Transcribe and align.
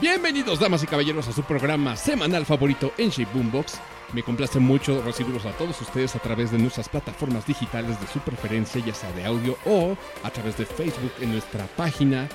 Bienvenidos, 0.00 0.58
damas 0.58 0.82
y 0.82 0.86
caballeros, 0.86 1.28
a 1.28 1.32
su 1.32 1.42
programa 1.42 1.94
semanal 1.94 2.46
favorito 2.46 2.90
en 2.96 3.10
Shape 3.10 3.34
Boombox. 3.34 3.78
Me 4.14 4.22
complace 4.22 4.58
mucho 4.58 5.02
recibirlos 5.02 5.44
a 5.44 5.52
todos 5.52 5.78
ustedes 5.82 6.16
a 6.16 6.18
través 6.20 6.50
de 6.50 6.58
nuestras 6.58 6.88
plataformas 6.88 7.46
digitales 7.46 8.00
de 8.00 8.06
su 8.06 8.18
preferencia, 8.20 8.82
ya 8.82 8.94
sea 8.94 9.12
de 9.12 9.26
audio 9.26 9.58
o 9.66 9.94
a 10.22 10.30
través 10.30 10.56
de 10.56 10.64
Facebook 10.64 11.12
en 11.20 11.32
nuestra 11.32 11.66
página. 11.76 12.26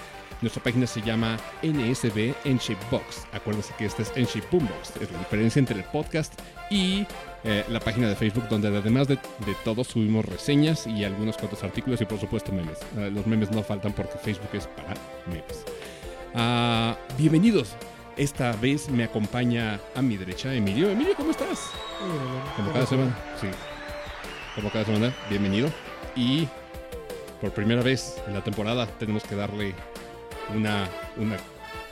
Nuestra 0.41 0.61
página 0.61 0.85
se 0.85 1.01
llama 1.01 1.37
NSB 1.63 2.35
Box. 2.91 3.25
Acuérdense 3.33 3.73
que 3.79 3.85
este 3.85 4.03
es 4.03 4.11
en 4.15 4.25
Shape 4.25 4.47
Boombox. 4.51 4.97
Es 5.01 5.11
la 5.11 5.17
diferencia 5.17 5.59
entre 5.59 5.77
el 5.77 5.85
podcast 5.85 6.39
y 6.69 7.07
eh, 7.43 7.65
la 7.69 7.79
página 7.79 8.07
de 8.07 8.15
Facebook, 8.15 8.47
donde 8.47 8.67
además 8.67 9.07
de, 9.07 9.15
de 9.15 9.55
todo 9.63 9.83
subimos 9.83 10.23
reseñas 10.23 10.85
y 10.85 11.03
algunos 11.03 11.35
cuantos 11.35 11.63
artículos 11.63 11.99
y 11.99 12.05
por 12.05 12.19
supuesto 12.19 12.51
memes. 12.51 12.77
Eh, 12.95 13.09
los 13.11 13.25
memes 13.25 13.49
no 13.49 13.63
faltan 13.63 13.93
porque 13.93 14.19
Facebook 14.19 14.49
es 14.53 14.67
para 14.67 14.93
memes. 15.25 15.65
Ah, 16.37 16.97
bienvenidos. 17.17 17.75
Esta 18.17 18.51
vez 18.57 18.89
me 18.89 19.05
acompaña 19.05 19.79
a 19.95 20.01
mi 20.01 20.17
derecha 20.17 20.53
Emilio. 20.53 20.89
Emilio, 20.89 21.15
¿cómo 21.15 21.31
estás? 21.31 21.71
Como 22.57 22.73
cada 22.73 22.85
semana. 22.85 23.17
Sí. 23.39 23.47
Como 24.53 24.69
cada 24.69 24.83
semana, 24.83 25.13
bienvenido. 25.29 25.71
Y 26.13 26.45
por 27.39 27.51
primera 27.51 27.81
vez 27.81 28.21
en 28.27 28.33
la 28.33 28.43
temporada 28.43 28.85
tenemos 28.85 29.23
que 29.23 29.35
darle 29.35 29.73
una, 30.53 30.89
una 31.15 31.37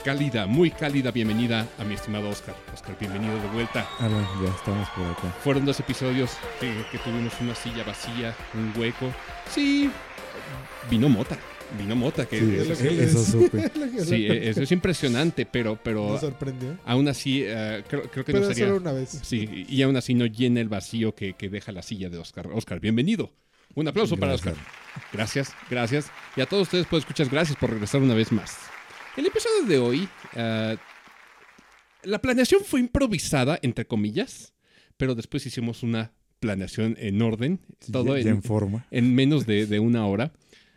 cálida, 0.03 0.45
muy 0.45 0.71
cálida 0.71 1.11
bienvenida 1.11 1.66
a 1.80 1.85
mi 1.85 1.94
estimado 1.94 2.27
Oscar. 2.30 2.55
Oscar, 2.73 2.97
bienvenido 2.99 3.39
de 3.39 3.47
vuelta. 3.47 3.88
Alan, 3.99 4.27
ya 4.44 4.49
estamos 4.49 4.89
por 4.89 5.05
acá. 5.05 5.33
Fueron 5.41 5.63
dos 5.63 5.80
episodios 5.80 6.31
que, 6.59 6.85
que 6.91 6.97
tuvimos 6.97 7.33
una 7.39 7.55
silla 7.55 7.85
vacía, 7.85 8.35
un 8.53 8.73
hueco. 8.77 9.09
Sí, 9.49 9.89
vino 10.89 11.07
mota. 11.07 11.38
Vino 11.77 11.95
mota, 11.95 12.25
que 12.27 12.39
Sí, 12.39 12.55
eso, 12.55 12.73
eso, 12.73 12.83
eso 12.89 13.23
supe. 13.23 13.71
sí, 14.05 14.27
e, 14.27 14.49
eso 14.49 14.61
es 14.61 14.71
impresionante, 14.71 15.45
pero, 15.45 15.79
pero 15.83 16.19
sorprendió. 16.19 16.77
aún 16.85 17.07
así 17.07 17.43
eh, 17.45 17.83
creo, 17.87 18.03
creo 18.03 18.23
que 18.25 18.31
Pero 18.31 18.39
no 18.45 18.49
es 18.51 18.55
sería... 18.55 18.67
solo 18.67 18.79
una 18.81 18.91
vez. 18.91 19.19
Sí, 19.23 19.65
y 19.67 19.81
aún 19.81 19.95
así 19.95 20.13
no 20.13 20.25
llena 20.25 20.61
el 20.61 20.69
vacío 20.69 21.15
que, 21.15 21.33
que 21.33 21.49
deja 21.49 21.71
la 21.71 21.81
silla 21.81 22.09
de 22.09 22.17
Oscar. 22.19 22.47
Oscar, 22.53 22.80
bienvenido. 22.80 23.31
Un 23.75 23.88
aplauso 23.88 24.17
para. 24.17 24.33
Oscar. 24.35 24.53
Gracias, 25.11 25.52
gracias. 25.69 26.11
Y 26.35 26.41
a 26.41 26.45
todos 26.45 26.63
ustedes, 26.63 26.85
pues, 26.88 27.02
escuchas, 27.02 27.30
gracias 27.31 27.57
por 27.57 27.71
regresar 27.71 28.02
una 28.02 28.13
vez 28.13 28.31
más. 28.31 28.55
El 29.17 29.25
episodio 29.25 29.63
de 29.67 29.77
hoy, 29.80 30.08
eh, 30.35 30.77
la 32.03 32.19
planeación 32.19 32.61
fue 32.63 32.81
improvisada, 32.81 33.58
entre 33.63 33.85
comillas, 33.87 34.53
pero 34.97 35.15
después 35.15 35.45
hicimos 35.47 35.81
una 35.81 36.11
planeación 36.39 36.95
en 36.99 37.21
orden, 37.21 37.61
todo 37.91 38.15
ya, 38.17 38.23
ya 38.23 38.30
en, 38.30 38.35
en 38.37 38.43
forma. 38.43 38.85
en 38.91 39.15
menos 39.15 39.45
de, 39.47 39.65
de 39.65 39.80
una 39.80 40.05
hora. 40.05 40.33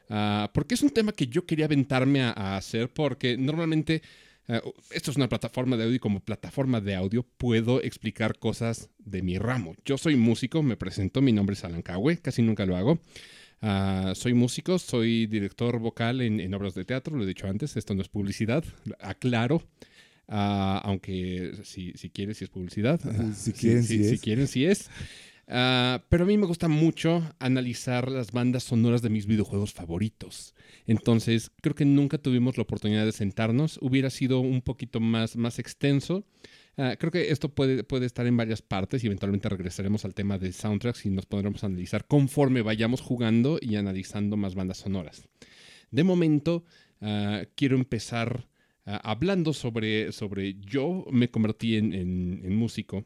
Ah, 0.09 0.51
porque 0.55 0.75
es 0.75 0.83
un 0.83 0.91
tema 0.91 1.13
que 1.13 1.27
yo 1.27 1.47
quería 1.47 1.65
aventarme 1.65 2.23
a, 2.23 2.31
a 2.31 2.57
hacer 2.57 2.89
porque 2.89 3.37
normalmente 3.37 4.03
ah, 4.49 4.61
esto 4.91 5.11
es 5.11 5.17
una 5.17 5.29
plataforma 5.29 5.77
de 5.77 5.85
audio 5.85 5.97
y 5.97 5.99
como 5.99 6.21
plataforma 6.21 6.81
de 6.81 6.95
audio 6.95 7.25
puedo 7.25 7.83
explicar 7.83 8.39
cosas 8.39 8.89
de 8.99 9.23
mi 9.23 9.39
ramo. 9.39 9.75
Yo 9.85 9.99
soy 9.99 10.17
músico, 10.17 10.63
me 10.63 10.77
presento, 10.77 11.21
mi 11.23 11.33
nombre 11.33 11.55
es 11.55 11.65
Alan 11.65 11.83
Cawe, 11.83 12.19
casi 12.19 12.43
nunca 12.43 12.67
lo 12.67 12.77
hago. 12.77 13.01
Ah, 13.63 14.13
soy 14.15 14.35
músico, 14.35 14.79
soy 14.79 15.27
director 15.27 15.79
vocal 15.79 16.21
en, 16.21 16.41
en 16.41 16.55
obras 16.55 16.75
de 16.75 16.85
teatro, 16.85 17.17
lo 17.17 17.25
he 17.25 17.27
dicho 17.27 17.49
antes, 17.49 17.77
esto 17.77 17.95
no 17.95 18.03
es 18.03 18.09
publicidad, 18.09 18.65
aclaro. 19.01 19.63
Ah, 20.29 20.81
aunque 20.85 21.53
si, 21.63 21.93
si 21.95 22.11
quieres, 22.11 22.39
si 22.39 22.45
es 22.45 22.51
publicidad. 22.51 23.01
Si 23.35 23.53
quieren, 23.53 23.85
sí 23.85 24.05
si 24.05 24.15
es. 24.15 24.21
quieren, 24.21 24.47
sí 24.49 24.65
es. 24.67 24.91
Ah, 25.49 26.03
pero 26.09 26.25
a 26.25 26.27
mí 26.27 26.37
me 26.37 26.47
gusta 26.47 26.67
mucho 26.67 27.23
analizar 27.39 28.11
las 28.11 28.33
bandas 28.33 28.65
sonoras 28.65 29.01
de 29.01 29.11
mis 29.11 29.27
videojuegos 29.27 29.73
favoritos. 29.73 30.55
Entonces, 30.87 31.53
creo 31.63 31.75
que 31.77 31.85
nunca 31.85 32.19
tuvimos 32.19 32.57
la 32.57 32.65
oportunidad 32.65 33.05
de 33.05 33.13
sentarnos. 33.13 33.79
Hubiera 33.81 34.11
sido 34.11 34.41
un 34.41 34.61
poquito 34.61 34.99
más, 34.99 35.37
más 35.37 35.59
extenso. 35.61 36.25
Ah, 36.77 36.97
creo 36.99 37.13
que 37.13 37.31
esto 37.31 37.49
puede, 37.49 37.85
puede 37.85 38.07
estar 38.07 38.27
en 38.27 38.37
varias 38.37 38.61
partes 38.61 39.03
y 39.03 39.07
eventualmente 39.07 39.49
regresaremos 39.49 40.05
al 40.05 40.15
tema 40.15 40.37
de 40.37 40.53
soundtracks 40.53 41.07
y 41.07 41.11
nos 41.11 41.27
podremos 41.27 41.63
analizar 41.63 42.07
conforme 42.07 42.63
vayamos 42.63 43.01
jugando 43.01 43.59
y 43.61 43.77
analizando 43.77 44.37
más 44.37 44.55
bandas 44.57 44.79
sonoras. 44.79 45.29
De 45.93 46.03
momento, 46.03 46.65
ah, 47.01 47.43
quiero 47.55 47.77
empezar 47.77 48.49
hablando 48.85 49.53
sobre, 49.53 50.13
sobre 50.13 50.55
yo 50.61 51.05
me 51.11 51.29
convertí 51.29 51.75
en- 51.77 51.93
en 51.93 52.55
músico 52.57 53.05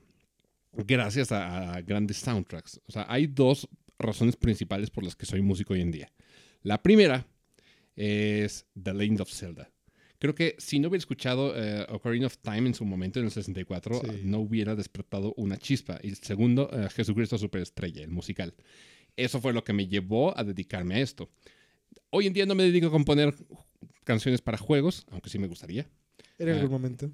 gracias 0.73 1.33
a, 1.33 1.75
a 1.75 1.81
grandes 1.83 2.19
soundtracks. 2.19 2.81
O 2.87 2.93
sea, 2.93 3.07
hay 3.09 3.27
dos 3.27 3.69
razones 3.99 4.37
principales 4.37 4.91
por 4.91 5.05
las 5.05 5.15
que 5.17 5.27
soy 5.27 5.43
músico 5.43 5.75
hoy 5.75 5.81
en 5.83 5.91
día. 5.91 6.13
La 6.63 6.83
primera 6.83 7.27
es 7.97 8.67
The 8.81 8.95
Legend 8.95 9.21
of 9.23 9.33
Zelda. 9.33 9.71
Creo 10.19 10.35
que 10.35 10.55
si 10.59 10.79
no 10.79 10.89
hubiera 10.89 11.01
escuchado 11.01 11.55
eh, 11.57 11.87
Ocarina 11.89 12.27
of 12.27 12.37
Time 12.39 12.69
en 12.69 12.75
su 12.75 12.85
momento, 12.85 13.19
en 13.21 13.27
el 13.27 13.31
64, 13.31 14.01
Sí. 14.05 14.21
no 14.25 14.39
hubiera 14.41 14.75
despertado 14.75 15.33
una 15.37 15.57
chispa. 15.57 15.99
Y 16.03 16.15
segundo, 16.15 16.69
eh, 16.73 16.89
Jesucristo 16.91 17.39
Superestrella, 17.39 18.03
el 18.03 18.11
musical. 18.11 18.55
Eso 19.17 19.41
fue 19.41 19.53
lo 19.55 19.65
que 19.65 19.73
me 19.73 19.87
llevó 19.87 20.37
a 20.39 20.45
dedicarme 20.45 20.97
a 20.97 21.01
esto. 21.01 21.31
Hoy 22.11 22.27
en 22.27 22.33
día 22.35 22.45
no 22.47 22.55
me 22.55 22.65
dedico 22.65 22.89
a 22.89 22.91
componer 22.91 23.35
canciones 24.05 24.43
para 24.43 24.59
juegos, 24.59 25.07
aunque 25.11 25.31
sí 25.31 25.39
me 25.39 25.47
gustaría. 25.47 25.89
En 26.39 26.49
algún 26.51 26.67
Ah. 26.67 26.69
momento. 26.71 27.11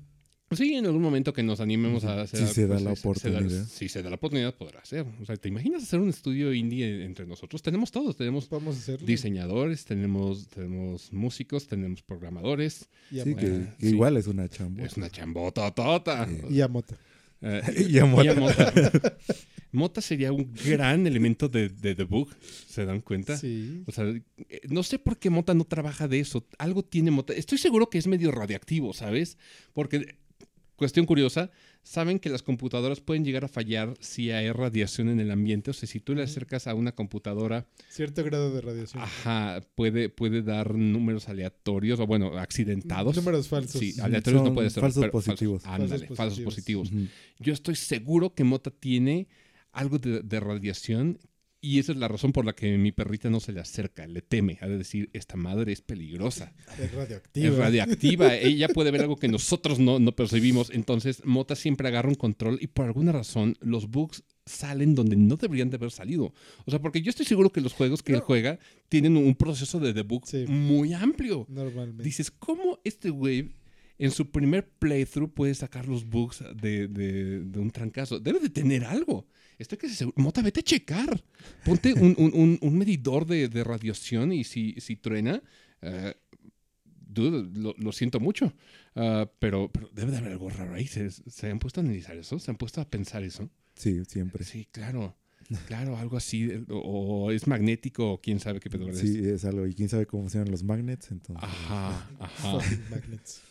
Sí, 0.53 0.75
en 0.75 0.87
algún 0.87 1.03
momento 1.03 1.33
que 1.33 1.43
nos 1.43 1.59
animemos 1.59 2.05
a 2.05 2.21
hacer. 2.23 2.47
Si 2.47 2.55
se 2.55 2.67
da 2.69 2.75
pues, 2.77 2.83
la 2.83 2.91
se- 2.91 2.97
se 3.03 3.09
oportunidad. 3.09 3.67
si 3.67 3.89
se 3.89 4.03
da 4.03 4.11
la 4.11 4.15
oportunidad, 4.17 4.55
podrá 4.55 4.79
hacer. 4.81 5.05
O 5.21 5.25
sea, 5.25 5.37
¿te 5.37 5.49
imaginas 5.49 5.83
hacer 5.83 5.99
un 5.99 6.09
estudio 6.09 6.55
indie 6.55 7.05
entre 7.05 7.27
nosotros? 7.27 7.63
Tenemos 7.63 7.91
todos. 7.91 8.17
Tenemos 8.17 8.49
Vamos 8.49 8.77
a 8.77 8.79
hacerlo. 8.79 9.07
diseñadores, 9.07 9.85
tenemos, 9.85 10.47
tenemos 10.49 11.13
músicos, 11.13 11.67
tenemos 11.67 12.01
programadores. 12.03 12.89
Y 13.11 13.19
a, 13.19 13.25
Sí, 13.25 13.31
Mota. 13.31 13.41
que, 13.41 13.47
Eh, 13.49 13.67
que 13.79 13.87
sí. 13.87 13.93
igual 13.93 14.17
es 14.17 14.27
una 14.29 14.49
chamba. 14.49 14.85
Es 14.85 14.97
una 14.97 15.11
chambota 15.11 15.69
tota. 15.73 16.27
Sí. 16.29 16.41
y 16.51 16.61
a 16.61 16.69
Mota. 16.69 16.97
Eh, 17.43 17.63
Y 17.91 17.99
a 17.99 18.05
Mota. 18.05 18.25
y 18.25 18.29
a 18.29 18.35
Mota. 18.35 18.73
Mota 19.73 20.01
sería 20.01 20.33
un 20.33 20.53
gran 20.65 21.07
elemento 21.09 21.49
de, 21.49 21.69
de 21.69 21.95
The 21.97 22.05
Book. 22.05 22.35
¿Se 22.69 22.85
dan 22.87 23.01
cuenta? 23.01 23.37
Sí. 23.37 23.83
O 23.87 23.93
sea, 23.93 24.05
eh, 24.07 24.61
no 24.71 24.83
sé 24.85 24.99
por 25.01 25.19
qué 25.19 25.29
Mota 25.29 25.55
no 25.55 25.65
trabaja 25.65 26.07
de 26.09 26.21
eso. 26.21 26.47
Algo 26.59 26.85
tiene 26.85 27.11
Mota. 27.11 27.33
Estoy 27.35 27.59
seguro 27.59 27.91
que 27.91 27.99
es 27.99 28.07
medio 28.07 28.31
radiactivo, 28.31 28.95
¿sabes? 28.95 29.37
Porque, 29.75 30.17
cuestión 30.77 31.07
curiosa, 31.07 31.51
saben 31.83 32.19
que 32.19 32.29
las 32.29 32.43
computadoras 32.43 33.01
pueden 33.01 33.25
llegar 33.25 33.45
a 33.45 33.49
fallar 33.49 33.95
si 34.01 34.31
hay 34.31 34.51
radiación 34.53 35.09
en 35.09 35.21
el 35.21 35.31
ambiente. 35.31 35.71
O 35.71 35.75
sea, 35.75 35.89
si 35.89 36.01
tú 36.01 36.15
le 36.15 36.23
acercas 36.23 36.67
a 36.67 36.75
una 36.75 36.93
computadora, 36.93 37.67
Cierto 37.89 38.23
grado 38.25 38.55
de 38.55 38.61
radiación. 38.61 39.03
ajá, 39.03 39.61
puede, 39.75 40.09
puede 40.09 40.43
dar 40.43 40.75
números 40.75 41.29
aleatorios 41.29 41.99
o, 42.01 42.07
bueno, 42.07 42.39
accidentados. 42.39 43.17
Números 43.17 43.49
falsos. 43.49 43.81
Sí, 43.81 43.95
aleatorios 44.01 44.43
no 44.45 44.55
puede 44.55 44.71
ser. 44.71 44.83
falsos 44.83 45.01
pero 45.01 45.13
positivos. 45.13 45.65
ándale, 45.67 45.99
Falsos 46.07 46.17
falsos 46.17 46.41
positivos. 46.41 46.91
Yo 47.39 47.53
estoy 47.53 47.75
seguro 47.77 48.35
que 48.35 48.45
Mota 48.45 48.71
tiene 48.71 49.29
algo 49.73 49.99
de, 49.99 50.21
de 50.23 50.41
radiación 50.41 51.19
y 51.67 51.79
esa 51.79 51.93
es 51.93 51.99
la 51.99 52.09
razón 52.09 52.33
por 52.33 52.45
la 52.45 52.55
que 52.55 52.77
mi 52.79 52.93
perrita 52.93 53.29
no 53.31 53.41
se 53.41 53.53
le 53.53 53.61
acerca, 53.61 54.07
le 54.07 54.23
teme, 54.23 54.59
ha 54.61 54.69
de 54.69 54.79
decir, 54.79 55.11
esta 55.13 55.37
madre 55.37 55.73
es 55.73 55.81
peligrosa, 55.83 56.53
Es 56.79 56.93
radioactivo. 56.93 57.47
es 57.47 57.57
radiactiva, 57.57 58.35
ella 58.37 58.69
puede 58.69 58.91
ver 58.91 59.01
algo 59.03 59.17
que 59.17 59.29
nosotros 59.29 59.79
no, 59.79 59.99
no 59.99 60.13
percibimos, 60.13 60.71
entonces 60.71 61.25
Mota 61.25 61.57
siempre 61.57 61.89
agarra 61.89 62.09
un 62.09 62.15
control 62.15 62.59
y 62.61 62.69
por 62.69 62.87
alguna 62.87 63.13
razón 63.13 63.57
los 63.61 63.91
bugs 63.91 64.23
salen 64.45 64.95
donde 64.95 65.17
no 65.17 65.37
deberían 65.37 65.71
de 65.71 65.77
haber 65.77 65.91
salido. 65.91 66.33
O 66.67 66.71
sea, 66.71 66.81
porque 66.81 67.03
yo 67.03 67.11
estoy 67.11 67.27
seguro 67.27 67.51
que 67.51 67.61
los 67.61 67.73
juegos 67.73 68.03
que 68.05 68.13
él 68.13 68.21
juega 68.21 68.61
tienen 68.89 69.17
un 69.17 69.35
proceso 69.35 69.81
de 69.81 69.93
debug 69.93 70.25
Sí. 70.25 70.45
muy 70.47 70.93
amplio. 70.93 71.47
Normalmente. 71.49 72.05
Dices, 72.05 72.31
¿cómo 72.31 72.79
este 72.85 73.11
güey 73.11 73.51
en 73.99 74.11
su 74.11 74.31
primer 74.31 74.69
playthrough 74.69 75.33
puede 75.33 75.55
sacar 75.55 75.87
los 75.89 76.05
bugs 76.09 76.45
de, 76.55 76.89
de- 76.89 77.41
de 77.41 77.59
un 77.59 77.71
trancazo? 77.71 78.21
Debe 78.21 78.39
de 78.41 78.51
tener 78.51 78.85
algo. 78.85 79.27
Estoy 79.59 79.79
que 79.79 79.89
seguro. 79.89 80.15
Mota, 80.23 80.43
vete 80.43 80.61
a 80.61 80.63
checar. 80.63 81.23
Ponte 81.65 81.95
un, 81.95 82.15
un- 82.19 82.33
un- 82.35 82.59
un 82.61 82.79
medidor 82.79 83.27
de, 83.27 83.49
de 83.49 83.65
radiación 83.65 84.33
y 84.33 84.45
si, 84.45 84.75
si 84.81 84.97
truena, 84.97 85.43
eh, 85.81 86.15
dude, 86.85 87.49
lo, 87.59 87.75
lo 87.79 87.93
siento 87.93 88.21
mucho. 88.21 88.53
Ah, 88.95 89.31
pero, 89.39 89.71
pero 89.73 89.89
debe 89.95 90.11
de 90.13 90.19
haber 90.19 90.33
algo 90.33 90.51
raro 90.51 90.75
ahí. 90.75 90.87
¿Se, 90.87 91.11
¿Se 91.11 91.51
han 91.51 91.59
puesto 91.59 91.81
a 91.81 91.85
analizar 91.85 92.17
eso? 92.17 92.39
¿Se 92.39 92.51
han 92.51 92.57
puesto 92.57 92.81
a 92.81 92.89
pensar 92.89 93.23
eso? 93.23 93.49
Sí, 93.75 94.03
siempre. 94.07 94.45
Sí, 94.45 94.67
claro. 94.71 95.17
Claro, 95.69 95.97
algo 95.97 96.17
así. 96.17 96.51
O, 96.69 97.27
o 97.27 97.31
es 97.31 97.47
magnético 97.47 98.13
o 98.13 98.21
quién 98.21 98.41
sabe 98.41 98.59
qué 98.59 98.69
pedo 98.69 98.89
es. 98.91 98.99
Sí, 98.99 99.21
es 99.25 99.45
algo. 99.45 99.67
Y 99.67 99.75
quién 99.75 99.89
sabe 99.89 100.05
cómo 100.05 100.25
funcionan 100.25 100.51
los 100.51 100.65
magnets, 100.65 101.11
entonces. 101.13 101.45
Ajá, 101.45 102.11
ajá. 102.21 102.59
Magnets. 102.91 103.43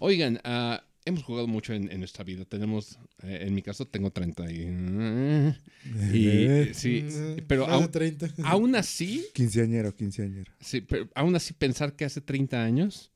Oigan, 0.00 0.40
ah, 0.44 0.82
hemos 1.04 1.24
jugado 1.24 1.46
mucho 1.48 1.72
en, 1.74 1.90
en 1.90 1.98
nuestra 1.98 2.22
vida. 2.24 2.44
Tenemos, 2.44 2.98
eh, 3.24 3.44
en 3.46 3.54
mi 3.54 3.62
caso, 3.62 3.84
tengo 3.86 4.10
30 4.10 4.50
y... 4.52 4.54
y 6.14 6.26
Eh, 6.28 6.70
sí, 6.74 7.02
Mm, 7.02 7.42
pero 7.46 7.66
aún, 7.66 7.90
30. 7.90 8.28
aún 8.44 8.74
así, 8.76 9.24
Quinceañero, 9.34 9.94
quinceañero. 9.94 10.52
sí, 10.60 10.80
pero 10.82 11.08
aún 11.14 11.34
así 11.34 11.52
pensar 11.54 11.94
que 11.96 12.04
hace 12.04 12.20
30 12.20 12.62
años 12.62 13.10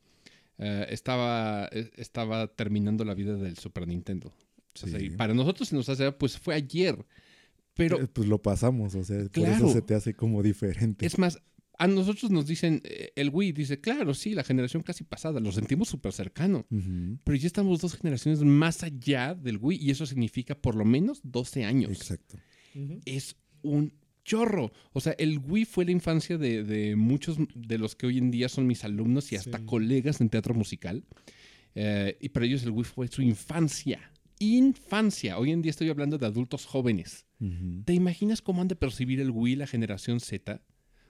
eh, 0.59 0.87
estaba, 0.91 1.69
eh, 1.73 1.91
estaba 1.97 2.47
terminando 2.49 3.05
la 3.05 3.15
vida 3.15 3.37
del 3.37 3.57
Super 3.59 3.87
Nintendo. 3.87 4.33
O 4.75 4.79
sea, 4.79 4.99
Sí. 4.99 5.07
y 5.07 5.11
para 5.11 5.35
nosotros 5.35 5.69
se 5.69 5.77
nos 5.77 5.89
hace, 5.89 6.11
pues 6.13 6.39
fue 6.39 6.55
ayer. 6.55 6.97
Pero 7.75 8.01
Eh, 8.01 8.07
pues 8.13 8.29
lo 8.29 8.41
pasamos, 8.41 8.95
o 8.95 9.05
sea, 9.05 9.19
por 9.19 9.31
Claro. 9.31 9.55
eso 9.67 9.73
se 9.73 9.83
te 9.83 9.95
hace 9.95 10.15
como 10.15 10.43
diferente. 10.43 11.07
es 11.07 11.19
más, 11.19 11.39
a 11.83 11.87
nosotros 11.89 12.31
nos 12.31 12.47
dicen, 12.47 12.81
eh, 12.85 13.13
el 13.17 13.31
Wii 13.31 13.53
dice, 13.53 13.81
claro, 13.81 14.15
sí, 14.15 14.35
la 14.35 14.45
generación 14.45 14.83
casi 14.83 15.05
pasada, 15.05 15.41
lo 15.41 15.51
sentimos 15.53 15.89
súper 15.89 16.13
cercano. 16.13 16.65
Pero 17.25 17.37
ya 17.37 17.47
estamos 17.47 17.81
dos 17.81 17.95
generaciones 17.97 18.41
más 18.43 18.83
allá 18.83 19.35
del 19.35 19.59
Wii 19.61 19.79
y 19.83 19.91
eso 19.91 20.07
significa 20.07 20.55
por 20.55 20.75
lo 20.77 20.85
menos 20.85 21.21
12 21.25 21.65
años. 21.65 21.91
Exacto. 21.93 22.39
Es 23.05 23.37
un 23.63 23.93
chorro. 24.25 24.73
O 24.93 25.01
sea, 25.01 25.15
el 25.19 25.39
Wii 25.39 25.65
fue 25.65 25.85
la 25.85 25.91
infancia 25.91 26.39
de, 26.39 26.63
de 26.63 26.95
muchos 26.95 27.37
de 27.55 27.79
los 27.79 27.97
que 27.97 28.07
hoy 28.07 28.19
en 28.19 28.31
día 28.31 28.49
son 28.49 28.67
mis 28.67 28.85
alumnos 28.85 29.33
y 29.33 29.37
hasta 29.37 29.59
Sí. 29.59 29.65
colegas 29.65 30.21
en 30.21 30.29
teatro 30.29 30.55
musical. 30.55 31.05
Eh, 31.75 32.17
y 32.21 32.29
para 32.29 32.47
ellos 32.47 32.63
el 32.63 32.71
Wii 32.71 32.85
fue 32.85 33.09
su 33.09 33.23
infancia. 33.23 33.99
Infancia. 34.39 35.39
Hoy 35.39 35.51
en 35.51 35.63
día 35.63 35.71
estoy 35.71 35.89
hablando 35.89 36.19
de 36.19 36.27
adultos 36.27 36.67
jóvenes. 36.67 37.27
¿Te 37.85 37.93
imaginas 37.95 38.41
cómo 38.43 38.61
han 38.63 38.69
de 38.69 38.77
percibir 38.77 39.19
el 39.21 39.31
Wii 39.31 39.57
la 39.57 39.67
generación 39.67 40.21
Z? 40.21 40.63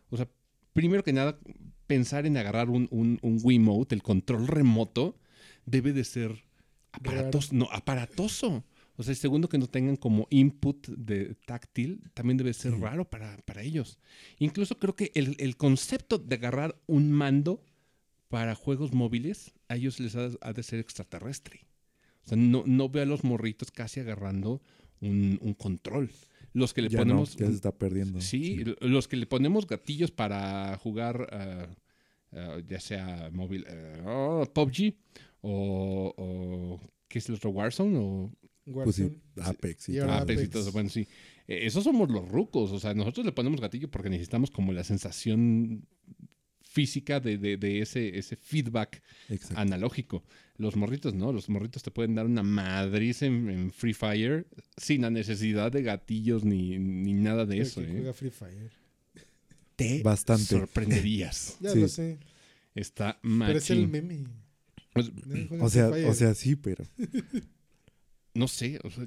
O 0.08 0.16
sea, 0.16 0.28
primero 0.72 1.02
que 1.02 1.12
nada, 1.12 1.38
pensar 1.86 2.26
en 2.26 2.36
agarrar 2.36 2.70
un, 2.70 2.88
un, 2.90 3.18
un 3.22 3.38
Wiimote, 3.42 3.94
el 3.94 4.02
control 4.02 4.46
remoto, 4.46 5.18
debe 5.66 5.92
de 5.92 6.04
ser 6.04 6.44
aparatos, 6.92 7.52
no, 7.52 7.68
aparatoso. 7.70 8.64
O 8.96 9.02
sea, 9.02 9.12
y 9.12 9.16
segundo 9.16 9.48
que 9.48 9.58
no 9.58 9.66
tengan 9.66 9.96
como 9.96 10.26
input 10.30 10.86
de 10.88 11.34
táctil, 11.46 12.02
también 12.14 12.36
debe 12.36 12.52
ser 12.52 12.78
raro 12.78 13.08
para, 13.08 13.38
para 13.38 13.62
ellos. 13.62 13.98
Incluso 14.38 14.78
creo 14.78 14.94
que 14.94 15.10
el, 15.14 15.34
el 15.38 15.56
concepto 15.56 16.18
de 16.18 16.36
agarrar 16.36 16.78
un 16.86 17.10
mando 17.10 17.64
para 18.28 18.54
juegos 18.54 18.92
móviles, 18.92 19.52
a 19.68 19.76
ellos 19.76 19.98
les 19.98 20.14
ha, 20.16 20.30
ha 20.40 20.52
de 20.52 20.62
ser 20.62 20.78
extraterrestre. 20.78 21.66
O 22.24 22.28
sea, 22.28 22.36
no, 22.36 22.64
no 22.66 22.88
veo 22.88 23.02
a 23.02 23.06
los 23.06 23.24
morritos 23.24 23.70
casi 23.70 24.00
agarrando 24.00 24.60
un, 25.00 25.38
un 25.42 25.54
control. 25.54 26.10
Los 26.54 26.74
que 26.74 26.82
le 26.82 26.88
Ya 26.88 26.98
ponemos... 26.98 27.34
no, 27.34 27.40
ya 27.40 27.50
se 27.50 27.54
está 27.56 27.72
perdiendo. 27.72 28.20
Sí, 28.20 28.64
los 28.80 29.08
que 29.08 29.16
le 29.16 29.26
ponemos 29.26 29.66
gatillos 29.66 30.10
para 30.10 30.76
jugar, 30.78 31.28
ah, 31.32 31.66
ah, 32.32 32.58
ya 32.66 32.78
sea 32.80 33.30
móvil, 33.32 33.64
eh, 33.68 34.02
oh, 34.06 34.44
PUBG 34.52 34.94
o, 35.40 36.14
o, 36.16 36.80
¿qué 37.08 37.18
es 37.18 37.28
el 37.28 37.36
otro? 37.36 37.50
Warzone 37.50 37.98
o 37.98 38.30
Pues 38.64 38.96
sí. 38.96 39.18
Apex 39.40 39.88
y 39.88 39.98
ahora 39.98 40.18
Apex 40.18 40.36
y 40.40 40.44
Apex. 40.44 40.50
todo 40.50 40.62
eso. 40.62 40.72
Bueno, 40.72 40.88
sí. 40.90 41.06
Eh, 41.48 41.66
esos 41.66 41.84
somos 41.84 42.10
los 42.10 42.28
rucos. 42.28 42.70
O 42.70 42.78
sea, 42.78 42.94
nosotros 42.94 43.26
le 43.26 43.32
ponemos 43.32 43.60
gatillo 43.60 43.90
porque 43.90 44.10
necesitamos 44.10 44.50
como 44.50 44.72
la 44.72 44.84
sensación 44.84 45.86
física 46.72 47.20
de, 47.20 47.36
de- 47.38 47.56
de 47.56 47.80
ese, 47.80 48.18
ese 48.18 48.36
feedback 48.36 49.02
Exacto. 49.28 49.58
analógico. 49.60 50.24
Los 50.56 50.76
morritos 50.76 51.12
no, 51.14 51.32
los 51.32 51.48
morritos 51.48 51.82
te 51.82 51.90
pueden 51.90 52.14
dar 52.14 52.26
una 52.26 52.42
madriz 52.42 53.22
en, 53.22 53.48
en 53.50 53.72
Free 53.72 53.94
Fire 53.94 54.46
sin 54.76 55.02
la 55.02 55.10
necesidad 55.10 55.70
de 55.72 55.82
gatillos 55.82 56.44
ni, 56.44 56.78
ni 56.78 57.12
nada 57.14 57.44
de 57.46 57.58
eso. 57.60 57.80
que 57.80 57.88
¿eh? 57.88 57.92
juega 57.92 58.12
Free 58.12 58.30
Fire. 58.30 58.70
Te 59.76 60.02
Bastante. 60.02 60.44
sorprenderías. 60.44 61.56
Ya 61.60 61.70
Sí. 61.70 61.80
lo 61.80 61.88
sé. 61.88 62.18
Está 62.74 63.18
Pero 63.22 63.58
es 63.58 63.70
el 63.70 63.86
machín. 63.88 63.90
meme. 64.08 64.24
Pues, 64.94 65.10
O 65.60 65.68
sea, 65.70 65.88
o 65.88 66.14
sea, 66.14 66.34
sí, 66.34 66.56
pero 66.56 66.84
no 68.34 68.48
sé. 68.48 68.78
o 68.82 68.90
sea, 68.90 69.06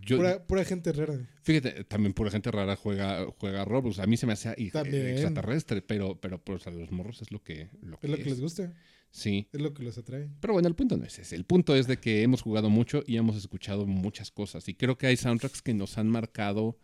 yo, 0.00 0.16
pura, 0.16 0.46
pura 0.46 0.64
gente 0.64 0.92
rara. 0.92 1.18
fíjate, 1.42 1.84
también 1.84 2.12
pura 2.14 2.30
gente 2.30 2.50
rara 2.50 2.76
juega, 2.76 3.26
juega 3.38 3.64
Roblox. 3.64 3.98
A 3.98 4.06
mí 4.06 4.16
se 4.16 4.26
me 4.26 4.34
También. 4.36 5.08
extraterrestre, 5.08 5.82
pero, 5.82 6.20
pero 6.20 6.42
pues, 6.42 6.66
a 6.66 6.70
los 6.70 6.90
morros 6.90 7.22
es 7.22 7.30
lo 7.32 7.42
que, 7.42 7.68
lo 7.82 7.98
que 7.98 8.06
Es 8.06 8.10
lo 8.10 8.16
que 8.16 8.22
es. 8.22 8.28
les 8.28 8.40
gusta. 8.40 8.72
Sí. 9.10 9.46
Es 9.52 9.60
lo 9.60 9.74
que 9.74 9.82
los 9.82 9.98
atrae. 9.98 10.30
Pero 10.40 10.54
bueno, 10.54 10.68
el 10.68 10.74
punto 10.74 10.96
no 10.96 11.04
es 11.04 11.18
ese. 11.18 11.36
El 11.36 11.44
punto 11.44 11.76
es 11.76 11.86
de 11.86 11.98
que 11.98 12.22
hemos 12.22 12.40
jugado 12.40 12.70
mucho 12.70 13.02
y 13.06 13.16
hemos 13.18 13.36
escuchado 13.36 13.84
muchas 13.86 14.30
cosas. 14.30 14.66
Y 14.68 14.74
creo 14.74 14.96
que 14.96 15.06
hay 15.06 15.18
soundtracks 15.18 15.60
que 15.60 15.74
nos 15.74 15.98
han 15.98 16.08
marcado 16.08 16.78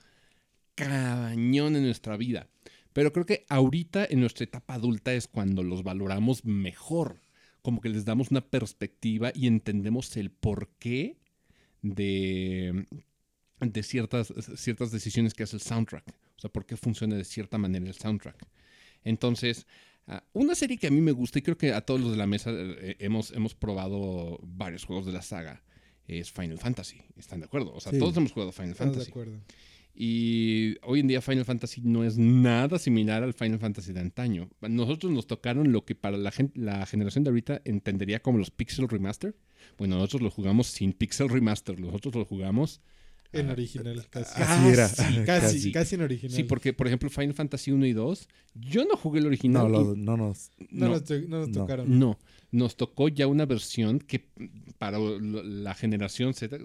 cañón 0.74 1.74
en 1.76 1.84
nuestra 1.84 2.16
vida. 2.16 2.48
Pero 2.92 3.12
creo 3.12 3.26
que 3.26 3.46
ahorita 3.48 4.06
en 4.10 4.20
nuestra 4.20 4.44
etapa 4.44 4.74
adulta 4.74 5.14
es 5.14 5.26
cuando 5.26 5.62
los 5.62 5.82
valoramos 5.82 6.44
mejor. 6.44 7.22
Como 7.62 7.80
que 7.80 7.88
les 7.88 8.04
damos 8.04 8.30
una 8.30 8.42
perspectiva 8.42 9.32
y 9.34 9.46
entendemos 9.46 10.16
el 10.16 10.30
porqué 10.30 11.18
de, 11.82 12.86
de 13.60 13.82
ciertas, 13.82 14.32
ciertas 14.56 14.90
decisiones 14.92 15.34
que 15.34 15.42
hace 15.44 15.56
el 15.56 15.62
soundtrack. 15.62 16.04
O 16.36 16.40
sea, 16.40 16.50
por 16.50 16.64
qué 16.66 16.76
funciona 16.76 17.16
de 17.16 17.24
cierta 17.24 17.58
manera 17.58 17.86
el 17.86 17.94
soundtrack. 17.94 18.46
Entonces, 19.04 19.66
ah, 20.06 20.22
una 20.32 20.54
serie 20.54 20.76
que 20.78 20.86
a 20.86 20.90
mí 20.90 21.00
me 21.00 21.12
gusta 21.12 21.38
y 21.38 21.42
creo 21.42 21.56
que 21.58 21.72
a 21.72 21.80
todos 21.80 22.00
los 22.00 22.10
de 22.12 22.16
la 22.16 22.26
mesa 22.26 22.50
eh, 22.52 22.96
hemos, 23.00 23.32
hemos 23.32 23.54
probado 23.54 24.38
varios 24.42 24.84
juegos 24.84 25.06
de 25.06 25.12
la 25.12 25.22
saga 25.22 25.62
es 26.06 26.30
Final 26.32 26.58
Fantasy. 26.58 27.02
¿Están 27.16 27.40
de 27.40 27.46
acuerdo? 27.46 27.72
O 27.74 27.80
sea, 27.80 27.92
Sí. 27.92 27.98
todos 27.98 28.16
hemos 28.16 28.32
jugado 28.32 28.52
Final 28.52 28.70
Estamos 28.72 28.92
de 28.96 29.00
Fantasy. 29.04 29.10
acuerdo. 29.10 29.40
Y 30.00 30.76
hoy 30.84 31.00
en 31.00 31.08
día 31.08 31.20
Final 31.20 31.44
Fantasy 31.44 31.80
no 31.82 32.04
es 32.04 32.16
nada 32.18 32.78
similar 32.78 33.24
al 33.24 33.34
Final 33.34 33.58
Fantasy 33.58 33.92
de 33.92 34.00
antaño. 34.00 34.48
Nosotros 34.60 35.12
nos 35.12 35.26
tocaron 35.26 35.72
lo 35.72 35.84
que 35.84 35.96
para 35.96 36.16
la, 36.16 36.30
gen- 36.30 36.52
la 36.54 36.86
generación 36.86 37.24
de 37.24 37.30
ahorita 37.30 37.62
entendería 37.64 38.20
como 38.22 38.38
los 38.38 38.50
Pixel 38.52 38.88
Remaster. 38.88 39.34
Bueno, 39.76 39.96
nosotros 39.96 40.22
lo 40.22 40.30
jugamos 40.30 40.68
sin 40.68 40.92
Pixel 40.92 41.28
Remaster. 41.28 41.78
Nosotros 41.80 42.14
lo 42.14 42.24
jugamos. 42.24 42.80
En 43.30 43.50
ah, 43.50 43.52
original, 43.52 44.06
casi. 44.08 44.40
Así 44.42 44.68
era. 44.68 44.88
Casi, 44.96 45.24
Casi. 45.26 45.72
casi 45.72 45.94
en 45.96 46.00
original. 46.00 46.34
Sí, 46.34 46.44
porque 46.44 46.72
por 46.72 46.86
ejemplo 46.86 47.10
Final 47.10 47.34
Fantasy 47.34 47.72
1 47.72 47.84
y 47.84 47.92
2, 47.92 48.26
yo 48.54 48.86
no 48.86 48.96
jugué 48.96 49.20
el 49.20 49.26
original. 49.26 49.64
no, 49.64 49.68
lo- 49.68 49.94
no 49.94 50.16
nos. 50.16 50.50
No, 50.70 50.88
no, 50.88 50.94
no 51.28 51.38
nos 51.38 51.48
no. 51.50 51.54
tocaron. 51.60 51.98
no, 51.98 52.18
nos 52.52 52.76
tocó 52.78 53.08
ya 53.10 53.26
una 53.26 53.44
versión 53.44 53.98
que 53.98 54.30
para 54.78 54.98
la 54.98 55.74
generación 55.74 56.32
Z, 56.32 56.56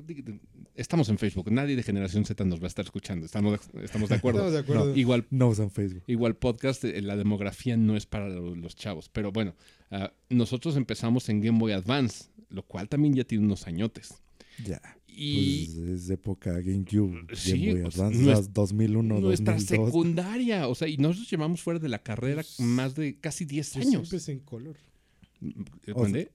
estamos 0.76 1.10
en 1.10 1.18
Facebook, 1.18 1.52
nadie 1.52 1.76
de 1.76 1.84
generación 1.84 2.24
Z 2.24 2.46
nos 2.46 2.62
va 2.62 2.66
a 2.66 2.68
estar 2.68 2.86
escuchando, 2.86 3.26
estamos, 3.26 3.60
estamos 3.82 4.08
de 4.08 4.16
acuerdo. 4.16 4.40
Estamos 4.48 4.54
de 4.54 4.60
acuerdo. 4.60 4.96
Igual 4.96 5.26
No 5.32 5.50
usan 5.50 5.70
Facebook. 5.70 6.04
Igual 6.08 6.36
podcast, 6.38 6.86
eh, 6.86 7.02
la 7.02 7.18
demografía 7.18 7.76
no 7.76 7.98
es 7.98 8.06
para 8.06 8.30
lo- 8.30 8.56
los 8.56 8.76
chavos. 8.78 9.10
Pero 9.10 9.34
bueno, 9.34 9.54
ah, 9.92 10.14
nosotros 10.30 10.78
empezamos 10.78 11.28
en 11.28 11.42
Game 11.42 11.60
Boy 11.60 11.74
Advance, 11.74 12.26
lo 12.54 12.64
cual 12.64 12.88
también 12.88 13.14
ya 13.16 13.24
tiene 13.26 13.44
unos 13.46 13.68
añotes. 13.68 14.14
Ya. 14.66 14.80
Y 15.08 15.66
Pues 15.68 15.78
es 16.04 16.10
época 16.10 16.54
GameCube. 16.60 17.28
Sí, 17.36 17.52
Game 17.68 17.74
Boy 17.74 17.82
o 17.84 17.92
sea, 17.92 18.06
Advance. 18.06 18.24
nues- 18.24 18.36
las 18.36 18.54
2001, 18.54 19.20
nuestra 19.20 19.54
2002. 19.54 19.88
secundaria, 19.90 20.68
o 20.68 20.76
sea, 20.76 20.88
y 20.88 20.98
nosotros 20.98 21.30
llevamos 21.30 21.62
fuera 21.62 21.80
de 21.80 21.90
la 21.90 22.00
carrera 22.02 22.44
más 22.60 22.96
de 22.96 23.20
casi 23.20 23.46
10 23.46 23.74
Yo 23.74 23.82
años. 23.82 23.92
siempre 24.10 24.18
es 24.18 24.30
en 24.30 24.40
color. 24.40 24.78
Eh, 25.42 25.92
O 25.94 26.04
¿mandé? 26.04 26.32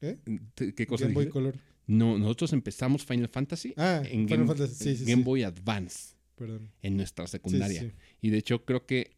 ¿Eh? 0.00 0.18
¿Te- 0.54 0.74
¿Qué 0.74 0.86
cosa 0.86 1.04
Game 1.04 1.14
Boy? 1.14 1.28
Color. 1.28 1.56
No, 1.86 2.16
nosotros 2.18 2.52
empezamos 2.52 3.04
Final 3.04 3.28
Fantasy 3.28 3.74
Ah, 3.76 4.02
en 4.04 4.26
Final 4.26 4.26
Game, 4.28 4.46
Fantasy. 4.46 4.74
Sí, 4.84 4.96
sí, 4.96 5.04
Game 5.04 5.22
sí. 5.22 5.24
Boy 5.24 5.42
Advance, 5.42 6.14
Perdón. 6.36 6.70
en 6.80 6.96
nuestra 6.96 7.26
secundaria. 7.26 7.80
sí, 7.82 7.88
sí. 7.88 7.94
Y 8.22 8.30
de 8.30 8.38
hecho 8.38 8.64
creo 8.64 8.86
que 8.86 9.10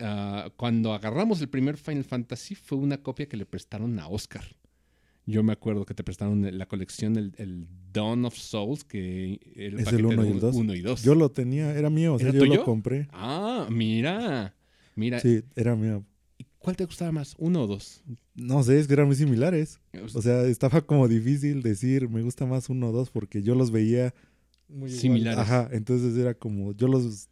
ah, 0.00 0.50
cuando 0.56 0.92
agarramos 0.92 1.40
el 1.40 1.48
primer 1.48 1.76
Final 1.76 2.04
Fantasy 2.04 2.54
fue 2.54 2.78
una 2.78 3.02
copia 3.02 3.26
que 3.28 3.36
le 3.36 3.46
prestaron 3.46 3.98
a 4.00 4.08
Oscar. 4.08 4.44
Yo 5.26 5.42
me 5.42 5.52
acuerdo 5.52 5.86
que 5.86 5.94
te 5.94 6.04
prestaron 6.04 6.46
la 6.58 6.66
colección, 6.66 7.16
el, 7.16 7.32
el 7.38 7.66
Dawn 7.92 8.24
of 8.26 8.34
Souls, 8.36 8.84
que 8.84 9.40
era 9.56 9.80
Es 9.80 9.88
el 9.92 10.04
uno 10.04 10.22
de 10.22 10.28
y 10.28 10.30
el 10.30 10.34
un- 10.34 10.40
dos. 10.40 10.54
uno 10.54 10.74
y 10.74 10.80
dos. 10.82 11.02
Yo 11.02 11.14
lo 11.14 11.30
tenía, 11.30 11.72
era 11.76 11.88
mío, 11.90 12.14
o 12.14 12.18
sea, 12.18 12.28
¿Era 12.28 12.38
yo 12.38 12.44
tuyo? 12.44 12.54
lo 12.56 12.64
compré. 12.64 13.08
Ah, 13.12 13.66
mira. 13.70 14.54
Mira, 14.96 15.20
Sí, 15.20 15.42
era 15.56 15.74
mío. 15.76 16.04
¿y 16.38 16.44
¿cuál 16.58 16.76
te 16.76 16.84
gustaba 16.84 17.10
más? 17.10 17.34
¿Uno 17.38 17.62
o 17.62 17.66
dos? 17.66 18.02
No 18.34 18.62
sé, 18.62 18.78
es 18.78 18.86
que 18.86 18.92
eran 18.92 19.06
muy 19.06 19.16
similares. 19.16 19.80
O 20.14 20.20
sea, 20.22 20.42
estaba 20.44 20.82
como 20.82 21.08
difícil 21.08 21.62
decir, 21.62 22.08
me 22.08 22.22
gusta 22.22 22.44
más 22.46 22.68
uno 22.68 22.90
o 22.90 22.92
dos, 22.92 23.10
porque 23.10 23.42
yo 23.42 23.54
los 23.54 23.70
veía, 23.70 24.12
Muy 24.68 24.88
igual. 24.90 25.00
Similar. 25.00 25.34
Claro. 25.34 25.40
ajá, 25.48 25.68
entonces 25.74 26.16
era 26.18 26.34
como, 26.34 26.72
yo 26.74 26.86
los 26.88 27.28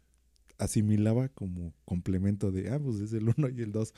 asimilaba 0.57 1.29
como 1.29 1.73
complemento 1.85 2.51
de, 2.51 2.69
ah, 2.69 2.79
pues 2.79 2.99
es 3.01 3.13
el 3.13 3.27
uno 3.37 3.49
y 3.49 3.61
el 3.61 3.71
dos. 3.71 3.93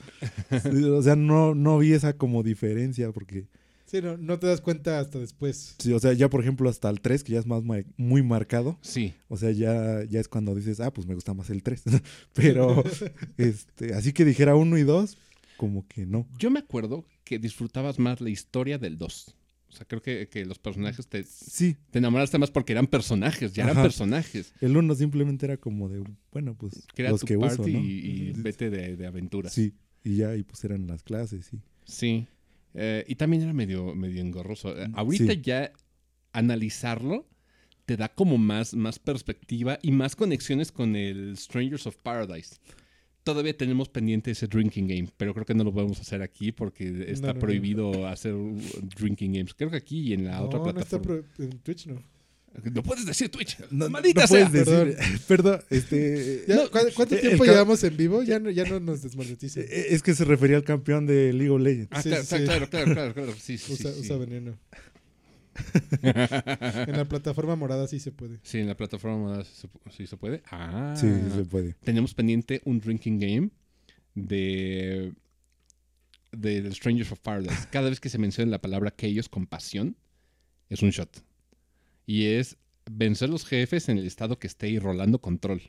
O 0.98 1.02
sea, 1.02 1.16
no, 1.16 1.54
no 1.54 1.78
vi 1.78 1.92
esa 1.92 2.14
como 2.16 2.42
diferencia, 2.42 3.12
porque, 3.12 3.46
Sí, 3.86 4.02
no, 4.02 4.16
no 4.16 4.38
te 4.38 4.46
das 4.48 4.60
cuenta 4.60 4.98
hasta 4.98 5.18
después. 5.18 5.76
sí, 5.78 5.92
o 5.92 5.98
sea, 6.00 6.12
ya 6.12 6.28
por 6.28 6.40
ejemplo 6.40 6.68
hasta 6.68 6.90
el 6.90 7.00
3, 7.00 7.22
que 7.24 7.32
ya 7.34 7.38
es 7.38 7.46
más 7.46 7.62
ma- 7.62 7.84
muy 7.96 8.22
marcado, 8.22 8.78
Sí. 8.82 9.14
o 9.28 9.36
sea, 9.36 9.52
ya, 9.52 10.02
ya 10.04 10.18
es 10.20 10.28
cuando 10.28 10.54
dices, 10.54 10.80
ah, 10.80 10.92
pues 10.92 11.06
me 11.06 11.14
gusta 11.14 11.34
más 11.34 11.50
el 11.50 11.62
3. 11.62 11.82
Pero, 12.34 12.82
este, 13.36 13.94
así 13.94 14.12
que 14.12 14.24
dijera 14.24 14.56
uno 14.56 14.76
y 14.78 14.82
dos, 14.82 15.16
como 15.56 15.86
que 15.86 16.04
no. 16.06 16.26
Yo 16.38 16.50
me 16.50 16.58
acuerdo 16.60 17.04
que 17.24 17.38
disfrutabas 17.38 17.98
más 17.98 18.20
la 18.20 18.30
historia 18.30 18.78
del 18.78 18.98
2. 18.98 19.34
O 19.68 19.72
sea, 19.72 19.86
creo 19.86 20.00
que, 20.00 20.28
que 20.28 20.44
los 20.46 20.58
personajes 20.58 21.06
te, 21.06 21.24
Sí, 21.24 21.76
te 21.90 21.98
enamoraste 21.98 22.38
más 22.38 22.50
porque 22.50 22.72
eran 22.72 22.86
personajes, 22.86 23.52
ya 23.52 23.64
eran 23.64 23.76
Ajá. 23.76 23.82
personajes. 23.84 24.52
el 24.60 24.76
uno 24.76 24.94
simplemente 24.94 25.44
era 25.46 25.56
como 25.58 25.88
de, 25.88 26.02
bueno, 26.32 26.54
pues 26.56 26.86
Crea 26.94 27.10
los 27.10 27.20
tu 27.20 27.26
que 27.26 27.36
party 27.38 27.54
uso, 27.62 27.68
¿no? 27.70 27.78
y, 27.78 27.82
y 27.82 28.32
vete 28.36 28.70
de, 28.70 28.96
de 28.96 29.06
aventuras. 29.06 29.52
Sí, 29.52 29.74
y 30.02 30.16
ya, 30.16 30.34
y 30.36 30.44
pues 30.44 30.64
eran 30.64 30.86
las 30.86 31.02
clases, 31.02 31.46
sí. 31.46 31.60
Sí. 31.84 32.26
Eh, 32.78 33.04
y 33.08 33.14
también 33.16 33.42
era 33.42 33.52
medio, 33.52 33.94
medio 33.94 34.20
engorroso. 34.20 34.76
Eh, 34.78 34.86
ahorita 34.94 35.32
Sí. 35.32 35.40
ya 35.42 35.72
analizarlo 36.32 37.26
te 37.86 37.96
da 37.96 38.08
como 38.08 38.36
más, 38.36 38.74
más 38.74 38.98
perspectiva 38.98 39.78
y 39.80 39.92
más 39.92 40.16
conexiones 40.16 40.72
con 40.72 40.96
el 40.96 41.36
Strangers 41.36 41.86
of 41.86 41.96
Paradise. 41.98 42.56
Todavía 43.22 43.56
tenemos 43.56 43.88
pendiente 43.88 44.30
ese 44.32 44.46
drinking 44.46 44.86
game, 44.88 45.08
pero 45.16 45.32
creo 45.34 45.46
que 45.46 45.54
no 45.54 45.64
lo 45.64 45.72
podemos 45.72 45.98
hacer 46.00 46.20
aquí 46.22 46.52
porque 46.52 47.06
está 47.08 47.28
No, 47.28 47.32
no, 47.32 47.34
no. 47.34 47.40
prohibido 47.40 48.06
hacer 48.06 48.34
drinking 48.98 49.32
games. 49.32 49.54
Creo 49.54 49.70
que 49.70 49.76
aquí 49.76 50.00
y 50.00 50.12
en 50.12 50.24
la 50.26 50.42
otra 50.42 50.58
no 50.60 50.68
está 50.78 51.00
plataforma. 51.00 51.26
en 51.38 51.50
Twitch, 51.60 51.86
no. 51.86 52.02
No 52.72 52.82
puedes 52.82 53.04
decir 53.06 53.28
Twitch. 53.30 53.58
No, 53.70 53.88
Maldita 53.90 54.22
no 54.22 54.28
puedes 54.28 54.50
sea. 54.50 54.84
decir. 54.84 55.20
Perdón, 55.28 55.60
este. 55.70 56.44
Ya, 56.48 56.56
no, 56.56 56.70
¿cu- 56.70 56.78
¿Cuánto 56.94 57.14
eh, 57.14 57.18
tiempo 57.18 57.44
llevamos 57.44 57.82
en 57.84 57.96
vivo? 57.96 58.22
Ya 58.22 58.38
no, 58.38 58.50
ya 58.50 58.64
no 58.64 58.80
nos 58.80 59.02
desmonetizan. 59.02 59.64
eh, 59.64 59.86
Es 59.90 60.02
que 60.02 60.14
se 60.14 60.24
refería 60.24 60.56
al 60.56 60.64
campeón 60.64 61.06
de 61.06 61.32
League 61.32 61.50
of 61.50 61.60
Legends. 61.60 61.88
Ah, 61.92 62.02
Sí, 62.02 62.08
claro, 62.10 62.24
sí. 62.24 62.36
claro, 62.44 62.68
claro, 62.70 62.92
claro, 62.94 63.14
claro. 63.14 63.34
Sí, 63.38 63.58
sí, 63.58 63.72
usa, 63.72 63.92
sí, 63.92 64.00
usa 64.00 64.16
veneno. 64.16 64.58
En 66.02 66.96
la 66.96 67.06
plataforma 67.08 67.56
morada 67.56 67.86
sí 67.88 67.98
se 67.98 68.12
puede. 68.12 68.38
Sí, 68.42 68.58
en 68.58 68.66
la 68.68 68.76
plataforma 68.76 69.42
se- 69.44 69.68
sí 69.96 70.06
se 70.06 70.16
puede. 70.16 70.42
Ah. 70.50 70.94
Sí, 70.96 71.06
se 71.34 71.44
puede. 71.44 71.74
Tenemos 71.84 72.12
pendiente 72.14 72.60
un 72.64 72.78
drinking 72.80 73.18
game 73.18 73.50
de 74.14 75.12
del 76.32 76.74
Strangers 76.74 77.10
of 77.12 77.20
Paradise. 77.20 77.66
Cada 77.70 77.88
vez 77.88 78.00
que 78.00 78.10
se 78.10 78.18
menciona 78.18 78.50
la 78.50 78.60
palabra 78.60 78.94
Chaos 78.94 79.28
con 79.30 79.46
pasión, 79.46 79.96
es 80.68 80.82
un 80.82 80.90
shot. 80.90 81.24
Y 82.06 82.26
es 82.26 82.56
vencer 82.90 83.28
los 83.28 83.44
jefes 83.44 83.88
en 83.88 83.98
el 83.98 84.06
estado 84.06 84.38
que 84.38 84.46
esté 84.46 84.68
y 84.68 84.78
rolando 84.78 85.20
control. 85.20 85.62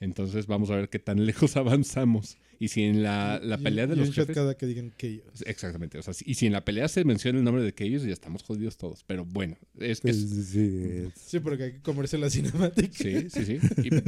Entonces 0.00 0.46
vamos 0.46 0.70
a 0.70 0.76
ver 0.76 0.88
qué 0.90 0.98
tan 0.98 1.24
lejos 1.26 1.56
avanzamos. 1.56 2.36
Y 2.60 2.68
si 2.68 2.82
en 2.82 3.02
la, 3.04 3.40
la 3.42 3.56
Y- 3.58 3.62
pelea 3.62 3.86
de 3.86 3.94
y 3.94 3.98
los 3.98 4.08
un 4.08 4.14
shot 4.14 4.26
jefes... 4.26 4.34
cada 4.34 4.56
que 4.56 4.66
digan 4.66 4.90
que 4.96 5.22
Exactamente. 5.46 5.96
O 5.98 6.02
sea, 6.02 6.12
si- 6.12 6.24
y 6.28 6.34
si 6.34 6.46
en 6.46 6.52
la 6.52 6.64
pelea 6.64 6.88
se 6.88 7.04
menciona 7.04 7.38
el 7.38 7.44
nombre 7.44 7.62
de 7.62 7.72
Chaos, 7.72 8.02
ya 8.02 8.12
estamos 8.12 8.42
jodidos 8.42 8.76
todos. 8.76 9.04
Pero 9.04 9.24
bueno, 9.24 9.56
es, 9.78 9.98
Sí, 10.00 10.08
es- 10.08 10.16
sí, 10.28 10.42
sí, 10.44 10.80
es- 11.06 11.12
Sí, 11.20 11.40
porque 11.40 11.62
hay 11.64 11.72
que 11.74 11.80
comerse 11.82 12.18
la 12.18 12.30
cinemática. 12.30 12.92
Sí, 12.92 13.30
sí, 13.30 13.44
sí. 13.44 13.58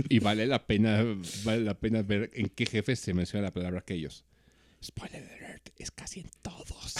Y, 0.08 0.16
y 0.16 0.18
vale 0.18 0.46
la 0.46 0.66
pena, 0.66 1.04
vale 1.44 1.62
la 1.64 1.78
pena 1.78 2.02
ver 2.02 2.30
en 2.34 2.48
qué 2.48 2.66
jefes 2.66 2.98
se 3.00 3.14
menciona 3.14 3.44
la 3.44 3.52
palabra 3.52 3.78
aquellos. 3.80 4.24
Spoiler 4.82 5.22
alert, 5.22 5.68
es 5.76 5.90
casi 5.92 6.20
en 6.20 6.30
todos. 6.42 6.94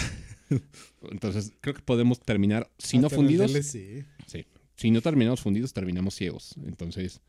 Entonces, 1.10 1.52
creo 1.60 1.74
que 1.74 1.82
podemos 1.82 2.20
terminar, 2.20 2.70
si 2.78 2.98
no 2.98 3.06
Hasta 3.06 3.16
en 3.16 3.22
el 3.22 3.26
fundidos, 3.26 3.52
DLC. 3.52 4.06
sí. 4.26 4.46
Si 4.80 4.90
no 4.90 5.02
terminamos 5.02 5.40
fundidos, 5.42 5.74
terminamos 5.74 6.14
ciegos. 6.14 6.54
Entonces, 6.66 7.20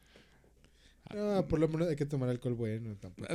No, 1.13 1.45
por 1.49 1.59
lo 1.59 1.67
menos 1.67 1.89
hay 1.89 1.97
que 1.97 2.05
tomar 2.05 2.29
alcohol 2.29 2.53
bueno. 2.55 2.95
Tampoco. 2.95 3.27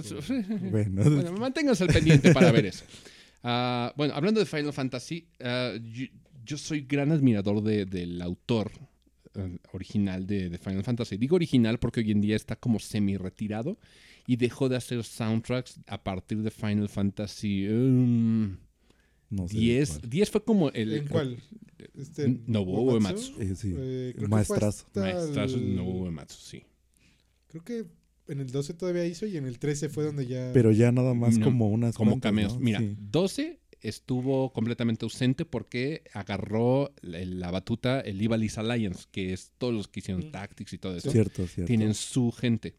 Bueno, 0.70 1.02
bueno, 1.04 1.32
manténganse 1.32 1.84
al 1.84 1.92
pendiente 1.92 2.32
para 2.32 2.50
ver 2.50 2.66
eso. 2.66 2.84
Ah, 3.48 3.92
bueno, 3.96 4.12
hablando 4.14 4.40
de 4.40 4.46
Final 4.46 4.72
Fantasy, 4.72 5.28
ah, 5.40 5.74
yo, 5.80 6.06
yo 6.44 6.56
soy 6.58 6.80
gran 6.80 7.12
admirador 7.12 7.62
de- 7.62 7.84
del 7.84 8.20
autor 8.20 8.72
eh, 9.34 9.58
original 9.72 10.26
de, 10.26 10.48
de 10.48 10.58
Final 10.58 10.82
Fantasy. 10.82 11.16
Digo 11.16 11.36
original 11.36 11.78
porque 11.78 12.00
hoy 12.00 12.10
en 12.10 12.20
día 12.22 12.34
está 12.34 12.56
como 12.56 12.80
semi-retirado 12.80 13.78
y 14.26 14.34
dejó 14.34 14.68
de 14.68 14.76
hacer 14.76 15.04
soundtracks 15.04 15.78
a 15.86 16.02
partir 16.02 16.38
de 16.42 16.50
Final 16.50 16.88
Fantasy 16.88 17.68
um, 17.68 18.56
no 19.30 19.48
sé. 19.48 19.56
10. 19.58 19.88
cuál. 19.98 20.10
10 20.10 20.30
fue 20.30 20.44
como 20.44 20.70
el... 20.70 20.92
¿En 20.94 21.08
cuál? 21.08 21.38
Este, 21.94 22.28
Nobuo 22.46 22.92
Uematsu. 22.94 23.40
Eh, 23.40 23.54
sí, 23.56 23.74
Eh, 23.76 24.12
creo 24.12 24.14
que 24.14 24.18
fue 24.20 24.28
maestrazo. 24.28 24.86
Maestrazo 24.94 25.56
el- 25.56 25.76
no 25.76 25.84
Uematsu, 25.84 26.36
sí. 26.40 26.62
Creo 27.48 27.64
que 27.64 27.86
en 28.28 28.40
el 28.40 28.50
12 28.50 28.74
todavía 28.74 29.06
hizo 29.06 29.26
y 29.26 29.36
en 29.36 29.46
el 29.46 29.58
13 29.58 29.88
fue 29.88 30.04
donde 30.04 30.26
ya. 30.26 30.50
Pero 30.52 30.72
ya 30.72 30.90
nada 30.92 31.14
más 31.14 31.38
No, 31.38 31.44
como 31.46 31.68
unas 31.68 31.94
Como 31.94 32.12
cuantas, 32.12 32.28
cameos. 32.30 32.54
¿no? 32.54 32.60
Mira, 32.60 32.80
Sí. 32.80 32.96
12 32.98 33.60
estuvo 33.82 34.52
completamente 34.52 35.04
ausente 35.04 35.44
porque 35.44 36.02
agarró 36.12 36.92
la, 37.02 37.24
la 37.24 37.50
batuta 37.50 38.00
el 38.00 38.20
Ivalice 38.20 38.58
Alliance, 38.60 39.04
que 39.12 39.32
es 39.32 39.52
todos 39.58 39.72
los 39.74 39.86
que 39.86 40.00
hicieron 40.00 40.26
Mm. 40.28 40.32
Tactics 40.32 40.72
y 40.72 40.78
todo 40.78 40.96
eso. 40.96 41.10
Cierto, 41.12 41.46
cierto. 41.46 41.66
Tienen 41.68 41.94
su 41.94 42.32
gente. 42.32 42.74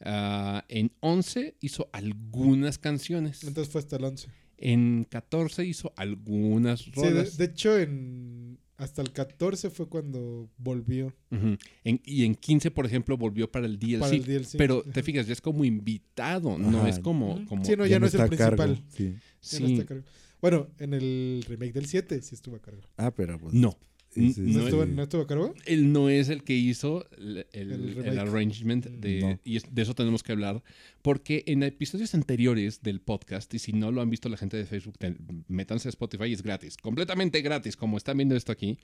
Ah, 0.00 0.64
en 0.68 0.90
11 1.00 1.54
hizo 1.60 1.88
algunas 1.92 2.76
canciones. 2.78 3.44
Entonces 3.44 3.72
fue 3.72 3.80
hasta 3.80 3.96
el 3.96 4.04
11. 4.04 4.28
En 4.62 5.04
14 5.10 5.64
hizo 5.64 5.92
algunas 5.96 6.80
Sí, 6.80 6.90
de, 6.94 7.10
rolas. 7.10 7.36
de 7.36 7.44
hecho, 7.46 7.78
en 7.78 8.58
hasta 8.78 9.00
el 9.02 9.12
14 9.12 9.70
fue 9.70 9.88
cuando 9.88 10.50
volvió 10.58 11.14
Ujú. 11.30 11.56
En- 11.84 12.00
y 12.04 12.24
en 12.24 12.34
15, 12.34 12.70
por 12.72 12.84
ejemplo, 12.84 13.16
volvió 13.16 13.50
para 13.50 13.66
el 13.66 13.78
DLC. 13.78 14.00
para 14.00 14.14
el 14.16 14.24
DLC. 14.24 14.56
Pero 14.58 14.82
te 14.82 15.02
fijas, 15.04 15.26
ya 15.26 15.34
es 15.34 15.40
como 15.40 15.64
invitado, 15.64 16.58
no 16.58 16.78
Ajá. 16.80 16.88
es 16.88 16.98
como... 16.98 17.44
Como 17.46 17.64
Sí, 17.64 17.76
no, 17.76 17.86
ya 17.86 18.00
no 18.00 18.06
es 18.06 18.14
el 18.14 18.22
a 18.22 18.28
cargo, 18.28 18.56
principal. 18.64 18.84
Sí. 18.88 19.14
Ya 19.52 19.60
no 19.60 19.66
sí. 19.66 19.72
está 19.74 19.82
a 19.84 19.86
cargo. 19.86 20.04
Bueno, 20.40 20.68
en 20.80 20.94
el 20.94 21.44
remake 21.48 21.72
del 21.74 21.86
7 21.86 22.20
sí 22.22 22.34
estuvo 22.34 22.56
a 22.56 22.60
cargo. 22.60 22.82
Ah, 22.96 23.12
pero 23.14 23.38
pues. 23.38 23.54
No. 23.54 23.76
No 24.14 24.24
¿No, 24.24 24.28
es- 24.30 24.38
estuvo, 24.38 24.84
sí. 24.84 24.90
¿no 24.92 25.02
estuvo 25.04 25.22
a 25.22 25.26
cargo? 25.26 25.54
él 25.64 25.92
no 25.92 26.08
es 26.10 26.28
el 26.28 26.42
que 26.44 26.54
hizo 26.54 27.06
el, 27.16 27.46
el- 27.52 27.72
El 27.72 27.72
el 27.72 27.94
remake. 27.94 28.18
arrangement 28.18 28.86
de, 28.86 29.20
No. 29.20 29.40
y 29.44 29.56
es- 29.56 29.74
de 29.74 29.82
eso 29.82 29.94
tenemos 29.94 30.22
que 30.22 30.32
hablar 30.32 30.62
porque 31.00 31.44
en 31.46 31.62
episodios 31.62 32.14
anteriores 32.14 32.82
del 32.82 33.00
podcast 33.00 33.52
y 33.54 33.58
si 33.58 33.72
no 33.72 33.90
lo 33.90 34.00
han 34.02 34.10
visto 34.10 34.28
la 34.28 34.36
gente 34.36 34.56
de 34.56 34.66
Facebook 34.66 34.98
te- 34.98 35.16
métanse 35.48 35.88
a 35.88 35.90
Spotify 35.90 36.32
es 36.32 36.42
gratis 36.42 36.76
completamente 36.76 37.40
gratis 37.42 37.74
como 37.76 37.96
están 37.96 38.16
viendo 38.18 38.36
esto 38.36 38.52
aquí 38.52 38.78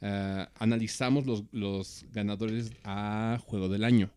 ah, 0.00 0.50
analizamos 0.56 1.26
los, 1.26 1.44
los 1.52 2.04
ganadores 2.12 2.70
a 2.84 3.38
juego 3.44 3.68
del 3.68 3.82
año 3.84 4.10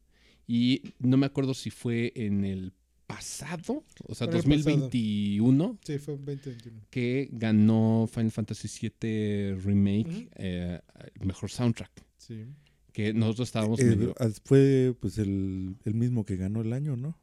y 0.48 0.82
no 1.00 1.18
me 1.18 1.26
acuerdo 1.26 1.54
si 1.54 1.70
fue 1.72 2.12
en 2.16 2.46
el 2.46 2.74
pasado 3.16 3.84
o 4.08 4.16
sea 4.16 4.28
Fue 4.28 4.40
en 4.40 4.52
el 4.52 4.58
pasado. 4.60 4.76
2021 4.80 5.78
Sí, 5.84 5.98
fue 6.00 6.14
en 6.16 6.26
2021. 6.26 6.82
que 6.90 7.30
ganó 7.32 8.08
Final 8.12 8.32
Fantasy 8.32 8.68
VII 9.02 9.56
Remake 9.56 10.30
eh, 10.36 10.80
el 11.20 11.26
mejor 11.28 11.50
soundtrack 11.52 11.92
Sí. 12.18 12.46
que 12.94 13.14
nosotros 13.14 13.48
estábamos 13.50 13.80
Eh, 13.80 13.86
medio... 13.86 14.14
ah, 14.20 14.30
fue 14.46 14.96
pues 15.00 15.18
el, 15.18 15.76
el 15.86 15.94
mismo 15.96 16.24
que 16.26 16.36
ganó 16.36 16.62
el 16.62 16.74
año, 16.74 16.96
¿no? 16.96 17.18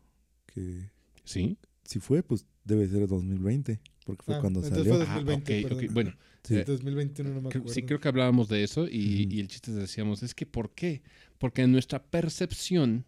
Que 0.46 0.90
¿Sí? 1.24 1.56
si 1.84 2.00
fue, 2.00 2.22
pues 2.22 2.44
debe 2.64 2.86
ser 2.88 3.06
2020, 3.06 3.80
porque 4.04 4.22
fue 4.24 4.34
Ah, 4.36 4.40
cuando 4.40 4.62
salió. 4.62 4.94
fue 4.96 5.04
Ah, 5.06 5.20
2020, 5.24 5.64
ok, 5.64 5.72
ok. 5.72 5.78
perdón. 5.78 5.94
Bueno, 5.94 6.14
Sí. 6.42 6.54
eh, 6.56 6.64
2021 6.66 7.30
no 7.34 7.42
me 7.42 7.48
creo- 7.50 7.60
acuerdo. 7.62 7.74
sí 7.74 7.82
creo 7.82 8.00
que 8.00 8.08
hablábamos 8.08 8.48
de 8.48 8.62
eso 8.64 8.88
y, 8.88 9.28
y 9.30 9.40
el 9.40 9.48
chiste 9.48 9.72
decíamos, 9.72 10.22
es 10.22 10.34
que 10.34 10.46
¿por 10.46 10.70
qué? 10.74 11.02
Porque 11.38 11.62
en 11.62 11.72
nuestra 11.72 12.02
percepción, 12.02 13.04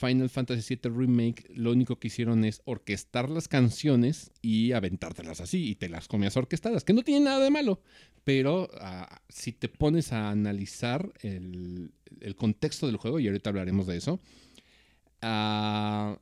Final 0.00 0.30
Fantasy 0.30 0.76
VII 0.82 0.90
Remake 0.92 1.44
lo 1.54 1.72
único 1.72 1.98
que 1.98 2.08
hicieron 2.08 2.44
es 2.44 2.62
orquestar 2.64 3.28
las 3.28 3.48
canciones 3.48 4.32
y 4.40 4.72
aventártelas 4.72 5.40
así 5.40 5.68
y 5.68 5.74
te 5.74 5.88
las 5.88 6.08
comías 6.08 6.36
orquestadas, 6.36 6.84
que 6.84 6.92
no 6.92 7.02
tiene 7.02 7.26
nada 7.26 7.44
de 7.44 7.50
malo, 7.50 7.82
pero 8.24 8.70
ah, 8.80 9.20
si 9.28 9.52
te 9.52 9.68
pones 9.68 10.12
a 10.12 10.30
analizar 10.30 11.12
el, 11.20 11.92
el 12.20 12.34
contexto 12.34 12.86
del 12.86 12.96
juego, 12.96 13.20
y 13.20 13.26
ahorita 13.26 13.50
hablaremos 13.50 13.86
de 13.86 13.96
eso, 13.98 14.20
ah, 15.22 16.18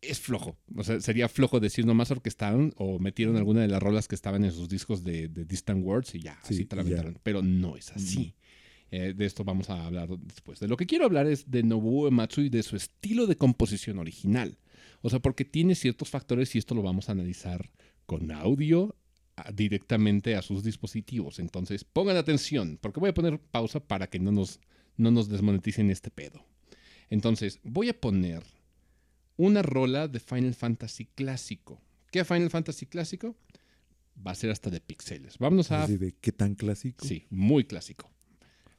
es 0.00 0.20
flojo. 0.20 0.56
O 0.76 0.84
sea, 0.84 1.00
sería 1.00 1.28
flojo 1.28 1.60
decir 1.60 1.86
nomás 1.86 2.10
orquestaron 2.10 2.74
o 2.76 2.98
metieron 2.98 3.36
alguna 3.36 3.62
de 3.62 3.68
las 3.68 3.82
rolas 3.82 4.06
que 4.08 4.14
estaban 4.14 4.44
en 4.44 4.52
sus 4.52 4.68
discos 4.68 5.02
de, 5.02 5.28
de 5.28 5.44
Distant 5.46 5.82
Words 5.84 6.14
y 6.14 6.20
ya, 6.20 6.38
Sí, 6.42 6.54
así 6.54 6.64
te 6.66 6.76
la 6.76 6.82
ya. 6.82 6.88
aventaron. 6.88 7.18
Pero 7.22 7.42
no 7.42 7.76
es 7.76 7.90
así. 7.92 8.34
Eh, 8.96 9.12
de 9.12 9.26
esto 9.26 9.42
vamos 9.44 9.70
a 9.70 9.86
hablar 9.86 10.08
después. 10.18 10.60
De 10.60 10.68
lo 10.68 10.76
que 10.76 10.86
quiero 10.86 11.04
hablar 11.04 11.26
es 11.26 11.50
de 11.50 11.62
Nobuo 11.64 12.04
Uematsu 12.04 12.42
y 12.42 12.48
de 12.48 12.62
su 12.62 12.76
estilo 12.76 13.26
de 13.26 13.36
composición 13.36 13.98
original. 13.98 14.56
O 15.02 15.10
sea, 15.10 15.18
porque 15.18 15.44
tiene 15.44 15.74
ciertos 15.74 16.10
factores 16.10 16.54
y 16.54 16.58
esto 16.58 16.74
lo 16.76 16.82
vamos 16.82 17.08
a 17.08 17.12
analizar 17.12 17.70
con 18.06 18.30
audio 18.30 18.94
a- 19.36 19.50
directamente 19.50 20.36
a 20.36 20.42
sus 20.42 20.62
dispositivos. 20.62 21.40
Entonces, 21.40 21.82
pongan 21.84 22.16
atención, 22.16 22.78
porque 22.80 23.00
voy 23.00 23.10
a 23.10 23.14
poner 23.14 23.40
pausa 23.40 23.80
para 23.80 24.06
que 24.06 24.20
no 24.20 24.30
nos, 24.30 24.60
no 24.96 25.10
nos 25.10 25.28
desmoneticen 25.28 25.90
este 25.90 26.10
pedo. 26.10 26.44
Entonces, 27.10 27.58
voy 27.64 27.88
a 27.88 28.00
poner 28.00 28.44
una 29.36 29.62
rola 29.62 30.06
de 30.06 30.20
Final 30.20 30.54
Fantasy 30.54 31.06
clásico. 31.06 31.80
¿Qué 32.12 32.24
Final 32.24 32.50
Fantasy 32.50 32.86
clásico? 32.86 33.34
Va 34.24 34.30
a 34.30 34.34
ser 34.36 34.50
hasta 34.50 34.70
de 34.70 34.80
pixeles. 34.80 35.38
Vámonos 35.38 35.72
a 35.72 35.86
de 35.98 36.14
qué 36.20 36.30
tan 36.30 36.54
clásico. 36.54 37.04
Sí, 37.04 37.26
muy 37.30 37.64
clásico. 37.64 38.08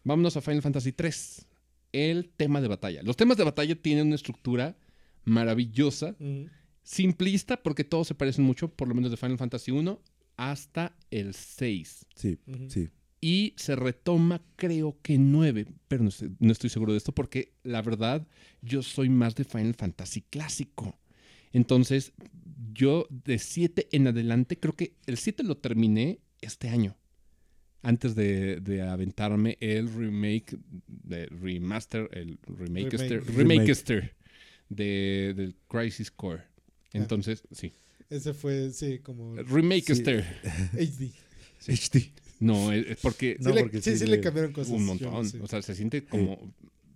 Vámonos 0.05 0.37
a 0.37 0.41
Final 0.41 0.61
Fantasy 0.61 0.93
3. 0.93 1.47
El 1.91 2.29
tema 2.29 2.61
de 2.61 2.67
batalla. 2.67 3.01
Los 3.03 3.17
temas 3.17 3.37
de 3.37 3.43
batalla 3.43 3.75
tienen 3.75 4.07
una 4.07 4.15
estructura 4.15 4.77
maravillosa, 5.23 6.15
simplista, 6.83 7.61
porque 7.61 7.83
todos 7.83 8.07
se 8.07 8.15
parecen 8.15 8.45
mucho, 8.45 8.69
por 8.69 8.87
lo 8.87 8.93
menos 8.93 9.11
de 9.11 9.17
Final 9.17 9.37
Fantasy 9.37 9.71
1 9.71 9.99
hasta 10.37 10.95
el 11.09 11.33
6. 11.33 12.05
Sí, 12.15 12.37
sí. 12.69 12.89
Y 13.19 13.53
se 13.57 13.75
retoma, 13.75 14.43
creo 14.55 14.99
que 15.01 15.17
9, 15.17 15.65
pero 15.87 16.03
no 16.03 16.09
estoy, 16.09 16.35
no 16.39 16.51
estoy 16.51 16.69
seguro 16.69 16.91
de 16.91 16.99
esto 16.99 17.11
porque 17.11 17.53
la 17.63 17.81
verdad 17.81 18.27
yo 18.61 18.83
soy 18.83 19.09
más 19.09 19.33
de 19.33 19.45
Final 19.45 19.73
Fantasy 19.73 20.21
clásico. 20.21 20.99
Entonces, 21.51 22.13
yo 22.73 23.07
de 23.09 23.39
7 23.39 23.87
en 23.93 24.07
adelante, 24.07 24.59
creo 24.59 24.75
que 24.75 24.97
el 25.07 25.17
7 25.17 25.41
lo 25.43 25.57
terminé 25.57 26.19
este 26.41 26.69
año. 26.69 26.95
Antes 27.87 28.15
de, 28.15 28.59
de 28.61 28.81
aventarme 28.81 29.57
el 29.59 29.93
remake, 29.93 30.57
de 30.87 31.27
remaster, 31.27 32.09
el 32.13 32.39
remakester, 32.47 33.23
Remake. 33.23 33.37
remakester 33.37 34.15
de, 34.69 35.33
del 35.35 35.55
Crisis 35.67 36.09
Core. 36.09 36.41
Entonces, 36.93 37.43
sí, 37.51 37.73
Ese 38.09 38.33
fue, 38.33 38.71
sí, 38.71 38.99
como 38.99 39.35
remakester. 39.35 40.25
HD. 40.73 41.11
HD. 41.67 42.11
No, 42.39 42.71
es 42.71 42.97
porque 43.01 43.37
No, 43.39 43.49
sí, 43.51 43.55
le, 43.55 43.61
porque 43.61 43.81
sí, 43.81 43.91
sí 43.91 43.97
sí 43.99 44.05
le- 44.07 44.19
cambiaron 44.19 44.51
cosas. 44.51 44.73
un 44.73 44.97
yo 44.97 45.11
montón. 45.11 45.41
O 45.41 45.47
sea, 45.47 45.61
se 45.61 45.75
siente 45.75 46.03
como. 46.05 46.53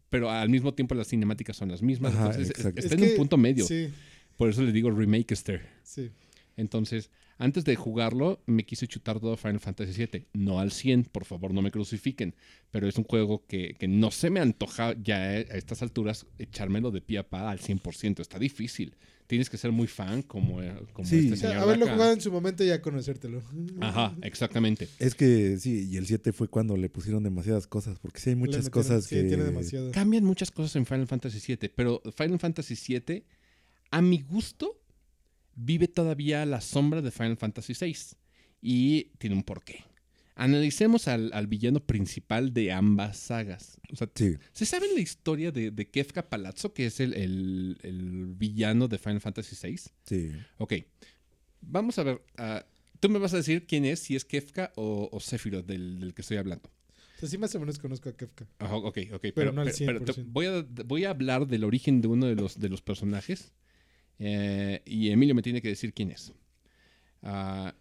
Pero 0.10 0.32
al 0.32 0.50
mismo 0.50 0.74
tiempo 0.74 0.96
las 0.96 1.08
cinemáticas 1.08 1.56
son 1.56 1.70
las 1.70 1.84
mismas. 1.84 2.16
Ajá, 2.16 2.32
entonces 2.32 2.50
está 2.58 2.70
Es 2.76 2.92
en 2.92 2.98
que- 3.00 3.12
un 3.12 3.16
punto 3.18 3.38
medio. 3.38 3.64
Sí, 3.66 3.90
Por 4.38 4.50
eso 4.50 4.64
le 4.64 4.72
digo 4.72 4.90
remakester. 4.90 5.62
sí. 5.84 6.10
Entonces, 6.58 7.10
Antes 7.42 7.64
de 7.64 7.76
jugarlo, 7.78 8.44
me 8.48 8.66
quise 8.66 8.86
chutar 8.86 9.20
todo 9.20 9.38
Final 9.38 9.62
Fantasy 9.62 10.06
VII. 10.06 10.28
No 10.34 10.60
al 10.60 10.72
100, 10.74 11.06
por 11.06 11.24
favor, 11.24 11.54
no 11.54 11.62
me 11.62 11.72
crucifiquen. 11.72 12.36
Pero 12.70 12.86
es 12.88 12.98
un 12.98 13.06
juego 13.06 13.46
que, 13.48 13.76
que 13.80 13.88
no 13.88 14.12
se 14.12 14.30
me 14.30 14.42
antoja 14.42 14.94
ya 15.02 15.16
a 15.20 15.38
estas 15.40 15.82
alturas 15.82 16.26
echármelo 16.38 16.92
de 16.92 17.00
pie 17.02 17.20
a 17.20 17.24
pa 17.30 17.50
al 17.50 17.60
100%. 17.60 18.20
Está 18.20 18.38
difícil. 18.40 18.96
Tienes 19.28 19.50
que 19.50 19.58
ser 19.58 19.72
muy 19.72 19.88
fan 19.88 20.22
como, 20.24 20.62
eh, 20.62 20.74
como 20.92 21.08
Sí. 21.08 21.20
este 21.20 21.38
señor. 21.38 21.58
haberlo 21.58 21.86
acá. 21.86 21.94
jugado 21.94 22.14
en 22.14 22.20
su 22.22 22.30
momento 22.32 22.64
y 22.64 22.68
ya 22.68 22.82
conocértelo. 22.82 23.42
Ajá, 23.80 24.16
exactamente. 24.22 24.90
Es 25.00 25.16
que 25.16 25.58
sí, 25.60 25.88
y 25.90 25.96
el 25.98 26.08
7 26.08 26.34
fue 26.34 26.50
cuando 26.50 26.76
le 26.76 26.90
pusieron 26.90 27.24
demasiadas 27.24 27.68
cosas, 27.68 28.00
porque 28.00 28.20
sí 28.20 28.32
hay 28.32 28.36
muchas 28.36 28.66
metieron- 28.66 28.72
cosas 28.72 29.06
sí, 29.06 29.16
que... 29.16 29.24
tiene 29.24 29.44
demasiado. 29.46 29.92
Cambian 29.92 30.26
muchas 30.26 30.52
cosas 30.52 30.76
en 30.76 30.86
Final 30.86 31.08
Fantasy 31.08 31.40
VII, 31.56 31.70
pero 31.74 32.02
Final 32.18 32.40
Fantasy 32.40 32.76
VII, 32.76 33.24
a 33.92 34.02
mi 34.02 34.20
gusto, 34.24 34.76
vive 35.62 35.88
todavía 35.88 36.42
a 36.44 36.46
la 36.46 36.62
sombra 36.62 37.02
de 37.02 37.12
Final 37.12 37.38
Fantasy 37.38 37.74
VI. 37.80 37.96
Y 38.62 39.04
tiene 39.18 39.36
un 39.36 39.44
porqué. 39.44 39.84
Analicemos 40.36 41.08
al, 41.10 41.32
al 41.34 41.48
villano 41.48 41.82
principal 41.82 42.54
de 42.54 42.72
ambas 42.72 43.18
sagas. 43.18 43.78
O 43.92 43.96
sea, 43.98 44.10
Sí, 44.16 44.36
¿se 44.54 44.66
sabe 44.66 44.88
la 44.94 45.02
historia 45.02 45.52
de, 45.52 45.70
de 45.72 45.90
Kefka 45.90 46.30
Palazzo, 46.30 46.74
que 46.74 46.86
es 46.86 47.00
el, 47.02 47.14
el- 47.14 47.78
el 47.84 48.26
villano 48.36 48.88
de 48.88 48.98
Final 48.98 49.20
Fantasy 49.22 49.56
VI? 49.62 49.78
sí. 50.06 50.32
Ok. 50.58 50.74
Vamos 51.62 52.00
a 52.00 52.04
ver. 52.04 52.22
ah, 52.38 52.66
Tú 53.02 53.10
me 53.10 53.20
vas 53.20 53.34
a 53.34 53.38
decir 53.38 53.66
quién 53.66 53.86
es, 53.86 54.00
si 54.00 54.16
es 54.16 54.24
Kefka 54.26 54.72
o, 54.76 55.10
o 55.12 55.20
Sephiroth 55.20 55.66
del, 55.66 56.00
del 56.00 56.14
que 56.14 56.22
estoy 56.22 56.38
hablando. 56.38 56.70
O 57.18 57.20
sea, 57.20 57.30
sí 57.30 57.38
más 57.38 57.54
o 57.56 57.60
menos 57.60 57.80
conozco 57.80 58.08
a 58.10 58.14
Kefka. 58.14 58.46
Ajá, 58.60 58.76
ok, 58.76 58.98
ok. 59.14 59.26
Pero 59.36 59.52
no 59.52 59.62
al 59.62 59.68
te- 59.74 59.86
te 59.86 59.86
100%. 60.14 60.24
voy, 60.28 60.46
a, 60.46 60.66
voy 60.86 61.04
a 61.06 61.10
hablar 61.10 61.48
del 61.48 61.64
origen 61.66 62.00
de 62.02 62.08
uno 62.08 62.26
de 62.28 62.36
los, 62.36 62.60
de 62.60 62.70
los 62.70 62.82
personajes. 62.82 63.52
Eh, 64.20 64.82
y 64.86 65.10
Emilio 65.10 65.34
me 65.34 65.42
tiene 65.42 65.62
que 65.62 65.70
decir 65.70 65.94
quién 65.94 66.12
es. 66.12 66.34
Ah, 67.24 67.74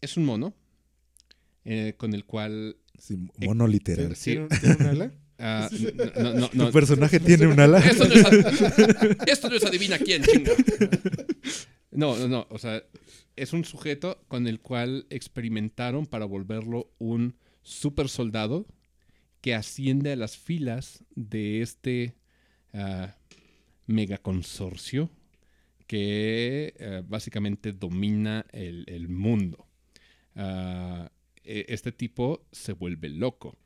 es 0.00 0.16
un 0.16 0.24
mono 0.24 0.54
eh, 1.64 1.94
con 1.96 2.14
el 2.14 2.24
cual. 2.24 2.76
sí, 2.98 3.18
mono 3.38 3.66
literal. 3.66 4.14
Sí. 4.16 4.38
¿Tiene, 4.60 4.74
un- 4.76 4.86
ala? 4.86 5.12
ah, 5.38 5.68
no, 6.16 6.34
no, 6.34 6.50
no, 6.52 6.66
¿Tu 6.66 6.72
personaje 6.72 7.20
tiene 7.20 7.46
un 7.46 7.58
ala? 7.58 7.78
Esto 7.78 8.06
no, 8.06 8.14
es, 8.14 9.16
esto 9.26 9.48
no 9.50 9.56
es 9.56 9.64
adivina 9.64 9.98
quién, 9.98 10.22
chinga. 10.22 10.52
No, 11.90 12.16
no, 12.16 12.28
no. 12.28 12.46
O 12.50 12.58
sea, 12.58 12.82
es 13.36 13.52
un 13.52 13.64
sujeto 13.64 14.24
con 14.28 14.46
el 14.46 14.60
cual 14.60 15.06
experimentaron 15.10 16.06
para 16.06 16.24
volverlo 16.24 16.92
un 16.98 17.36
super 17.62 18.08
soldado 18.08 18.66
que 19.40 19.54
asciende 19.54 20.12
a 20.12 20.16
las 20.16 20.36
filas 20.36 21.04
de 21.14 21.62
este 21.62 22.14
ah, 22.72 23.16
megaconsorcio 23.86 25.10
que 25.86 26.74
eh, 26.78 27.02
básicamente 27.06 27.72
domina 27.72 28.46
el, 28.52 28.84
el 28.88 29.08
mundo. 29.08 29.66
Ah, 30.34 31.10
e- 31.42 31.66
este 31.68 31.92
tipo 31.92 32.46
se 32.52 32.72
vuelve 32.72 33.08
loco 33.08 33.58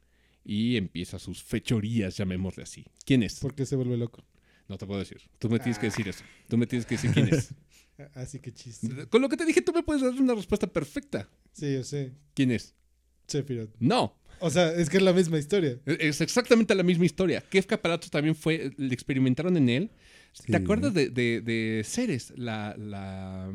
y 0.44 0.76
empieza 0.76 1.18
sus 1.18 1.42
fechorías, 1.42 2.16
llamémosle 2.16 2.62
así. 2.62 2.86
¿Quién 3.04 3.22
es? 3.22 3.38
¿Por 3.40 3.54
qué 3.54 3.66
se 3.66 3.76
vuelve 3.76 3.96
loco? 3.96 4.24
No 4.68 4.76
te 4.76 4.86
puedo 4.86 5.00
decir. 5.00 5.22
Tú 5.38 5.48
me 5.48 5.58
tienes 5.58 5.78
que 5.78 5.86
decir 5.86 6.08
eso. 6.08 6.24
Tú 6.48 6.58
me 6.58 6.66
tienes 6.66 6.84
que 6.86 6.96
decir 6.96 7.10
quién 7.12 7.28
es. 7.28 7.54
Ah, 8.00 8.08
Así 8.22 8.38
que 8.38 8.52
chiste. 8.54 9.08
Con 9.08 9.20
lo 9.20 9.28
que 9.28 9.36
te 9.36 9.44
dije, 9.44 9.60
tú 9.60 9.72
me 9.72 9.82
puedes 9.82 10.00
dar 10.02 10.12
una 10.12 10.32
respuesta 10.32 10.68
perfecta. 10.68 11.28
Sí, 11.52 11.74
yo 11.74 11.82
sé. 11.82 12.12
¿Quién 12.32 12.52
es? 12.52 12.76
Sephiroth. 13.26 13.74
No. 13.80 14.16
O 14.40 14.50
sea, 14.50 14.72
es 14.72 14.88
que 14.90 14.96
es 14.98 15.02
la 15.02 15.12
misma 15.12 15.38
historia. 15.38 15.78
Es 15.86 16.20
exactamente 16.20 16.74
la 16.74 16.82
misma 16.82 17.04
historia. 17.06 17.40
Kefka 17.40 17.80
Palazzo 17.80 18.10
también 18.10 18.34
fue, 18.34 18.72
le 18.76 18.94
experimentaron 18.94 19.56
en 19.56 19.68
él. 19.68 19.90
Sí. 20.32 20.52
¿Te 20.52 20.56
acuerdas 20.56 20.94
de, 20.94 21.08
de, 21.08 21.40
de 21.40 21.82
Ceres? 21.84 22.32
La, 22.36 22.76
la 22.78 23.50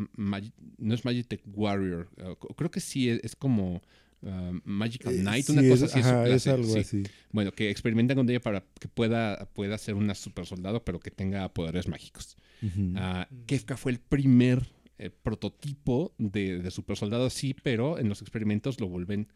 no 0.78 0.94
es 0.94 1.06
Magic 1.06 1.42
Warrior. 1.54 2.10
uh, 2.18 2.54
creo 2.56 2.72
que 2.72 2.80
sí, 2.80 3.10
es, 3.10 3.22
es 3.24 3.36
como 3.36 3.82
uh, 4.22 4.60
Magical 4.66 5.14
Eh, 5.14 5.20
Knight, 5.20 5.46
sí, 5.46 5.52
una 5.54 5.70
cosa 5.70 5.86
es, 5.86 5.92
así. 5.92 6.00
ajá, 6.00 6.28
es 6.28 6.48
algo 6.48 6.74
sí. 6.74 6.80
así. 6.80 7.04
Bueno, 7.32 7.52
que 7.52 7.70
experimentan 7.70 8.18
con 8.18 8.30
ella 8.30 8.42
para 8.42 8.66
que 8.80 8.88
pueda, 8.88 9.48
pueda 9.54 9.78
ser 9.78 9.96
una 9.96 10.16
super 10.16 10.46
soldado, 10.46 10.84
pero 10.84 11.00
que 11.00 11.12
tenga 11.12 11.48
poderes 11.54 11.88
mágicos. 11.88 12.36
Mm. 12.62 12.98
Kefka 13.46 13.78
fue 13.78 13.92
el 13.94 14.00
primer 14.00 14.66
eh, 14.98 15.10
prototipo 15.10 16.14
de, 16.18 16.60
de 16.60 16.72
super 16.72 16.98
soldado, 16.98 17.30
sí, 17.30 17.56
pero 17.64 18.00
en 18.00 18.10
los 18.10 18.22
experimentos 18.22 18.82
lo 18.82 18.88
vuelven 18.88 19.22
eh, 19.22 19.34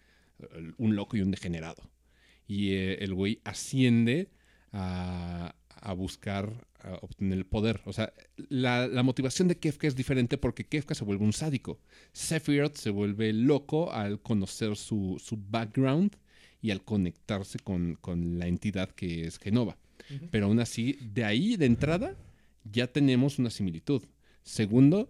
un 0.77 0.95
loco 0.95 1.17
y 1.17 1.21
un 1.21 1.31
degenerado. 1.31 1.89
Y 2.47 2.71
eh, 2.71 3.03
el 3.03 3.13
güey 3.13 3.41
asciende 3.43 4.29
a, 4.71 5.55
a 5.67 5.93
buscar 5.93 6.67
a 6.79 6.93
obtener 7.01 7.37
el 7.37 7.45
poder. 7.45 7.81
O 7.85 7.93
sea, 7.93 8.13
la, 8.49 8.87
la 8.87 9.03
motivación 9.03 9.47
de 9.47 9.57
Kefka 9.57 9.87
es 9.87 9.95
diferente 9.95 10.37
porque 10.37 10.65
Kefka 10.65 10.95
se 10.95 11.03
vuelve 11.03 11.25
un 11.25 11.33
sádico. 11.33 11.79
Sephiroth 12.13 12.75
se 12.75 12.89
vuelve 12.89 13.33
loco 13.33 13.91
al 13.91 14.21
conocer 14.21 14.75
su, 14.75 15.17
su 15.23 15.37
background 15.37 16.15
y 16.61 16.71
al 16.71 16.83
conectarse 16.83 17.59
con, 17.59 17.95
con 17.95 18.39
la 18.39 18.47
entidad 18.47 18.91
que 18.91 19.25
es 19.25 19.37
Genova. 19.37 19.77
Pero 20.31 20.45
aún 20.45 20.59
así, 20.59 20.97
de 21.01 21.25
ahí, 21.25 21.57
de 21.57 21.65
entrada, 21.65 22.15
ya 22.63 22.87
tenemos 22.87 23.39
una 23.39 23.49
similitud. 23.49 24.03
Segundo, 24.43 25.09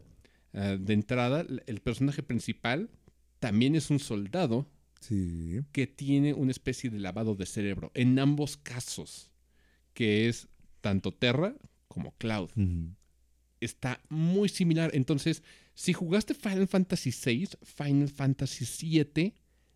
eh, 0.53 0.77
de 0.79 0.93
entrada, 0.93 1.45
el 1.67 1.81
personaje 1.81 2.23
principal 2.23 2.89
también 3.39 3.75
es 3.75 3.91
un 3.91 3.99
soldado 3.99 4.67
Sí. 4.99 5.61
que 5.71 5.87
tiene 5.87 6.33
una 6.33 6.51
especie 6.51 6.89
de 6.89 6.99
lavado 6.99 7.35
de 7.35 7.45
cerebro. 7.45 7.91
En 7.93 8.17
ambos 8.19 8.57
casos, 8.57 9.31
que 9.93 10.27
es 10.27 10.47
tanto 10.81 11.13
Terra 11.13 11.55
como 11.87 12.13
Cloud. 12.17 12.49
Está 13.59 14.01
muy 14.09 14.49
similar. 14.49 14.91
Entonces, 14.93 15.43
si 15.73 15.93
jugaste 15.93 16.33
Final 16.33 16.67
Fantasy 16.67 17.11
VI, 17.11 17.49
Final 17.63 18.09
Fantasy 18.09 18.65
VII 19.15 19.33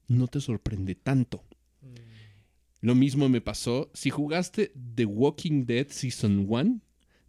no 0.07 0.27
te 0.27 0.39
sorprende 0.41 0.95
tanto. 0.95 1.43
Mm. 1.81 2.11
Lo 2.81 2.95
mismo 2.95 3.29
me 3.29 3.41
pasó. 3.41 3.91
Si 3.93 4.09
jugaste 4.09 4.73
The 4.95 5.05
Walking 5.05 5.65
Dead 5.65 5.87
Season 5.89 6.45
1, 6.47 6.81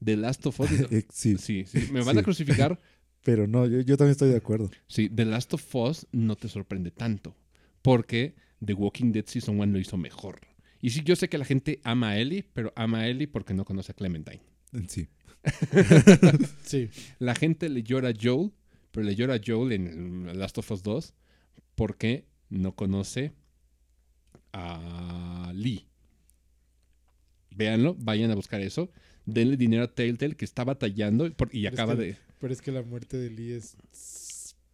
The 0.05 0.17
Last 0.17 0.47
of 0.47 0.61
Us. 0.61 0.71
Eh, 0.91 1.07
sí, 1.13 1.37
Sí, 1.39 1.65
sí, 1.67 1.89
me 1.93 2.03
van 2.03 2.19
a 2.19 2.23
crucificar. 2.23 2.81
pero 3.23 3.47
no, 3.47 3.67
yo, 3.67 3.81
yo 3.81 3.97
también 3.97 4.13
estoy 4.13 4.31
de 4.31 4.37
acuerdo. 4.37 4.71
Sí, 4.89 5.09
The 5.09 5.25
Last 5.25 5.55
of 5.55 5.75
Us 5.75 6.07
no 6.13 6.37
te 6.37 6.49
sorprende 6.49 6.91
tanto. 6.91 7.37
Porque 7.83 8.35
The 8.65 8.75
Walking 8.75 9.13
Dead 9.13 9.25
Season 9.27 9.59
1 9.59 9.73
lo 9.73 9.79
hizo 9.79 9.97
mejor. 9.97 10.41
Y 10.81 10.91
sí, 10.91 11.03
yo 11.05 11.15
sé 11.17 11.29
que 11.29 11.39
la 11.39 11.45
gente 11.45 11.81
ama 11.85 12.11
a 12.11 12.19
Ellie, 12.19 12.45
pero 12.53 12.73
ama 12.77 13.01
a 13.01 13.09
Ellie 13.09 13.29
porque 13.29 13.55
no 13.55 13.65
conoce 13.65 13.93
a 13.93 13.95
Clementine. 13.95 14.41
Sí. 14.89 15.09
Sí. 16.65 16.89
La 17.19 17.35
gente 17.35 17.69
le 17.69 17.83
llora 17.83 18.11
a 18.11 18.15
Joel, 18.21 18.53
pero 18.93 19.05
le 19.05 19.15
llora 19.17 19.35
a 19.35 19.41
Joel 19.45 19.73
en 19.73 20.39
Last 20.39 20.59
of 20.59 20.71
Us 20.71 20.83
2 20.83 21.15
porque 21.75 22.27
no 22.49 22.75
conoce 22.77 23.33
a 24.53 25.51
Lee. 25.55 25.87
Véanlo, 27.51 27.95
vayan 27.99 28.31
a 28.31 28.35
buscar 28.35 28.61
eso. 28.61 28.91
Denle 29.27 29.57
dinero 29.57 29.85
a 29.85 29.89
Telltale 29.95 30.35
que 30.37 30.45
está 30.45 30.65
batallando 30.65 31.31
por- 31.35 31.49
y 31.55 31.63
Pero 31.63 31.75
es 31.75 31.81
acaba 31.81 31.97
que- 31.97 32.03
de... 32.03 32.17
Pero 32.39 32.53
es 32.53 32.61
que 32.61 32.73
la 32.73 32.83
muerte 32.83 33.17
de 33.19 33.31
Lee 33.31 33.53
es 33.53 33.77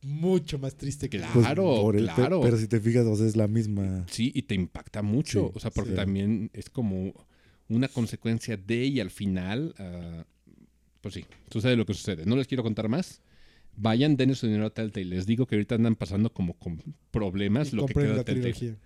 mucho 0.03 0.59
más 0.59 0.77
triste 0.77 1.09
que 1.09 1.19
Claro. 1.19 1.33
Pues, 1.65 1.81
por 1.81 1.97
el- 1.97 2.05
claro. 2.09 2.41
pero 2.41 2.57
si 2.57 2.69
te 2.69 2.81
fijas, 2.81 3.05
o 3.07 3.17
sea, 3.17 3.27
es 3.27 3.37
la 3.37 3.49
misma. 3.49 4.07
Sí, 4.11 4.31
y 4.35 4.43
te 4.43 4.55
impacta 4.55 5.03
mucho. 5.03 5.47
Sí, 5.49 5.53
o 5.55 5.61
sea, 5.61 5.71
porque 5.71 5.91
sí. 5.91 5.97
también 5.97 6.51
es 6.53 6.71
como 6.71 7.13
una 7.69 7.89
consecuencia 7.89 8.57
de 8.57 8.85
y 8.87 9.01
al 9.01 9.11
final, 9.11 9.75
ah, 9.79 10.25
pues 11.01 11.15
sí, 11.15 11.25
sucede 11.51 11.77
lo 11.77 11.85
que 11.87 11.95
sucede. 11.95 12.25
No 12.27 12.37
les 12.37 12.47
quiero 12.47 12.63
contar 12.63 12.89
más. 12.89 13.21
Vayan, 13.77 14.17
denle 14.17 14.35
su 14.35 14.47
dinero 14.47 14.67
a 14.67 14.71
Telltale. 14.71 15.05
Les 15.07 15.27
digo 15.27 15.47
que 15.47 15.55
ahorita 15.55 15.77
andan 15.77 15.95
pasando 15.95 16.33
como 16.33 16.55
con 16.59 16.83
problemas 17.13 17.73
y 17.73 17.77
lo 17.77 17.87
que 17.87 17.95
compren 17.95 18.07
queda 18.07 18.13
de 18.13 18.19
la 18.19 18.25
Telltale. 18.25 18.53
trilogía. 18.55 18.79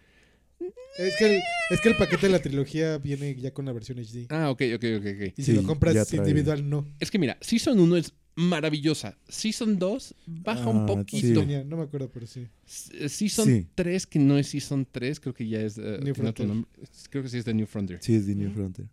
Es 0.98 1.16
que, 1.18 1.24
el, 1.36 1.40
es 1.70 1.80
que 1.80 1.88
el 1.88 1.96
paquete 1.96 2.26
de 2.26 2.32
la 2.32 2.38
trilogía 2.42 2.98
viene 2.98 3.34
ya 3.36 3.52
con 3.54 3.64
la 3.64 3.72
versión 3.72 3.98
HD. 3.98 4.26
Ah, 4.28 4.50
ok, 4.50 4.60
ok, 4.74 4.84
ok, 4.98 5.06
ok. 5.06 5.32
Y 5.38 5.42
Sí, 5.42 5.44
si 5.44 5.52
lo 5.54 5.62
compras 5.62 6.12
individual, 6.12 6.68
no. 6.68 6.86
Es 7.00 7.10
que 7.10 7.18
mira, 7.18 7.38
Season 7.40 7.78
1 7.80 7.96
es 7.96 8.12
maravillosa. 8.34 9.16
Season 9.28 9.78
2 9.78 10.14
baja 10.26 10.68
un 10.68 10.84
Ah, 10.84 10.86
poquito. 10.86 11.42
sí 11.44 11.48
no 11.66 11.76
me 11.76 11.82
acuerdo, 11.82 12.10
pero 12.10 12.26
sí. 12.26 12.46
Season 12.66 13.46
Sí. 13.46 13.66
3, 13.74 14.06
que 14.06 14.18
no 14.18 14.38
es 14.38 14.48
Season 14.48 14.86
3, 14.90 15.20
creo 15.20 15.34
que 15.34 15.46
ya 15.46 15.60
es... 15.60 15.76
eh, 15.78 15.98
New 16.02 16.14
Frontier. 16.14 16.48
nombre. 16.48 16.70
Creo 17.10 17.22
que 17.22 17.28
sí 17.28 17.38
es 17.38 17.44
de 17.44 17.54
New 17.54 17.66
Frontier. 17.66 17.98
Sí, 18.02 18.14
es 18.14 18.26
de 18.26 18.34
New. 18.34 18.50
Frontier. 18.52 18.88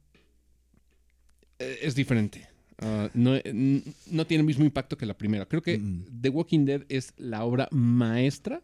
Eh, 1.59 1.79
es 1.81 1.95
diferente. 1.95 2.47
Ah, 2.81 3.09
no, 3.13 3.35
eh, 3.35 3.81
no 4.09 4.25
tiene 4.25 4.41
el 4.41 4.47
mismo 4.47 4.63
impacto 4.63 4.97
que 4.97 5.05
la 5.05 5.17
primera. 5.17 5.45
Creo 5.45 5.61
que 5.61 5.77
Mm. 5.77 6.21
The 6.21 6.29
Walking 6.29 6.65
Dead 6.65 6.85
es 6.89 7.13
la 7.17 7.43
obra 7.43 7.67
maestra 7.71 8.61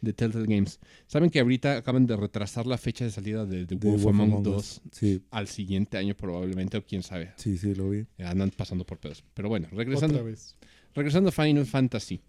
de 0.00 0.12
Telltale 0.12 0.46
Games. 0.46 0.78
Saben 1.06 1.30
que 1.30 1.40
ahorita 1.40 1.76
acaban 1.78 2.06
de 2.06 2.16
retrasar 2.16 2.66
la 2.66 2.78
fecha 2.78 3.04
de 3.04 3.10
salida 3.10 3.44
de 3.46 3.66
The 3.66 3.74
Wolf 3.76 4.02
Wolf 4.02 4.14
Among 4.14 4.32
Among 4.32 4.46
Us 4.48 4.56
Us. 4.56 4.80
Sí, 4.92 5.22
al 5.30 5.48
siguiente 5.48 5.96
año 5.98 6.14
probablemente, 6.16 6.76
o 6.76 6.84
quién 6.84 7.02
sabe. 7.02 7.32
sí, 7.36 7.56
sí, 7.58 7.74
lo 7.74 7.90
vi. 7.90 8.06
Andan 8.18 8.50
pasando 8.50 8.84
por 8.84 8.98
pedos. 8.98 9.24
Pero 9.34 9.48
bueno, 9.48 9.66
Otra 9.66 9.78
regresando, 9.78 10.24
vez. 10.24 10.56
regresando 10.94 11.28
a 11.30 11.32
Final 11.32 11.66
Fantasy. 11.66 12.20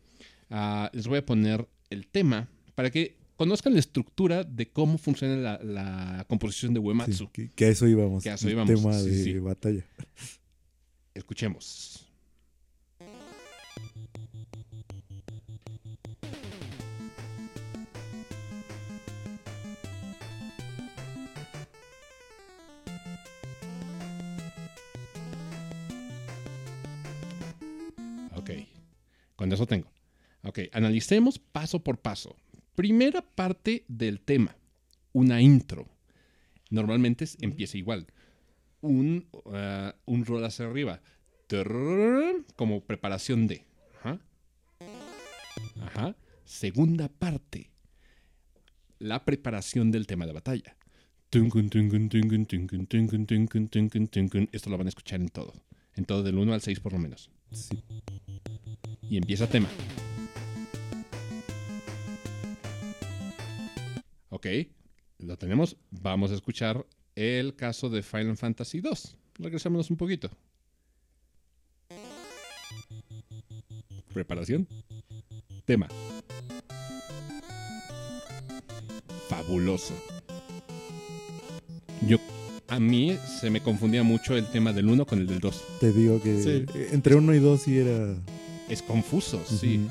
ah, 0.49 0.89
les 0.93 1.07
voy 1.07 1.17
a 1.19 1.25
poner 1.25 1.67
el 1.89 2.07
tema 2.07 2.47
para 2.75 2.89
que 2.89 3.15
conozcan 3.35 3.73
la 3.73 3.79
estructura 3.79 4.43
de 4.43 4.69
cómo 4.69 4.97
funciona 4.97 5.35
la, 5.37 5.59
la 5.63 6.25
composición 6.27 6.73
de 6.73 6.79
Uematsu. 6.79 7.25
Sí, 7.25 7.29
que, 7.31 7.49
que 7.49 7.65
a 7.65 7.69
eso 7.69 7.87
íbamos. 7.87 8.23
Que 8.23 8.29
a 8.31 8.33
eso 8.33 8.47
el 8.47 8.53
íbamos, 8.53 8.73
tema 8.81 8.93
sí, 8.93 9.09
de 9.09 9.23
sí. 9.23 9.39
batalla. 9.39 9.85
Escuchemos. 11.13 12.06
Con 29.37 29.51
eso 29.53 29.65
tengo. 29.65 29.89
Ok, 30.43 30.59
analicemos 30.73 31.39
paso 31.39 31.81
por 31.81 31.99
paso. 31.99 32.35
Primera 32.75 33.21
parte 33.21 33.85
del 33.87 34.19
tema, 34.19 34.55
una 35.13 35.41
intro. 35.41 35.87
Normalmente 36.69 37.23
es- 37.23 37.37
empieza 37.41 37.77
igual. 37.77 38.07
Un, 38.81 39.27
uh, 39.31 39.91
un 40.05 40.25
rol 40.25 40.43
hacia 40.43 40.65
arriba. 40.67 41.01
Como 42.57 42.81
preparación 42.81 43.47
de. 43.47 43.65
Ajá. 43.99 44.19
Ajá. 45.81 46.15
Segunda 46.43 47.07
parte. 47.07 47.71
La 48.99 49.23
preparación 49.25 49.91
del 49.91 50.05
tema 50.07 50.25
de 50.25 50.33
batalla. 50.33 50.75
Esto 54.51 54.69
lo 54.69 54.77
van 54.77 54.87
a 54.87 54.89
escuchar 54.89 55.19
en 55.21 55.29
todo. 55.29 55.53
En 55.95 56.05
todo 56.05 56.23
del 56.23 56.37
1 56.37 56.53
al 56.53 56.61
6 56.61 56.79
por 56.79 56.93
lo 56.93 56.99
menos. 56.99 57.29
Sí. 57.51 57.83
Y 59.09 59.17
empieza 59.17 59.47
tema. 59.47 59.67
Ok, 64.29 64.47
lo 65.19 65.37
tenemos. 65.37 65.77
Vamos 65.91 66.31
a 66.31 66.35
escuchar 66.35 66.85
el 67.15 67.55
caso 67.55 67.89
de 67.89 68.03
Final 68.03 68.37
Fantasy 68.37 68.81
2. 68.81 69.17
Regresémonos 69.39 69.89
un 69.89 69.97
poquito. 69.97 70.29
Preparación. 74.13 74.67
Tema. 75.65 75.87
Fabuloso. 79.29 79.93
Yo, 82.07 82.17
a 82.67 82.79
mí 82.79 83.17
se 83.39 83.49
me 83.49 83.61
confundía 83.61 84.03
mucho 84.03 84.35
el 84.37 84.47
tema 84.47 84.71
del 84.73 84.87
1 84.89 85.05
con 85.05 85.19
el 85.19 85.27
del 85.27 85.39
2. 85.39 85.63
Te 85.79 85.91
digo 85.91 86.21
que 86.21 86.41
Sí. 86.43 86.65
entre 86.93 87.15
uno 87.15 87.33
y 87.33 87.39
dos 87.39 87.61
sí 87.63 87.77
era. 87.77 88.15
Es 88.69 88.81
confuso, 88.81 89.43
sí. 89.45 89.89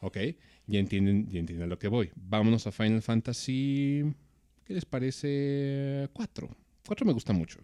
Ok, 0.00 0.16
ya 0.66 0.78
entienden, 0.78 1.28
ya 1.30 1.40
entienden 1.40 1.68
lo 1.68 1.78
que 1.78 1.88
voy. 1.88 2.10
Vámonos 2.16 2.66
a 2.66 2.72
Final 2.72 3.02
Fantasy. 3.02 4.02
¿Qué 4.64 4.74
les 4.74 4.84
parece? 4.86 6.08
4. 6.14 6.48
4 6.86 7.06
me 7.06 7.12
gusta 7.12 7.32
mucho. 7.32 7.60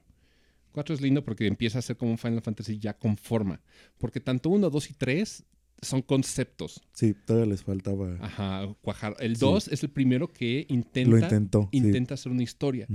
4 0.72 0.94
es 0.94 1.00
lindo 1.00 1.24
porque 1.24 1.46
empieza 1.46 1.78
a 1.78 1.82
ser 1.82 1.96
como 1.96 2.10
un 2.10 2.18
Final 2.18 2.42
Fantasy 2.42 2.78
ya 2.78 2.92
con 2.92 3.16
forma. 3.16 3.60
Porque 3.96 4.20
tanto 4.20 4.50
1, 4.50 4.68
2 4.68 4.90
y 4.90 4.94
3 4.94 5.44
son 5.80 6.02
conceptos. 6.02 6.80
Sí, 6.92 7.14
todavía 7.24 7.50
les 7.50 7.62
faltaba. 7.62 8.16
Ajá, 8.20 8.68
cuajar. 8.80 9.14
El 9.20 9.36
Sí. 9.36 9.40
2 9.40 9.68
es 9.68 9.82
el 9.82 9.90
primero 9.90 10.28
que 10.28 10.66
intenta, 10.68 11.10
Lo 11.10 11.18
intentó. 11.18 11.68
sí. 11.70 11.78
intenta 11.78 12.14
hacer 12.14 12.32
una 12.32 12.42
historia. 12.42 12.86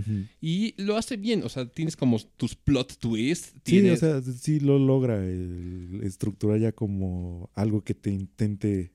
Y 0.42 0.74
lo 0.82 0.98
hace 0.98 1.18
bien. 1.18 1.44
O 1.44 1.50
sea, 1.50 1.66
tienes 1.66 1.96
como 1.96 2.20
tus 2.38 2.56
plot 2.56 2.98
twists. 2.98 3.54
Sí, 3.66 3.90
o 3.90 3.96
sea, 3.98 4.22
sí 4.22 4.60
lo 4.60 4.80
logra 4.80 5.18
el 5.26 6.02
estructurar 6.04 6.60
ya 6.60 6.72
como 6.72 7.50
algo 7.54 7.84
que 7.84 7.94
te 7.94 8.10
intente 8.12 8.92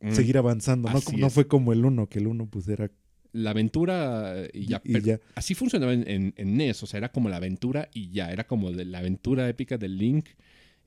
mm. 0.00 0.12
seguir 0.12 0.38
avanzando. 0.38 0.88
No, 0.90 1.00
no 1.18 1.30
fue 1.30 1.46
como 1.46 1.72
el 1.72 1.84
uno, 1.84 2.08
que 2.08 2.18
el 2.18 2.26
uno 2.26 2.48
pues 2.48 2.66
era... 2.68 2.90
la 3.32 3.50
aventura 3.50 4.48
y 4.54 4.66
ya. 4.66 4.80
y 4.84 5.00
ya. 5.02 5.20
Así 5.34 5.54
funcionaba 5.54 5.92
en, 5.92 6.08
en, 6.08 6.34
en 6.36 6.56
NES, 6.56 6.82
o 6.82 6.86
sea, 6.86 6.96
era 6.98 7.12
como 7.12 7.28
la 7.28 7.36
aventura 7.36 7.90
y 7.92 8.08
ya, 8.10 8.30
era 8.30 8.46
como 8.46 8.72
de 8.72 8.86
la 8.86 8.98
aventura 9.00 9.46
épica 9.50 9.76
del 9.76 9.98
Link, 9.98 10.28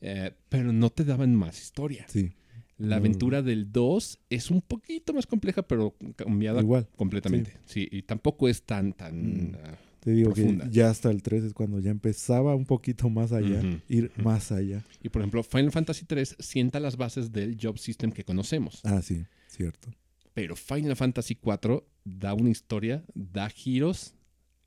eh, 0.02 0.32
pero 0.50 0.72
no 0.74 0.90
te 0.90 1.04
daban 1.06 1.36
más 1.36 1.60
historia. 1.62 2.06
Sí, 2.08 2.32
La 2.78 2.96
aventura 2.98 3.42
del 3.42 3.72
2 3.72 4.20
es 4.30 4.50
un 4.52 4.62
poquito 4.62 5.14
más 5.14 5.26
compleja, 5.28 5.62
pero 5.64 5.96
cambiada 6.16 6.62
igual. 6.62 6.88
completamente. 6.96 7.54
Sí. 7.66 7.88
y 7.92 8.04
tampoco 8.04 8.48
es 8.48 8.64
tan, 8.64 8.94
tan... 8.94 9.52
Mm. 9.52 9.56
ah, 9.64 9.78
Te 10.00 10.12
digo 10.12 10.32
Profunda. 10.34 10.66
que 10.66 10.72
ya 10.72 10.90
hasta 10.90 11.12
el 11.12 11.22
3 11.22 11.44
es 11.44 11.54
cuando 11.54 11.80
ya 11.80 11.92
empezaba 11.92 12.56
un 12.56 12.66
poquito 12.66 13.10
más 13.10 13.34
allá, 13.34 13.62
ir 13.90 14.12
más 14.16 14.52
allá. 14.54 14.86
y 15.04 15.10
por 15.10 15.22
ejemplo, 15.22 15.44
Final 15.44 15.72
Fantasy 15.74 16.06
3 16.06 16.38
sienta 16.40 16.80
las 16.80 16.96
bases 16.96 17.32
del 17.34 17.58
job 17.62 17.78
system 17.78 18.12
que 18.14 18.24
conocemos, 18.24 18.80
Ah, 18.86 19.02
sí, 19.02 19.26
cierto. 19.48 19.90
pero 20.34 20.56
Final 20.56 20.96
Fantasy 20.96 21.36
4 21.36 21.86
da 22.06 22.34
una 22.34 22.50
historia, 22.50 23.04
da 23.14 23.50
giros, 23.50 24.14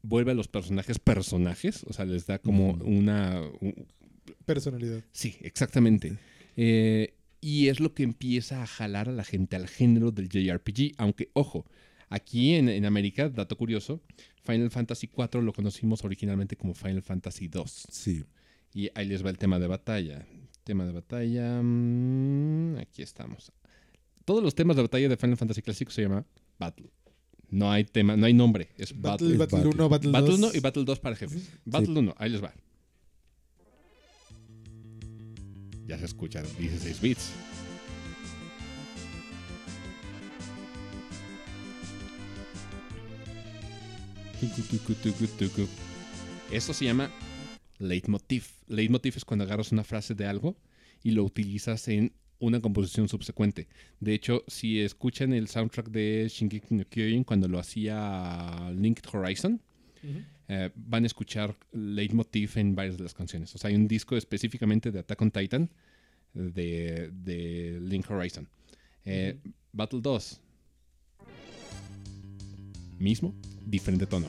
vuelve 0.03 0.33
a 0.33 0.35
los 0.35 0.49
personajes 0.49 0.99
personajes, 0.99 1.83
o 1.88 1.95
sea, 1.95 2.05
les 2.05 2.27
da 2.27 2.38
como 2.38 2.73
una... 2.85 3.40
un- 3.62 3.87
Personalidad. 4.44 5.02
Sí, 5.12 5.37
exactamente. 5.40 6.16
Eh, 6.57 7.14
y 7.40 7.68
es 7.68 7.81
lo 7.81 7.94
que 7.94 8.02
empieza 8.02 8.62
a 8.62 8.66
jalar 8.66 9.09
a 9.09 9.12
la 9.12 9.24
gente 9.24 9.57
al 9.57 9.68
género 9.68 10.11
del 10.11 10.28
JRPG. 10.28 10.94
Aunque, 10.98 11.31
ojo, 11.33 11.64
aquí 12.09 12.55
en, 12.55 12.68
en 12.68 12.85
América, 12.85 13.28
dato 13.28 13.57
curioso, 13.57 14.00
Final 14.44 14.70
Fantasy 14.70 15.09
IV 15.16 15.42
lo 15.42 15.52
conocimos 15.52 16.05
originalmente 16.05 16.57
como 16.57 16.74
Final 16.74 17.02
Fantasy 17.02 17.50
II. 17.52 17.62
Sí. 17.66 18.24
Y 18.74 18.90
ahí 18.94 19.07
les 19.07 19.24
va 19.24 19.31
el 19.31 19.38
tema 19.38 19.59
de 19.59 19.66
batalla. 19.66 20.26
Tema 20.64 20.85
de 20.87 20.92
batalla. 20.92 21.61
mm, 21.62 22.76
aquí 22.78 23.02
estamos. 23.02 23.52
Todos 24.24 24.42
los 24.42 24.55
temas 24.55 24.76
de 24.76 24.83
batalla 24.83 25.09
de 25.09 25.16
Final 25.16 25.37
Fantasy 25.37 25.62
clásico 25.62 25.90
se 25.90 26.02
llama 26.02 26.24
Battle. 26.59 26.90
No 27.50 27.70
hay 27.70 27.85
tema, 27.85 28.16
no 28.16 28.24
hay 28.24 28.33
nombre, 28.33 28.68
es 28.78 28.98
Battle. 28.98 29.28
Battle, 29.28 29.33
Es 29.33 29.38
Battle 29.38 29.59
Battle. 29.59 29.70
1, 29.74 29.88
Battle 29.88 30.11
2. 30.11 30.20
Battle 30.22 30.35
1 30.37 30.50
y 30.55 30.61
Battle 30.61 30.85
2 30.85 31.00
para 31.00 31.16
jefes. 31.16 31.50
Battle 31.64 31.98
1, 31.98 32.14
ahí 32.16 32.31
les 32.31 32.42
va. 32.42 32.55
Ya 35.92 35.98
se 35.98 36.07
escuchan 36.07 36.46
16 36.59 37.00
bits. 37.02 37.33
Eso 46.50 46.72
se 46.72 46.87
llama 46.87 47.11
leitmotiv. 47.78 48.46
Leitmotiv 48.68 49.18
es 49.18 49.26
cuando 49.26 49.44
agarras 49.44 49.70
una 49.70 49.85
frase 49.85 50.14
de 50.14 50.24
algo 50.24 50.57
y 51.02 51.11
lo 51.11 51.24
utilizas 51.24 51.87
en 51.88 52.14
una 52.38 52.62
composición 52.62 53.11
subsecuente. 53.11 53.68
De 54.00 54.14
hecho, 54.14 54.44
si 54.46 54.81
escuchan 54.81 55.35
el 55.35 55.46
soundtrack 55.46 55.90
de 55.90 56.26
Shingeki 56.26 56.74
no 56.74 56.88
Kyojin 56.88 57.24
cuando 57.24 57.48
lo 57.48 57.59
hacía 57.59 58.72
Linked 58.74 59.05
Horizon, 59.12 59.61
Eh, 60.49 60.71
van 60.75 61.05
a 61.05 61.07
escuchar 61.07 61.57
leitmotiv 61.73 62.59
en 62.59 62.75
varias 62.75 62.97
de 62.97 63.05
las 63.05 63.15
canciones. 63.15 63.55
O 63.55 63.59
sea, 63.59 63.69
hay 63.69 63.77
un 63.77 63.87
disco 63.88 64.17
específicamente 64.17 64.91
de 64.91 64.99
Attack 65.01 65.23
on 65.23 65.31
Titan 65.31 65.71
de, 66.35 67.11
de 67.12 67.79
Link 67.81 68.11
Horizon. 68.11 68.49
Eh, 69.05 69.38
Battle 69.73 70.01
2. 70.01 70.41
Mismo, 72.99 73.35
diferente 73.67 74.07
tono. 74.07 74.29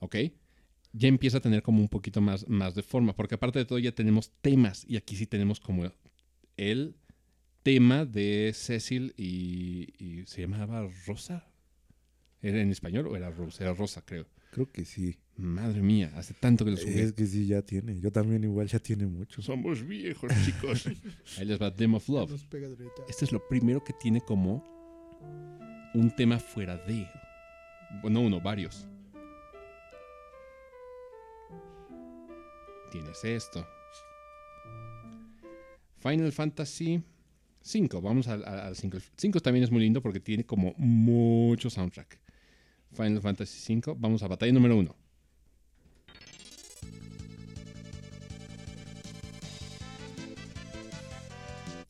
¿Ok? 0.00 0.16
Ya 0.92 1.08
empieza 1.08 1.38
a 1.38 1.40
tener 1.40 1.62
como 1.62 1.80
un 1.80 1.88
poquito 1.88 2.20
más, 2.20 2.46
más 2.48 2.74
de 2.74 2.82
forma, 2.82 3.14
porque 3.16 3.34
aparte 3.34 3.58
de 3.58 3.64
todo 3.64 3.78
ya 3.78 3.92
tenemos 3.92 4.30
temas 4.40 4.84
y 4.86 4.96
aquí 4.96 5.16
sí 5.16 5.26
tenemos 5.26 5.58
como 5.58 5.90
el 6.56 6.96
tema 7.62 8.04
de 8.04 8.52
Cecil 8.54 9.14
y, 9.16 9.94
y 9.98 10.26
se 10.26 10.42
llamaba 10.42 10.88
Rosa. 11.06 11.48
¿Era 12.42 12.60
en 12.60 12.70
español 12.70 13.06
o 13.06 13.16
era 13.16 13.30
Rosa? 13.30 13.64
Era 13.64 13.72
Rosa, 13.72 14.02
creo. 14.04 14.26
Creo 14.52 14.70
que 14.70 14.84
sí. 14.84 15.18
Madre 15.36 15.80
mía, 15.80 16.12
hace 16.14 16.34
tanto 16.34 16.64
que 16.64 16.72
lo 16.72 16.76
subí. 16.76 16.98
Es 16.98 17.14
que 17.14 17.26
sí, 17.26 17.46
ya 17.46 17.62
tiene. 17.62 17.98
Yo 17.98 18.12
también 18.12 18.44
igual 18.44 18.66
ya 18.68 18.78
tiene 18.78 19.06
mucho. 19.06 19.40
Somos 19.40 19.86
viejos, 19.86 20.30
chicos. 20.44 20.86
Ahí 21.38 21.46
les 21.46 21.60
va 21.60 21.70
Dem 21.70 21.94
of 21.94 22.06
Love. 22.08 22.34
Este 23.08 23.24
es 23.24 23.32
lo 23.32 23.48
primero 23.48 23.82
que 23.82 23.94
tiene 23.94 24.20
como 24.20 24.62
un 25.94 26.14
tema 26.14 26.38
fuera 26.38 26.76
de. 26.76 27.08
Bueno, 28.02 28.20
uno, 28.20 28.42
varios. 28.42 28.86
Tienes 32.92 33.24
esto. 33.24 33.66
Final 36.00 36.30
Fantasy 36.30 37.02
5. 37.62 38.02
Vamos 38.02 38.28
al 38.28 38.76
5. 38.76 38.96
El 38.98 39.02
5 39.16 39.40
también 39.40 39.64
es 39.64 39.70
muy 39.70 39.80
lindo 39.80 40.02
porque 40.02 40.20
tiene 40.20 40.44
como 40.44 40.74
mucho 40.76 41.70
soundtrack. 41.70 42.20
Final 42.92 43.22
Fantasy 43.22 43.58
5. 43.60 43.96
Vamos 43.98 44.22
a 44.22 44.28
batalla 44.28 44.52
número 44.52 44.76
1. 44.76 44.94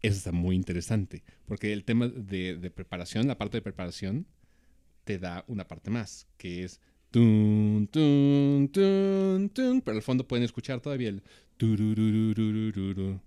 Eso 0.03 0.17
está 0.17 0.31
muy 0.31 0.55
interesante, 0.55 1.25
porque 1.47 1.73
el 1.73 1.85
tema 1.85 2.07
de 2.07 2.71
preparación, 2.71 3.27
la 3.27 3.39
parte 3.39 3.57
de 3.57 3.63
preparación, 3.63 4.27
te 5.03 5.19
da 5.19 5.45
una 5.49 5.67
parte 5.67 5.91
más, 5.91 6.29
que 6.37 6.63
es 6.63 6.81
tun, 7.13 7.89
tun, 7.93 8.69
tun, 8.73 9.51
tun, 9.51 9.83
pero 9.83 9.97
al 9.97 10.03
fondo 10.03 10.27
pueden 10.27 10.45
escuchar 10.45 10.81
todavía 10.81 11.11
el 11.11 11.23
tururururururu. 11.59 13.21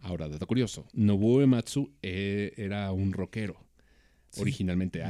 Ahora, 0.00 0.28
dato 0.28 0.46
curioso, 0.46 0.86
Nobuo 0.94 1.42
Ematsu 1.42 1.92
eh, 2.00 2.52
era 2.56 2.92
un 2.92 3.12
rockero 3.12 3.56
originalmente. 4.38 5.02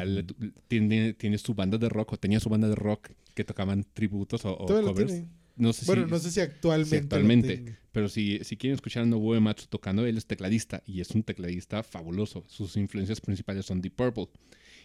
Tiene, 0.69 1.12
tiene 1.14 1.38
su 1.38 1.55
banda 1.55 1.79
de 1.79 1.88
rock, 1.88 2.14
o 2.14 2.16
tenía 2.16 2.40
su 2.40 2.49
banda 2.49 2.69
de 2.69 2.75
rock 2.75 3.11
que 3.35 3.45
tocaban 3.45 3.85
tributos 3.92 4.45
o, 4.45 4.57
covers. 4.57 5.12
tiene. 5.12 5.29
No 5.57 5.73
sé 5.73 5.85
Bueno, 5.87 6.05
si, 6.07 6.11
no 6.12 6.19
sé 6.19 6.31
si 6.31 6.40
actualmente. 6.40 6.97
Actualmente. 6.99 7.77
pero 7.92 8.09
si, 8.09 8.38
si 8.45 8.57
quieren 8.57 8.75
escuchar 8.75 9.03
a 9.03 9.07
Nobuo 9.07 9.35
Ematsu 9.35 9.66
tocando, 9.69 10.05
él 10.07 10.16
es 10.19 10.27
tecladista 10.27 10.83
y 10.87 11.01
es 11.01 11.11
un 11.12 11.23
tecladista 11.23 11.83
fabuloso. 11.83 12.45
Sus 12.49 12.77
influencias 12.77 13.21
principales 13.21 13.66
son 13.66 13.81
Deep 13.81 13.95
Purple 13.97 14.29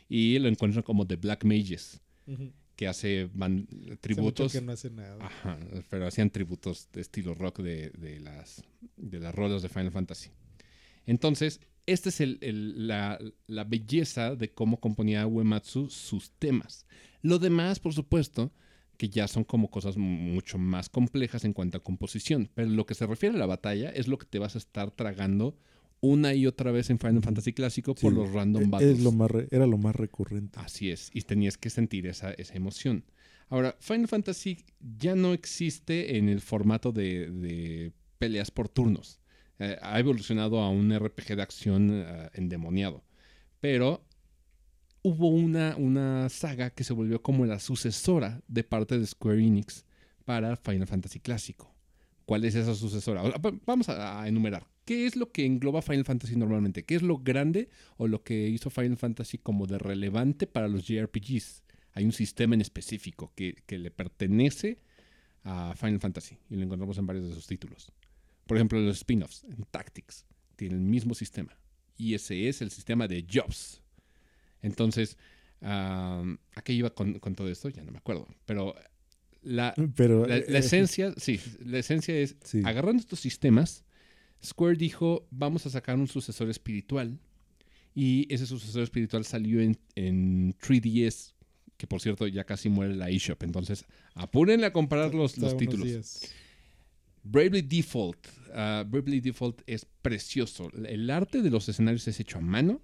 y 0.10 0.40
lo 0.40 0.48
encuentran 0.48 0.84
como 0.84 1.06
The 1.06 1.16
Black 1.18 1.44
Mages, 1.44 2.00
que 2.76 2.88
hace 2.88 3.30
tributos. 4.00 4.52
que 4.54 4.62
no 4.62 4.72
hace 4.72 4.90
nada. 4.90 5.18
Ajá, 5.26 5.58
pero 5.90 6.08
hacían 6.08 6.30
tributos 6.30 6.88
de 6.94 7.02
estilo 7.02 7.34
rock 7.34 7.60
de, 7.60 7.90
de 7.92 8.20
las, 8.20 8.64
de 8.98 9.20
las 9.20 9.36
rolas 9.36 9.62
de 9.62 9.70
Final 9.70 9.92
Fantasy. 9.92 10.30
Entonces, 11.06 11.60
esta 11.86 12.10
es 12.10 12.22
el- 12.22 12.38
el- 12.42 12.88
la, 12.88 13.20
la 13.48 13.64
belleza 13.64 14.36
de 14.36 14.54
cómo 14.54 14.80
componía 14.80 15.26
Uematsu 15.28 15.90
sus 15.90 16.32
temas. 16.32 16.86
Lo 17.22 17.40
demás, 17.40 17.80
por 17.80 17.94
supuesto, 17.94 18.52
que 19.02 19.10
ya 19.10 19.28
son 19.28 19.44
como 19.44 19.72
cosas 19.72 19.98
mucho 19.98 20.60
más 20.60 20.88
complejas 20.88 21.44
en 21.44 21.54
cuanto 21.54 21.80
a 21.80 21.84
composición. 21.84 22.52
Pero 22.54 22.70
lo 22.70 22.86
que 22.86 22.94
se 22.94 23.08
refiere 23.08 23.34
a 23.36 23.40
la 23.40 23.48
batalla 23.48 23.90
es 23.90 24.08
lo 24.08 24.20
que 24.20 24.28
te 24.28 24.38
vas 24.38 24.54
a 24.54 24.60
estar 24.60 24.92
tragando 24.92 25.58
una 26.02 26.36
y 26.36 26.46
otra 26.46 26.72
vez 26.72 26.92
en 26.92 27.00
Final 27.00 27.24
Fantasy 27.24 27.52
clásico 27.54 27.96
por 27.96 28.12
Sí, 28.12 28.16
los 28.16 28.32
random 28.32 28.62
e- 28.62 28.68
battles. 28.68 29.00
es 29.00 29.04
lo 29.04 29.12
más 29.12 29.32
re- 29.32 29.48
era 29.50 29.66
lo 29.66 29.80
más 29.80 29.96
recurrente. 29.96 30.60
Así 30.60 30.92
es, 30.92 31.10
y 31.16 31.22
tenías 31.24 31.58
que 31.58 31.72
sentir 31.72 32.06
esa, 32.06 32.30
esa 32.34 32.54
emoción. 32.54 33.04
Ahora, 33.50 33.76
Final 33.80 34.08
Fantasy 34.08 34.66
ya 35.00 35.16
no 35.16 35.34
existe 35.34 36.18
en 36.20 36.30
el 36.30 36.40
formato 36.42 36.92
de, 36.92 37.32
de 37.32 37.94
peleas 38.20 38.52
por 38.52 38.70
turnos. 38.70 39.20
Eh, 39.58 39.78
ha 39.82 40.00
evolucionado 40.00 40.60
a 40.60 40.70
un 40.70 40.92
RPG 40.94 41.36
de 41.38 41.42
acción 41.42 41.90
eh, 41.92 42.30
endemoniado. 42.36 43.04
Pero 43.60 44.04
hubo 45.04 45.30
una, 45.30 45.76
una 45.78 46.30
saga 46.30 46.70
que 46.70 46.84
se 46.84 46.94
volvió 46.94 47.22
como 47.22 47.46
la 47.46 47.60
sucesora 47.60 48.42
de 48.48 48.64
parte 48.64 49.00
de 49.00 49.06
Square 49.06 49.44
Enix 49.44 49.86
para 50.26 50.56
Final 50.56 50.88
Fantasy 50.88 51.20
clásico. 51.20 51.74
¿Cuál 52.26 52.46
es 52.46 52.56
esa 52.56 52.76
sucesora? 52.76 53.24
Vamos 53.66 53.90
a, 53.90 54.22
a 54.22 54.28
enumerar. 54.28 54.68
¿Qué 54.86 55.06
es 55.06 55.16
lo 55.16 55.32
que 55.32 55.46
engloba 55.46 55.82
Final 55.82 56.06
Fantasy 56.06 56.36
normalmente? 56.36 56.86
¿Qué 56.86 56.96
es 56.96 57.02
lo 57.02 57.18
grande 57.18 57.70
o 57.98 58.08
lo 58.08 58.24
que 58.24 58.48
hizo 58.48 58.70
Final 58.70 58.98
Fantasy 58.98 59.38
como 59.38 59.68
de 59.68 59.78
relevante 59.78 60.48
para 60.48 60.68
los 60.68 60.88
JRPGs? 60.88 61.64
Hay 61.94 62.06
un 62.06 62.14
sistema 62.14 62.56
en 62.56 62.62
específico 62.62 63.34
que, 63.36 63.56
que 63.66 63.78
le 63.78 63.92
pertenece 63.92 64.80
a 65.44 65.74
Final 65.76 66.00
Fantasy 66.00 66.38
y 66.50 66.56
lo 66.56 66.64
encontramos 66.64 66.98
en 66.98 67.06
varios 67.06 67.28
de 67.28 67.36
sus 67.36 67.48
títulos. 67.48 67.92
Por 68.48 68.58
ejemplo, 68.58 68.80
los 68.80 68.98
spin-offs 68.98 69.44
en 69.46 69.64
Tactics 69.70 70.26
tienen 70.56 70.80
el 70.80 70.86
mismo 70.86 71.14
sistema 71.14 71.58
y 71.98 72.14
ese 72.14 72.48
es 72.48 72.62
el 72.62 72.72
sistema 72.72 73.08
de 73.08 73.26
Jobs. 73.32 73.81
Entonces, 74.62 75.18
¿a 75.62 76.62
qué 76.64 76.74
iba 76.74 76.90
con, 76.94 77.20
con 77.20 77.36
todo 77.36 77.50
esto? 77.50 77.70
Ya 77.70 77.84
no 77.84 77.92
me 77.92 77.98
acuerdo. 78.00 78.28
Pero 78.46 78.76
la, 79.42 79.74
Pero 79.96 80.26
la, 80.28 80.38
eh, 80.38 80.46
la 80.48 80.58
eh, 80.58 80.62
esencia, 80.62 81.14
sí, 81.18 81.40
la 81.66 81.80
esencia 81.80 82.16
es, 82.18 82.36
Sí. 82.44 82.62
agarrando 82.64 83.00
estos 83.02 83.20
sistemas, 83.20 83.84
Square 84.44 84.76
dijo, 84.76 85.28
vamos 85.32 85.66
a 85.66 85.70
sacar 85.70 85.98
un 85.98 86.08
sucesor 86.08 86.50
espiritual. 86.50 87.20
Y 87.94 88.34
ese 88.34 88.46
sucesor 88.46 88.84
espiritual 88.84 89.26
salió 89.26 89.60
en, 89.62 89.78
en 89.96 90.54
3DS, 90.58 91.34
que 91.78 91.88
por 91.88 92.00
cierto 92.02 92.26
ya 92.26 92.46
casi 92.46 92.70
muere 92.70 92.96
la 92.96 93.10
eShop. 93.10 93.44
Entonces, 93.44 93.86
apúrenle 94.14 94.66
a 94.66 94.74
comprar 94.74 95.14
los, 95.14 95.38
los 95.38 95.58
títulos. 95.58 95.86
días. 95.86 96.32
Bravely 97.24 97.62
Default. 97.62 98.18
ah, 98.54 98.84
Bravely 98.88 99.20
Default 99.20 99.62
es 99.68 99.86
precioso. 100.02 100.72
El 100.86 101.10
arte 101.10 101.42
de 101.42 101.50
los 101.50 101.68
escenarios 101.70 102.08
es 102.08 102.20
hecho 102.20 102.38
a 102.38 102.42
mano. 102.42 102.82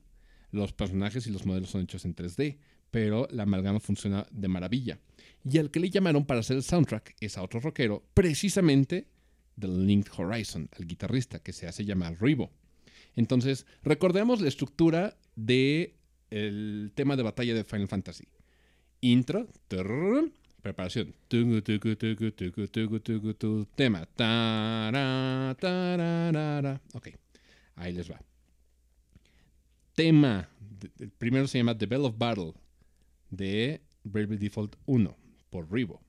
Los 0.51 0.73
personajes 0.73 1.27
y 1.27 1.31
los 1.31 1.45
modelos 1.45 1.69
son 1.69 1.81
hechos 1.81 2.05
en 2.05 2.15
3D. 2.15 2.57
Pero 2.91 3.27
la 3.31 3.43
amalgama 3.43 3.79
funciona 3.79 4.25
de 4.31 4.47
maravilla. 4.47 4.99
Y 5.43 5.57
al 5.57 5.71
que 5.71 5.79
le 5.79 5.89
llamaron 5.89 6.25
para 6.25 6.39
hacer 6.39 6.57
el 6.57 6.63
soundtrack 6.63 7.15
es 7.19 7.38
a 7.38 7.43
otro 7.43 7.60
rockero, 7.60 8.03
precisamente 8.13 9.07
del 9.55 9.86
Linked 9.86 10.12
Horizon, 10.17 10.69
al 10.77 10.86
guitarrista 10.86 11.39
que 11.39 11.51
se 11.53 11.67
hace 11.67 11.83
llamar 11.83 12.15
Rivo. 12.21 12.49
Entonces, 13.15 13.65
recordemos 13.83 14.41
la 14.41 14.47
estructura 14.47 15.17
de 15.36 15.95
el 16.29 16.91
tema 16.95 17.15
de 17.15 17.23
batalla 17.23 17.53
de 17.53 17.63
Final 17.63 17.88
Fantasy. 17.88 18.25
Intro, 19.01 19.47
preparación, 20.62 21.13
tema, 23.75 24.05
tararara. 24.15 25.62
Ok, 26.93 27.10
ahí 27.75 27.93
les 27.93 28.12
va. 28.12 28.19
Tema, 29.97 30.47
el 30.99 31.10
primero 31.10 31.47
se 31.47 31.57
llama 31.57 31.75
The 31.75 31.88
Bell 31.88 32.05
of 32.05 32.19
Battle 32.19 32.53
de 33.31 33.81
Bravely 34.03 34.38
Default 34.38 34.75
1 34.86 35.17
por 35.49 35.71
Rivo. 35.71 35.99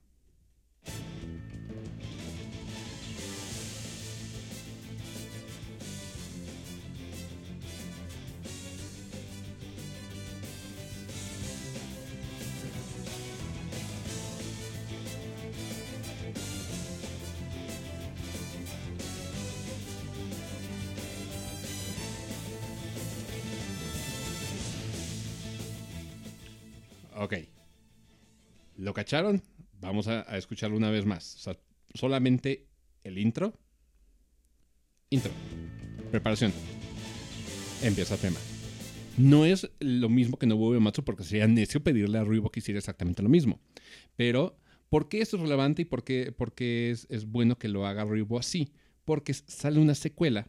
¿Lo 28.89 28.95
cacharon? 28.95 29.43
Vamos 29.81 30.07
a, 30.07 30.25
a 30.27 30.39
escucharlo 30.39 30.75
una 30.75 30.89
vez 30.89 31.05
más. 31.05 31.35
O 31.35 31.37
sea, 31.37 31.57
solamente 31.93 32.65
el 33.03 33.19
intro. 33.19 33.53
Intro. 35.11 35.31
Preparación. 36.09 36.51
Empieza 37.83 38.17
tema. 38.17 38.39
No 39.15 39.45
es 39.45 39.69
lo 39.79 40.09
mismo 40.09 40.39
que 40.39 40.47
Nobuo 40.47 40.71
Uematsu 40.71 41.03
porque 41.03 41.23
sería 41.23 41.45
necio 41.45 41.83
pedirle 41.83 42.17
a 42.17 42.23
Ruibo 42.23 42.49
que 42.49 42.61
hiciera 42.61 42.79
exactamente 42.79 43.21
lo 43.21 43.29
mismo. 43.29 43.59
Pero, 44.15 44.57
¿por 44.89 45.07
qué 45.07 45.21
esto 45.21 45.35
es 45.35 45.43
relevante 45.43 45.83
y 45.83 45.85
por 45.85 46.03
qué, 46.03 46.31
por 46.31 46.55
qué 46.55 46.89
es, 46.89 47.05
es 47.11 47.27
bueno 47.27 47.59
que 47.59 47.67
lo 47.67 47.85
haga 47.85 48.05
Ruibo 48.05 48.39
así? 48.39 48.73
Porque 49.05 49.35
sale 49.35 49.79
una 49.79 49.93
secuela 49.93 50.47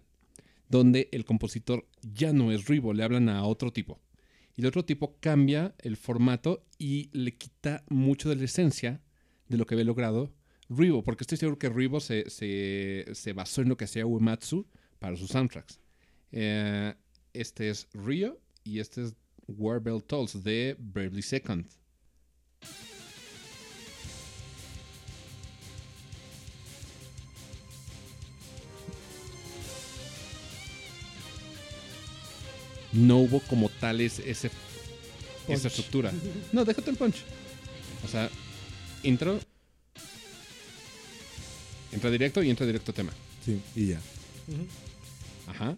donde 0.71 1.11
el 1.13 1.27
compositor 1.27 1.87
ya 2.01 2.33
no 2.33 2.53
es 2.53 2.65
Ruibo, 2.65 2.95
le 2.95 3.05
hablan 3.05 3.29
a 3.29 3.45
otro 3.45 3.71
tipo. 3.71 4.01
Y 4.57 4.63
el 4.63 4.67
otro 4.67 4.85
tipo 4.85 5.17
cambia 5.21 5.75
el 5.79 5.97
formato 5.97 6.65
y 6.79 7.11
le 7.13 7.37
quita 7.37 7.85
mucho 7.89 8.29
de 8.29 8.37
la 8.37 8.45
esencia 8.45 9.01
de 9.49 9.57
lo 9.57 9.67
que 9.67 9.75
había 9.75 9.85
logrado 9.85 10.33
Ruibo, 10.69 11.03
porque 11.03 11.25
estoy 11.25 11.39
seguro 11.39 11.59
que 11.59 11.69
Ruibo 11.69 11.99
se, 12.01 12.31
se, 12.31 13.07
se 13.13 13.33
basó 13.33 13.63
en 13.63 13.69
lo 13.69 13.77
que 13.77 13.85
hacía 13.85 14.07
Uematsu 14.07 14.67
para 15.01 15.17
sus 15.17 15.31
soundtracks. 15.31 15.81
Eh, 16.31 16.95
este 17.33 17.71
es 17.71 17.89
Rio 17.93 18.41
y 18.63 18.79
este 18.79 19.03
es 19.03 19.17
War 19.49 19.81
Bell 19.81 20.03
Tolls 20.03 20.43
de 20.45 20.77
Bravely 20.79 21.23
Second. 21.23 21.67
No 32.93 33.19
hubo 33.19 33.41
como 33.41 33.69
tal 33.69 34.01
ese, 34.01 34.23
Punch. 35.47 35.59
esa 35.59 35.69
estructura. 35.69 36.13
No, 36.53 36.65
déjate 36.65 36.91
el 36.91 36.97
punch. 36.97 37.17
O 38.05 38.09
sea, 38.09 38.29
intro. 39.03 39.39
Entra 41.93 42.11
directo 42.11 42.43
y 42.43 42.51
entra 42.51 42.67
directo 42.67 42.93
tema. 42.93 43.13
Sí, 43.45 43.61
y 43.75 43.87
ya. 43.89 44.01
Ajá. 45.47 45.77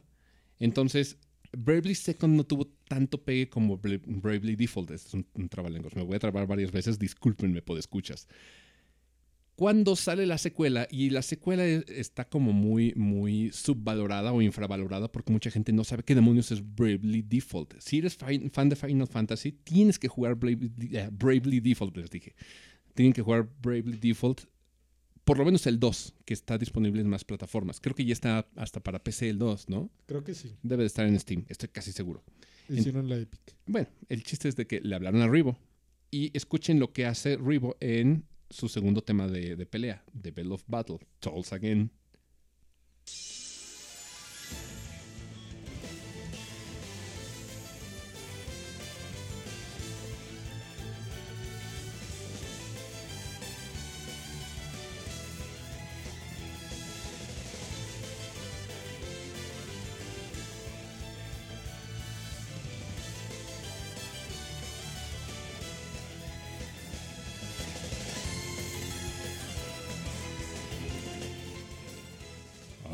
Entonces, 0.58 1.16
Bravely 1.56 1.94
Second 1.94 2.36
no 2.36 2.44
tuvo 2.44 2.66
tanto 2.88 3.22
pegue 3.22 3.48
como 3.48 3.78
Bra- 3.80 4.00
Bravely 4.04 4.56
Default. 4.56 4.90
Este 4.90 5.08
es 5.08 5.14
un, 5.14 5.26
un 5.34 5.48
trabalenguas. 5.48 5.94
Me 5.96 6.02
voy 6.02 6.16
a 6.16 6.18
trabar 6.18 6.46
varias 6.46 6.70
veces. 6.70 6.98
Discúlpenme, 6.98 7.62
escuchas. 7.80 8.28
Cuando 9.62 9.94
sale 9.94 10.26
la 10.26 10.38
secuela, 10.38 10.88
y 10.90 11.10
la 11.10 11.22
secuela 11.22 11.64
está 11.64 12.28
como 12.28 12.52
muy, 12.52 12.94
muy 12.96 13.52
subvalorada 13.52 14.32
o 14.32 14.42
infravalorada 14.42 15.06
porque 15.12 15.32
mucha 15.32 15.52
gente 15.52 15.72
no 15.72 15.84
sabe 15.84 16.02
qué 16.02 16.16
demonios 16.16 16.50
es 16.50 16.74
Bravely 16.74 17.22
Default. 17.22 17.74
Si 17.78 17.98
eres 17.98 18.16
fan 18.16 18.68
de 18.68 18.74
Final 18.74 19.06
Fantasy, 19.06 19.52
tienes 19.52 20.00
que 20.00 20.08
jugar 20.08 20.34
Bravely, 20.34 20.72
eh, 20.90 21.08
Bravely 21.12 21.60
Default, 21.60 21.96
les 21.96 22.10
dije. 22.10 22.34
Tienen 22.94 23.12
que 23.12 23.22
jugar 23.22 23.48
Bravely 23.62 23.98
Default 23.98 24.46
por 25.22 25.38
lo 25.38 25.44
menos 25.44 25.64
el 25.68 25.78
2, 25.78 26.16
que 26.24 26.34
está 26.34 26.58
disponible 26.58 27.00
en 27.00 27.08
más 27.08 27.24
plataformas. 27.24 27.78
Creo 27.78 27.94
que 27.94 28.04
ya 28.04 28.14
está 28.14 28.48
hasta 28.56 28.80
para 28.80 29.04
PC 29.04 29.28
el 29.28 29.38
2, 29.38 29.68
¿no? 29.68 29.92
Creo 30.06 30.24
que 30.24 30.34
sí. 30.34 30.56
Debe 30.64 30.82
de 30.82 30.88
estar 30.88 31.06
en 31.06 31.20
Steam, 31.20 31.44
estoy 31.48 31.68
casi 31.68 31.92
seguro. 31.92 32.24
Hicieron 32.68 33.08
la 33.08 33.16
Epic. 33.16 33.54
Bueno, 33.66 33.86
el 34.08 34.24
chiste 34.24 34.48
es 34.48 34.56
de 34.56 34.66
que 34.66 34.80
le 34.80 34.96
hablaron 34.96 35.22
a 35.22 35.28
Rivo 35.28 35.56
y 36.10 36.36
escuchen 36.36 36.80
lo 36.80 36.92
que 36.92 37.06
hace 37.06 37.36
Rivo 37.36 37.76
en 37.78 38.24
su 38.52 38.68
segundo 38.68 39.02
tema 39.02 39.26
de, 39.26 39.56
de 39.56 39.66
pelea, 39.66 40.04
The 40.20 40.30
Bell 40.30 40.52
of 40.52 40.62
Battle, 40.66 40.98
Tolls 41.20 41.52
Again. 41.52 41.90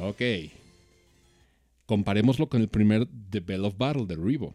Ok. 0.08 0.22
Comparémoslo 1.84 2.48
con 2.48 2.62
el 2.62 2.68
primer 2.68 3.06
The 3.28 3.40
Bell 3.40 3.66
of 3.66 3.76
Battle 3.76 4.06
de 4.06 4.16
Revo. 4.16 4.54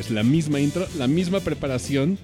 Es 0.00 0.10
la 0.10 0.24
misma 0.24 0.58
intro, 0.58 0.88
la 0.98 1.06
misma 1.06 1.38
preparación 1.38 2.18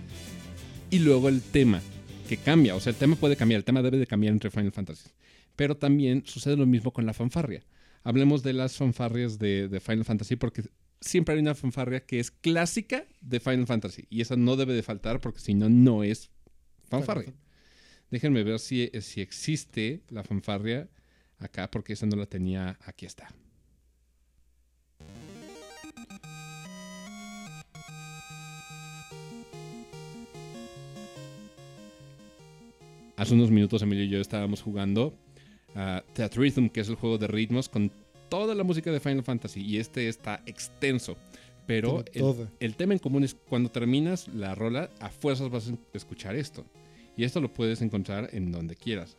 y 0.91 0.99
luego 0.99 1.29
el 1.29 1.43
tema 1.43 1.81
que 2.29 2.37
cambia. 2.37 2.75
O 2.75 2.81
sea, 2.81 2.91
el 2.91 2.97
tema 2.97 3.15
puede 3.15 3.37
cambiar, 3.37 3.59
el 3.59 3.65
tema 3.65 3.83
debe 3.83 3.99
de 3.99 4.07
cambiar 4.09 4.33
entre 4.33 4.51
Final 4.51 4.73
Fantasy. 4.73 5.11
Pero 5.55 5.77
también 5.77 6.25
sucede 6.27 6.57
lo 6.57 6.67
mismo 6.67 6.93
con 6.93 7.07
la 7.07 7.15
fanfarria. 7.15 7.63
Hablemos 8.03 8.43
de 8.43 8.53
las 8.53 8.77
fanfarrias 8.77 9.39
de, 9.39 9.69
de 9.69 9.79
Final 9.79 10.05
Fantasy 10.05 10.35
porque 10.35 10.65
siempre 11.01 11.35
hay 11.35 11.41
una 11.41 11.55
fanfarria 11.55 12.05
que 12.05 12.19
es 12.19 12.33
clásica 12.33 13.07
de 13.21 13.39
Final 13.39 13.67
Fantasy 13.67 14.07
y 14.11 14.23
esa 14.23 14.35
no 14.35 14.57
debe 14.57 14.75
de 14.75 14.83
faltar 14.83 15.21
porque 15.21 15.39
si 15.39 15.55
no, 15.55 15.69
no 15.69 16.03
es 16.03 16.31
fanfarria. 16.89 17.33
Déjenme 18.11 18.45
ver 18.45 18.59
si, 18.59 18.91
si 19.01 19.21
existe 19.21 20.03
la 20.11 20.23
fanfarria 20.23 20.89
acá 21.39 21.71
porque 21.71 21.93
esa 21.93 22.07
no 22.07 22.17
la 22.17 22.27
tenía. 22.27 22.79
Aquí 22.85 23.07
está. 23.07 23.29
Hace 33.17 33.33
unos 33.35 33.51
minutos 33.51 33.81
Emilio 33.81 34.05
y 34.05 34.11
yo 34.11 34.21
estábamos 34.21 34.61
jugando 34.61 35.15
a 35.75 36.05
Theatrhythm, 36.13 36.69
que 36.69 36.81
es 36.81 36.89
el 36.89 36.97
juego 36.97 37.17
de 37.17 37.27
ritmos 37.27 37.69
con 37.69 37.91
toda 38.29 38.55
la 38.55 38.63
música 38.63 38.91
de 38.93 39.01
Final 39.01 39.25
Fantasy 39.25 39.63
y 39.63 39.79
este 39.79 40.09
está 40.09 40.43
extenso. 40.47 41.17
Pero 41.67 42.05
el 42.61 42.77
tema 42.77 42.93
en 42.93 43.01
común 43.01 43.25
es 43.25 43.35
cuando 43.35 43.71
terminas 43.71 44.29
la 44.29 44.55
rola, 44.55 44.91
a 45.01 45.09
fuerzas 45.09 45.51
vas 45.51 45.69
a 45.69 45.75
escuchar 45.95 46.37
esto. 46.37 46.65
Y 47.17 47.25
esto 47.25 47.41
lo 47.41 47.53
puedes 47.53 47.81
encontrar 47.81 48.29
en 48.33 48.53
donde 48.53 48.77
quieras. 48.77 49.17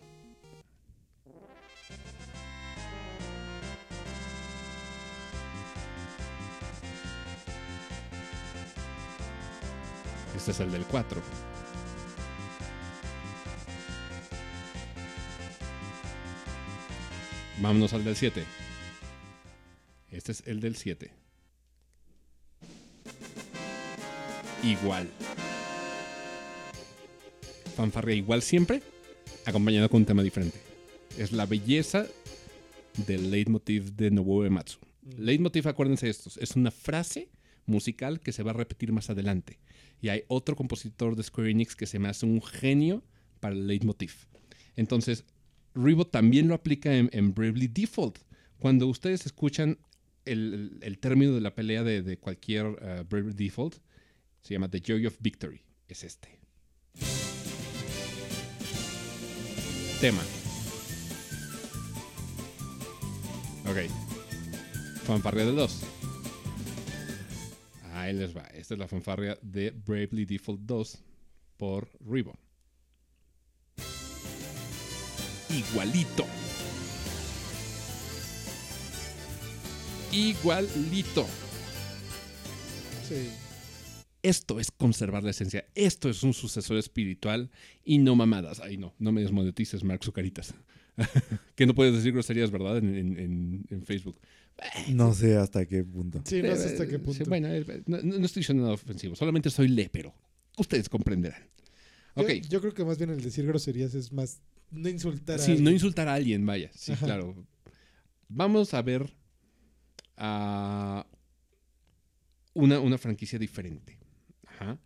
Este 10.35 10.51
es 10.51 10.59
el 10.59 10.71
del 10.71 10.85
4. 10.85 11.21
Vámonos 17.59 17.93
al 17.93 18.03
del 18.03 18.15
7. 18.15 18.45
Este 20.11 20.31
es 20.31 20.43
el 20.45 20.61
del 20.61 20.75
7. 20.75 21.11
Igual. 24.63 25.09
Fanfarria 27.77 28.15
igual 28.15 28.41
siempre, 28.41 28.81
acompañado 29.45 29.87
con 29.87 30.01
un 30.01 30.05
tema 30.07 30.23
diferente. 30.23 30.57
Es 31.15 31.31
la 31.31 31.45
belleza 31.45 32.07
del 33.05 33.29
leitmotiv 33.29 33.93
de 33.95 34.09
Nobuo 34.09 34.43
Ematsu. 34.45 34.79
Leitmotiv, 35.19 35.67
acuérdense 35.67 36.09
estos, 36.09 36.37
es 36.37 36.55
una 36.55 36.71
frase 36.71 37.29
musical 37.67 38.19
que 38.19 38.31
se 38.31 38.41
va 38.41 38.49
a 38.49 38.55
repetir 38.55 38.91
más 38.91 39.11
adelante. 39.11 39.59
Y 40.01 40.09
hay 40.09 40.23
otro 40.27 40.55
compositor 40.55 41.15
de 41.15 41.21
Square 41.21 41.51
Enix 41.51 41.75
que 41.75 41.85
se 41.85 41.99
me 41.99 42.07
hace 42.09 42.25
un 42.25 42.41
genio 42.41 43.03
para 43.39 43.53
el 43.53 43.67
leitmotiv. 43.67 44.13
Entonces, 44.75 45.23
Revo 45.75 46.07
también 46.07 46.47
lo 46.47 46.55
aplica 46.55 46.95
en, 46.97 47.11
en 47.13 47.35
Bravely 47.35 47.67
Default. 47.67 48.17
Cuando 48.57 48.87
ustedes 48.87 49.27
escuchan 49.27 49.77
el, 50.25 50.53
el- 50.53 50.79
el 50.81 50.97
término 50.97 51.33
de 51.35 51.41
la 51.41 51.53
pelea 51.53 51.83
de, 51.83 52.01
de 52.01 52.17
cualquier 52.17 52.65
uh, 52.65 53.03
Bravely 53.07 53.33
Default, 53.35 53.75
se 54.41 54.55
llama 54.55 54.67
The 54.67 54.81
Joy 54.81 55.05
of 55.05 55.17
Victory. 55.19 55.61
Es 55.87 56.03
este. 56.03 56.39
Tema. 59.99 60.21
Ok. 63.67 63.89
Fanfarria 65.05 65.45
del 65.45 65.55
2. 65.55 65.81
Ahí 67.93 68.13
les 68.13 68.37
va. 68.37 68.43
Esta 68.53 68.75
es 68.75 68.79
la 68.79 68.87
fanfarria 68.87 69.39
de 69.41 69.71
Bravely 69.71 70.25
Default 70.25 70.61
2 70.61 70.99
por 71.57 71.89
Revo. 72.05 72.35
Igualito. 75.49 76.25
Igualito. 80.11 81.25
Sí. 83.07 83.46
Esto 84.27 84.59
es 84.59 84.71
conservar 84.71 85.23
la 85.23 85.31
esencia. 85.31 85.65
Esto 85.75 86.09
es 86.09 86.23
un 86.23 86.33
sucesor 86.33 86.77
espiritual 86.77 87.49
y 87.83 87.97
no 87.99 88.15
mamadas. 88.15 88.59
Ay, 88.59 88.77
no, 88.77 88.93
no 88.99 89.11
me 89.11 89.21
desmonetices, 89.21 89.83
Mark 89.83 90.03
Zucaritas. 90.03 90.53
que 91.55 91.65
no 91.65 91.75
puedes 91.75 91.93
decir 91.93 92.11
groserías, 92.13 92.49
¿verdad? 92.51 92.77
En, 92.79 92.95
en- 92.95 93.17
en- 93.19 93.65
en 93.69 93.83
Facebook. 93.83 94.19
No 94.89 95.13
sé 95.13 95.37
hasta 95.37 95.65
qué 95.67 95.83
punto. 95.83 96.21
Sí, 96.25 96.41
no 96.41 96.55
sé 96.55 96.65
hasta 96.69 96.85
qué 96.87 96.93
sí, 96.97 96.97
punto. 96.97 97.25
bueno, 97.25 97.47
eh, 97.53 97.83
no, 97.85 97.99
no 98.01 98.25
estoy 98.25 98.41
siendo 98.43 98.63
nada 98.63 98.73
ofensivo. 98.73 99.15
Solamente 99.15 99.49
soy 99.51 99.67
lépero. 99.67 100.13
Ustedes 100.57 100.89
comprenderán. 100.89 101.43
Yo- 102.15 102.23
Ok. 102.23 102.29
Yo, 102.49 102.59
creo 102.61 102.73
que 102.73 102.83
más 102.83 102.97
bien 102.97 103.11
el 103.11 103.21
decir 103.21 103.45
groserías 103.45 103.93
es 103.93 104.11
más 104.11 104.41
no 104.71 104.89
insultar 104.89 105.35
a 105.35 105.39
Sí, 105.39 105.51
no 105.51 105.57
alguien. 105.57 105.73
insultar 105.73 106.07
a 106.07 106.15
alguien, 106.15 106.45
vaya. 106.45 106.71
Sí, 106.73 106.91
Ajá. 106.93 107.05
claro. 107.05 107.35
Vamos 108.27 108.73
a 108.73 108.81
ver 108.81 109.13
a 110.17 111.05
una, 112.53 112.79
una 112.79 112.97
franquicia 112.97 113.37
diferente. 113.37 113.96
Ajá. 114.59 114.79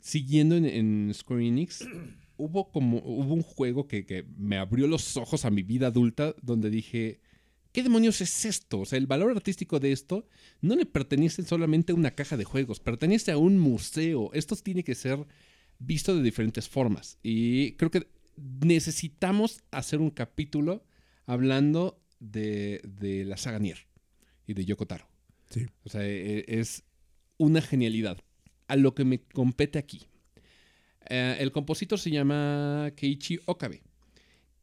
Siguiendo 0.00 0.56
en, 0.56 0.66
en 0.66 1.12
Square 1.14 1.46
Enix, 1.46 1.86
hubo 2.36 2.70
como 2.70 2.98
hubo 2.98 3.34
un 3.34 3.42
juego 3.42 3.86
que, 3.88 4.04
que 4.06 4.24
me 4.36 4.58
abrió 4.58 4.86
los 4.86 5.16
ojos 5.16 5.44
a 5.44 5.50
mi 5.50 5.62
vida 5.62 5.88
adulta 5.88 6.34
donde 6.42 6.70
dije, 6.70 7.20
¿qué 7.72 7.82
demonios 7.82 8.20
es 8.20 8.44
esto? 8.44 8.80
O 8.80 8.84
sea, 8.86 8.98
el 8.98 9.06
valor 9.06 9.30
artístico 9.30 9.80
de 9.80 9.92
esto 9.92 10.28
no 10.60 10.76
le 10.76 10.86
pertenece 10.86 11.42
solamente 11.42 11.92
a 11.92 11.96
una 11.96 12.14
caja 12.14 12.36
de 12.36 12.44
juegos, 12.44 12.80
pertenece 12.80 13.32
a 13.32 13.38
un 13.38 13.58
museo. 13.58 14.30
Esto 14.32 14.56
tiene 14.56 14.84
que 14.84 14.94
ser 14.94 15.26
visto 15.78 16.16
de 16.16 16.22
diferentes 16.22 16.68
formas. 16.68 17.18
Y 17.22 17.72
creo 17.72 17.90
que 17.90 18.06
necesitamos 18.60 19.62
hacer 19.70 20.00
un 20.00 20.10
capítulo 20.10 20.84
hablando 21.26 22.00
de, 22.20 22.80
de 22.84 23.24
la 23.24 23.36
saga 23.36 23.58
Nier 23.58 23.86
y 24.46 24.54
de 24.54 24.64
Yoko 24.64 24.86
Taro. 24.86 25.06
Sí. 25.50 25.66
O 25.84 25.88
sea, 25.88 26.06
e- 26.06 26.44
es 26.48 26.84
una 27.38 27.60
genialidad. 27.60 28.18
A 28.74 28.76
lo 28.76 28.92
que 28.92 29.04
me 29.04 29.20
compete 29.20 29.78
aquí. 29.78 30.02
Eh, 31.08 31.36
el 31.38 31.52
compositor 31.52 31.96
se 31.96 32.10
llama 32.10 32.90
Keiichi 32.96 33.38
Okabe. 33.44 33.82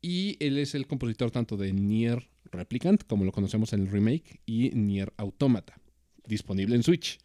Y 0.02 0.36
él 0.46 0.58
es 0.58 0.76
el 0.76 0.86
compositor 0.86 1.32
tanto 1.32 1.56
de 1.56 1.72
Nier 1.72 2.28
Replicant, 2.52 3.06
como 3.08 3.24
lo 3.24 3.32
conocemos 3.32 3.72
en 3.72 3.84
el 3.84 3.88
remake, 3.90 4.42
y 4.46 4.72
Nier 4.72 5.14
Automata. 5.16 5.80
Disponible 6.26 6.76
en 6.76 6.84
Switch. 6.84 7.20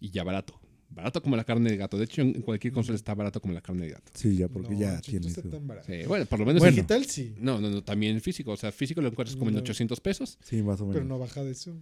Y 0.00 0.08
ya 0.08 0.24
barato. 0.24 0.58
Barato 0.94 1.22
como 1.22 1.36
la 1.36 1.44
carne 1.44 1.70
de 1.70 1.76
gato. 1.78 1.96
De 1.96 2.04
hecho, 2.04 2.20
en 2.22 2.42
cualquier 2.42 2.72
consola 2.72 2.96
está 2.96 3.14
barato 3.14 3.40
como 3.40 3.54
la 3.54 3.60
carne 3.62 3.86
de 3.86 3.92
gato. 3.92 4.12
Sí, 4.14 4.36
ya, 4.36 4.48
porque 4.48 4.74
No, 4.74 4.80
ya 4.80 5.00
tiene 5.00 5.26
está 5.26 5.42
tan 5.42 5.66
barato. 5.66 5.86
Sí, 5.90 6.06
bueno, 6.06 6.26
por 6.26 6.38
lo 6.38 6.44
menos 6.46 6.60
Bueno. 6.60 6.70
en- 6.70 6.76
Digital 6.76 7.04
sí, 7.06 7.34
no, 7.38 7.60
no, 7.60 7.70
no, 7.70 7.82
también 7.82 8.20
físico. 8.20 8.52
O 8.52 8.56
sea, 8.56 8.70
físico 8.72 9.00
lo 9.00 9.08
encuentras 9.08 9.36
como 9.36 9.48
en 9.50 9.54
No. 9.54 9.60
800 9.60 10.00
pesos. 10.00 10.38
Sí, 10.42 10.62
más 10.62 10.80
o 10.80 10.84
menos. 10.84 10.94
pero 10.96 11.04
no 11.06 11.18
baja 11.18 11.42
de 11.42 11.52
eso. 11.52 11.74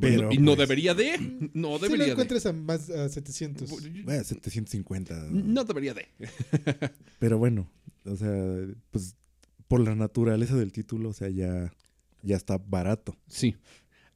Pero, 0.00 0.30
y 0.32 0.38
no 0.38 0.54
pues, 0.54 0.58
debería 0.68 0.94
de. 0.94 1.18
No 1.54 1.68
Si 1.68 1.72
lo 1.72 1.78
debería 1.78 2.04
de. 2.06 2.10
encuentras 2.12 2.44
a 2.46 2.52
más 2.52 2.90
a 2.90 3.08
700. 3.08 3.70
Bueno, 4.04 4.22
750. 4.24 5.28
No 5.32 5.64
debería 5.64 5.94
de. 5.94 6.06
Pero 7.18 7.38
bueno, 7.38 7.70
o 8.04 8.16
sea, 8.16 8.66
pues 8.90 9.16
por 9.66 9.80
la 9.80 9.94
naturaleza 9.94 10.56
del 10.56 10.72
título, 10.72 11.08
o 11.10 11.12
sea, 11.14 11.28
ya, 11.30 11.72
ya 12.22 12.36
está 12.36 12.58
barato. 12.58 13.16
Sí. 13.28 13.56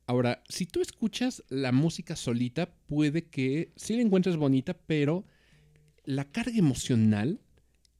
Ahora, 0.06 0.42
si 0.48 0.66
tú 0.66 0.80
escuchas 0.80 1.42
la 1.48 1.72
música 1.72 2.16
solita, 2.16 2.74
puede 2.86 3.24
que 3.26 3.72
sí 3.76 3.94
la 3.96 4.02
encuentres 4.02 4.36
bonita, 4.36 4.74
pero 4.86 5.24
la 6.04 6.24
carga 6.30 6.56
emocional 6.58 7.40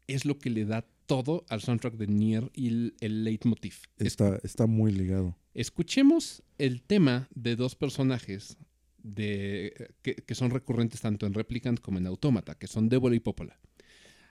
es 0.09 0.25
lo 0.25 0.39
que 0.39 0.51
le 0.51 0.65
da 0.65 0.85
todo 1.07 1.45
al 1.49 1.61
soundtrack 1.61 1.95
de 1.95 2.07
Nier 2.09 2.51
y 2.55 2.69
el, 2.69 2.95
el 3.01 3.25
leitmotiv. 3.25 3.75
Es- 3.99 4.07
Está, 4.09 4.39
está 4.43 4.67
muy 4.67 4.93
ligado. 4.93 5.37
Escuchemos 5.55 6.43
el 6.59 6.83
tema 6.83 7.29
de 7.35 7.57
dos 7.57 7.77
personajes 7.77 8.57
de, 9.03 9.91
que, 10.03 10.15
que 10.17 10.35
son 10.35 10.51
recurrentes 10.51 11.01
tanto 11.01 11.27
en 11.27 11.35
Replicant 11.35 11.81
como 11.81 11.99
en 11.99 12.07
Autómata, 12.07 12.57
que 12.57 12.67
son 12.67 12.89
Débola 12.89 13.15
y 13.17 13.21
Popola. 13.21 13.59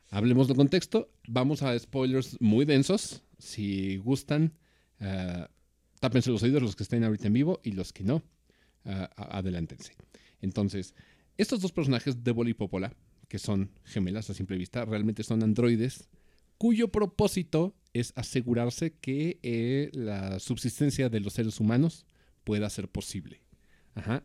Hablemos 0.09 0.47
del 0.47 0.57
contexto. 0.57 1.11
Vamos 1.27 1.61
a 1.61 1.77
spoilers 1.77 2.35
muy 2.41 2.65
densos. 2.65 3.23
Si 3.37 3.97
gustan, 3.97 4.53
eh, 4.99 5.45
tápense 6.01 6.29
los 6.31 6.43
oídos 6.43 6.61
los 6.61 6.75
que 6.75 6.83
estén 6.83 7.05
ahorita 7.05 7.27
en 7.27 7.33
vivo 7.33 7.61
y 7.63 7.71
los 7.71 7.93
que 7.93 8.03
no, 8.03 8.21
eh, 8.83 9.07
a- 9.15 9.37
adelántense. 9.37 9.95
Entonces, 10.41 10.93
estos 11.37 11.61
dos 11.61 11.71
personajes, 11.71 12.23
Débola 12.25 12.49
y 12.49 12.53
Popola, 12.53 12.93
que 13.29 13.39
son 13.39 13.71
gemelas 13.85 14.29
a 14.29 14.33
simple 14.33 14.57
vista, 14.57 14.83
realmente 14.83 15.23
son 15.23 15.41
androides 15.43 16.09
cuyo 16.57 16.89
propósito 16.89 17.73
es 17.93 18.11
asegurarse 18.15 18.91
que 18.99 19.39
eh, 19.41 19.89
la 19.93 20.39
subsistencia 20.39 21.07
de 21.09 21.19
los 21.21 21.33
seres 21.33 21.59
humanos 21.59 22.05
pueda 22.43 22.69
ser 22.69 22.89
posible. 22.89 23.41
Ajá. 23.95 24.23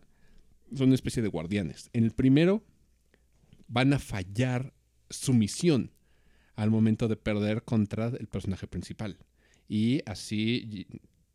Son 0.74 0.86
una 0.88 0.94
especie 0.96 1.22
de 1.22 1.28
guardianes. 1.28 1.88
En 1.92 2.04
el 2.04 2.10
primero 2.12 2.64
van 3.68 3.92
a 3.92 3.98
fallar 3.98 4.72
su 5.10 5.32
misión. 5.34 5.92
al 6.56 6.70
momento 6.70 7.06
de 7.06 7.16
perder 7.16 7.64
contra 7.64 8.06
el 8.08 8.28
personaje 8.28 8.66
principal 8.66 9.18
y 9.68 10.00
así 10.06 10.86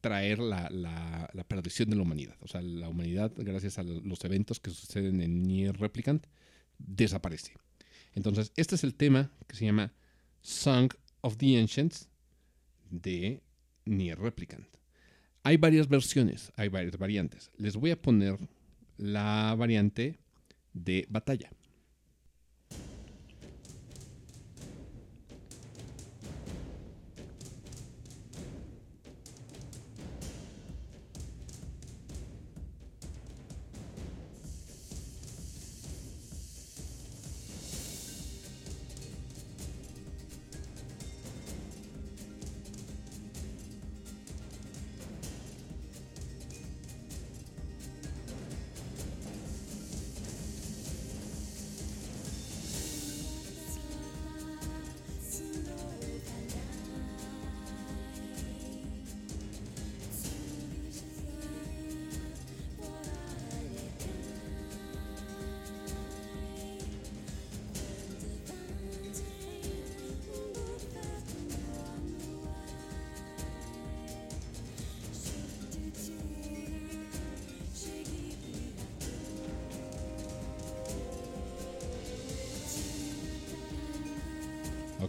traer 0.01 0.39
la, 0.39 0.69
la- 0.69 1.29
la 1.33 1.43
perdición 1.43 1.89
de 1.89 1.95
la 1.95 2.01
humanidad. 2.01 2.35
O 2.41 2.47
sea, 2.47 2.61
la 2.61 2.89
humanidad, 2.89 3.31
gracias 3.37 3.77
a 3.77 3.83
los 3.83 4.23
eventos 4.25 4.59
que 4.59 4.71
suceden 4.71 5.21
en 5.21 5.43
Nier 5.43 5.77
Replicant, 5.79 6.25
desaparece. 6.77 7.53
Entonces, 8.13 8.51
este 8.55 8.75
es 8.75 8.83
el 8.83 8.95
tema 8.95 9.31
que 9.47 9.55
se 9.55 9.65
llama 9.65 9.93
Song 10.41 10.91
of 11.21 11.37
the 11.37 11.59
Ancients 11.59 12.09
de 12.89 13.41
Nier 13.85 14.19
Replicant. 14.19 14.67
Hay 15.43 15.57
varias 15.57 15.87
versiones, 15.87 16.51
hay 16.55 16.67
varias 16.69 16.97
variantes. 16.97 17.51
Les 17.57 17.75
voy 17.75 17.91
a 17.91 18.01
poner 18.01 18.37
la 18.97 19.55
variante 19.57 20.19
de 20.73 21.05
batalla. 21.09 21.51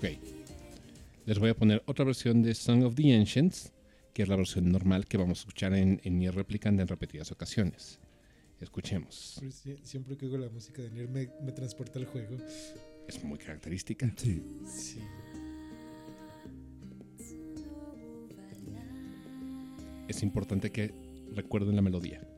Ok. 0.02 0.18
Les 1.26 1.38
voy 1.38 1.50
a 1.50 1.54
poner 1.54 1.80
otra 1.86 2.04
versión 2.04 2.42
de 2.42 2.56
Song 2.56 2.82
of 2.82 2.96
the 2.96 3.14
Ancients, 3.14 3.72
que 4.12 4.24
es 4.24 4.28
la 4.28 4.34
versión 4.34 4.72
normal 4.72 5.06
que 5.06 5.16
vamos 5.16 5.38
a 5.38 5.42
escuchar 5.42 5.74
en, 5.74 6.00
en 6.02 6.18
Nier 6.18 6.34
Replicant 6.34 6.80
en 6.80 6.88
repetidas 6.88 7.30
ocasiones. 7.30 8.00
Escuchemos. 8.60 9.40
Siempre 9.84 10.16
que 10.16 10.26
oigo 10.26 10.38
la 10.38 10.48
música 10.48 10.82
de 10.82 10.90
Nier 10.90 11.08
me, 11.08 11.30
me 11.44 11.52
transporta 11.52 12.00
al 12.00 12.06
juego. 12.06 12.36
Es 13.06 13.22
muy 13.22 13.38
característica. 13.38 14.12
Sí. 14.16 14.42
Sí. 14.66 14.98
Es 20.08 20.22
importante 20.24 20.72
que 20.72 20.92
recuerden 21.32 21.76
la 21.76 21.82
melodía. 21.82 22.28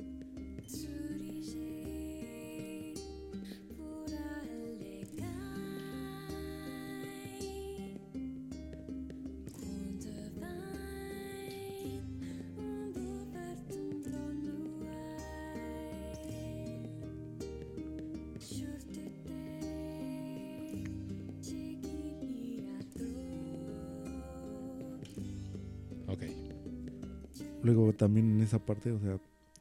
También 28.05 28.30
en 28.32 28.42
esa 28.42 28.59
parte, 28.59 28.90
o 28.92 29.00
sea, 29.00 29.18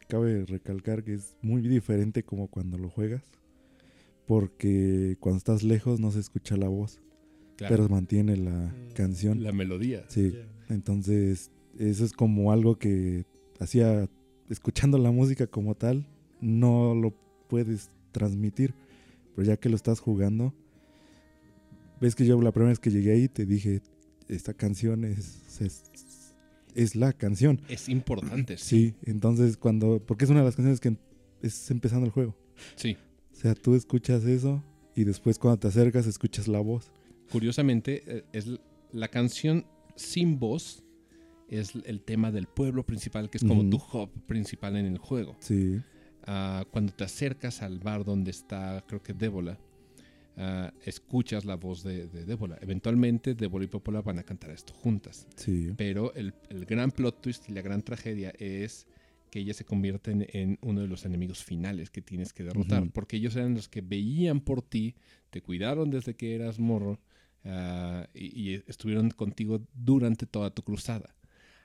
cabe 0.10 0.46
recalcar 0.46 1.04
que 1.04 1.14
es 1.14 1.38
muy 1.42 1.62
diferente 1.62 2.24
como 2.24 2.48
cuando 2.48 2.78
lo 2.78 2.90
juegas. 2.90 3.24
Porque 4.26 5.18
cuando 5.20 5.38
estás 5.38 5.64
lejos 5.64 6.00
no 6.00 6.12
se 6.12 6.20
escucha 6.20 6.56
la 6.58 6.68
voz, 6.68 7.00
Claro. 7.56 7.76
pero 7.76 7.90
mantiene 7.90 8.36
la 8.38 8.52
Mm. 8.52 8.94
canción. 8.96 9.44
la 9.44 9.52
melodía. 9.52 10.04
Sí, 10.10 10.32
Ya. 10.34 10.74
entonces 10.76 11.52
eso 11.80 12.04
es 12.06 12.12
como 12.14 12.52
algo 12.52 12.78
que 12.78 13.26
hacía, 13.60 14.10
escuchando 14.50 14.98
la 14.98 15.12
música 15.12 15.48
como 15.48 15.76
tal, 15.76 16.06
no 16.42 16.96
lo 16.96 17.14
puedes 17.48 17.90
transmitir. 18.12 18.74
Pero 19.36 19.48
ya 19.48 19.58
que 19.58 19.70
lo 19.70 19.76
estás 19.76 20.00
jugando, 20.00 20.54
ves 22.02 22.14
que 22.16 22.26
yo 22.26 22.40
la 22.42 22.52
primera 22.52 22.70
vez 22.70 22.80
que 22.80 22.92
llegué 22.92 23.12
ahí 23.14 23.28
te 23.30 23.46
dije, 23.46 23.82
esta 24.28 24.54
canción 24.54 25.04
es, 25.06 25.60
es, 25.62 25.84
es 26.76 26.96
la 26.96 27.14
canción. 27.14 27.62
Es 27.70 27.90
importante, 27.90 28.58
sí. 28.58 28.66
Sí, 28.66 28.96
entonces 29.04 29.58
cuando, 29.58 30.00
porque 30.06 30.26
es 30.26 30.32
una 30.32 30.40
de 30.40 30.46
las 30.46 30.56
canciones 30.56 30.80
que 30.80 30.98
es 31.42 31.72
empezando 31.72 32.06
el 32.06 32.12
juego. 32.12 32.36
Sí. 32.76 32.98
O 33.32 33.36
sea, 33.36 33.56
tú 33.56 33.76
escuchas 33.76 34.24
eso 34.26 34.64
y 34.96 35.04
después 35.04 35.40
cuando 35.40 35.60
te 35.60 35.68
acercas 35.68 36.08
escuchas 36.08 36.48
la 36.48 36.60
voz. 36.60 36.92
Curiosamente, 37.32 38.04
eh, 38.06 38.24
es 38.34 38.48
la 38.92 39.08
canción 39.08 39.66
sin 39.96 40.40
voz 40.40 40.84
es 41.50 41.74
el 41.86 42.02
tema 42.02 42.32
del 42.32 42.48
pueblo 42.48 42.84
principal, 42.84 43.30
que 43.30 43.38
es 43.38 43.44
como 43.44 43.70
tu 43.70 43.78
hub 43.78 44.10
principal 44.26 44.76
en 44.76 44.86
el 44.86 44.98
juego. 44.98 45.36
Sí, 45.40 45.80
Ah, 46.26 46.66
cuando 46.72 46.94
te 46.94 47.04
acercas 47.04 47.62
al 47.62 47.80
bar 47.80 48.06
donde 48.06 48.32
está, 48.32 48.84
creo 48.88 49.04
que 49.04 49.14
Débola, 49.14 49.60
ah, 50.38 50.74
escuchas 50.86 51.46
la 51.46 51.56
voz 51.56 51.84
de, 51.84 52.08
de 52.08 52.26
Débola. 52.26 52.58
Eventualmente, 52.62 53.36
Débola 53.36 53.66
y 53.66 53.68
Popola 53.68 54.02
van 54.02 54.20
a 54.20 54.24
cantar 54.24 54.52
esto 54.52 54.74
juntas. 54.74 55.28
sí, 55.36 55.72
Pero 55.78 56.14
el, 56.16 56.34
el 56.50 56.66
gran 56.66 56.92
plot 56.92 57.22
twist 57.22 57.50
y 57.50 57.54
la 57.54 57.62
gran 57.62 57.82
tragedia 57.82 58.34
es 58.40 58.88
que 59.30 59.40
ellas 59.40 59.58
se 59.58 59.66
convierten 59.66 60.28
en 60.30 60.60
uno 60.62 60.82
de 60.82 60.88
los 60.88 61.06
enemigos 61.06 61.44
finales 61.44 61.90
que 61.90 62.04
tienes 62.04 62.34
que 62.34 62.44
derrotar. 62.44 62.92
Porque 62.92 63.18
ellos 63.18 63.36
eran 63.36 63.56
los 63.56 63.68
que 63.68 63.82
veían 63.82 64.42
por 64.42 64.62
ti, 64.62 64.96
te 65.32 65.42
cuidaron 65.42 65.90
desde 65.90 66.14
que 66.16 66.36
eras 66.36 66.60
morro 66.60 67.00
y, 68.14 68.52
y 68.52 68.64
estuvieron 68.68 69.10
contigo 69.10 69.66
durante 69.74 70.28
toda 70.28 70.52
tu 70.52 70.62
cruzada. 70.62 71.16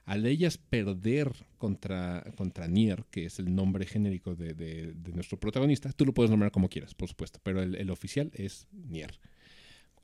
Al 0.09 0.25
ellas 0.25 0.57
perder 0.57 1.33
contra, 1.59 2.25
contra 2.37 2.67
Nier, 2.67 3.05
que 3.11 3.27
es 3.27 3.39
el 3.39 3.55
nombre 3.55 3.85
genérico 3.85 4.35
de, 4.35 4.55
de- 4.55 4.95
de 4.95 5.13
nuestro 5.13 5.39
protagonista, 5.39 5.93
tú 5.93 6.07
lo 6.07 6.15
puedes 6.15 6.31
nombrar 6.31 6.51
como 6.51 6.71
quieras, 6.71 6.95
por 6.95 7.09
supuesto, 7.11 7.41
pero 7.43 7.61
el, 7.63 7.75
el 7.75 7.91
oficial 7.91 8.31
es 8.33 8.67
Nier. 8.73 9.19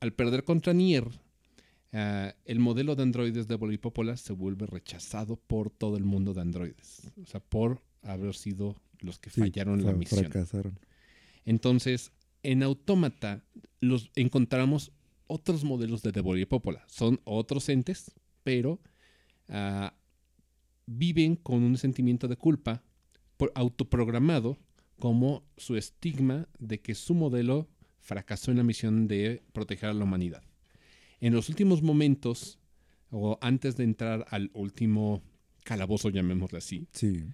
Al 0.01 0.13
perder 0.13 0.45
contra 0.45 0.75
Nier, 0.75 1.07
ah, 1.95 2.35
el 2.45 2.59
modelo 2.59 2.95
de 2.97 3.03
androides 3.03 3.49
de 3.49 3.79
Popola 3.79 4.19
se 4.19 4.35
vuelve 4.35 4.67
rechazado 4.67 5.37
por 5.37 5.71
todo 5.71 5.97
el 5.97 6.05
mundo 6.05 6.35
de 6.35 6.43
androides. 6.43 7.11
O 7.23 7.27
sea, 7.27 7.41
por 7.41 7.81
haber 8.03 8.35
sido 8.35 8.77
los 9.01 9.19
que 9.19 9.31
sí, 9.31 9.41
fallaron 9.41 9.83
la 9.85 9.93
misión. 9.95 10.21
Fracasaron. 10.31 10.79
Entonces, 11.47 12.13
en 12.43 12.63
Autómata 12.63 13.43
los 13.81 14.11
encontramos 14.17 14.93
otros 15.27 15.65
modelos 15.65 16.03
de 16.03 16.13
Popola. 16.47 16.85
Son 16.89 17.21
otros 17.25 17.71
entes, 17.71 18.13
pero 18.43 18.81
ah, 19.49 19.95
viven 20.87 21.37
con 21.37 21.63
un 21.63 21.77
sentimiento 21.79 22.29
de 22.29 22.37
culpa 22.37 22.83
por 23.37 23.53
autoprogramado 23.55 24.59
como 24.99 25.43
su 25.57 25.77
estigma 25.77 26.49
de 26.59 26.81
que 26.81 26.95
su 26.95 27.15
modelo 27.15 27.69
fracasó 28.01 28.51
en 28.51 28.59
la 28.59 28.65
misión 28.65 29.09
de 29.09 29.43
proteger 29.53 29.91
a 29.91 29.95
la 29.95 30.05
humanidad. 30.05 30.43
En 31.21 31.33
los 31.33 31.49
últimos 31.49 31.83
momentos, 31.83 32.59
o 33.11 33.39
antes 33.41 33.77
de 33.77 33.85
entrar 33.85 34.27
al 34.31 34.51
último 34.53 35.23
calabozo, 35.65 36.11
llamémosle 36.11 36.59
así, 36.59 36.87
Sí, 36.93 37.25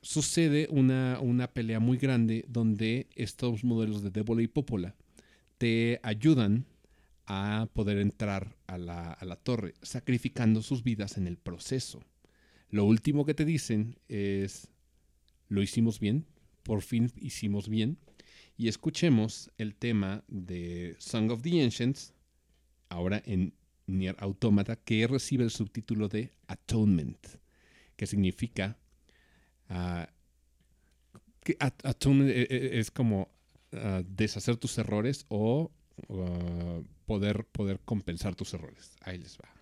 sucede 0.00 0.68
una, 0.70 1.18
una 1.20 1.48
pelea 1.48 1.80
muy 1.80 1.98
grande 1.98 2.44
donde 2.48 3.08
estos 3.14 3.64
modelos 3.64 4.02
de 4.02 4.10
Débola 4.10 4.42
y 4.42 4.46
Popola 4.48 4.94
te 5.58 6.00
ayudan 6.02 6.64
a 7.26 7.68
poder 7.72 7.98
entrar 7.98 8.56
a 8.66 8.78
la, 8.78 9.12
a 9.12 9.24
la 9.24 9.36
torre, 9.36 9.74
sacrificando 9.82 10.62
sus 10.62 10.82
vidas 10.82 11.16
en 11.16 11.26
el 11.26 11.36
proceso. 11.36 12.02
Lo 12.70 12.84
último 12.84 13.24
que 13.24 13.34
te 13.34 13.44
dicen 13.44 13.98
es, 14.08 14.68
lo 15.48 15.62
hicimos 15.62 15.98
bien, 16.00 16.26
por 16.62 16.82
fin 16.82 17.12
hicimos 17.16 17.68
bien, 17.68 17.98
y 18.56 18.68
escuchemos 18.68 19.50
el 19.58 19.74
tema 19.74 20.24
de 20.28 20.96
Song 20.98 21.30
of 21.30 21.42
the 21.42 21.62
Ancients, 21.62 22.12
ahora 22.88 23.22
en 23.26 23.54
Nier 23.86 24.16
Automata, 24.18 24.76
que 24.76 25.06
recibe 25.06 25.44
el 25.44 25.50
subtítulo 25.50 26.08
de 26.08 26.32
Atonement, 26.48 27.18
que 27.96 28.06
significa 28.06 28.76
Ah, 29.68 30.08
que 31.42 31.56
at- 31.58 31.84
atonement 31.84 32.30
e- 32.30 32.46
e- 32.48 32.78
es 32.78 32.92
como 32.92 33.28
ah, 33.72 34.04
deshacer 34.06 34.56
tus 34.58 34.78
errores 34.78 35.26
o 35.28 35.72
uh, 36.08 36.84
poder, 37.06 37.44
poder 37.44 37.80
compensar 37.84 38.34
tus 38.34 38.54
errores. 38.54 38.92
Ahí 39.02 39.18
les 39.18 39.38
va. 39.38 39.55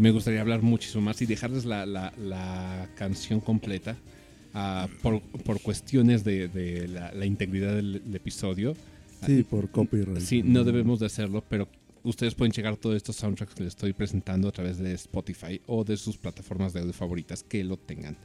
Me 0.00 0.10
gustaría 0.10 0.40
hablar 0.40 0.62
muchísimo 0.62 1.02
más 1.02 1.20
y 1.20 1.26
dejarles 1.26 1.64
la, 1.66 1.84
la- 1.84 2.12
la 2.18 2.88
canción 2.96 3.40
completa 3.40 3.96
ah, 4.54 4.88
por, 5.02 5.20
por 5.20 5.60
cuestiones 5.60 6.24
de, 6.24 6.48
de 6.48 6.88
la, 6.88 7.12
la 7.12 7.26
integridad 7.26 7.74
del, 7.76 8.02
del 8.04 8.14
episodio. 8.16 8.74
Sí, 9.26 9.42
por 9.42 9.70
copyright. 9.70 10.20
Sí, 10.20 10.42
no 10.42 10.64
debemos 10.64 11.00
de 11.00 11.06
hacerlo, 11.06 11.44
pero 11.46 11.68
ustedes 12.02 12.34
pueden 12.34 12.50
checar 12.52 12.76
todos 12.78 12.96
estos 12.96 13.16
soundtracks 13.16 13.54
que 13.54 13.64
les 13.64 13.74
estoy 13.74 13.92
presentando 13.92 14.48
a 14.48 14.52
través 14.52 14.78
de 14.78 14.94
Spotify 14.94 15.60
o 15.66 15.84
de 15.84 15.98
sus 15.98 16.16
plataformas 16.16 16.72
de 16.72 16.80
audio 16.80 16.94
favoritas 16.94 17.42
que 17.42 17.62
lo 17.62 17.76
tengan. 17.76 18.16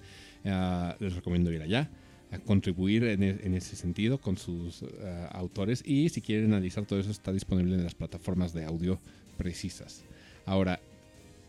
Ah, 0.45 0.95
les 1.01 1.13
recomiendo 1.13 1.51
ir 1.51 1.61
allá, 1.61 1.89
a 2.31 2.39
contribuir 2.39 3.03
en, 3.03 3.21
e- 3.23 3.39
en 3.43 3.53
ese 3.53 3.75
sentido 3.75 4.17
con 4.17 4.37
sus 4.37 4.83
ah, 5.03 5.27
autores 5.33 5.83
y 5.85 6.07
si 6.07 6.21
quieren 6.21 6.53
analizar 6.53 6.85
todo 6.85 6.99
eso 7.01 7.11
está 7.11 7.33
disponible 7.33 7.75
en 7.75 7.83
las 7.83 7.95
plataformas 7.95 8.53
de 8.53 8.63
audio 8.63 8.97
precisas. 9.37 10.03
Ahora, 10.45 10.79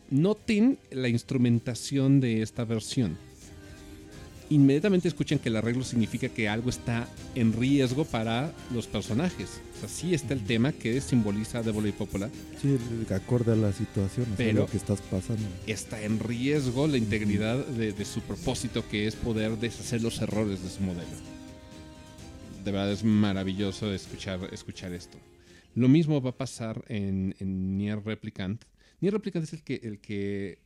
noten 0.09 0.77
la 0.91 1.07
instrumentación 1.09 2.19
de 2.19 2.41
esta 2.41 2.65
versión. 2.65 3.17
Inmediatamente 4.49 5.09
escuchan 5.09 5.39
que 5.39 5.49
el 5.49 5.57
arreglo 5.57 5.83
significa 5.83 6.29
que 6.29 6.47
algo 6.47 6.69
está 6.69 7.05
en 7.35 7.51
riesgo 7.51 8.05
para 8.05 8.53
los 8.73 8.87
personajes. 8.87 9.59
O 9.75 9.79
sea, 9.81 9.89
sí 9.89 10.13
está 10.13 10.33
el 10.33 10.45
tema 10.45 10.71
que 10.71 11.01
simboliza 11.01 11.61
Devil 11.61 11.87
y 11.87 11.91
Popola. 11.91 12.29
Sí, 12.61 12.77
acorde 13.13 13.51
a 13.51 13.55
la 13.57 13.73
situación, 13.73 14.25
Pero- 14.37 14.59
lo 14.61 14.65
que 14.67 14.77
estás 14.77 15.01
pasando. 15.01 15.43
Está 15.67 16.01
en 16.01 16.19
riesgo 16.19 16.87
la 16.87 16.95
integridad 16.97 17.57
de, 17.65 17.91
de 17.91 18.05
su 18.05 18.21
propósito, 18.21 18.87
que 18.89 19.05
es 19.07 19.15
poder 19.17 19.57
deshacer 19.57 20.01
los 20.01 20.21
errores 20.21 20.63
de 20.63 20.69
su 20.69 20.81
modelo. 20.81 21.09
De 22.63 22.71
verdad 22.71 22.91
es 22.93 23.03
maravilloso 23.03 23.93
escuchar, 23.93 24.39
escuchar 24.53 24.93
esto. 24.93 25.17
Lo 25.75 25.89
mismo 25.89 26.21
va 26.21 26.29
a 26.29 26.37
pasar 26.37 26.85
en, 26.87 27.35
en 27.39 27.77
Nier 27.77 28.01
Replicant. 28.03 28.63
Nier 29.01 29.13
Replicant 29.13 29.43
es 29.43 29.53
el 29.53 29.63
que, 29.63 29.79
el 29.83 29.99
que 29.99 30.59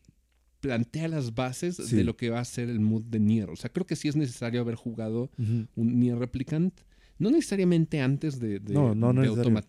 plantea 0.59 1.07
las 1.07 1.33
bases 1.33 1.75
Sí. 1.77 1.95
de 1.95 2.03
lo 2.03 2.15
que 2.15 2.29
va 2.29 2.39
a 2.39 2.45
ser 2.45 2.69
el 2.69 2.79
mood 2.79 3.03
de 3.05 3.19
Nier. 3.19 3.49
O 3.49 3.55
sea, 3.55 3.71
creo 3.71 3.85
que 3.87 3.95
sí 3.95 4.07
es 4.07 4.15
necesario 4.15 4.61
haber 4.61 4.75
jugado 4.75 5.31
un 5.75 5.99
Nier 5.99 6.17
Replicant. 6.17 6.73
No 7.17 7.29
necesariamente 7.29 7.99
antes 8.01 8.39
de, 8.39 8.59
de, 8.59 8.73
No, 8.73 8.95
no, 8.95 9.13
no 9.13 9.23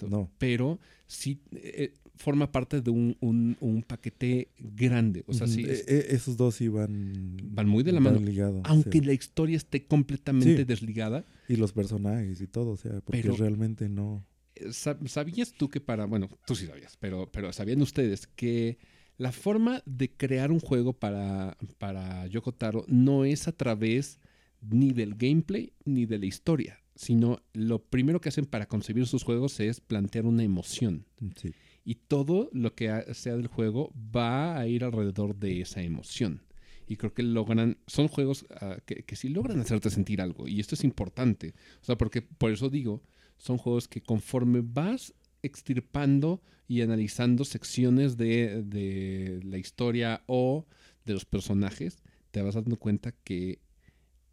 no. 0.08 0.30
pero 0.38 0.80
sí 1.06 1.40
eh, 1.52 1.92
forma 2.14 2.50
parte 2.50 2.80
de 2.80 2.90
un, 2.90 3.16
un- 3.20 3.56
un 3.60 3.82
paquete 3.82 4.48
grande. 4.58 5.22
O 5.26 5.34
sea, 5.34 5.46
sí, 5.46 5.62
es- 5.66 5.86
E- 5.88 5.96
e- 5.98 6.14
esos 6.14 6.36
dos 6.38 6.54
sí 6.54 6.68
van, 6.68 7.36
Van 7.50 7.68
muy 7.68 7.82
de 7.82 7.92
la 7.92 8.00
mano. 8.00 8.20
ligados, 8.20 8.62
aunque 8.64 9.00
sí. 9.00 9.04
la 9.04 9.12
historia 9.12 9.56
esté 9.56 9.86
completamente 9.86 10.56
Sí. 10.58 10.64
desligada, 10.64 11.26
Y 11.48 11.56
los 11.56 11.72
personajes 11.72 12.40
y 12.40 12.46
todo, 12.46 12.70
o 12.70 12.76
sea, 12.76 13.00
porque 13.02 13.20
Pero- 13.22 13.36
realmente 13.36 13.88
no. 13.88 14.24
Eh, 14.54 14.68
sab- 14.68 15.06
¿sabías 15.08 15.52
tú 15.52 15.68
que 15.68 15.80
para, 15.80 16.06
bueno, 16.06 16.28
tú 16.46 16.54
sí 16.54 16.66
sabías, 16.66 16.96
pero, 16.98 17.30
pero 17.30 17.52
¿sabían 17.52 17.82
ustedes 17.82 18.26
que 18.26 18.78
la 19.18 19.32
forma 19.32 19.82
de 19.86 20.10
crear 20.16 20.50
un 20.50 20.60
juego 20.60 20.92
para, 20.94 21.56
para 21.78 22.26
Yoko 22.26 22.52
Taro 22.52 22.84
no 22.88 23.24
es 23.24 23.46
a 23.48 23.52
través 23.52 24.18
ni 24.60 24.92
del 24.92 25.14
gameplay 25.14 25.72
ni 25.84 26.06
de 26.06 26.18
la 26.18 26.26
historia, 26.26 26.78
sino 26.94 27.40
lo 27.52 27.82
primero 27.84 28.20
que 28.20 28.28
hacen 28.30 28.46
para 28.46 28.66
concebir 28.66 29.06
sus 29.06 29.22
juegos 29.22 29.58
es 29.60 29.80
plantear 29.80 30.24
una 30.26 30.42
emoción. 30.44 31.06
Sí. 31.36 31.52
y 31.84 31.96
todo 31.96 32.48
lo 32.52 32.74
que 32.74 33.04
sea 33.14 33.36
del 33.36 33.48
juego 33.48 33.92
va 33.94 34.58
a 34.58 34.66
ir 34.68 34.84
alrededor 34.84 35.34
de 35.36 35.60
esa 35.60 35.82
emoción. 35.82 36.42
Y 36.86 36.96
creo 36.96 37.14
que 37.14 37.22
logran, 37.22 37.78
son 37.86 38.08
juegos 38.08 38.44
ah, 38.60 38.76
que, 38.84 39.04
que 39.04 39.16
sí 39.16 39.28
logran 39.28 39.58
hacerte 39.60 39.88
sentir 39.90 40.20
algo. 40.20 40.46
Y 40.48 40.60
esto 40.60 40.74
es 40.74 40.84
importante. 40.84 41.54
O 41.80 41.84
sea, 41.84 41.96
porque 41.96 42.22
por 42.22 42.50
eso 42.52 42.68
digo, 42.68 43.02
son 43.42 43.58
juegos 43.58 43.88
que 43.88 44.00
conforme 44.00 44.62
vas 44.62 45.12
extirpando 45.42 46.40
y 46.68 46.80
analizando 46.82 47.44
secciones 47.44 48.16
de, 48.16 48.62
de 48.62 49.40
la 49.42 49.58
historia 49.58 50.22
o 50.26 50.64
de 51.04 51.12
los 51.14 51.24
personajes, 51.24 51.98
te 52.30 52.40
vas 52.40 52.54
dando 52.54 52.76
cuenta 52.76 53.10
que 53.24 53.58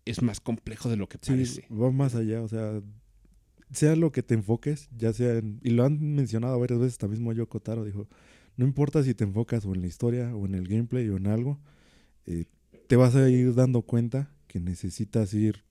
es 0.06 0.22
más 0.22 0.40
complejo 0.40 0.90
de 0.90 0.96
lo 0.98 1.10
que 1.10 1.18
Sí, 1.22 1.32
parece. 1.32 1.66
va 1.74 1.90
más 1.92 2.14
allá, 2.14 2.44
o 2.44 2.48
sea, 2.48 2.82
sea 3.72 3.96
lo 3.96 4.12
que 4.12 4.22
te 4.22 4.36
enfoques, 4.36 4.90
ya 4.96 5.12
sea 5.12 5.38
en, 5.40 5.60
y 5.64 5.72
lo 5.72 5.84
han 5.86 6.00
mencionado 6.16 6.60
varias 6.60 6.80
veces, 6.80 6.98
también 7.00 7.22
mismo 7.22 7.34
Yoko 7.34 7.60
Taro 7.60 7.84
dijo, 7.86 8.08
no 8.58 8.66
importa 8.66 9.02
si 9.04 9.16
te 9.16 9.24
enfocas 9.24 9.66
o 9.66 9.74
en 9.74 9.82
la 9.82 9.88
historia 9.88 10.36
o 10.36 10.46
en 10.46 10.54
el 10.54 10.68
gameplay 10.68 11.10
o 11.10 11.18
en 11.18 11.26
algo, 11.26 11.60
eh, 12.28 12.46
te 12.88 12.96
vas 12.96 13.16
a 13.16 13.28
ir 13.28 13.56
dando 13.56 13.82
cuenta 13.82 14.32
que 14.48 14.60
necesitas 14.60 15.34
ir, 15.34 15.64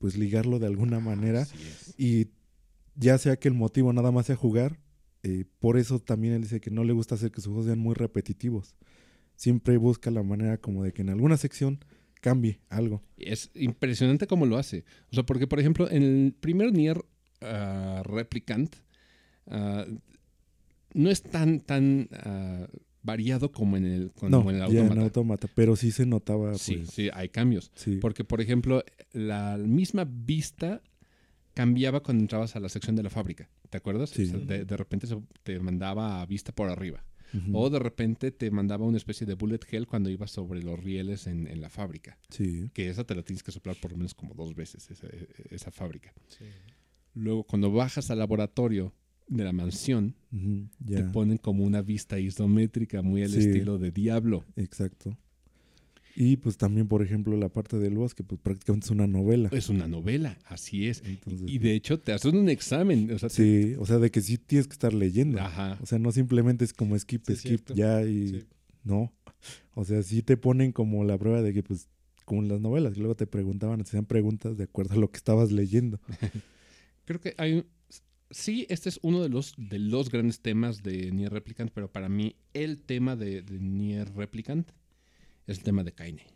pues 0.00 0.16
ligarlo 0.18 0.58
de 0.58 0.66
alguna 0.66 0.98
manera 0.98 1.46
y 1.96 2.26
ya 3.00 3.16
sea 3.18 3.36
que 3.38 3.48
el 3.48 3.54
motivo 3.54 3.92
nada 3.92 4.12
más 4.12 4.26
sea 4.26 4.36
jugar, 4.36 4.78
eh, 5.22 5.44
por 5.58 5.78
eso 5.78 5.98
también 5.98 6.34
él 6.34 6.42
dice 6.42 6.60
que 6.60 6.70
no 6.70 6.84
le 6.84 6.92
gusta 6.92 7.14
hacer 7.14 7.30
que 7.30 7.40
sus 7.40 7.48
juegos 7.48 7.66
sean 7.66 7.78
muy 7.78 7.94
repetitivos. 7.94 8.74
Siempre 9.36 9.78
busca 9.78 10.10
la 10.10 10.22
manera 10.22 10.58
como 10.58 10.84
de 10.84 10.92
que 10.92 11.02
en 11.02 11.08
alguna 11.08 11.38
sección 11.38 11.80
cambie 12.20 12.60
algo. 12.68 13.02
Es 13.16 13.50
impresionante 13.54 14.26
cómo 14.26 14.44
lo 14.44 14.58
hace. 14.58 14.84
O 15.10 15.14
sea, 15.14 15.24
porque, 15.24 15.46
por 15.46 15.58
ejemplo, 15.60 15.90
en 15.90 16.02
el 16.02 16.34
primer 16.38 16.72
Nier 16.72 17.02
ah, 17.40 18.02
Replicant 18.04 18.76
ah, 19.46 19.86
no 20.92 21.10
es 21.10 21.22
tan, 21.22 21.60
tan 21.60 22.08
ah, 22.12 22.66
variado 23.02 23.50
como 23.50 23.78
en 23.78 23.86
el, 23.86 24.12
como 24.12 24.30
no, 24.30 24.50
en 24.50 24.56
el 24.56 24.68
ya 24.70 24.80
en 24.80 24.84
Autómata. 24.84 25.02
Autómata, 25.02 25.48
pero 25.54 25.74
sí 25.74 25.90
se 25.90 26.04
notaba, 26.04 26.58
Sí, 26.58 26.76
pues, 26.76 26.90
sí, 26.90 27.08
hay 27.14 27.30
cambios. 27.30 27.70
sí. 27.74 27.96
Porque, 27.96 28.24
por 28.24 28.42
ejemplo, 28.42 28.84
la 29.12 29.56
misma 29.56 30.06
vista 30.06 30.82
cambiaba 31.60 32.00
cuando 32.02 32.22
entrabas 32.24 32.56
a 32.56 32.60
la 32.60 32.68
sección 32.68 32.96
de 32.96 33.02
la 33.02 33.10
fábrica. 33.10 33.48
¿Te 33.68 33.76
acuerdas? 33.78 34.10
Sí. 34.10 34.22
O 34.24 34.26
sea, 34.26 34.38
de, 34.38 34.64
de 34.64 34.76
repente 34.76 35.06
se- 35.06 35.22
te 35.42 35.58
mandaba 35.60 36.20
a 36.22 36.26
vista 36.26 36.52
por 36.52 36.68
arriba. 36.70 37.04
O 37.52 37.70
de 37.70 37.78
repente 37.78 38.32
te 38.32 38.50
mandaba 38.50 38.84
una 38.84 38.96
especie 38.96 39.24
de 39.24 39.34
bullet 39.34 39.60
hell 39.70 39.86
cuando 39.86 40.10
ibas 40.10 40.32
sobre 40.32 40.62
los 40.64 40.76
rieles 40.82 41.28
en, 41.28 41.46
en 41.46 41.60
la 41.60 41.70
fábrica. 41.70 42.18
Sí, 42.28 42.70
Que 42.74 42.88
esa 42.90 43.04
te 43.04 43.14
la 43.14 43.22
tienes 43.22 43.44
que 43.44 43.52
soplar 43.52 43.76
por 43.80 43.92
lo 43.92 43.98
menos 43.98 44.14
como 44.14 44.34
dos 44.34 44.52
veces, 44.56 44.90
esa, 44.90 45.06
esa 45.50 45.70
fábrica. 45.70 46.12
Luego, 47.14 47.44
cuando 47.44 47.70
bajas 47.70 48.10
al 48.10 48.18
laboratorio 48.18 48.92
de 49.28 49.44
la 49.44 49.52
mansión, 49.52 50.16
te 50.84 51.04
ponen 51.04 51.38
como 51.38 51.62
una 51.64 51.82
vista 51.82 52.18
isométrica 52.18 53.00
muy 53.02 53.22
al 53.22 53.30
Sí. 53.30 53.38
estilo 53.38 53.78
de 53.78 53.92
Diablo. 53.92 54.44
exacto. 54.56 55.16
Y 56.16 56.36
pues 56.36 56.56
también, 56.56 56.88
por 56.88 57.02
ejemplo, 57.02 57.36
la 57.36 57.48
parte 57.48 57.78
del 57.78 57.94
bosque, 57.96 58.22
pues 58.24 58.40
prácticamente 58.40 58.86
es 58.86 58.90
una 58.90 59.06
novela. 59.06 59.48
Es 59.52 59.68
una 59.68 59.86
novela, 59.86 60.38
así 60.46 60.86
es. 60.88 61.02
Entonces, 61.04 61.48
Y 61.48 61.58
de 61.58 61.74
hecho 61.74 62.00
te 62.00 62.12
hacen 62.12 62.36
un 62.36 62.48
examen. 62.48 63.10
O 63.12 63.18
sea, 63.18 63.28
te- 63.28 63.34
sí, 63.34 63.74
o 63.78 63.86
sea, 63.86 63.98
de 63.98 64.10
que 64.10 64.20
sí 64.20 64.36
tienes 64.38 64.66
que 64.66 64.72
estar 64.72 64.92
leyendo. 64.92 65.40
Ajá. 65.40 65.78
O 65.80 65.86
sea, 65.86 65.98
no 65.98 66.10
simplemente 66.12 66.64
es 66.64 66.72
como 66.72 66.98
skip, 66.98 67.24
Sí, 67.26 67.36
skip, 67.36 67.70
ya 67.74 68.02
y 68.02 68.28
Sí. 68.28 68.44
no. 68.84 69.12
O 69.74 69.84
sea, 69.84 70.02
sí 70.02 70.22
te 70.22 70.36
ponen 70.36 70.72
como 70.72 71.04
la 71.04 71.16
prueba 71.16 71.42
de 71.42 71.52
que, 71.54 71.62
pues, 71.62 71.88
como 72.24 72.42
en 72.42 72.48
las 72.48 72.60
novelas, 72.60 72.96
y 72.96 72.98
luego 73.00 73.14
te 73.16 73.26
preguntaban, 73.26 73.80
hacían 73.80 74.04
preguntas 74.04 74.56
de 74.56 74.64
acuerdo 74.64 74.94
a 74.94 74.98
lo 74.98 75.10
que 75.10 75.16
estabas 75.16 75.50
leyendo. 75.52 76.00
Creo 77.04 77.20
que 77.20 77.34
hay. 77.38 77.64
Sí, 78.32 78.66
este 78.68 78.88
es 78.88 79.00
uno 79.02 79.22
de 79.22 79.28
los, 79.28 79.54
de 79.56 79.78
los 79.80 80.08
grandes 80.10 80.40
temas 80.40 80.82
de 80.84 81.10
Nier 81.10 81.32
Replicant, 81.32 81.72
pero 81.72 81.90
para 81.90 82.08
mí 82.08 82.36
el 82.54 82.78
tema 82.78 83.16
de, 83.16 83.42
de 83.42 83.58
Nier 83.58 84.14
Replicant 84.14 84.70
el 85.46 85.62
tema 85.62 85.84
de 85.84 85.92
Kaine. 85.92 86.26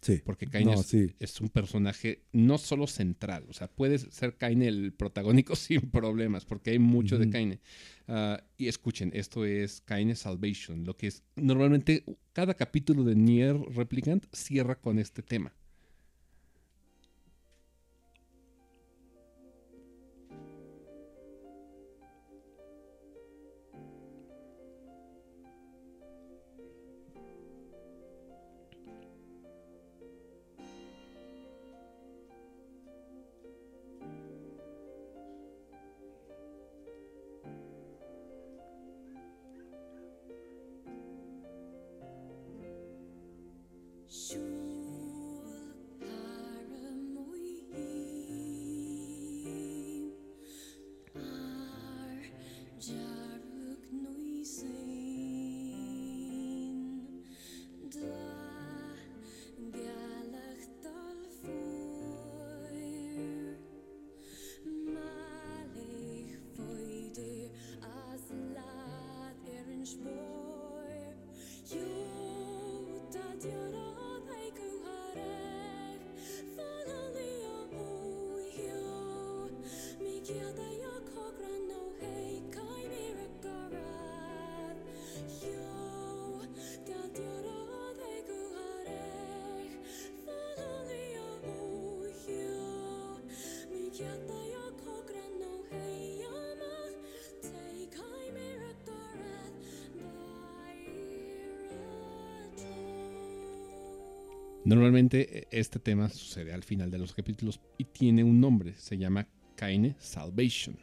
Sí. 0.00 0.20
Porque 0.22 0.46
Kaine 0.46 0.72
No, 0.72 0.80
es, 0.80 0.86
sí. 0.86 1.14
es 1.18 1.40
un 1.40 1.48
personaje 1.48 2.24
no 2.32 2.58
solo 2.58 2.86
central, 2.86 3.46
o 3.48 3.54
sea, 3.54 3.68
puede 3.68 3.98
ser 3.98 4.36
Kaine 4.36 4.68
el 4.68 4.92
protagónico 4.92 5.56
sin 5.56 5.80
problemas, 5.90 6.44
porque 6.44 6.72
hay 6.72 6.78
mucho 6.78 7.18
de. 7.18 7.30
Kaine. 7.30 7.60
Ah, 8.06 8.44
y 8.58 8.68
escuchen, 8.68 9.10
esto 9.14 9.46
es 9.46 9.80
Kaine 9.80 10.14
Salvation, 10.14 10.84
lo 10.84 10.96
que 10.96 11.06
es 11.06 11.22
normalmente 11.36 12.04
cada 12.34 12.52
capítulo 12.52 13.02
de 13.02 13.14
Nier 13.14 13.56
Replicant 13.58 14.26
cierra 14.32 14.78
con 14.78 14.98
este 14.98 15.22
tema. 15.22 15.54
Normalmente 104.64 105.40
e, 105.40 105.48
este 105.50 105.78
tema 105.78 106.08
sucede 106.08 106.52
al 106.52 106.64
final 106.64 106.90
de 106.90 106.98
los 106.98 107.12
capítulos 107.12 107.60
y 107.76 107.84
tiene 107.84 108.24
un 108.24 108.40
nombre, 108.40 108.74
se 108.74 108.96
llama 108.96 109.28
Kaine 109.56 109.94
Salvation, 109.98 110.78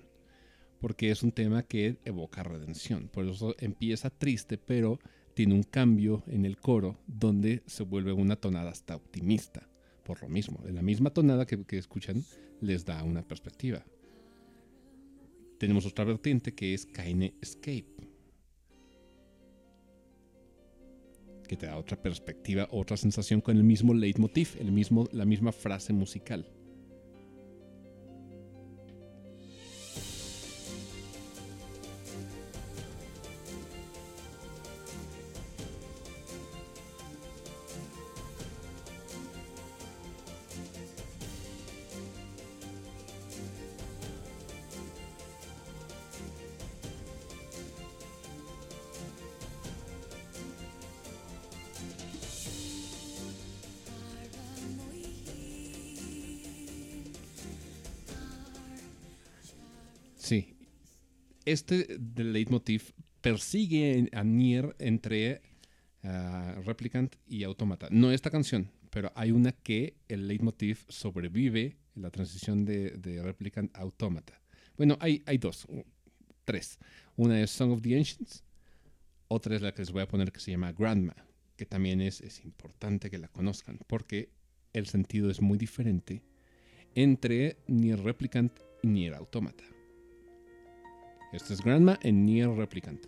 porque 0.80 1.10
es 1.10 1.24
un 1.24 1.32
tema 1.32 1.64
que 1.64 1.98
evoca 2.06 2.44
redención. 2.44 3.10
Por 3.10 3.26
eso 3.26 3.56
empieza 3.60 4.12
triste, 4.12 4.60
pero 4.60 5.00
tiene 5.34 5.56
un 5.56 5.64
cambio 5.64 6.24
en 6.28 6.46
el 6.46 6.58
coro 6.58 7.00
donde 7.08 7.64
se 7.66 7.84
vuelve 7.84 8.12
una 8.12 8.36
tonada 8.36 8.70
hasta 8.70 8.96
optimista. 8.96 9.68
Por 10.04 10.22
lo 10.22 10.30
mismo, 10.30 10.64
en 10.66 10.76
la 10.76 10.82
misma 10.82 11.10
tonada 11.12 11.46
que, 11.46 11.64
que 11.66 11.78
escuchan 11.78 12.24
les 12.60 12.86
da 12.86 13.04
una 13.04 13.28
perspectiva. 13.28 13.84
Tenemos 15.58 15.86
otra 15.86 16.06
vertiente 16.06 16.54
que 16.54 16.74
es 16.74 16.86
Kaine 16.86 17.34
Escape 17.42 18.11
que 21.52 21.58
te 21.58 21.66
da 21.66 21.76
otra 21.76 22.02
perspectiva, 22.02 22.70
otra 22.72 22.96
sensación 22.96 23.42
con 23.42 23.58
el 23.58 23.64
mismo 23.66 23.94
leitmotiv, 23.94 24.56
el 24.62 24.72
mismo, 24.72 25.10
la 25.12 25.26
misma 25.26 25.52
frase 25.52 25.92
musical. 25.92 26.46
Este 61.52 62.00
leitmotiv 62.16 62.94
persigue 63.20 64.10
a 64.14 64.24
Nier 64.24 64.74
entre 64.80 65.42
uh, 66.04 66.62
Replicant 66.62 67.14
y 67.28 67.44
Automata. 67.44 67.88
No 67.92 68.10
esta 68.10 68.30
canción, 68.30 68.72
pero 68.90 69.12
hay 69.16 69.32
una 69.32 69.52
que 69.52 69.98
el 70.08 70.30
leitmotiv 70.30 70.86
sobrevive 70.88 71.78
en 71.96 72.02
la 72.02 72.10
transición 72.10 72.64
de, 72.64 73.22
Replicant 73.22 73.76
a 73.76 73.82
Automata. 73.82 74.42
Bueno, 74.78 74.98
hay, 75.02 75.24
hay 75.26 75.38
dos, 75.38 75.68
tres. 76.46 76.80
Una 77.18 77.42
es 77.42 77.52
Song 77.52 77.72
of 77.72 77.82
the 77.82 77.98
Ancients, 77.98 78.46
otra 79.28 79.54
es 79.54 79.62
la 79.62 79.74
que 79.74 79.82
les 79.82 79.92
voy 79.92 80.04
a 80.04 80.08
poner 80.08 80.32
que 80.32 80.40
se 80.40 80.52
llama 80.52 80.72
Grandma, 80.72 81.16
que 81.58 81.66
también 81.66 82.00
es, 82.00 82.22
es 82.22 82.46
importante 82.46 83.10
que 83.10 83.18
la 83.18 83.28
conozcan, 83.28 83.78
porque 83.88 84.30
el 84.72 84.88
sentido 84.88 85.30
es 85.30 85.42
muy 85.42 85.58
diferente 85.58 86.24
entre 86.96 87.58
Nier 87.68 88.00
Replicant 88.00 88.58
y 88.82 88.88
Nier 88.88 89.16
Automata. 89.16 89.66
Este 91.32 91.54
es 91.54 91.62
Grandma 91.62 91.98
en 92.02 92.26
Nier 92.26 92.50
Replicant. 92.50 93.06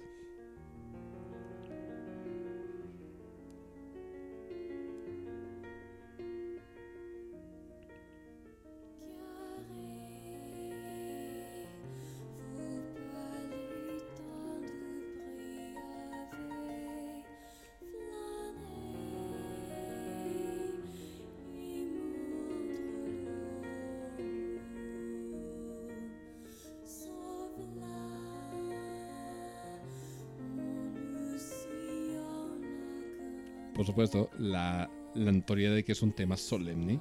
Supuesto, 33.94 34.30
la, 34.40 34.90
la 35.14 35.32
notoriedad 35.32 35.76
de 35.76 35.84
que 35.84 35.92
es 35.92 36.02
un 36.02 36.14
tema 36.14 36.36
solemne 36.36 37.00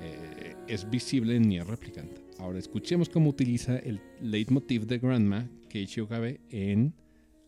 eh, 0.00 0.54
es 0.66 0.88
visible 0.90 1.36
en 1.36 1.42
Nier 1.48 1.66
Replicant. 1.66 2.10
Ahora 2.38 2.58
escuchemos 2.58 3.08
cómo 3.08 3.30
utiliza 3.30 3.78
el 3.78 4.00
leitmotiv 4.20 4.86
de 4.86 4.98
Grandma 4.98 5.48
Keiichi 5.68 6.00
Okabe 6.00 6.40
en 6.50 6.94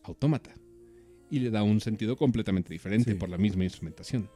Automata. 0.05 0.55
Y 1.31 1.41
le 1.41 1.51
da 1.51 1.63
un 1.63 1.81
sentido 1.81 2.17
completamente 2.17 2.73
diferente 2.73 3.13
Sí. 3.13 3.19
por 3.19 3.29
la 3.29 3.37
misma 3.37 3.65
instrumentación. 3.65 4.31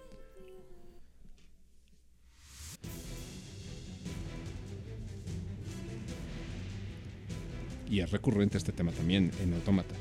Y 7.91 8.01
es 8.01 8.11
recurrente 8.11 8.59
este 8.59 8.73
tema 8.73 8.91
también 8.93 9.31
en 9.43 9.53
Automata. 9.55 9.95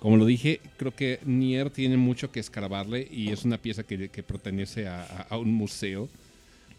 Como 0.00 0.16
lo 0.16 0.24
dije, 0.26 0.60
creo 0.78 0.94
que 0.94 1.20
Nier 1.24 1.70
tiene 1.70 1.96
mucho 1.96 2.32
que 2.32 2.40
escarbarle 2.40 3.06
y 3.10 3.28
es 3.30 3.44
una 3.44 3.58
pieza 3.58 3.82
que, 3.84 4.08
que 4.08 4.22
pertenece 4.22 4.88
a, 4.88 5.02
a- 5.02 5.26
a 5.30 5.38
un 5.38 5.52
museo. 5.52 6.08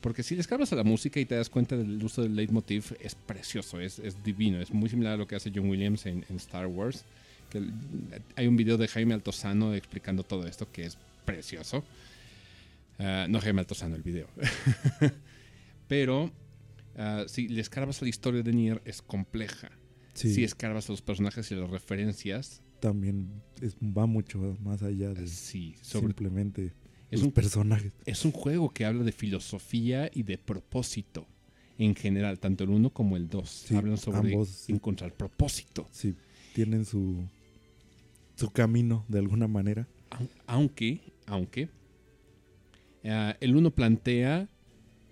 Porque 0.01 0.23
si 0.23 0.33
le 0.33 0.41
escarbas 0.41 0.73
a 0.73 0.75
la 0.75 0.83
música 0.83 1.19
y 1.19 1.25
te 1.25 1.35
das 1.35 1.47
cuenta 1.49 1.77
del 1.77 2.03
uso 2.03 2.23
del 2.23 2.35
leitmotiv, 2.35 2.95
es 2.99 3.13
precioso, 3.13 3.79
es, 3.79 3.99
es 3.99 4.23
divino. 4.23 4.59
Es 4.59 4.71
muy 4.71 4.89
similar 4.89 5.13
a 5.13 5.17
lo 5.17 5.27
que 5.27 5.35
hace 5.35 5.51
John 5.53 5.69
Williams 5.69 6.07
en, 6.07 6.25
en 6.27 6.35
Star 6.37 6.65
Wars. 6.65 7.03
Que 7.51 7.61
hay 8.35 8.47
un 8.47 8.57
video 8.57 8.77
de 8.77 8.87
Jaime 8.87 9.13
Altozano 9.13 9.75
explicando 9.75 10.23
todo 10.23 10.47
esto 10.47 10.67
que 10.71 10.85
es 10.85 10.97
precioso. 11.23 11.83
Ah, 12.97 13.27
no 13.29 13.39
Jaime 13.39 13.59
Altozano, 13.59 13.95
el 13.95 14.01
video. 14.01 14.27
Pero 15.87 16.31
ah, 16.97 17.25
si 17.27 17.47
le 17.47 17.61
escarbas 17.61 18.01
a 18.01 18.05
la 18.05 18.09
historia 18.09 18.41
de 18.41 18.53
Nier, 18.53 18.81
es 18.85 19.01
compleja. 19.01 19.69
Sí, 20.13 20.33
Si 20.33 20.43
escarbas 20.43 20.89
a 20.89 20.93
los 20.93 21.01
personajes 21.01 21.51
y 21.51 21.55
las 21.55 21.69
referencias, 21.69 22.61
también 22.81 23.41
es- 23.61 23.75
va 23.77 24.05
mucho 24.05 24.57
más 24.61 24.83
allá 24.83 25.13
de 25.13 25.27
sí, 25.27 25.75
sobre 25.81 26.07
simplemente 26.07 26.73
es 27.09 27.19
los 27.19 27.27
un, 27.27 27.31
personajes. 27.31 27.93
es 28.05 28.25
un 28.25 28.31
juego 28.33 28.71
que 28.73 28.83
habla 28.85 29.03
de 29.05 29.13
filosofía 29.13 30.11
y 30.13 30.23
de 30.23 30.37
propósito 30.37 31.25
en 31.77 31.95
general, 31.95 32.37
tanto 32.39 32.63
el 32.65 32.71
1 32.71 32.89
como 32.91 33.15
el 33.15 33.29
2. 33.29 33.49
Sí, 33.49 33.75
Hablan 33.75 33.97
sobre 33.97 34.33
ambos, 34.33 34.49
sí. 34.49 34.73
encontrar 34.73 35.13
propósito. 35.15 35.87
Sí, 35.91 36.15
tienen 36.53 36.83
su, 36.85 37.23
su 38.35 38.49
camino 38.51 39.05
de 39.07 39.19
alguna 39.19 39.47
manera. 39.47 39.87
Au- 40.11 40.29
Aunque, 40.47 41.01
aunque, 41.25 41.69
ah, 43.05 43.35
el 43.39 43.55
1 43.55 43.71
plantea 43.71 44.49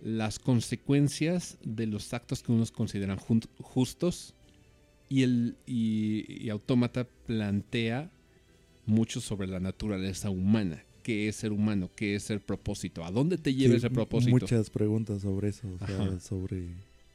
las 0.01 0.39
consecuencias 0.39 1.57
de 1.63 1.85
los 1.87 2.13
actos 2.13 2.41
que 2.43 2.51
unos 2.51 2.71
consideran 2.71 3.17
justos 3.17 4.33
Y, 5.09 5.23
el, 5.23 5.57
y, 5.65 6.25
y 6.45 6.49
Autómata 6.49 7.07
plantea 7.25 8.11
mucho 8.85 9.21
sobre 9.21 9.47
la 9.47 9.59
naturaleza 9.59 10.29
humana. 10.29 10.83
¿Qué 11.03 11.27
es 11.27 11.37
ser 11.37 11.51
humano? 11.51 11.89
¿Qué 11.95 12.15
es 12.15 12.23
ser 12.23 12.39
propósito? 12.41 13.03
¿A 13.03 13.11
dónde 13.11 13.37
te 13.37 13.53
lleva 13.53 13.71
Sí, 13.73 13.77
ese 13.77 13.89
propósito? 13.89 14.31
Muchas 14.31 14.69
preguntas 14.69 15.21
sobre 15.23 15.49
eso, 15.49 15.67
o 15.73 15.85
sea, 15.85 16.19
sobre 16.19 16.67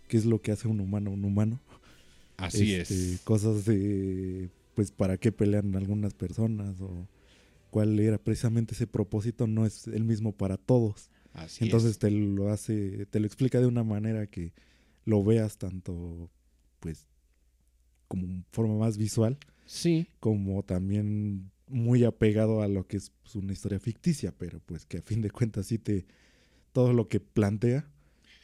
qué 0.08 0.16
es 0.16 0.24
lo 0.24 0.40
que 0.42 0.50
hace 0.52 0.66
un 0.68 0.80
humano 0.80 1.10
un 1.10 1.24
humano. 1.24 1.60
Así 2.36 2.74
Este, 2.74 2.94
es. 2.94 3.20
Cosas 3.22 3.64
de, 3.64 4.50
pues, 4.74 4.90
para 4.90 5.16
qué 5.18 5.30
pelean 5.30 5.76
algunas 5.76 6.14
personas 6.14 6.80
o 6.80 7.06
cuál 7.70 7.98
era 8.00 8.18
precisamente 8.18 8.74
ese 8.74 8.86
propósito 8.88 9.46
no 9.46 9.66
es 9.66 9.86
el 9.86 10.04
mismo 10.04 10.32
para 10.32 10.56
todos. 10.56 11.10
Así 11.32 11.64
Entonces 11.64 11.92
es. 11.92 11.98
te 11.98 12.10
lo 12.10 12.50
hace, 12.50 13.06
te 13.06 13.20
lo 13.20 13.26
explica 13.26 13.60
de 13.60 13.66
una 13.66 13.84
manera 13.84 14.26
que 14.26 14.52
lo 15.04 15.22
veas 15.22 15.58
tanto, 15.58 16.30
pues, 16.80 17.06
como 18.08 18.44
forma 18.52 18.76
más 18.76 18.96
visual, 18.98 19.38
Sí, 19.66 20.06
como 20.20 20.62
también 20.62 21.50
muy 21.68 22.04
apegado 22.04 22.60
a 22.62 22.68
lo 22.68 22.86
que 22.86 22.98
es 22.98 23.10
pues, 23.22 23.34
una 23.36 23.52
historia 23.52 23.80
ficticia, 23.80 24.32
pero 24.36 24.60
pues 24.60 24.84
que 24.84 24.98
a 24.98 25.02
fin 25.02 25.22
de 25.22 25.30
cuentas 25.30 25.66
sí 25.66 25.78
te, 25.78 26.04
todo 26.72 26.92
lo 26.92 27.08
que 27.08 27.20
plantea, 27.20 27.88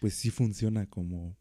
pues 0.00 0.14
sí 0.14 0.30
funciona 0.30 0.86
como, 0.86 1.36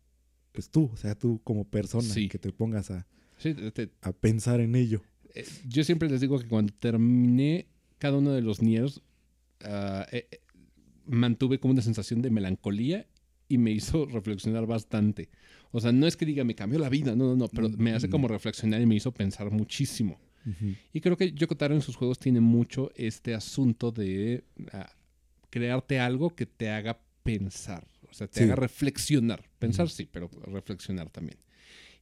pues 0.52 0.70
tú, 0.70 0.90
o 0.94 0.98
sea, 0.98 1.16
tú 1.16 1.40
como 1.46 1.64
persona, 1.64 2.04
Sí. 2.14 2.28
que 2.28 2.38
te 2.40 2.52
pongas 2.52 2.92
a, 2.92 3.08
sí, 3.38 3.54
te- 3.54 3.72
te- 3.72 3.90
a 4.02 4.12
pensar 4.12 4.60
en 4.60 4.76
ello. 4.76 5.02
eh, 5.34 5.46
yo 5.68 5.84
siempre 5.86 6.10
les 6.10 6.20
digo 6.20 6.38
que 6.40 6.48
cuando 6.48 6.74
terminé 6.74 7.68
cada 8.00 8.18
uno 8.18 8.32
de 8.32 8.42
los 8.42 8.62
Niers, 8.62 9.02
ah, 9.64 10.06
eh, 10.12 10.28
eh, 10.32 10.40
mantuve 11.06 11.60
como 11.60 11.72
una 11.72 11.82
sensación 11.82 12.22
de 12.22 12.30
melancolía 12.32 13.08
y 13.48 13.58
me 13.58 13.72
hizo 13.72 14.06
reflexionar 14.12 14.66
bastante. 14.66 15.30
O 15.72 15.80
sea, 15.80 15.92
no 15.92 16.08
es 16.08 16.18
que 16.18 16.26
diga 16.26 16.44
me 16.44 16.56
cambió 16.56 16.80
la 16.80 16.90
vida, 16.90 17.16
no, 17.16 17.26
no, 17.28 17.36
no, 17.36 17.48
pero 17.48 17.70
me 17.70 17.94
hace 17.94 18.10
como 18.10 18.28
reflexionar 18.28 18.82
y 18.82 18.86
me 18.86 18.96
hizo 18.96 19.12
pensar 19.12 19.52
muchísimo. 19.52 20.20
Y 20.94 21.02
creo 21.02 21.16
que 21.16 21.32
Yoko 21.32 21.56
Taro 21.56 21.76
en 21.76 21.82
sus 21.82 21.96
juegos 21.96 22.18
tiene 22.18 22.40
mucho 22.40 22.92
este 22.96 23.36
asunto 23.36 23.92
de 23.92 24.44
ah, 24.72 24.90
crearte 25.52 26.00
algo 26.00 26.34
que 26.36 26.48
te 26.48 26.70
haga 26.70 27.00
pensar, 27.22 27.86
o 28.10 28.14
sea, 28.14 28.26
te 28.28 28.40
Sí. 28.40 28.44
haga 28.46 28.56
reflexionar. 28.56 29.44
Pensar 29.60 29.90
sí, 29.90 30.08
pero 30.12 30.28
reflexionar 30.48 31.10
también. 31.12 31.38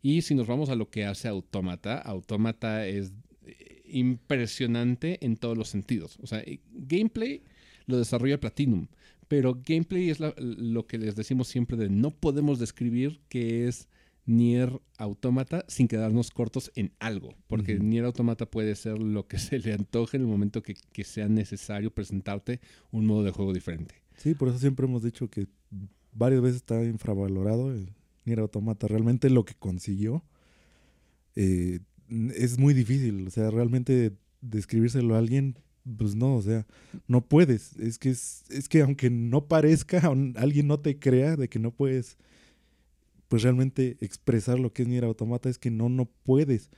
Y 0.01 0.22
si 0.22 0.34
nos 0.36 0.47
vamos 0.47 0.70
a 0.70 0.76
lo 0.76 0.89
que 0.89 1.03
hace 1.03 1.28
Autómata, 1.28 1.97
Autómata 1.99 2.88
es 2.88 3.11
eh, 3.45 3.82
impresionante 3.86 5.18
en 5.26 5.36
todos 5.38 5.57
los 5.57 5.68
sentidos. 5.70 6.18
O 6.22 6.28
sea, 6.28 6.39
eh, 6.39 6.59
gameplay 6.72 7.41
lo 7.86 7.97
desarrolla 7.97 8.39
Platinum, 8.39 8.88
pero 9.28 9.61
gameplay 9.65 10.09
es 10.09 10.19
la- 10.19 10.34
lo 10.38 10.88
que 10.88 10.97
les 10.97 11.15
decimos 11.15 11.47
siempre 11.47 11.78
de 11.78 11.89
no 11.89 12.11
podemos 12.11 12.59
describir 12.59 13.19
que 13.30 13.67
es 13.67 13.88
Nier 14.25 14.82
Automata 14.97 15.63
sin 15.69 15.88
quedarnos 15.88 16.32
cortos 16.32 16.71
en 16.75 16.91
algo, 16.99 17.34
porque. 17.47 17.80
Nier 17.80 18.03
Automata 18.05 18.45
puede 18.45 18.75
ser 18.75 18.99
lo 18.99 19.28
que 19.28 19.38
se 19.39 19.59
le 19.59 19.73
antoje 19.73 20.17
en 20.17 20.23
el 20.23 20.28
momento 20.30 20.61
que, 20.61 20.75
que 20.91 21.03
sea 21.05 21.30
necesario 21.30 21.91
presentarte 21.91 22.59
un 22.91 23.05
modo 23.05 23.23
de 23.23 23.32
juego 23.32 23.53
diferente. 23.53 23.95
Sí, 24.17 24.34
por 24.34 24.49
eso 24.49 24.59
siempre 24.59 24.86
hemos 24.86 25.03
dicho 25.03 25.30
que 25.30 25.47
varias 26.11 26.41
veces 26.41 26.57
está 26.57 26.84
infravalorado 26.84 27.71
el 27.71 27.93
Nier 28.25 28.39
Automata. 28.39 28.88
Realmente 28.88 29.30
lo 29.30 29.45
que 29.45 29.53
consiguió 29.53 30.23
eh, 31.36 31.80
es 32.36 32.57
muy 32.57 32.73
difícil. 32.73 33.28
O 33.28 33.32
sea, 33.32 33.49
realmente 33.51 34.11
describírselo 34.41 35.15
a 35.15 35.19
alguien, 35.19 35.57
pues 35.97 36.15
no, 36.15 36.35
o 36.35 36.41
sea, 36.41 36.65
no 37.07 37.21
puedes. 37.25 37.75
Es 37.77 37.97
que, 37.97 38.09
es, 38.09 38.43
es 38.49 38.67
que 38.67 38.81
aunque 38.81 39.09
no 39.09 39.45
parezca, 39.47 39.99
alguien 40.35 40.67
no 40.67 40.79
te 40.79 40.97
crea 40.99 41.35
de 41.35 41.47
que 41.47 41.59
no 41.59 41.71
puedes, 41.71 42.17
pues 43.27 43.43
realmente 43.43 43.97
expresar 44.01 44.59
lo 44.59 44.71
que 44.73 44.83
es 44.83 44.88
Nier 44.88 45.03
Automata, 45.05 45.49
es 45.49 45.57
que 45.57 45.69
no, 45.71 45.89
no 45.89 46.05
puedes. 46.23 46.69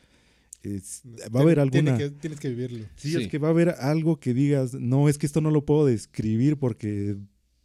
Es- 0.64 1.04
va 1.34 1.40
a 1.40 1.44
haber 1.44 1.70
Tiene 1.70 1.92
alguna... 1.92 1.98
que- 1.98 2.20
tienes 2.20 2.40
que 2.40 2.50
vivirlo. 2.50 2.86
Sí, 2.96 3.12
Sí. 3.12 3.22
es 3.22 3.28
que 3.30 3.38
va 3.38 3.48
a 3.48 3.52
haber 3.52 3.70
algo 3.80 4.20
que 4.20 4.34
digas, 4.34 4.74
no, 4.74 5.08
es 5.08 5.18
que 5.18 5.26
esto 5.26 5.42
no 5.42 5.52
lo 5.52 5.66
puedo 5.66 5.86
describir 5.86 6.58
porque 6.58 7.16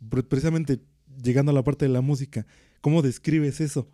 pre- 0.08 0.22
precisamente 0.22 0.80
llegando 1.22 1.50
a 1.50 1.54
la 1.54 1.64
parte 1.64 1.86
de 1.86 1.92
la 1.92 2.00
música, 2.02 2.46
¿cómo 2.80 3.02
describes 3.02 3.60
eso? 3.60 3.88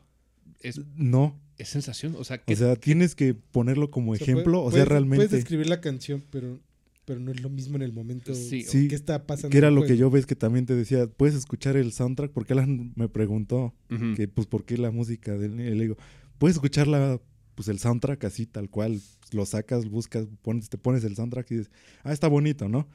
Es, 0.61 0.80
No, 0.96 1.40
es 1.57 1.68
sensación, 1.70 2.14
o 2.18 2.24
sea, 2.24 2.38
que 2.38 2.53
o 2.53 2.57
sea, 2.57 2.76
tienes 2.76 3.14
que 3.14 3.32
ponerlo 3.32 3.90
como 3.90 4.12
O 4.12 4.16
sea, 4.16 4.24
ejemplo, 4.24 4.53
puede- 4.53 4.66
o 4.66 4.70
sea, 4.70 4.70
puedes- 4.80 4.88
realmente, 4.88 5.16
Puedes 5.16 5.30
describir 5.30 5.68
la 5.68 5.80
canción, 5.80 6.22
pero, 6.30 6.59
pero 7.05 7.18
no 7.20 7.30
es 7.32 7.40
lo 7.40 7.48
mismo 7.51 7.76
en 7.76 7.82
el 7.82 7.92
momento 7.92 8.34
Sí, 8.34 8.62
sí, 8.62 8.88
que 8.88 8.94
está 8.94 9.26
pasando. 9.26 9.51
que 9.51 9.59
era 9.59 9.70
lo 9.70 9.84
que 9.84 9.96
yo 9.96 10.11
ves 10.11 10.26
que 10.26 10.36
también 10.36 10.66
te 10.66 10.74
decía, 10.74 11.07
puedes 11.07 11.34
escuchar 11.34 11.76
el 11.76 11.92
soundtrack, 11.92 12.30
porque 12.32 12.53
Alan 12.53 12.92
me 12.96 13.09
preguntó 13.09 13.74
Ujú. 13.90 14.14
que 14.16 14.28
pues 14.28 14.46
por 14.46 14.64
qué 14.64 14.76
la 14.78 14.90
música 14.90 15.36
del 15.36 15.59
y 15.61 15.74
le 15.74 15.82
digo, 15.82 15.96
puedes 16.38 16.57
escuchar 16.57 16.86
la, 16.86 17.20
pues 17.55 17.68
el 17.68 17.78
soundtrack 17.78 18.24
así 18.24 18.46
tal 18.46 18.70
cual, 18.70 19.01
lo 19.32 19.46
sacas, 19.46 19.88
buscas, 19.88 20.26
pones, 20.42 20.68
te 20.68 20.78
pones 20.78 21.05
el 21.05 21.16
soundtrack 21.16 21.51
y 21.51 21.55
dices, 21.57 21.70
ah, 22.05 22.12
está 22.12 22.28
bonito, 22.28 22.68
¿no? 22.68 22.88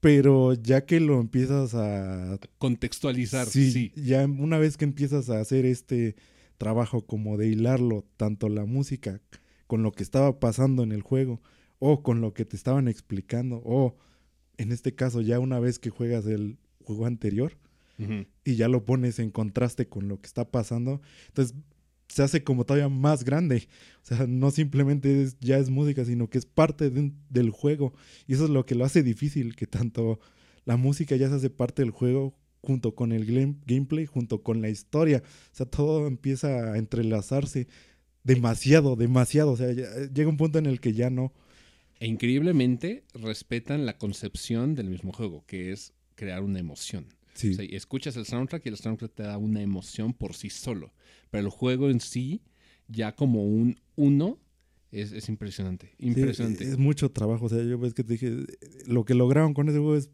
Pero 0.00 0.54
ya 0.54 0.86
que 0.86 0.98
lo 0.98 1.20
empiezas 1.20 1.74
a 1.74 2.38
contextualizar, 2.58 3.46
Sí, 3.46 3.70
sí. 3.70 3.92
ya 3.96 4.24
una 4.24 4.58
vez 4.58 4.76
que 4.78 4.84
empiezas 4.86 5.28
a 5.28 5.40
hacer 5.40 5.66
este 5.66 6.16
trabajo 6.56 7.04
como 7.06 7.36
de 7.36 7.48
hilarlo, 7.48 8.06
tanto 8.16 8.48
la 8.48 8.64
música 8.64 9.20
con 9.66 9.82
lo 9.82 9.92
que 9.92 10.02
estaba 10.02 10.40
pasando 10.40 10.82
en 10.82 10.92
el 10.92 11.02
juego, 11.02 11.42
o 11.80 12.02
con 12.04 12.20
lo 12.20 12.32
que 12.32 12.44
te 12.44 12.54
estaban 12.56 12.86
explicando, 12.86 13.60
o 13.64 13.96
en 14.58 14.70
este 14.70 14.94
caso 14.94 15.20
ya 15.22 15.40
una 15.40 15.58
vez 15.58 15.78
que 15.80 15.90
juegas 15.90 16.26
el 16.26 16.56
juego 16.84 17.06
anterior 17.06 17.56
y 18.44 18.54
ya 18.56 18.68
lo 18.68 18.84
pones 18.86 19.18
en 19.18 19.30
contraste 19.30 19.86
con 19.88 20.08
lo 20.08 20.18
que 20.20 20.26
está 20.26 20.50
pasando, 20.50 21.02
entonces 21.28 21.54
se 22.08 22.22
hace 22.22 22.42
como 22.42 22.64
todavía 22.64 22.88
más 22.88 23.24
grande. 23.24 23.68
O 24.02 24.06
sea, 24.06 24.26
no 24.26 24.50
simplemente 24.50 25.22
es- 25.22 25.36
ya 25.40 25.58
es 25.58 25.68
música, 25.68 26.04
sino 26.06 26.28
que 26.30 26.38
es 26.38 26.46
parte 26.46 26.88
de 26.88 27.12
del 27.28 27.50
juego. 27.50 27.92
Y 28.26 28.32
eso 28.34 28.44
es 28.44 28.50
lo 28.50 28.64
que 28.64 28.74
lo 28.74 28.84
hace 28.86 29.02
difícil, 29.02 29.54
que 29.54 29.66
tanto 29.66 30.18
la 30.64 30.76
música 30.78 31.14
ya 31.16 31.28
se 31.28 31.34
hace 31.34 31.50
parte 31.50 31.82
del 31.82 31.90
juego 31.90 32.34
junto 32.62 32.94
con 32.94 33.12
el 33.12 33.24
game- 33.26 33.56
gameplay, 33.66 34.06
junto 34.06 34.42
con 34.42 34.60
la 34.62 34.70
historia. 34.70 35.22
O 35.52 35.54
sea, 35.54 35.66
todo 35.66 36.06
empieza 36.06 36.72
a 36.72 36.78
entrelazarse 36.78 37.68
demasiado, 38.24 38.96
demasiado. 38.96 39.52
O 39.52 39.56
sea, 39.56 39.72
ya- 39.72 40.10
llega 40.12 40.28
un 40.30 40.36
punto 40.36 40.58
en 40.58 40.66
el 40.66 40.80
que 40.80 40.92
ya 40.92 41.10
no... 41.10 41.32
E 42.00 42.06
increíblemente 42.06 43.04
respetan 43.14 43.86
la 43.86 43.96
concepción 43.98 44.74
del 44.74 44.88
mismo 44.90 45.12
juego, 45.12 45.44
que 45.46 45.70
es 45.70 45.92
crear 46.16 46.42
una 46.42 46.58
emoción. 46.58 47.06
Sí, 47.34 47.50
O 47.50 47.54
sea, 47.54 47.64
escuchas 47.70 48.16
el 48.16 48.26
soundtrack 48.26 48.66
y 48.66 48.70
el 48.70 48.76
soundtrack 48.76 49.14
te 49.14 49.22
da 49.22 49.38
una 49.38 49.62
emoción 49.62 50.12
por 50.12 50.34
sí 50.34 50.50
solo. 50.50 50.92
Pero 51.30 51.44
el 51.44 51.50
juego 51.50 51.88
en 51.90 52.00
sí, 52.00 52.42
ya 52.88 53.14
como 53.14 53.44
un 53.46 53.78
uno, 53.96 54.38
es, 54.90 55.12
es 55.12 55.28
impresionante. 55.28 55.92
sí, 55.98 56.06
Impresionante. 56.06 56.64
es 56.64 56.76
mucho 56.78 57.10
trabajo. 57.12 57.44
O 57.46 57.48
sea, 57.48 57.62
yo 57.62 57.78
ves 57.78 57.94
que 57.94 58.02
te 58.02 58.14
dije, 58.14 58.32
lo 58.86 59.04
que 59.04 59.14
lograron 59.14 59.54
con 59.54 59.68
ese 59.68 59.78
juego 59.78 59.96
es 59.96 60.10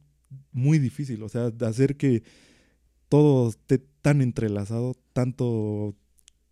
muy 0.53 0.79
difícil. 0.79 1.23
O 1.23 1.29
sea, 1.29 1.51
de 1.51 1.67
hacer 1.67 1.97
que 1.97 2.23
todo 3.09 3.49
esté 3.49 3.79
tan 4.03 4.21
entrelazado, 4.21 4.95
tanto 5.13 5.97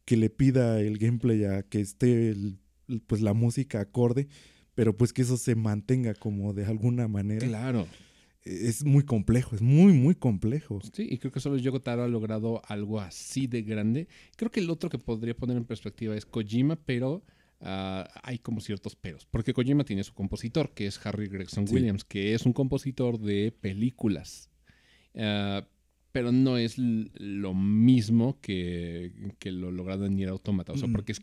que 0.05 0.17
le 0.17 0.31
pida 0.31 0.81
el 0.81 0.99
gameplay 0.99 1.45
a 1.45 1.63
que 1.65 1.81
esté 1.81 2.31
el- 2.31 2.59
pues 3.07 3.21
la 3.23 3.33
música 3.33 3.81
acorde, 3.81 4.29
pero 4.75 4.97
pues 4.97 5.13
que 5.13 5.23
eso 5.23 5.37
se 5.37 5.55
mantenga 5.55 6.15
como 6.15 6.53
de 6.53 6.65
alguna 6.67 7.09
manera. 7.09 7.47
Claro. 7.47 7.87
Es 8.43 8.85
muy 8.85 9.05
complejo, 9.05 9.55
es 9.57 9.63
muy, 9.63 9.93
muy 9.95 10.15
complejo. 10.15 10.79
Sí, 10.93 11.07
y 11.11 11.17
creo 11.17 11.33
que 11.33 11.41
solo 11.41 11.57
Yoko 11.57 11.81
Taro 11.81 12.03
ha 12.03 12.09
logrado 12.09 12.61
algo 12.67 13.01
así 13.01 13.47
de 13.47 13.63
grande. 13.63 14.07
Creo 14.37 14.51
que 14.51 14.61
el 14.61 14.69
otro 14.69 14.91
que 14.91 14.99
podría 14.99 15.35
poner 15.35 15.57
en 15.57 15.65
perspectiva 15.65 16.15
es 16.15 16.27
Kojima, 16.27 16.77
pero 16.77 17.23
ah, 17.63 18.07
hay 18.23 18.39
como 18.39 18.61
ciertos 18.61 18.97
peros. 18.97 19.25
Porque 19.31 19.55
Kojima 19.55 19.85
tiene 19.85 20.05
su 20.05 20.13
compositor, 20.13 20.75
que 20.75 20.87
es 20.87 21.05
Harry 21.07 21.27
Gregson 21.29 21.67
Sí. 21.67 21.75
Williams, 21.75 22.05
que 22.05 22.35
es 22.35 22.45
un 22.45 22.53
compositor 22.53 23.19
de 23.19 23.51
películas. 23.59 24.51
Ah, 25.17 25.67
pero 26.13 26.31
no 26.31 26.59
es 26.59 26.75
lo 26.77 27.55
mismo 27.55 28.39
que, 28.43 29.11
que 29.39 29.53
lo 29.53 29.73
logrado 29.73 30.05
en 30.05 30.17
Nier 30.17 30.29
Automata. 30.29 30.73
O 30.73 30.77
sea, 30.77 30.87
Mm. 30.87 30.93
porque 30.93 31.13
es 31.13 31.23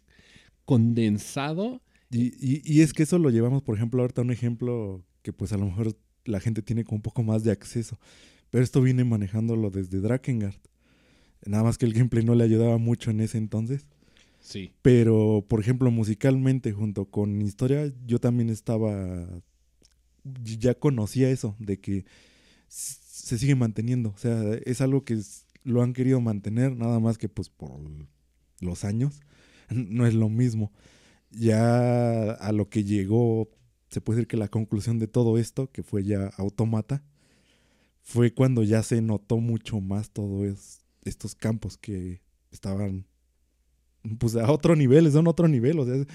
condensado. 0.66 1.82
Y, 2.12 2.34
y- 2.40 2.62
y 2.66 2.82
es 2.82 2.94
que 2.94 3.04
eso 3.04 3.18
lo 3.18 3.30
llevamos, 3.30 3.62
por 3.64 3.76
ejemplo, 3.76 4.02
ahorita 4.02 4.22
a 4.22 4.26
un 4.26 4.32
ejemplo 4.32 5.04
que 5.22 5.32
pues 5.34 5.54
a 5.54 5.58
lo 5.58 5.66
mejor 5.66 5.96
la 6.26 6.40
gente 6.40 6.62
tiene 6.62 6.84
con 6.84 6.96
un 6.98 7.02
poco 7.02 7.24
más 7.24 7.44
de 7.44 7.52
acceso. 7.52 7.98
Pero 8.50 8.64
esto 8.64 8.82
viene 8.82 9.04
manejándolo 9.04 9.70
desde 9.72 10.02
Drakengard. 10.02 10.56
Nada 11.46 11.64
más 11.64 11.78
que 11.78 11.86
el 11.86 11.94
gameplay 11.94 12.24
no 12.26 12.36
le 12.36 12.44
ayudaba 12.44 12.78
mucho 12.78 13.10
en 13.12 13.22
ese 13.22 13.38
entonces. 13.38 13.88
Sí. 14.42 14.74
Pero, 14.82 15.46
por 15.48 15.60
ejemplo, 15.60 15.90
musicalmente, 15.92 16.72
junto 16.74 17.06
con 17.06 17.42
historia, 17.42 17.92
yo 18.06 18.20
también 18.20 18.50
estaba. 18.50 19.28
Ya 20.44 20.76
conocía 20.76 21.30
eso, 21.32 21.56
de 21.60 21.80
que 21.80 22.06
se 22.68 23.38
sigue 23.40 23.56
manteniendo. 23.56 24.10
O 24.10 24.18
sea, 24.18 24.54
es 24.66 24.82
algo 24.82 25.04
que 25.04 25.14
es- 25.16 25.46
lo 25.64 25.82
han 25.82 25.94
querido 25.94 26.22
mantener, 26.22 26.76
nada 26.76 27.00
más 27.00 27.18
que 27.18 27.30
pues 27.30 27.50
por 27.50 27.80
los 28.60 28.84
años. 28.84 29.20
No 29.72 30.06
es 30.06 30.14
lo 30.14 30.28
mismo. 30.30 30.72
Ya 31.32 32.32
a 32.32 32.52
lo 32.52 32.70
que 32.70 32.84
llegó, 32.84 33.50
se 33.90 34.02
puede 34.02 34.18
decir 34.18 34.28
que 34.28 34.38
la 34.38 34.50
conclusión 34.50 35.00
de 35.00 35.08
todo 35.08 35.38
esto, 35.38 35.72
que 35.72 35.84
fue 35.84 36.04
ya 36.04 36.28
automata, 36.38 37.04
fue 38.02 38.34
cuando 38.34 38.64
ya 38.64 38.84
se 38.84 39.02
notó 39.02 39.38
mucho 39.38 39.80
más 39.80 40.12
todos 40.12 40.82
estos 41.04 41.36
campos 41.36 41.78
que 41.78 42.22
estaban 42.52 43.06
pues 44.20 44.36
a 44.36 44.52
otro 44.52 44.76
nivel, 44.76 45.12
son 45.12 45.28
otro 45.28 45.48
nivel, 45.48 45.80
o 45.80 45.86
sea, 45.86 46.06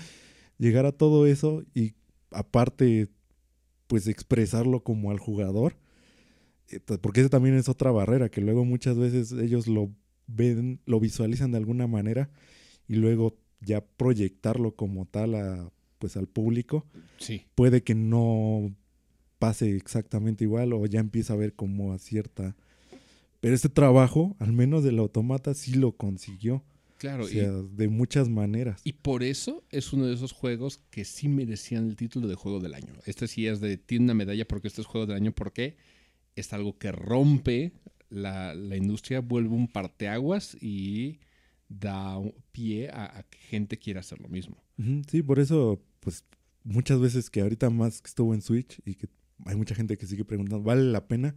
llegar 0.59 0.87
a 0.87 0.93
todo 0.93 1.27
eso 1.27 1.63
y 1.75 1.95
aparte, 2.31 3.09
pues 3.87 4.09
expresarlo 4.09 4.83
como 4.83 5.11
al 5.11 5.19
jugador, 5.19 5.77
eh, 6.69 6.81
porque 6.81 7.21
esa 7.21 7.31
también 7.31 7.55
es 7.55 7.69
otra 7.69 7.93
barrera, 7.93 8.29
que 8.29 8.41
luego 8.41 8.65
muchas 8.65 8.99
veces 8.99 9.33
ellos 9.33 9.69
lo 9.69 9.91
ven, 10.27 10.81
lo 10.87 10.99
visualizan 10.99 11.53
de 11.53 11.59
alguna 11.59 11.87
manera 11.87 12.31
y 12.89 12.97
luego 12.97 13.39
ya 13.61 13.81
proyectarlo 13.85 14.75
como 14.77 15.07
tal 15.07 15.35
a, 15.35 15.71
pues 15.99 16.17
al 16.17 16.27
público, 16.29 16.87
Sí. 17.19 17.43
puede 17.55 17.83
que 17.83 17.95
no 17.95 18.75
pase 19.39 19.75
exactamente 19.77 20.45
igual 20.45 20.73
o 20.73 20.87
ya 20.87 21.01
empieza 21.01 21.33
a 21.35 21.37
ver 21.37 21.55
como 21.55 21.93
a 21.93 21.99
cierta... 21.99 22.57
Pero 23.41 23.55
este 23.55 23.69
trabajo, 23.69 24.35
al 24.41 24.53
menos 24.53 24.83
del 24.83 24.99
automata, 24.99 25.55
sí 25.55 25.75
lo 25.75 25.93
consiguió. 25.93 26.65
Claro, 26.99 27.25
o 27.25 27.29
sea, 27.29 27.51
de 27.53 27.89
muchas 27.89 28.29
maneras. 28.31 28.81
y, 28.83 28.89
y 28.91 28.93
por 28.95 29.23
eso 29.23 29.63
es 29.71 29.93
uno 29.93 30.07
de 30.07 30.15
esos 30.15 30.33
juegos 30.33 30.79
que 30.91 31.05
sí 31.05 31.29
merecían 31.29 31.87
el 31.87 31.97
título 31.97 32.27
de 32.29 32.35
juego 32.35 32.59
del 32.61 32.73
año. 32.75 32.95
Este 33.05 33.29
sí 33.29 33.47
es 33.47 33.61
de, 33.61 33.77
tiene 33.77 34.05
una 34.07 34.15
medalla 34.15 34.49
porque 34.49 34.69
este 34.69 34.81
es 34.81 34.87
juego 34.87 35.07
del 35.07 35.17
año 35.17 35.33
porque 35.33 35.77
es 36.35 36.53
algo 36.55 36.79
que 36.79 36.91
rompe 36.93 37.73
la, 38.09 38.55
la 38.55 38.77
industria, 38.77 39.21
vuelve 39.21 39.55
un 39.55 39.69
parteaguas 39.69 40.57
y 40.61 41.21
da 41.69 42.17
un 42.19 42.35
pie 42.53 42.89
a, 42.91 43.19
a 43.19 43.23
que 43.25 43.39
gente 43.39 43.79
quiera 43.79 44.01
hacer 44.01 44.21
lo 44.21 44.29
mismo. 44.29 44.57
Sí, 45.11 45.23
por 45.23 45.39
eso, 45.41 45.83
pues 46.01 46.25
muchas 46.65 47.01
veces 47.01 47.31
que 47.31 47.41
ahorita 47.41 47.71
más 47.71 48.01
que 48.03 48.09
estuvo 48.09 48.35
en 48.35 48.43
Switch 48.43 48.81
y 48.85 48.95
que 48.95 49.09
hay 49.45 49.57
mucha 49.57 49.75
gente 49.75 49.97
que 49.97 50.07
sigue 50.07 50.25
preguntando, 50.25 50.63
¿vale 50.63 50.83
la 50.85 51.07
pena? 51.09 51.35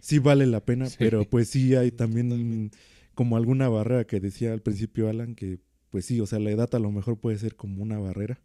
Sí. 0.00 0.18
vale 0.20 0.46
la 0.46 0.64
pena, 0.64 0.86
Sí. 0.86 0.96
pero 0.98 1.24
pues 1.28 1.48
sí 1.48 1.74
hay 1.74 1.90
también 1.92 2.70
como 3.14 3.36
alguna 3.36 3.68
barrera 3.68 4.04
que 4.06 4.20
decía 4.20 4.52
al 4.52 4.62
principio 4.62 5.08
Alan, 5.08 5.34
que 5.34 5.58
pues 5.90 6.06
sí, 6.06 6.20
o 6.20 6.26
sea, 6.26 6.38
la 6.38 6.50
edad 6.50 6.74
a 6.74 6.78
lo 6.78 6.90
mejor 6.90 7.18
puede 7.18 7.38
ser 7.38 7.56
como 7.56 7.82
una 7.82 7.98
barrera. 7.98 8.40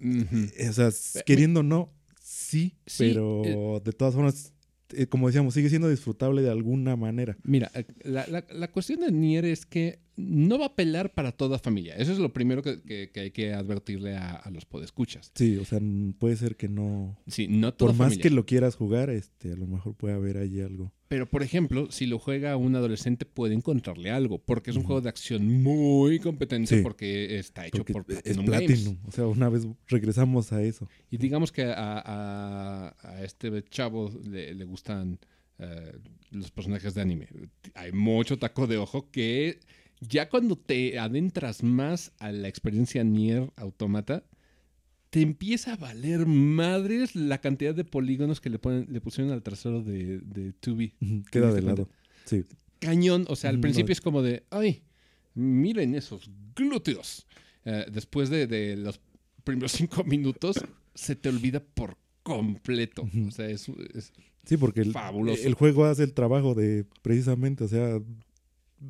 Eh, 0.00 0.68
O 0.68 0.72
sea, 0.72 0.90
queriendo 1.24 1.60
o 1.60 1.62
no, 1.62 1.92
sí, 2.20 2.76
Sí, 2.86 3.12
pero 3.14 3.80
de 3.84 3.92
todas 3.92 4.14
formas, 4.14 4.52
eh, 4.94 5.06
como 5.06 5.26
decíamos, 5.28 5.54
sigue 5.54 5.68
siendo 5.68 5.88
disfrutable 5.88 6.42
de 6.42 6.50
alguna 6.50 6.96
manera. 6.96 7.36
Mira, 7.44 7.70
eh, 7.74 7.84
la, 8.02 8.26
la- 8.28 8.44
la 8.50 8.68
cuestión 8.68 9.00
de 9.00 9.12
Nier 9.12 9.44
es 9.44 9.66
que 9.66 10.00
no 10.20 10.58
va 10.58 10.64
a 10.64 10.68
apelar 10.68 11.14
para 11.14 11.30
toda 11.32 11.58
familia. 11.60 11.94
Eso 11.96 12.10
es 12.12 12.18
lo 12.18 12.32
primero 12.32 12.62
que, 12.62 12.82
que- 12.82 13.10
que 13.10 13.20
hay 13.20 13.30
que 13.30 13.52
advertirle 13.54 14.16
a, 14.16 14.32
a 14.32 14.50
los 14.50 14.64
podescuchas. 14.64 15.30
Sí, 15.34 15.56
o 15.58 15.64
sea, 15.64 15.78
puede 16.18 16.36
ser 16.36 16.56
que 16.56 16.68
no... 16.68 17.16
Sí, 17.28 17.46
no 17.48 17.72
toda 17.72 17.92
Por 17.92 17.98
más 18.06 18.18
que 18.18 18.28
lo 18.30 18.44
quieras 18.44 18.74
jugar, 18.74 19.10
este, 19.10 19.52
a 19.52 19.56
lo 19.56 19.66
mejor 19.68 19.94
puede 19.94 20.14
haber 20.14 20.36
ahí 20.38 20.60
algo. 20.60 20.92
Pero, 21.06 21.26
por 21.30 21.42
ejemplo, 21.42 21.90
si 21.90 22.04
lo 22.06 22.18
juega 22.18 22.56
un 22.56 22.74
adolescente, 22.76 23.24
puede 23.24 23.54
encontrarle 23.54 24.10
algo. 24.10 24.38
Porque 24.38 24.70
es 24.72 24.76
un 24.76 24.82
juego 24.82 25.00
de 25.00 25.08
acción 25.08 25.62
muy 25.62 26.18
competente 26.18 26.76
Sí. 26.78 26.82
porque 26.82 27.38
está 27.38 27.66
hecho 27.66 27.78
Porque 27.78 27.92
por 27.94 28.02
es 28.08 28.22
Platinum 28.22 28.44
Games. 28.46 28.66
Platinum. 28.66 28.98
O 29.06 29.12
sea, 29.12 29.26
una 29.28 29.48
vez 29.48 29.66
regresamos 29.86 30.52
a 30.52 30.62
eso. 30.62 30.86
Y 31.10 31.16
digamos 31.16 31.50
que 31.52 31.62
a, 31.62 32.02
a- 32.04 32.96
a 33.00 33.24
este 33.24 33.62
chavo 33.70 34.10
le, 34.28 34.52
le 34.54 34.64
gustan 34.64 35.18
eh, 35.60 35.92
los 36.30 36.50
personajes 36.50 36.92
de 36.94 37.00
anime. 37.02 37.28
Hay 37.74 37.92
mucho 37.92 38.38
taco 38.38 38.66
de 38.66 38.76
ojo 38.76 39.10
que 39.10 39.60
ya 40.00 40.28
cuando 40.28 40.56
te 40.56 40.98
adentras 40.98 41.62
más 41.62 42.12
a 42.18 42.32
la 42.32 42.48
experiencia 42.48 43.02
Nier 43.04 43.50
Automata, 43.56 44.24
te 45.10 45.22
empieza 45.22 45.72
a 45.72 45.76
valer 45.76 46.26
madres 46.26 47.16
la 47.16 47.40
cantidad 47.40 47.74
de 47.74 47.84
polígonos 47.84 48.40
que 48.40 48.50
le, 48.50 48.58
ponen, 48.58 48.86
le 48.90 49.00
pusieron 49.00 49.32
al 49.32 49.42
trasero 49.42 49.82
de, 49.82 50.18
de 50.20 50.52
2B. 50.60 50.92
Ujú, 51.00 51.22
Queda 51.30 51.52
de 51.52 51.62
lado. 51.62 51.88
Sí. 52.26 52.44
Cañón, 52.78 53.24
o 53.28 53.34
sea, 53.36 53.50
al 53.50 53.56
No. 53.56 53.62
principio 53.62 53.92
es 53.92 54.00
como 54.00 54.22
de, 54.22 54.44
ay, 54.50 54.82
miren 55.34 55.94
esos 55.94 56.30
glúteos. 56.54 57.26
Eh, 57.64 57.86
después 57.90 58.28
de, 58.30 58.46
de 58.46 58.76
los 58.76 59.00
primeros 59.44 59.72
cinco 59.80 60.04
minutos, 60.04 60.56
se 60.94 61.16
te 61.16 61.28
olvida 61.30 61.60
por 61.60 61.96
completo. 62.22 63.08
O 63.26 63.30
sea, 63.30 63.48
es, 63.48 63.68
es- 63.94 64.12
Sí, 64.44 64.56
porque 64.56 64.80
el, 64.80 64.92
Fabuloso. 64.92 65.42
el 65.46 65.52
juego 65.54 65.84
hace 65.84 66.02
el 66.04 66.14
trabajo 66.14 66.54
de 66.54 66.86
precisamente, 67.02 67.64
o 67.64 67.68
sea, 67.68 68.00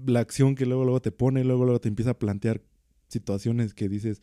la 0.06 0.20
acción 0.20 0.54
que 0.54 0.66
luego 0.66 0.84
luego 0.84 1.00
te 1.00 1.12
pone, 1.12 1.44
luego 1.44 1.64
luego 1.64 1.80
te 1.80 1.88
empieza 1.88 2.10
a 2.10 2.18
plantear 2.18 2.62
situaciones 3.08 3.74
que 3.74 3.88
dices, 3.88 4.20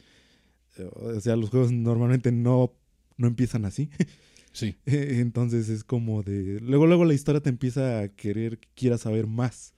eh, 0.78 0.90
o 0.94 1.20
sea, 1.20 1.36
los 1.36 1.50
juegos 1.50 1.72
normalmente 1.72 2.32
no, 2.32 2.74
no 3.18 3.28
empiezan 3.28 3.66
así. 3.66 3.90
sí. 4.52 4.76
Entonces 4.86 5.70
es 5.70 5.84
como 5.84 6.24
de, 6.24 6.60
luego 6.62 6.88
luego 6.88 7.06
la 7.06 7.14
historia 7.14 7.42
te 7.42 7.50
empieza 7.50 8.02
a 8.02 8.10
querer 8.10 8.60
que 8.60 8.70
quieras 8.76 9.02
saber 9.02 9.28
más. 9.28 9.74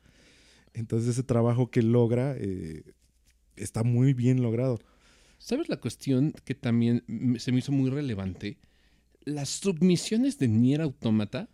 Entonces 0.73 1.09
ese 1.09 1.23
trabajo 1.23 1.71
que 1.71 1.81
logra 1.81 2.35
eh, 2.37 2.83
está 3.55 3.83
muy 3.83 4.13
bien 4.13 4.41
logrado. 4.41 4.79
¿Sabes 5.39 5.69
la 5.69 5.77
cuestión 5.77 6.33
que 6.43 6.55
también 6.55 7.03
se 7.39 7.51
me 7.51 7.59
hizo 7.59 7.71
muy 7.71 7.89
relevante? 7.89 8.57
Las 9.23 9.49
submisiones 9.49 10.39
de 10.39 10.47
Nier 10.47 10.81
Automata 10.81 11.49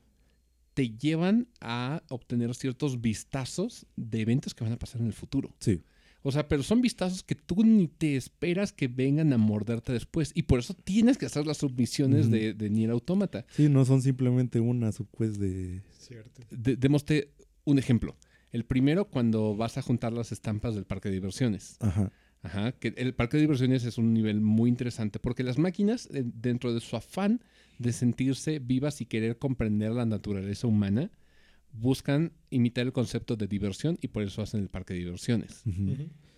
te 0.74 0.90
llevan 0.90 1.48
a 1.62 2.02
obtener 2.10 2.54
ciertos 2.56 3.00
vistazos 3.02 3.86
de 3.96 4.22
eventos 4.22 4.54
que 4.54 4.64
van 4.64 4.74
a 4.74 4.80
pasar 4.80 5.02
en 5.02 5.08
el 5.08 5.14
futuro. 5.14 5.56
Sí. 5.60 5.82
O 6.26 6.32
sea, 6.32 6.48
pero 6.48 6.64
son 6.64 6.82
vistazos 6.82 7.22
que 7.22 7.36
tú 7.36 7.64
ni 7.66 7.88
te 7.90 8.16
esperas 8.16 8.72
que 8.72 8.88
vengan 8.88 9.34
a 9.34 9.38
morderte 9.38 9.92
después. 9.92 10.32
Y 10.34 10.44
por 10.44 10.60
eso 10.60 10.74
tienes 10.74 11.18
que 11.18 11.26
hacer 11.26 11.46
las 11.46 11.58
submisiones 11.58 12.32
de, 12.32 12.54
de 12.54 12.70
Nier 12.70 12.92
Automata. 12.92 13.46
Sí, 13.50 13.68
no 13.68 13.84
son 13.84 14.02
simplemente 14.02 14.62
una 14.62 14.92
subquest 14.94 15.36
de... 15.36 15.82
Cierto. 16.00 16.42
De- 16.50 16.78
démoste 16.78 17.34
un 17.66 17.78
ejemplo. 17.78 18.16
El 18.52 18.64
primero, 18.64 19.10
cuando 19.10 19.56
vas 19.56 19.78
a 19.78 19.82
juntar 19.82 20.14
las 20.14 20.32
estampas 20.32 20.76
del 20.76 20.86
parque 20.86 21.10
de 21.10 21.16
diversiones. 21.16 21.76
Ajá. 21.82 22.12
Ajá, 22.42 22.74
que 22.74 22.94
el 22.98 23.14
parque 23.16 23.38
de 23.38 23.42
diversiones 23.42 23.86
es 23.86 23.98
un 23.98 24.14
nivel 24.14 24.42
muy 24.42 24.70
interesante 24.70 25.18
porque 25.18 25.44
las 25.44 25.58
máquinas, 25.58 26.10
dentro 26.12 26.74
de 26.74 26.82
su 26.82 26.98
afán 26.98 27.42
de 27.84 27.94
sentirse 27.94 28.58
vivas 28.60 29.00
y 29.02 29.06
querer 29.06 29.38
comprender 29.38 29.92
la 29.92 30.06
naturaleza 30.06 30.66
humana, 30.68 31.12
buscan 31.72 32.32
imitar 32.50 32.86
el 32.86 32.94
concepto 32.94 33.36
de 33.36 33.48
diversión 33.48 33.98
y 34.02 34.08
por 34.08 34.24
eso 34.24 34.42
hacen 34.42 34.62
el 34.62 34.70
parque 34.70 34.94
de 34.94 35.00
diversiones. 35.02 35.64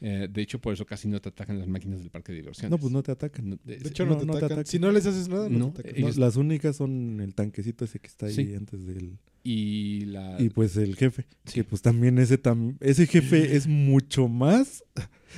Eh, 0.01 0.27
de 0.31 0.41
hecho, 0.41 0.59
por 0.59 0.73
eso 0.73 0.85
casi 0.85 1.07
no 1.07 1.19
te 1.21 1.29
atacan 1.29 1.57
las 1.57 1.67
máquinas 1.67 1.99
del 2.01 2.09
parque 2.09 2.31
de 2.33 2.39
diversiones. 2.39 2.69
No, 2.71 2.77
pues 2.77 2.91
no 2.91 3.01
te 3.01 3.11
atacan. 3.11 3.49
No, 3.51 3.57
de- 3.63 3.77
De 3.77 3.89
hecho, 3.89 4.05
no, 4.05 4.13
No, 4.13 4.19
te, 4.19 4.25
no 4.25 4.33
te 4.37 4.45
atacan. 4.45 4.65
Si 4.65 4.77
no 4.77 4.91
les 4.91 5.05
haces 5.05 5.27
nada, 5.29 5.49
no, 5.49 5.57
No, 5.57 5.65
te 5.71 5.81
atacan. 5.81 6.01
No, 6.01 6.07
ellos- 6.07 6.17
las 6.17 6.35
únicas 6.35 6.75
son 6.75 7.19
el 7.21 7.33
tanquecito 7.33 7.85
ese 7.85 7.99
que 7.99 8.07
está 8.07 8.25
ahí 8.27 8.33
Sí. 8.33 8.53
antes 8.55 8.85
del... 8.85 9.17
y 9.45 10.05
la... 10.05 10.35
Y 10.41 10.49
pues 10.49 10.75
el 10.75 10.95
jefe. 10.95 11.27
Sí. 11.45 11.53
Que 11.53 11.63
pues 11.63 11.81
también 11.83 12.17
ese 12.17 12.41
tam- 12.41 12.75
ese 12.81 13.05
jefe 13.05 13.55
es 13.55 13.67
mucho 13.67 14.27
más 14.27 14.83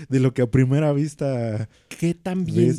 de 0.07 0.19
lo 0.21 0.33
que 0.33 0.41
a 0.43 0.49
primera 0.49 0.93
vista... 0.93 1.67
que 1.89 2.13
también 2.15 2.73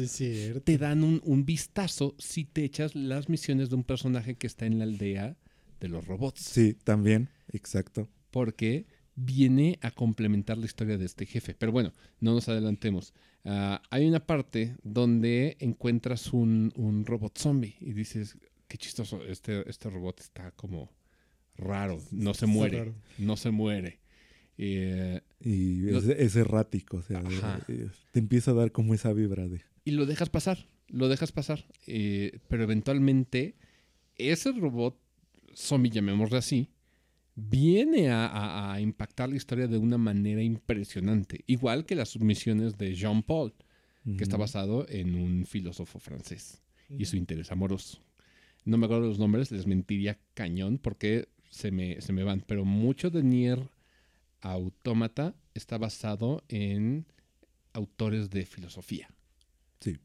te 0.65 0.79
dan 0.79 1.05
un, 1.05 1.21
un 1.25 1.45
vistazo 1.45 2.15
si 2.19 2.45
te 2.45 2.65
echas 2.65 2.95
las 2.95 3.29
misiones 3.29 3.69
de 3.69 3.77
un 3.77 3.85
personaje 3.85 4.37
que 4.37 4.47
está 4.47 4.65
en 4.65 4.79
la 4.79 4.85
aldea 4.85 5.37
de 5.81 5.89
los 5.89 6.07
robots. 6.07 6.41
Sí, 6.41 6.75
también. 6.83 7.29
Exacto. 7.53 8.09
porque 8.31 8.87
viene 9.21 9.79
a 9.83 9.91
complementar 9.91 10.57
la 10.59 10.65
historia 10.67 10.97
de 10.97 11.05
este 11.05 11.27
jefe. 11.27 11.55
Pero 11.55 11.73
bueno, 11.73 11.93
no 12.21 12.33
nos 12.35 12.49
adelantemos. 12.49 13.13
Ah, 13.45 13.83
hay 13.91 14.07
una 14.07 14.25
parte 14.25 14.77
donde 14.83 15.57
encuentras 15.61 16.33
un, 16.33 16.73
un 16.77 17.05
robot 17.05 17.37
zombie 17.37 17.77
y 17.81 17.93
dices, 17.93 18.39
qué 18.69 18.79
chistoso, 18.79 19.23
este, 19.25 19.69
este 19.69 19.91
robot 19.91 20.21
está 20.21 20.53
como 20.53 20.91
raro, 21.59 21.99
no 22.13 22.33
se 22.35 22.47
muere, 22.47 22.93
no 23.19 23.37
se 23.37 23.51
muere. 23.51 23.99
Eh, 24.57 25.21
Y 25.41 25.83
Lo- 25.83 25.99
es, 25.99 26.07
es 26.09 26.37
errático. 26.37 26.97
O 26.99 27.03
sea, 27.03 27.19
Ajá. 27.19 27.61
eh, 27.69 27.89
te 28.13 28.19
empieza 28.19 28.51
a 28.53 28.55
dar 28.55 28.73
como 28.73 28.95
esa 28.95 29.13
vibra 29.13 29.47
de... 29.49 29.63
y 29.85 29.93
lo 29.93 30.07
dejas 30.07 30.31
pasar, 30.31 30.67
lo 30.89 31.09
dejas 31.09 31.31
pasar. 31.33 31.65
Eh, 31.87 32.41
pero 32.49 32.65
eventualmente 32.65 33.55
ese 34.17 34.53
robot 34.53 34.99
zombie, 35.55 35.91
llamémosle 35.91 36.39
así, 36.39 36.71
viene 37.35 38.11
a, 38.11 38.27
a- 38.27 38.75
a 38.75 38.81
impactar 38.81 39.29
la 39.29 39.37
historia 39.37 39.69
de 39.69 39.79
una 39.79 39.99
manera 39.99 40.43
impresionante. 40.43 41.45
Igual 41.47 41.87
que 41.87 41.95
las 41.95 42.09
submisiones 42.11 42.77
de 42.79 42.95
Jean 42.95 43.23
Paul, 43.23 43.53
que 44.17 44.23
está 44.25 44.39
basado 44.39 44.87
en 44.89 45.15
un 45.15 45.45
filósofo 45.45 45.99
francés 45.99 46.63
y 46.99 47.05
su 47.05 47.17
interés 47.17 47.53
amoroso. 47.53 48.03
No 48.65 48.79
me 48.79 48.87
acuerdo 48.87 49.07
los 49.07 49.19
nombres, 49.19 49.51
les 49.53 49.67
mentiría 49.67 50.19
cañón 50.33 50.79
porque 50.79 51.29
se 51.51 51.71
me, 51.71 52.01
se 52.01 52.13
me 52.13 52.25
van. 52.25 52.43
Pero 52.47 52.65
mucho 52.65 53.11
de 53.11 53.23
Nier 53.23 53.71
Automata 54.41 55.35
está 55.55 55.79
basado 55.79 56.45
en 56.49 57.07
autores 57.73 58.31
de 58.31 58.47
filosofía. 58.47 59.09
Sí. 59.81 59.97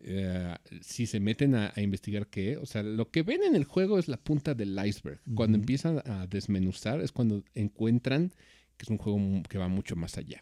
Eh, 0.00 0.54
si 0.82 1.06
se 1.06 1.20
meten 1.20 1.54
a, 1.54 1.72
a 1.74 1.80
investigar 1.80 2.28
qué, 2.28 2.56
o 2.56 2.66
sea, 2.66 2.82
lo 2.82 3.10
que 3.10 3.22
ven 3.22 3.42
en 3.42 3.56
el 3.56 3.64
juego 3.64 3.98
es 3.98 4.08
la 4.08 4.18
punta 4.18 4.54
del 4.54 4.78
iceberg. 4.84 5.20
Cuando 5.34 5.58
empiezan 5.58 6.02
a 6.04 6.26
desmenuzar 6.26 7.00
es 7.00 7.12
cuando 7.12 7.42
encuentran 7.54 8.32
que 8.76 8.84
es 8.84 8.90
un 8.90 8.98
juego 8.98 9.42
que 9.48 9.58
va 9.58 9.68
mucho 9.68 9.96
más 9.96 10.18
allá. 10.18 10.40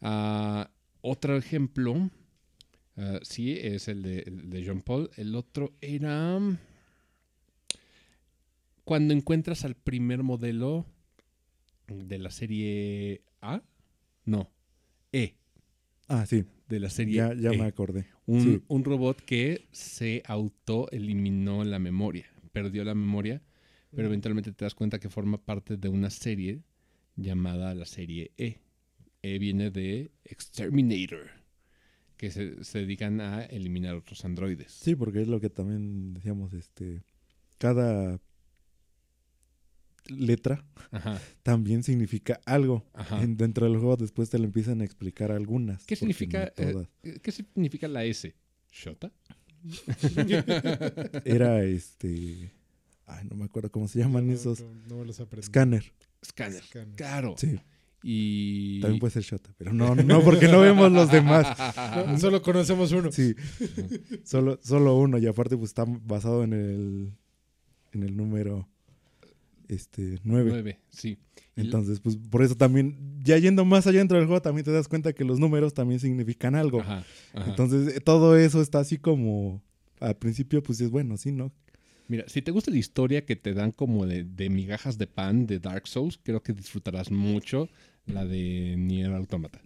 Ah, 0.00 0.70
otro 1.00 1.36
ejemplo, 1.36 2.10
ah, 2.96 3.20
sí, 3.22 3.52
es 3.52 3.88
el 3.88 4.02
de, 4.02 4.20
el 4.20 4.50
de 4.50 4.62
Jean 4.62 4.82
Paul. 4.82 5.10
El 5.16 5.34
otro 5.34 5.74
era 5.80 6.38
cuando 8.84 9.14
encuentras 9.14 9.64
al 9.64 9.74
primer 9.74 10.22
modelo 10.22 10.86
de 11.88 12.18
la 12.18 12.30
serie 12.30 13.22
A. 13.40 13.62
No, 14.24 14.50
E, 15.12 15.36
Ah, 16.08 16.26
sí, 16.26 16.44
de 16.68 16.80
la 16.80 16.90
serie 16.90 17.14
ya, 17.14 17.34
ya 17.34 17.50
E. 17.52 17.58
me 17.58 17.64
acordé. 17.66 18.06
Un, 18.26 18.40
Sí. 18.42 18.62
un 18.68 18.84
robot 18.84 19.20
que 19.22 19.66
se 19.72 20.22
autoeliminó 20.26 21.64
la 21.64 21.78
memoria, 21.78 22.26
perdió 22.52 22.84
la 22.84 22.94
memoria, 22.94 23.42
pero 23.94 24.06
eventualmente 24.08 24.52
te 24.52 24.64
das 24.64 24.74
cuenta 24.74 24.98
que 25.00 25.08
forma 25.08 25.38
parte 25.44 25.76
de 25.76 25.88
una 25.88 26.10
serie 26.10 26.62
llamada 27.16 27.74
la 27.74 27.86
serie 27.86 28.32
E. 28.36 28.58
E 29.22 29.38
viene 29.38 29.70
de 29.70 30.10
Exterminator, 30.24 31.28
que 32.16 32.30
se, 32.30 32.62
se 32.64 32.78
dedican 32.80 33.20
a 33.20 33.42
eliminar 33.44 33.94
otros 33.94 34.24
androides. 34.24 34.72
Sí, 34.72 34.94
porque 34.94 35.22
es 35.22 35.28
lo 35.28 35.40
que 35.40 35.50
también 35.50 36.14
decíamos, 36.14 36.52
este, 36.54 37.02
cada 37.58 38.18
letra 40.06 40.64
Ajá, 40.90 41.20
también 41.42 41.82
significa 41.82 42.40
algo. 42.46 42.84
ajá. 42.94 43.22
En- 43.22 43.36
dentro 43.36 43.66
del 43.66 43.76
juego 43.78 43.96
después 43.96 44.30
te 44.30 44.38
lo 44.38 44.44
empiezan 44.44 44.80
a 44.80 44.84
explicar 44.84 45.30
algunas. 45.32 45.84
¿Qué 45.84 45.96
significa, 45.96 46.52
no 46.56 46.64
eh, 46.64 46.72
todas. 46.72 46.88
¿Qué 47.22 47.32
significa 47.32 47.88
la 47.88 48.04
S? 48.04 48.34
¿Shota? 48.72 49.12
Era 51.24 51.62
este... 51.64 52.52
Ay, 53.06 53.26
no 53.28 53.36
me 53.36 53.44
acuerdo 53.44 53.70
cómo 53.70 53.88
se 53.88 53.98
llaman 53.98 54.28
No, 54.28 54.32
esos. 54.32 54.60
No, 54.60 54.68
no 54.88 54.96
me 54.98 55.04
los 55.06 55.18
aprendí. 55.20 55.46
Scanner. 55.46 55.92
Scanner. 56.24 56.62
Scanner. 56.62 56.94
Claro. 56.96 57.34
Sí, 57.36 57.58
Y... 58.02 58.80
también 58.80 59.00
puede 59.00 59.12
ser 59.12 59.22
Shota, 59.24 59.50
pero 59.58 59.72
no, 59.72 59.94
no, 59.96 60.22
porque 60.22 60.46
no 60.48 60.60
vemos 60.60 60.92
los 60.92 61.10
demás. 61.10 61.46
No, 62.06 62.18
solo 62.18 62.40
conocemos 62.42 62.92
uno. 62.92 63.10
Sí, 63.10 63.34
solo, 64.24 64.60
solo 64.62 64.96
uno 64.96 65.18
y 65.18 65.26
aparte 65.26 65.56
pues 65.56 65.70
está 65.70 65.84
basado 65.86 66.44
en 66.44 66.52
el, 66.52 67.12
en 67.92 68.02
el 68.04 68.16
número 68.16 68.68
este 69.74 70.18
9. 70.24 70.50
Nueve, 70.50 70.78
sí. 70.90 71.18
Y- 71.56 71.62
Entonces, 71.62 72.00
pues 72.00 72.16
por 72.16 72.42
eso 72.42 72.54
también, 72.54 73.18
ya 73.22 73.36
yendo 73.38 73.64
más 73.64 73.86
allá 73.86 73.98
dentro 73.98 74.16
del 74.18 74.26
juego, 74.26 74.40
también 74.42 74.64
te 74.64 74.72
das 74.72 74.88
cuenta 74.88 75.12
que 75.12 75.24
los 75.24 75.38
números 75.38 75.74
también 75.74 76.00
significan 76.00 76.54
algo. 76.54 76.80
Ajá, 76.80 77.04
ajá. 77.34 77.50
Entonces, 77.50 77.96
eh, 77.96 78.00
todo 78.00 78.36
eso 78.36 78.62
está 78.62 78.78
así 78.80 78.98
como, 78.98 79.62
al 80.00 80.16
principio, 80.16 80.62
pues 80.62 80.80
es 80.80 80.90
bueno, 80.90 81.16
sí, 81.16 81.32
¿no? 81.32 81.52
Mira, 82.08 82.24
si 82.26 82.42
te 82.42 82.50
gusta 82.50 82.70
la 82.72 82.78
historia 82.78 83.24
que 83.24 83.36
te 83.36 83.54
dan 83.54 83.70
como 83.70 84.04
de, 84.06 84.24
de 84.24 84.50
migajas 84.50 84.98
de 84.98 85.06
pan 85.06 85.46
de 85.46 85.60
Dark 85.60 85.86
Souls, 85.86 86.18
creo 86.22 86.42
que 86.42 86.52
disfrutarás 86.52 87.10
mucho 87.10 87.68
la 88.06 88.24
de 88.26 88.74
Nier 88.76 89.12
Automata. 89.12 89.60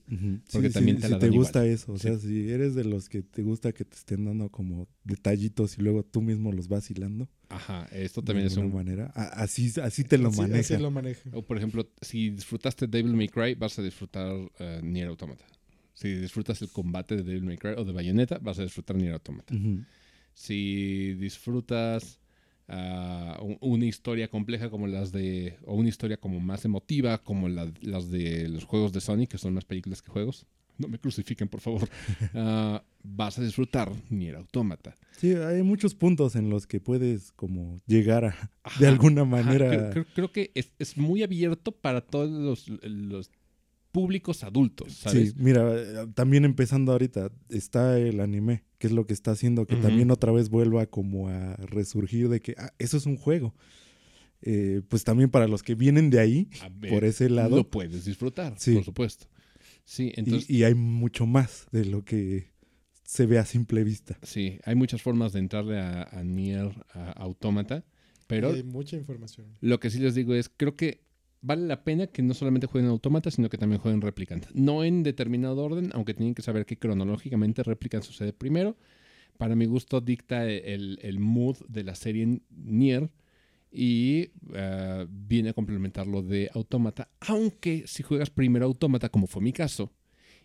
Porque 0.52 0.68
Sí, 0.68 0.74
también 0.74 0.96
sí, 0.96 1.02
te 1.02 1.06
si 1.08 1.12
la 1.12 1.18
te 1.18 1.26
dan 1.26 1.34
gusta 1.36 1.60
igual. 1.64 1.74
eso, 1.74 1.92
o 1.92 1.98
sea, 1.98 2.18
si 2.18 2.50
eres 2.50 2.74
de 2.74 2.84
los 2.84 3.08
que 3.08 3.22
te 3.22 3.42
gusta 3.42 3.72
que 3.72 3.84
te 3.84 3.96
estén 3.96 4.24
dando 4.26 4.50
como 4.50 4.86
detallitos 5.04 5.78
y 5.78 5.82
luego 5.82 6.04
tú 6.04 6.20
mismo 6.20 6.52
los 6.52 6.68
vas 6.68 6.90
hilando, 6.90 7.28
Ajá, 7.48 7.86
esto 7.92 8.20
de 8.20 8.26
también 8.26 8.46
es 8.48 8.52
alguna 8.58 8.68
un... 8.70 8.74
manera, 8.84 9.12
a- 9.14 9.42
así, 9.42 9.72
así 9.82 10.04
te 10.04 10.18
lo 10.18 10.28
Así- 10.28 10.40
maneja. 10.40 10.74
Así 10.74 10.82
lo 10.82 10.90
maneja. 10.90 11.30
O 11.32 11.42
por 11.42 11.56
ejemplo, 11.56 11.88
si 12.02 12.30
disfrutaste 12.30 12.86
Devil 12.86 13.14
May 13.14 13.28
Cry, 13.28 13.54
vas 13.54 13.78
a 13.78 13.82
disfrutar 13.82 14.34
eh, 14.58 14.80
Nier 14.82 15.08
Automata. 15.08 15.44
Si 15.94 16.08
disfrutas 16.12 16.60
el 16.60 16.68
combate 16.70 17.16
de 17.16 17.22
Devil 17.22 17.44
May 17.44 17.56
Cry 17.56 17.70
o 17.78 17.84
de 17.84 17.92
Bayonetta, 17.92 18.38
vas 18.38 18.58
a 18.58 18.62
disfrutar 18.64 18.96
Nier 18.96 19.12
Automata. 19.14 19.54
Si 20.34 21.14
disfrutas 21.14 22.18
un- 22.68 23.58
una 23.60 23.84
historia 23.86 24.28
compleja 24.28 24.70
como 24.70 24.86
las 24.86 25.12
de... 25.12 25.56
o 25.66 25.74
una 25.74 25.88
historia 25.88 26.16
como 26.16 26.40
más 26.40 26.64
emotiva 26.64 27.18
como 27.22 27.48
la- 27.48 27.70
las 27.82 28.10
de 28.10 28.48
los 28.48 28.64
juegos 28.64 28.92
de 28.92 29.00
Sonic, 29.00 29.30
que 29.30 29.38
son 29.38 29.54
más 29.54 29.64
películas 29.64 30.00
que 30.02 30.10
juegos, 30.10 30.46
no 30.78 30.88
me 30.88 30.98
crucifiquen 30.98 31.48
por 31.48 31.60
favor, 31.60 31.88
Ah, 32.34 32.82
vas 33.02 33.38
a 33.38 33.42
disfrutar 33.42 33.92
Nier 34.10 34.36
Automata. 34.36 34.96
Sí, 35.12 35.32
hay 35.34 35.62
muchos 35.62 35.94
puntos 35.94 36.34
en 36.36 36.50
los 36.50 36.66
que 36.66 36.80
puedes 36.80 37.32
como 37.32 37.80
llegar 37.86 38.24
a, 38.24 38.50
de 38.80 38.86
alguna 38.88 39.22
Ajá, 39.22 39.30
manera. 39.30 39.68
creo, 39.68 39.90
creo- 39.90 40.06
creo 40.14 40.32
que 40.32 40.50
es, 40.54 40.72
es 40.78 40.96
muy 40.96 41.22
abierto 41.22 41.70
para 41.72 42.00
todos 42.00 42.30
los, 42.30 42.68
los 42.82 43.30
públicos 43.94 44.42
adultos, 44.42 44.92
¿sabes? 44.94 45.30
Sí, 45.30 45.34
mira, 45.38 46.06
también 46.14 46.44
empezando 46.44 46.90
ahorita, 46.90 47.30
está 47.48 47.96
el 47.96 48.18
anime, 48.18 48.64
que 48.78 48.88
es 48.88 48.92
lo 48.92 49.06
que 49.06 49.12
está 49.14 49.30
haciendo 49.30 49.66
que 49.66 49.76
también 49.76 50.10
otra 50.10 50.32
vez 50.32 50.48
vuelva 50.50 50.84
como 50.86 51.28
a 51.28 51.54
resurgir 51.58 52.28
de 52.28 52.40
que 52.40 52.56
ah, 52.58 52.72
eso 52.80 52.96
es 52.96 53.06
un 53.06 53.16
juego. 53.16 53.54
Eh, 54.42 54.82
pues 54.88 55.04
también 55.04 55.30
para 55.30 55.46
los 55.46 55.62
que 55.62 55.76
vienen 55.76 56.10
de 56.10 56.18
ahí, 56.18 56.48
ver, 56.72 56.90
por 56.92 57.04
ese 57.04 57.30
lado, 57.30 57.56
Lo 57.56 57.70
puedes 57.70 58.04
disfrutar, 58.04 58.54
Sí. 58.58 58.74
por 58.74 58.84
supuesto. 58.84 59.26
Sí, 59.84 60.12
entonces, 60.16 60.50
y, 60.50 60.56
y 60.58 60.64
hay 60.64 60.74
mucho 60.74 61.24
más 61.24 61.66
de 61.70 61.84
lo 61.84 62.04
que 62.04 62.52
se 63.04 63.26
ve 63.26 63.38
a 63.38 63.44
simple 63.46 63.84
vista. 63.84 64.18
sí, 64.22 64.58
hay 64.64 64.74
muchas 64.74 65.02
formas 65.02 65.32
de 65.32 65.38
entrarle 65.38 65.78
a, 65.78 66.02
a 66.10 66.24
Nier 66.24 66.72
a 66.94 67.12
Automata, 67.12 67.84
pero 68.26 68.50
Hay 68.50 68.64
mucha 68.64 68.96
información. 68.96 69.46
lo 69.60 69.78
que 69.78 69.88
sí 69.90 69.98
les 70.00 70.14
digo 70.16 70.34
es, 70.34 70.48
creo 70.48 70.74
que 70.74 71.04
vale 71.44 71.66
la 71.66 71.84
pena 71.84 72.06
que 72.06 72.22
no 72.22 72.34
solamente 72.34 72.66
jueguen 72.66 72.90
Automata, 72.90 73.30
sino 73.30 73.48
que 73.48 73.58
también 73.58 73.80
jueguen 73.80 74.00
Replicant. 74.00 74.46
No 74.54 74.82
en 74.82 75.02
determinado 75.02 75.62
orden, 75.62 75.90
aunque 75.92 76.14
tienen 76.14 76.34
que 76.34 76.42
saber 76.42 76.64
que 76.64 76.78
cronológicamente 76.78 77.62
Replicant 77.62 78.02
sucede 78.02 78.32
primero. 78.32 78.76
Para 79.36 79.54
mi 79.54 79.66
gusto 79.66 80.00
dicta 80.00 80.48
el, 80.48 80.98
el 81.02 81.18
mood 81.18 81.58
de 81.68 81.84
la 81.84 81.94
serie 81.94 82.40
Nier 82.50 83.10
y 83.70 84.30
eh, 84.54 85.06
viene 85.10 85.50
a 85.50 85.52
complementar 85.52 86.06
lo 86.06 86.22
de 86.22 86.48
Automata, 86.54 87.10
aunque 87.20 87.84
si 87.86 88.04
juegas 88.04 88.30
primero 88.30 88.64
Automata, 88.66 89.08
como 89.08 89.26
fue 89.26 89.42
mi 89.42 89.52
caso, 89.52 89.92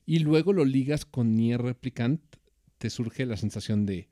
y 0.06 0.20
luego 0.20 0.52
lo 0.52 0.66
ligas 0.66 1.06
con 1.06 1.36
Nier 1.36 1.62
Replicant, 1.62 2.22
te 2.80 2.89
surge 2.89 3.28
la 3.28 3.38
sensación 3.38 3.86
de... 3.86 4.10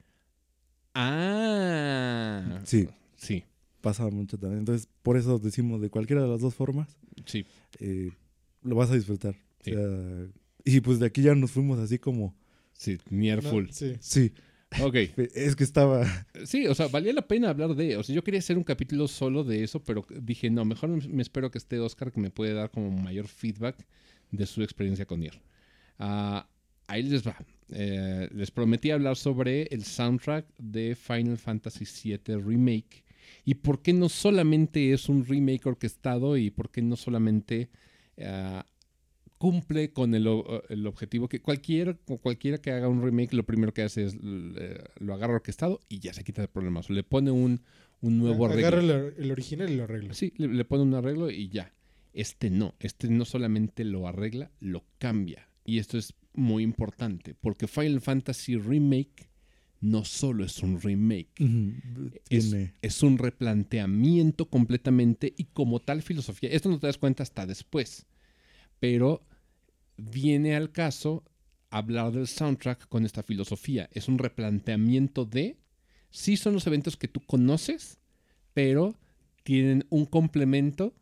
Ah. 0.93 2.61
Sí. 2.63 2.87
Sí, 3.15 3.43
Pasa 3.81 4.07
mucho 4.09 4.37
también. 4.37 4.59
Entonces, 4.59 4.87
por 5.03 5.17
eso 5.17 5.37
decimos 5.39 5.81
de 5.81 5.89
cualquiera 5.89 6.21
de 6.23 6.27
las 6.29 6.41
dos 6.41 6.55
formas, 6.55 6.97
sí. 7.25 7.45
eh, 7.79 8.11
lo 8.63 8.75
vas 8.75 8.89
a 8.91 8.95
disfrutar. 8.95 9.35
O 9.35 9.63
Sí. 9.63 9.71
sea, 9.73 10.27
y 10.65 10.81
pues 10.81 10.99
de 10.99 11.05
aquí 11.05 11.21
ya 11.21 11.35
nos 11.35 11.51
fuimos 11.51 11.79
así 11.79 11.99
como, 11.99 12.35
Sí, 12.73 12.99
No, 13.09 13.41
full. 13.41 13.65
Sí. 13.71 13.95
sí, 13.99 14.33
Ok. 14.81 14.95
es 15.33 15.55
que 15.55 15.63
estaba... 15.63 16.05
Sí, 16.45 16.67
o 16.67 16.75
sea, 16.75 16.87
valía 16.89 17.11
la 17.13 17.27
pena 17.27 17.49
hablar 17.49 17.73
de. 17.73 17.97
O 17.97 18.03
sea, 18.03 18.13
yo 18.13 18.23
quería 18.23 18.39
hacer 18.39 18.55
un 18.57 18.63
capítulo 18.63 19.07
solo 19.07 19.43
de 19.43 19.63
eso, 19.63 19.81
pero 19.83 20.05
dije, 20.21 20.49
no, 20.51 20.63
mejor 20.65 20.89
me- 20.89 21.21
espero 21.23 21.49
que 21.49 21.57
esté 21.57 21.79
Oscar, 21.79 22.11
que 22.11 22.19
me 22.19 22.29
puede 22.29 22.53
dar 22.53 22.69
como 22.69 22.91
mayor 22.91 23.27
feedback 23.27 23.87
de 24.31 24.45
su 24.45 24.61
experiencia 24.61 25.05
con 25.07 25.21
Nier. 25.21 25.41
Ah, 25.97 26.47
ahí 26.87 27.01
les 27.03 27.25
va. 27.25 27.35
Eh, 27.69 28.29
les 28.31 28.51
prometí 28.51 28.91
hablar 28.91 29.15
sobre 29.17 29.63
el 29.71 29.83
soundtrack 29.83 30.45
de 30.59 30.95
Final 30.95 31.37
Fantasy 31.37 31.85
VII 31.85 32.35
Remake 32.37 33.03
y 33.45 33.55
por 33.55 33.81
qué 33.81 33.93
no 33.93 34.09
solamente 34.09 34.93
es 34.93 35.09
un 35.09 35.25
remake 35.25 35.65
orquestado 35.67 36.37
y 36.37 36.49
por 36.51 36.69
qué 36.71 36.81
no 36.81 36.95
solamente 36.95 37.69
ah, 38.21 38.65
cumple 39.37 39.91
con 39.91 40.15
el, 40.15 40.27
o- 40.27 40.63
el 40.69 40.87
objetivo 40.87 41.27
que 41.29 41.41
cualquier, 41.41 41.97
cualquiera 42.21 42.57
que 42.57 42.71
haga 42.71 42.87
un 42.87 43.01
remake 43.03 43.33
lo 43.33 43.43
primero 43.45 43.73
que 43.73 43.83
hace 43.83 44.05
es 44.05 44.15
eh, 44.21 44.83
lo 44.99 45.13
agarra 45.13 45.35
orquestado 45.35 45.79
y 45.89 45.99
ya 45.99 46.13
se 46.13 46.23
quita 46.23 46.41
de 46.41 46.47
problemas. 46.47 46.89
Le 46.89 47.03
pone 47.03 47.31
un, 47.31 47.61
un 48.01 48.17
nuevo 48.17 48.45
Agarra 48.47 48.79
arreglo. 48.79 48.93
el, 49.09 49.13
el 49.17 49.31
original 49.31 49.69
y 49.69 49.75
lo 49.75 49.83
arregla. 49.83 50.13
Sí, 50.13 50.33
le, 50.37 50.47
le 50.47 50.65
pone 50.65 50.83
un 50.83 50.93
arreglo 50.95 51.29
y 51.29 51.49
ya. 51.49 51.71
Este 52.13 52.49
no, 52.49 52.73
este 52.79 53.09
no 53.09 53.25
solamente 53.25 53.83
lo 53.85 54.07
arregla, 54.07 54.49
lo 54.59 54.83
cambia. 54.97 55.47
Y 55.65 55.77
esto 55.77 55.97
es 55.99 56.13
muy 56.33 56.63
importante, 56.63 57.35
porque 57.39 57.67
Final 57.67 58.01
Fantasy 58.01 58.55
Remake 58.57 59.29
no 59.79 60.05
solo 60.05 60.43
es 60.43 60.59
un 60.59 60.81
remake, 60.81 61.29
es, 62.29 62.55
es 62.81 63.03
un 63.03 63.17
replanteamiento 63.17 64.49
completamente 64.49 65.33
y 65.37 65.45
como 65.45 65.79
tal 65.79 66.01
filosofía. 66.01 66.49
Esto 66.49 66.69
no 66.69 66.79
te 66.79 66.87
das 66.87 66.97
cuenta 66.97 67.23
hasta 67.23 67.45
después, 67.45 68.05
pero 68.79 69.21
viene 69.97 70.55
al 70.55 70.71
caso 70.71 71.23
hablar 71.69 72.11
del 72.11 72.27
soundtrack 72.27 72.87
con 72.87 73.05
esta 73.05 73.23
filosofía. 73.23 73.89
Es 73.91 74.07
un 74.07 74.17
replanteamiento 74.17 75.25
de, 75.25 75.57
sí 76.09 76.37
son 76.37 76.53
los 76.53 76.67
eventos 76.67 76.97
que 76.97 77.07
tú 77.07 77.21
conoces, 77.21 77.99
pero 78.53 78.95
tienen 79.43 79.85
un 79.89 80.05
complemento 80.05 80.93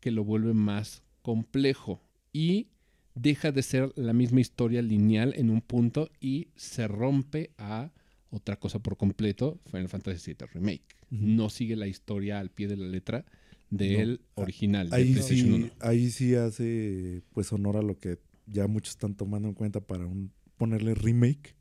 que 0.00 0.10
lo 0.10 0.24
vuelve 0.24 0.54
más 0.54 1.02
complejo 1.22 2.02
y 2.32 2.68
deja 3.14 3.52
de 3.52 3.62
ser 3.62 3.92
la 3.96 4.12
misma 4.12 4.40
historia 4.40 4.82
lineal 4.82 5.32
en 5.36 5.50
un 5.50 5.60
punto 5.60 6.10
y 6.20 6.48
se 6.56 6.88
rompe 6.88 7.52
a 7.58 7.92
otra 8.34 8.56
cosa 8.58 8.78
por 8.80 8.96
completo, 8.96 9.60
Final 9.70 9.88
Fantasy 9.88 10.32
VII 10.32 10.46
Remake. 10.52 10.84
No 11.10 11.48
sigue 11.50 11.76
la 11.76 11.86
historia 11.86 12.40
al 12.40 12.50
pie 12.50 12.68
de 12.68 12.76
la 12.76 12.86
letra 12.88 13.24
del 13.70 14.20
No. 14.36 14.42
original. 14.42 14.90
de 14.90 14.96
Ahí 14.96 15.12
PlayStation 15.12 15.46
sí, 15.46 15.52
1. 15.64 15.70
ahí 15.80 16.10
sí 16.10 16.34
hace 16.34 17.22
pues 17.32 17.52
honor 17.52 17.76
a 17.76 17.82
lo 17.82 17.98
que 17.98 18.18
ya 18.46 18.66
muchos 18.66 18.90
están 18.94 19.14
tomando 19.14 19.48
en 19.48 19.54
cuenta 19.54 19.80
para 19.80 20.06
un, 20.06 20.30
ponerle 20.56 20.94
remake, 20.94 21.54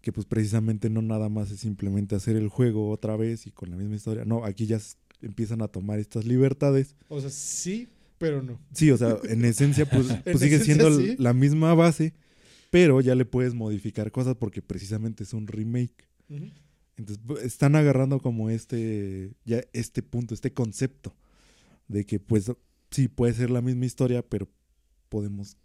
que 0.00 0.12
pues 0.12 0.26
precisamente 0.26 0.88
no 0.88 1.02
nada 1.02 1.28
más 1.28 1.50
es 1.50 1.60
simplemente 1.60 2.14
hacer 2.14 2.36
el 2.36 2.48
juego 2.48 2.90
otra 2.90 3.16
vez 3.16 3.46
y 3.46 3.50
con 3.50 3.70
la 3.70 3.76
misma 3.76 3.96
historia. 3.96 4.24
No, 4.24 4.44
aquí 4.44 4.66
ya 4.66 4.78
empiezan 5.20 5.60
a 5.62 5.68
tomar 5.68 5.98
estas 5.98 6.24
libertades. 6.24 6.94
O 7.08 7.20
sea, 7.20 7.28
sí, 7.30 7.88
pero 8.18 8.42
no. 8.42 8.58
Sí, 8.72 8.90
o 8.90 8.96
sea, 8.96 9.18
en 9.28 9.44
esencia 9.44 9.84
pues, 9.88 10.06
pues 10.24 10.26
En 10.26 10.38
sigue 10.38 10.56
esencia, 10.56 10.74
siendo 10.90 10.98
sí. 10.98 11.16
la 11.18 11.34
misma 11.34 11.74
base, 11.74 12.14
pero 12.70 13.00
ya 13.00 13.14
le 13.14 13.24
puedes 13.24 13.54
modificar 13.54 14.10
cosas 14.12 14.36
porque 14.36 14.62
precisamente 14.62 15.24
es 15.24 15.32
un 15.34 15.46
remake. 15.46 16.08
Entonces 16.96 17.44
están 17.44 17.76
agarrando 17.76 18.20
como 18.20 18.50
este, 18.50 19.32
ya 19.44 19.62
este 19.72 20.02
punto, 20.02 20.34
este 20.34 20.52
concepto 20.52 21.14
de 21.88 22.04
que 22.04 22.20
pues 22.20 22.52
sí 22.90 23.08
puede 23.08 23.32
ser 23.34 23.50
la 23.50 23.62
misma 23.62 23.86
historia, 23.86 24.22
pero 24.22 24.48
podemos 25.08 25.56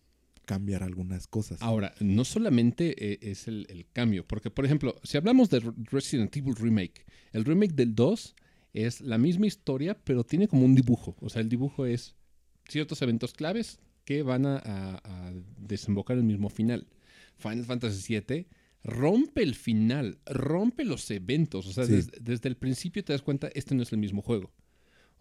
cambiar 0.45 0.83
algunas 0.83 1.27
cosas. 1.27 1.61
Ahora, 1.61 1.93
no 1.99 2.23
solamente 2.23 3.13
eh, 3.13 3.19
es 3.21 3.47
el, 3.47 3.65
el 3.69 3.85
cambio, 3.91 4.25
porque 4.27 4.49
por 4.51 4.63
ejemplo, 4.65 4.95
si 5.03 5.17
hablamos 5.17 5.49
de 5.49 5.59
Re- 5.59 5.73
Resident 5.91 6.35
Evil 6.37 6.55
Remake, 6.55 7.05
el 7.33 7.45
remake 7.45 7.73
del 7.73 7.95
2 7.95 8.35
es 8.73 9.01
la 9.01 9.17
misma 9.17 9.47
historia, 9.47 9.97
pero 10.03 10.23
tiene 10.23 10.47
como 10.47 10.65
un 10.65 10.75
dibujo. 10.75 11.15
O 11.19 11.29
sea, 11.29 11.41
el 11.41 11.49
dibujo 11.49 11.85
es 11.85 12.15
ciertos 12.67 13.01
eventos 13.01 13.33
claves 13.33 13.79
que 14.05 14.23
van 14.23 14.45
a, 14.45 14.57
a- 14.57 15.01
a 15.03 15.33
desembocar 15.57 16.17
el 16.17 16.23
mismo 16.23 16.49
final. 16.49 16.87
Final 17.37 17.65
Fantasy 17.65 18.17
VII 18.27 18.47
rompe 18.83 19.41
el 19.43 19.55
final, 19.55 20.19
rompe 20.25 20.85
los 20.85 21.09
eventos. 21.11 21.65
O 21.67 21.73
sea, 21.73 21.85
Sí. 21.85 21.93
des- 21.93 22.11
desde 22.21 22.47
el 22.49 22.55
principio 22.55 23.03
te 23.03 23.13
das 23.13 23.21
cuenta, 23.23 23.49
este 23.55 23.75
no 23.75 23.83
es 23.83 23.91
el 23.91 23.97
mismo 23.97 24.21
juego. 24.21 24.51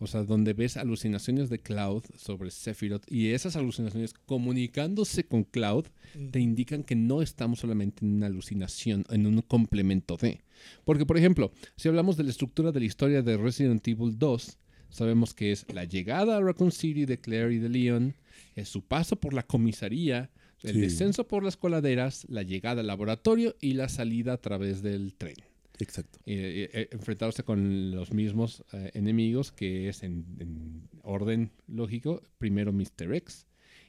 O 0.00 0.06
sea, 0.08 0.24
donde 0.24 0.52
ves 0.54 0.76
alucinaciones 0.76 1.48
de 1.50 1.60
Cloud 1.60 2.02
sobre 2.18 2.50
Sephiroth 2.50 3.04
y 3.10 3.28
esas 3.28 3.54
alucinaciones 3.56 4.12
comunicándose 4.12 5.24
con 5.24 5.44
Cloud 5.44 5.86
te 6.32 6.40
indican 6.40 6.82
que 6.82 6.96
no 6.96 7.22
estamos 7.22 7.60
solamente 7.60 8.04
en 8.04 8.14
una 8.14 8.26
alucinación, 8.26 9.04
en 9.08 9.24
un 9.26 9.40
complemento 9.42 10.16
de. 10.16 10.42
Porque, 10.84 11.06
por 11.06 11.16
ejemplo, 11.16 11.52
si 11.76 11.88
hablamos 11.88 12.16
de 12.16 12.24
la 12.24 12.30
estructura 12.30 12.72
de 12.72 12.80
la 12.80 12.86
historia 12.86 13.22
de 13.22 13.36
Resident 13.36 13.86
Evil 13.88 14.18
2, 14.18 14.58
sabemos 14.94 15.34
que 15.34 15.52
es 15.52 15.66
la 15.72 15.84
llegada 15.84 16.36
a 16.36 16.40
Raccoon 16.40 16.70
City 16.72 17.04
de 17.04 17.18
Claire 17.20 17.52
y 17.54 17.58
de 17.58 17.68
Leon, 17.68 18.14
es 18.54 18.68
su 18.68 18.82
paso 18.82 19.16
por 19.16 19.34
la 19.34 19.42
comisaría, 19.42 20.30
el 20.62 20.74
Sí. 20.74 20.80
descenso 20.80 21.26
por 21.28 21.42
las 21.42 21.56
coladeras, 21.56 22.24
la 22.30 22.42
llegada 22.42 22.80
al 22.80 22.86
laboratorio 22.86 23.54
y 23.60 23.74
la 23.74 23.88
salida 23.88 24.32
a 24.34 24.40
través 24.40 24.80
del 24.82 25.12
tren 25.14 25.34
Exacto. 25.78 26.18
eh, 26.26 26.70
eh, 26.72 26.88
enfrentarse 26.92 27.42
con 27.42 27.90
los 27.90 28.12
mismos 28.12 28.64
eh, 28.72 28.90
enemigos, 28.94 29.50
que 29.52 29.88
es 29.88 30.02
en, 30.04 30.24
en 30.38 30.88
orden 31.02 31.50
lógico, 31.66 32.22
primero 32.38 32.72
Mr. 32.72 33.12
X 33.14 33.46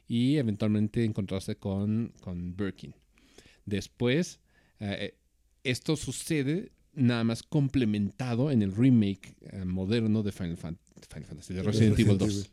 y 0.07 0.37
eventualmente 0.37 1.03
encontrarse 1.05 1.55
con, 1.55 2.11
con 2.21 2.55
Birkin. 2.57 2.93
Después, 3.65 4.39
eh, 4.79 5.15
esto 5.63 5.95
sucede 5.95 6.71
nada 6.95 7.23
más 7.23 7.43
complementado 7.43 8.51
en 8.51 8.61
el 8.61 8.75
remake 8.75 9.35
eh, 9.51 9.65
moderno 9.65 10.23
de 10.23 10.31
Final, 10.31 10.57
Fan- 10.57 10.77
Final 11.09 11.25
Fantasy, 11.25 11.53
de 11.53 11.61
De 11.61 11.65
Resident 11.67 11.99
Evil 11.99 12.19
Resident 12.19 12.35
2. 12.45 12.51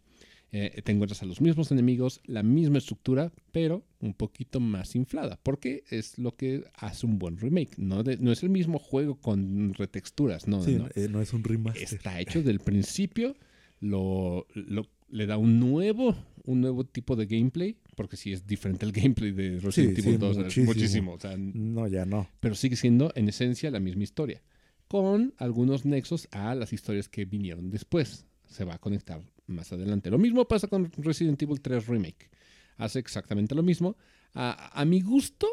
Eh, 0.54 0.82
te 0.84 0.92
encuentras 0.92 1.22
a 1.22 1.26
los 1.26 1.40
mismos 1.40 1.70
enemigos, 1.72 2.20
la 2.26 2.42
misma 2.42 2.76
estructura, 2.76 3.32
pero 3.52 3.82
un 4.00 4.12
poquito 4.12 4.60
más 4.60 4.94
inflada. 4.96 5.40
Porque 5.42 5.82
es 5.88 6.18
lo 6.18 6.36
que 6.36 6.64
hace 6.74 7.06
un 7.06 7.18
buen 7.18 7.38
remake. 7.38 7.70
No, 7.78 8.02
de- 8.02 8.18
no 8.18 8.30
es 8.32 8.42
el 8.42 8.50
mismo 8.50 8.78
juego 8.78 9.14
con 9.14 9.72
retexturas, 9.72 10.46
no, 10.48 10.62
Sí, 10.62 10.74
no. 10.76 10.88
eh, 10.94 11.08
no 11.10 11.22
es 11.22 11.32
un 11.32 11.42
remaster. 11.42 11.82
Está 11.82 12.20
hecho 12.20 12.42
del 12.42 12.60
principio, 12.60 13.34
lo, 13.80 14.46
lo- 14.54 14.88
le 15.08 15.26
da 15.26 15.38
un 15.38 15.58
nuevo, 15.58 16.14
un 16.44 16.60
nuevo 16.60 16.84
tipo 16.84 17.16
de 17.16 17.24
gameplay, 17.26 17.76
porque 17.94 18.16
sí 18.16 18.32
es 18.32 18.46
diferente 18.46 18.84
el 18.86 18.92
gameplay 18.92 19.32
de 19.32 19.58
Resident 19.60 19.94
Sí, 19.96 20.00
Evil 20.02 20.12
sí, 20.14 20.18
2, 20.18 20.30
es 20.30 20.36
muchísimo. 20.44 20.66
muchísimo. 20.66 21.12
o 21.14 21.20
sea, 21.20 21.36
No, 21.36 21.86
ya 21.88 22.04
no. 22.06 22.28
pero 22.40 22.54
sigue 22.54 22.76
siendo 22.76 23.12
en 23.14 23.28
esencia 23.28 23.70
la 23.70 23.80
misma 23.80 24.02
historia, 24.04 24.42
con 24.88 25.34
algunos 25.38 25.84
nexos 25.84 26.28
a 26.32 26.54
las 26.54 26.72
historias 26.72 27.08
que 27.08 27.24
vinieron 27.24 27.70
después. 27.70 28.26
Se 28.46 28.64
va 28.64 28.74
a 28.74 28.78
conectar 28.78 29.22
más 29.46 29.72
adelante. 29.72 30.10
Lo 30.10 30.18
mismo 30.18 30.46
pasa 30.46 30.68
con 30.68 30.90
Resident 30.98 31.40
Evil 31.42 31.60
3 31.60 31.86
Remake. 31.86 32.30
Hace 32.76 32.98
exactamente 32.98 33.54
lo 33.54 33.62
mismo. 33.62 33.96
A, 34.34 34.78
a 34.78 34.84
mi 34.84 35.00
gusto, 35.00 35.46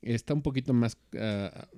está 0.00 0.32
un 0.34 0.42
poquito 0.42 0.72
más 0.72 0.96
ah, 1.18 1.68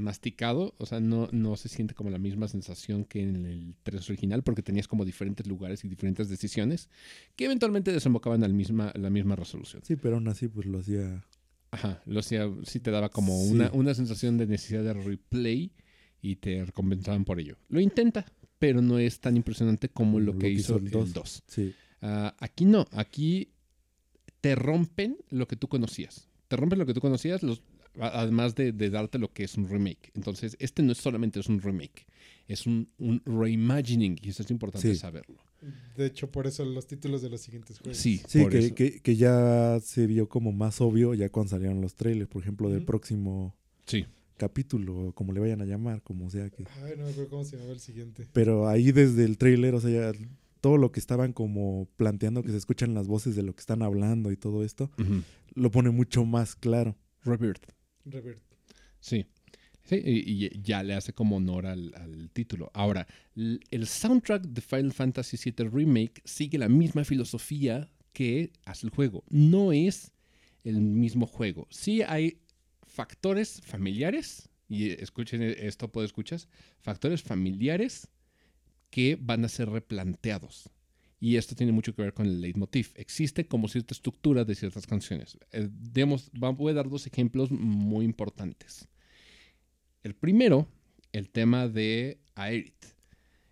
masticado. 0.00 0.74
O 0.78 0.86
sea, 0.86 1.00
no, 1.00 1.28
no 1.32 1.56
se 1.56 1.68
siente 1.68 1.94
como 1.94 2.10
la 2.10 2.18
misma 2.18 2.48
sensación 2.48 3.04
que 3.04 3.22
en 3.22 3.46
el 3.46 3.74
3 3.82 4.08
original, 4.10 4.42
porque 4.42 4.62
tenías 4.62 4.88
como 4.88 5.04
diferentes 5.04 5.46
lugares 5.46 5.84
y 5.84 5.88
diferentes 5.88 6.28
decisiones 6.28 6.88
que 7.36 7.44
eventualmente 7.44 7.92
desembocaban 7.92 8.44
al 8.44 8.54
misma, 8.54 8.92
la 8.94 9.10
misma 9.10 9.36
resolución. 9.36 9.82
Sí, 9.84 9.96
pero 9.96 10.16
aún 10.16 10.28
así 10.28 10.48
pues 10.48 10.66
lo 10.66 10.78
hacía... 10.78 11.24
Ajá, 11.70 12.02
lo 12.04 12.20
hacía, 12.20 12.50
sí 12.64 12.80
te 12.80 12.90
daba 12.90 13.08
como 13.08 13.32
Sí. 13.44 13.52
una, 13.52 13.70
una 13.72 13.94
sensación 13.94 14.36
de 14.36 14.46
necesidad 14.46 14.84
de 14.84 14.92
replay 14.92 15.72
y 16.20 16.36
te 16.36 16.64
recompensaban 16.64 17.24
por 17.24 17.40
ello. 17.40 17.56
Lo 17.70 17.80
intenta, 17.80 18.26
pero 18.58 18.82
no 18.82 18.98
es 18.98 19.20
tan 19.20 19.36
impresionante 19.36 19.88
como 19.88 20.20
lo, 20.20 20.36
que, 20.36 20.50
hizo 20.50 20.76
el 20.76 20.90
2. 20.90 21.42
Sí, 21.46 21.74
Ah, 22.02 22.34
aquí 22.40 22.64
no, 22.64 22.86
aquí 22.90 23.52
te 24.40 24.54
rompen 24.56 25.16
lo 25.30 25.46
que 25.46 25.56
tú 25.56 25.68
conocías. 25.68 26.28
Te 26.48 26.56
rompen 26.56 26.78
lo 26.78 26.84
que 26.84 26.92
tú 26.94 27.00
conocías, 27.00 27.42
los, 27.42 27.62
además 28.00 28.54
de, 28.54 28.72
de 28.72 28.90
darte 28.90 29.18
lo 29.18 29.32
que 29.32 29.44
es 29.44 29.56
un 29.56 29.68
remake. 29.68 30.10
Entonces, 30.14 30.56
este 30.60 30.82
no 30.82 30.92
es 30.92 30.98
solamente 30.98 31.40
es 31.40 31.48
un 31.48 31.60
remake, 31.60 32.06
es 32.48 32.66
un, 32.66 32.88
un 32.98 33.22
reimagining 33.24 34.18
y 34.22 34.30
eso 34.30 34.42
es 34.42 34.50
importante 34.50 34.88
Sí. 34.88 34.96
saberlo. 34.96 35.36
De 35.96 36.06
hecho, 36.06 36.30
por 36.30 36.46
eso 36.46 36.64
los 36.64 36.86
títulos 36.88 37.22
de 37.22 37.30
los 37.30 37.40
siguientes 37.40 37.78
juegos. 37.78 37.96
Sí, 37.96 38.20
sí 38.26 38.46
que, 38.48 38.74
que, 38.74 39.00
que 39.00 39.16
ya 39.16 39.78
se 39.80 40.06
vio 40.06 40.28
como 40.28 40.50
más 40.52 40.80
obvio 40.80 41.14
ya 41.14 41.28
cuando 41.28 41.50
salieron 41.50 41.80
los 41.80 41.94
trailers, 41.94 42.28
por 42.28 42.42
ejemplo, 42.42 42.68
del 42.68 42.84
próximo 42.84 43.54
Sí. 43.86 44.06
capítulo, 44.36 44.96
o 45.08 45.12
como 45.12 45.32
le 45.32 45.38
vayan 45.40 45.60
a 45.60 45.64
llamar, 45.64 46.02
como 46.02 46.30
sea 46.30 46.50
que... 46.50 46.64
Ay, 46.82 46.94
no 46.96 47.04
me 47.04 47.10
acuerdo 47.10 47.28
cómo 47.30 47.44
se 47.44 47.56
llamaba 47.56 47.74
el 47.74 47.80
siguiente. 47.80 48.26
Pero 48.32 48.68
ahí 48.68 48.90
desde 48.90 49.24
el 49.24 49.38
trailer, 49.38 49.74
o 49.74 49.80
sea, 49.80 49.90
ya 50.12 50.18
todo 50.60 50.78
lo 50.78 50.90
que 50.90 50.98
estaban 50.98 51.32
como 51.32 51.86
planteando, 51.96 52.42
que 52.42 52.50
se 52.50 52.56
escuchan 52.56 52.94
las 52.94 53.06
voces 53.06 53.36
de 53.36 53.42
lo 53.44 53.54
que 53.54 53.60
están 53.60 53.82
hablando 53.82 54.32
y 54.32 54.36
todo 54.36 54.64
esto, 54.64 54.90
lo 55.54 55.70
pone 55.70 55.90
mucho 55.90 56.24
más 56.24 56.56
claro. 56.56 56.96
Rebirth. 57.24 57.62
Sí. 59.00 59.26
Sí, 59.84 60.00
y, 60.04 60.62
ya 60.62 60.82
le 60.84 60.94
hace 60.94 61.12
como 61.12 61.36
honor 61.36 61.66
al, 61.66 61.92
al 61.96 62.30
título. 62.30 62.70
Ahora, 62.72 63.06
el 63.34 63.86
soundtrack 63.86 64.44
de 64.44 64.60
Final 64.60 64.92
Fantasy 64.92 65.36
VII 65.36 65.68
Remake 65.68 66.22
sigue 66.24 66.56
la 66.56 66.68
misma 66.68 67.04
filosofía 67.04 67.90
que 68.12 68.52
hace 68.64 68.86
el 68.86 68.92
juego. 68.92 69.24
No 69.28 69.72
es 69.72 70.12
el 70.64 70.80
mismo 70.80 71.26
juego. 71.26 71.66
Sí 71.70 72.02
hay 72.02 72.38
factores 72.86 73.60
familiares, 73.62 74.48
y 74.68 74.90
escuchen 74.90 75.42
esto, 75.42 75.90
puedo 75.90 76.04
escuchas, 76.04 76.48
factores 76.80 77.22
familiares 77.22 78.08
que 78.90 79.18
van 79.20 79.44
a 79.44 79.48
ser 79.48 79.68
replanteados. 79.68 80.70
Y 81.24 81.36
esto 81.36 81.54
tiene 81.54 81.70
mucho 81.70 81.94
que 81.94 82.02
ver 82.02 82.14
con 82.14 82.26
el 82.26 82.40
leitmotiv. 82.40 82.90
Existe 82.96 83.46
como 83.46 83.68
cierta 83.68 83.94
estructura 83.94 84.44
de 84.44 84.56
ciertas 84.56 84.88
canciones. 84.88 85.38
Eh, 85.52 85.68
digamos, 85.70 86.32
voy 86.32 86.72
a 86.72 86.74
dar 86.74 86.88
dos 86.88 87.06
ejemplos 87.06 87.52
muy 87.52 88.04
importantes. 88.04 88.88
El 90.02 90.16
primero, 90.16 90.66
el 91.12 91.30
tema 91.30 91.68
de 91.68 92.18
Aerith. 92.34 92.86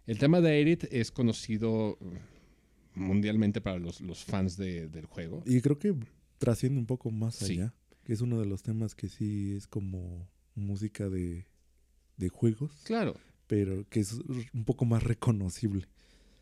El 0.08 0.18
tema 0.18 0.40
de 0.40 0.50
Aerith 0.50 0.84
es 0.90 1.12
conocido 1.12 1.96
mm, 2.00 3.04
mundialmente 3.04 3.60
para 3.60 3.78
los, 3.78 4.00
los 4.00 4.24
fans 4.24 4.56
de- 4.56 4.88
del 4.88 5.06
juego. 5.06 5.44
Y 5.46 5.60
creo 5.60 5.78
que 5.78 5.94
trasciende 6.38 6.80
un 6.80 6.86
poco 6.86 7.12
más 7.12 7.36
Sí. 7.36 7.52
allá, 7.52 7.72
que 8.02 8.12
es 8.14 8.20
uno 8.20 8.40
de 8.40 8.46
los 8.46 8.64
temas 8.64 8.96
que 8.96 9.08
sí 9.08 9.54
es 9.54 9.68
como 9.68 10.28
música 10.56 11.08
de, 11.08 11.46
de 12.16 12.28
juegos, 12.30 12.72
Claro. 12.82 13.14
pero 13.46 13.88
que 13.88 14.00
es 14.00 14.14
un 14.52 14.64
poco 14.64 14.84
más 14.86 15.04
reconocible. 15.04 15.86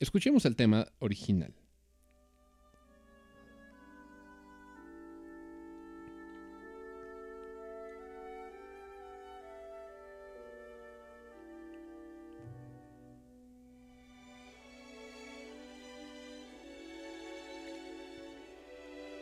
Escuchemos 0.01 0.45
el 0.45 0.55
tema 0.55 0.87
original. 1.01 1.53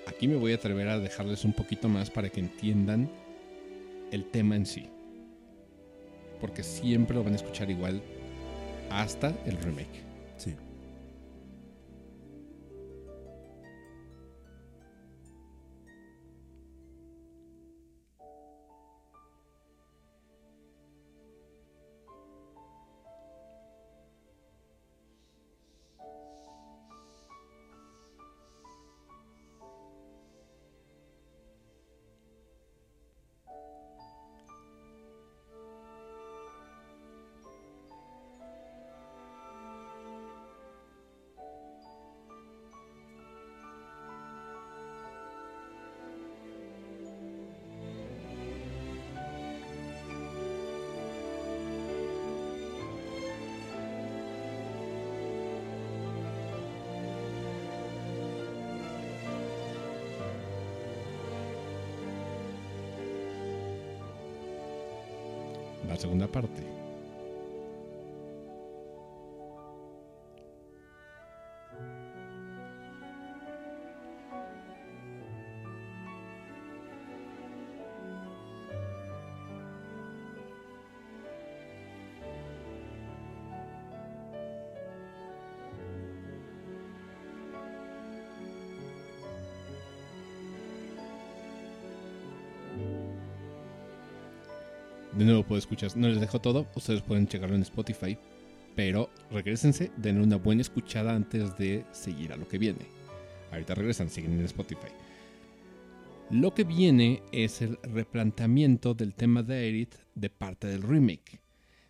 Aquí 0.06 0.28
me 0.28 0.36
voy 0.36 0.52
a 0.52 0.56
atrever 0.56 0.88
a 0.88 0.98
dejarles 0.98 1.46
un 1.46 1.54
poquito 1.54 1.88
más 1.88 2.10
para 2.10 2.28
que 2.28 2.40
entiendan 2.40 3.10
el 4.10 4.26
tema 4.26 4.56
en 4.56 4.66
sí. 4.66 4.90
Porque 6.38 6.62
siempre 6.62 7.16
lo 7.16 7.24
van 7.24 7.32
a 7.32 7.36
escuchar 7.36 7.70
igual 7.70 8.02
hasta 8.90 9.28
el 9.46 9.56
remake. 9.56 10.04
Sí. 10.36 10.54
De 95.16 95.24
nuevo 95.24 95.44
puedo 95.44 95.58
escuchar. 95.58 95.96
No 95.96 96.08
les 96.08 96.20
dejo 96.20 96.40
todo. 96.40 96.66
Ustedes 96.74 97.00
pueden 97.00 97.26
checarlo 97.26 97.56
en 97.56 97.62
Spotify. 97.62 98.18
Pero 98.74 99.08
regresense, 99.30 99.90
denle 99.96 100.22
una 100.22 100.36
buena 100.36 100.60
escuchada 100.60 101.14
antes 101.14 101.56
de 101.56 101.86
seguir 101.92 102.34
a 102.34 102.36
lo 102.36 102.46
que 102.46 102.58
viene. 102.58 102.80
Ahorita 103.50 103.74
regresan, 103.74 104.10
siguen 104.10 104.32
en 104.32 104.44
Spotify. 104.44 104.88
Lo 106.30 106.52
que 106.52 106.64
viene 106.64 107.22
es 107.32 107.62
el 107.62 107.78
replanteamiento 107.82 108.92
del 108.92 109.14
tema 109.14 109.42
de 109.42 109.66
Edith 109.68 109.94
de 110.14 110.28
parte 110.28 110.66
del 110.66 110.82
remake. 110.82 111.40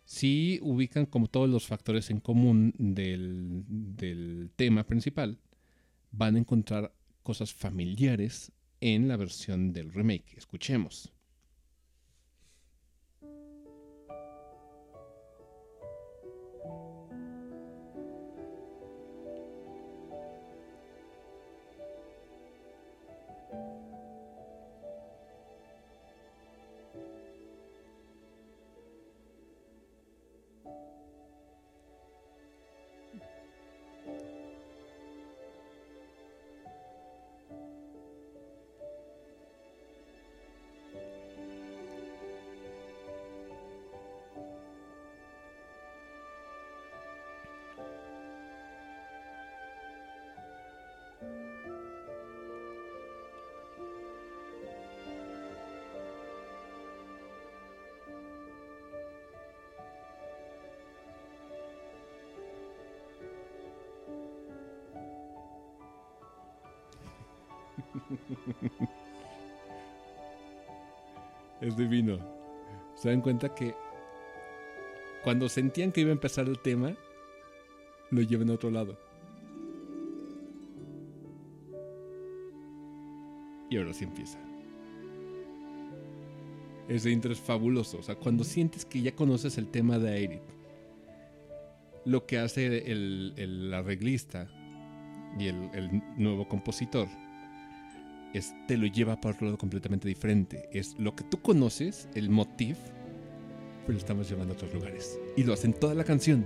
Si 0.05 0.59
ubican 0.61 1.05
como 1.05 1.27
todos 1.27 1.49
los 1.49 1.67
factores 1.67 2.09
en 2.09 2.21
común 2.21 2.73
del, 2.77 3.65
del 3.67 4.51
tema 4.55 4.85
principal, 4.85 5.37
van 6.11 6.35
a 6.37 6.39
encontrar 6.39 6.93
cosas 7.23 7.53
familiares 7.53 8.53
en 8.79 9.09
la 9.09 9.17
versión 9.17 9.73
del 9.73 9.91
remake. 9.91 10.37
Escuchemos. 10.37 11.11
Es 71.61 71.75
divino. 71.75 72.19
Se 72.95 73.09
dan 73.09 73.21
cuenta 73.21 73.53
que 73.53 73.73
cuando 75.23 75.49
sentían 75.49 75.91
que 75.91 76.01
iba 76.01 76.09
a 76.09 76.13
empezar 76.13 76.47
el 76.47 76.59
tema, 76.59 76.95
lo 78.11 78.21
llevan 78.21 78.49
a 78.49 78.53
otro 78.53 78.71
lado. 78.71 78.97
Y 83.69 83.77
ahora 83.77 83.93
sí 83.93 84.05
empieza. 84.05 84.39
Ese 86.87 87.11
intro 87.11 87.33
es 87.33 87.39
fabuloso. 87.39 87.97
O 87.97 88.03
sea, 88.03 88.15
cuando 88.15 88.43
sientes 88.43 88.85
que 88.85 89.01
ya 89.01 89.13
conoces 89.13 89.57
el 89.57 89.67
tema 89.67 89.99
de 89.99 90.09
Aerith, 90.09 90.41
lo 92.05 92.25
que 92.25 92.39
hace 92.39 92.89
el, 92.89 93.33
el 93.35 93.73
arreglista 93.73 94.47
y 95.37 95.47
el, 95.47 95.69
el 95.73 96.01
nuevo 96.15 96.47
compositor 96.47 97.09
es, 98.33 98.53
te 98.67 98.77
lo 98.77 98.87
lleva 98.87 99.19
para 99.19 99.35
otro 99.35 99.45
lado 99.47 99.57
completamente 99.57 100.07
diferente. 100.07 100.69
Es 100.71 100.95
lo 100.99 101.15
que 101.15 101.23
tú 101.23 101.41
conoces, 101.41 102.07
el 102.13 102.29
motif, 102.29 102.77
pero 103.81 103.93
lo 103.93 103.99
estamos 103.99 104.29
llevando 104.29 104.53
a 104.53 104.57
otros 104.57 104.73
lugares. 104.73 105.19
Y 105.35 105.43
lo 105.43 105.53
hacen 105.53 105.73
toda 105.73 105.93
la 105.93 106.03
canción. 106.03 106.45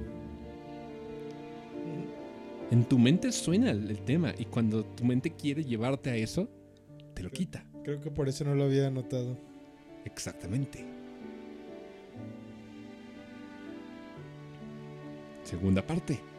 En 2.70 2.86
tu 2.86 2.98
mente 2.98 3.32
suena 3.32 3.72
el, 3.72 3.90
el 3.90 3.99
tema 4.02 4.34
y 4.38 4.45
cuando 4.45 4.86
tu 4.86 5.03
mente 5.03 5.32
quiere 5.32 5.64
llevarte 5.64 6.10
a 6.10 6.16
eso, 6.16 6.49
te 7.14 7.24
lo 7.24 7.30
quita. 7.30 7.66
Creo 7.84 7.99
que 7.99 8.12
por 8.12 8.30
eso 8.30 8.45
no 8.45 8.56
lo 8.56 8.64
había 8.64 8.90
notado. 8.90 9.38
Exactamente. 10.06 10.86
Segunda 15.44 15.86
parte. 15.86 16.31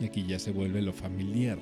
Y 0.00 0.06
aquí 0.06 0.24
ya 0.26 0.38
se 0.38 0.50
vuelve 0.50 0.80
lo 0.80 0.94
familiar. 0.94 1.58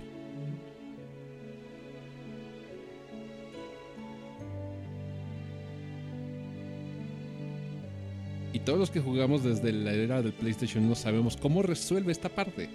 Y 8.52 8.60
todos 8.60 8.78
los 8.78 8.90
que 8.90 9.01
jugamos 9.01 9.43
desde 9.43 9.73
la 9.73 9.93
era 9.93 10.23
del 10.23 10.32
PlayStation 10.32 10.85
1 10.85 10.94
sabemos 10.94 11.36
cómo 11.36 11.62
resuelve 11.62 12.12
esta 12.12 12.28
parte. 12.28 12.70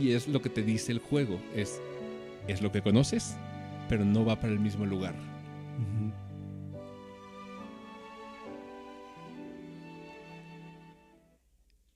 Y 0.00 0.12
es 0.12 0.28
lo 0.28 0.40
que 0.40 0.48
te 0.48 0.62
dice 0.62 0.92
el 0.92 1.00
juego. 1.00 1.40
Es, 1.54 1.80
es 2.46 2.62
lo 2.62 2.70
que 2.70 2.82
conoces, 2.82 3.36
pero 3.88 4.04
no 4.04 4.24
va 4.24 4.40
para 4.40 4.52
el 4.52 4.60
mismo 4.60 4.86
lugar. 4.86 5.14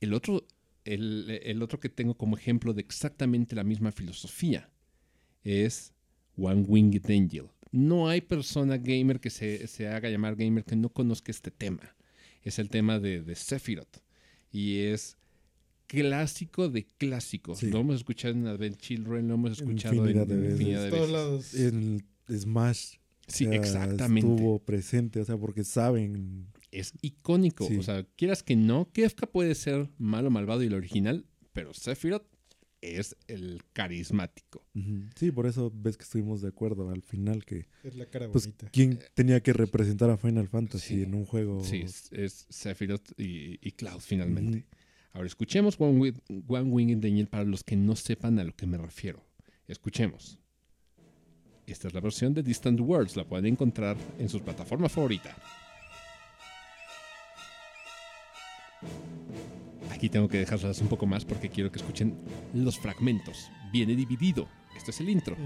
El 0.01 0.13
otro, 0.13 0.43
el, 0.85 1.39
el 1.43 1.61
otro 1.61 1.79
que 1.79 1.89
tengo 1.89 2.15
como 2.15 2.37
ejemplo 2.37 2.73
de 2.73 2.81
exactamente 2.81 3.55
la 3.55 3.63
misma 3.63 3.91
filosofía 3.91 4.69
es 5.43 5.93
One 6.37 6.63
Winged 6.67 7.05
Angel. 7.11 7.47
No 7.71 8.07
hay 8.07 8.21
persona 8.21 8.77
gamer 8.77 9.19
que 9.19 9.29
se, 9.29 9.67
se 9.67 9.87
haga 9.87 10.09
llamar 10.09 10.35
gamer 10.35 10.63
que 10.63 10.75
no 10.75 10.89
conozca 10.89 11.31
este 11.31 11.51
tema. 11.51 11.95
Es 12.41 12.57
el 12.59 12.69
tema 12.69 12.99
de, 12.99 13.21
de 13.21 13.35
Sephiroth. 13.35 13.97
Y 14.51 14.77
es 14.79 15.17
clásico 15.87 16.69
de 16.69 16.85
clásicos. 16.97 17.59
Sí. 17.59 17.69
Lo 17.69 17.79
hemos 17.81 17.97
escuchado 17.97 18.33
en 18.33 18.47
Advent 18.47 18.77
Children, 18.77 19.27
lo 19.27 19.33
hemos 19.35 19.51
escuchado 19.59 19.95
Infinidad 19.95 20.23
en 20.23 20.29
de 20.29 20.35
veces. 20.37 20.51
infinidad 20.53 20.83
de 20.85 20.89
todos 20.89 21.01
veces. 21.11 21.13
lados. 21.13 21.53
En 21.55 22.05
Smash 22.39 22.95
Sí, 23.27 23.45
exactamente. 23.45 24.27
estuvo 24.29 24.59
presente, 24.59 25.19
o 25.19 25.25
sea, 25.25 25.35
porque 25.37 25.63
saben. 25.63 26.47
Es 26.79 26.93
icónico. 27.01 27.67
Sí. 27.67 27.77
O 27.77 27.83
sea, 27.83 28.03
quieras 28.15 28.43
que 28.43 28.55
no, 28.55 28.91
Kefka 28.91 29.27
puede 29.27 29.55
ser 29.55 29.89
malo, 29.97 30.29
malvado 30.29 30.63
y 30.63 30.67
el 30.67 30.73
original, 30.73 31.25
pero 31.53 31.73
Sephiroth 31.73 32.25
es 32.81 33.15
el 33.27 33.63
carismático. 33.73 34.63
Sí, 35.15 35.31
por 35.31 35.47
eso 35.47 35.71
ves 35.73 35.97
que 35.97 36.03
estuvimos 36.03 36.41
de 36.41 36.49
acuerdo 36.49 36.89
al 36.91 37.01
final 37.01 37.43
que 37.43 37.67
Es 37.83 37.95
la 37.95 38.05
cara 38.05 38.29
pues 38.31 38.45
bonita. 38.45 38.69
quién 38.71 38.99
tenía 39.15 39.41
que 39.41 39.53
representar 39.53 40.09
a 40.11 40.17
Final 40.17 40.47
Fantasy 40.47 40.95
Sí. 40.97 41.01
en 41.03 41.15
un 41.15 41.25
juego. 41.25 41.63
Sí, 41.63 41.77
es, 41.81 42.11
es 42.11 42.45
Sephiroth 42.49 43.19
y, 43.19 43.57
y 43.67 43.71
Cloud 43.71 44.01
finalmente. 44.01 44.65
Ahora 45.13 45.25
escuchemos 45.27 45.77
One, 45.79 45.97
Wi- 45.97 46.43
One 46.47 46.69
Winged 46.69 47.03
Angel 47.05 47.27
para 47.27 47.43
los 47.45 47.63
que 47.63 47.75
no 47.75 47.95
sepan 47.95 48.37
a 48.37 48.43
lo 48.43 48.55
que 48.55 48.67
me 48.67 48.77
refiero. 48.77 49.25
Escuchemos. 49.67 50.37
Esta 51.65 51.87
es 51.87 51.93
la 51.95 52.01
versión 52.01 52.33
de 52.35 52.43
Distant 52.43 52.79
Worlds. 52.81 53.15
La 53.15 53.23
pueden 53.27 53.45
encontrar 53.47 53.97
en 54.19 54.29
su 54.29 54.41
plataforma 54.41 54.89
favorita. 54.89 55.35
Aquí 59.91 60.09
tengo 60.09 60.27
que 60.27 60.39
dejarlas 60.39 60.81
un 60.81 60.87
poco 60.87 61.05
más 61.05 61.25
porque 61.25 61.49
quiero 61.49 61.71
que 61.71 61.79
escuchen 61.79 62.17
los 62.53 62.77
fragmentos. 62.77 63.49
Viene 63.71 63.95
dividido. 63.95 64.47
Este 64.75 64.91
es 64.91 64.99
el 64.99 65.09
intro. 65.09 65.37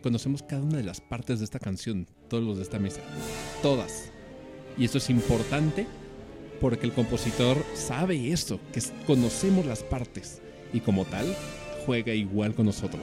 Conocemos 0.00 0.42
cada 0.42 0.62
una 0.62 0.78
de 0.78 0.84
las 0.84 1.00
partes 1.00 1.38
de 1.38 1.44
esta 1.44 1.58
canción, 1.58 2.06
todos 2.28 2.44
los 2.44 2.56
de 2.56 2.62
esta 2.62 2.78
mesa. 2.78 3.00
Todas. 3.62 4.10
Y 4.76 4.84
esto 4.84 4.98
es 4.98 5.10
importante 5.10 5.86
porque 6.60 6.86
el 6.86 6.92
compositor 6.92 7.64
sabe 7.74 8.32
eso, 8.32 8.60
que 8.72 8.82
conocemos 9.06 9.66
las 9.66 9.82
partes 9.82 10.40
y 10.72 10.80
como 10.80 11.04
tal 11.04 11.34
juega 11.86 12.12
igual 12.14 12.54
con 12.54 12.66
nosotros. 12.66 13.02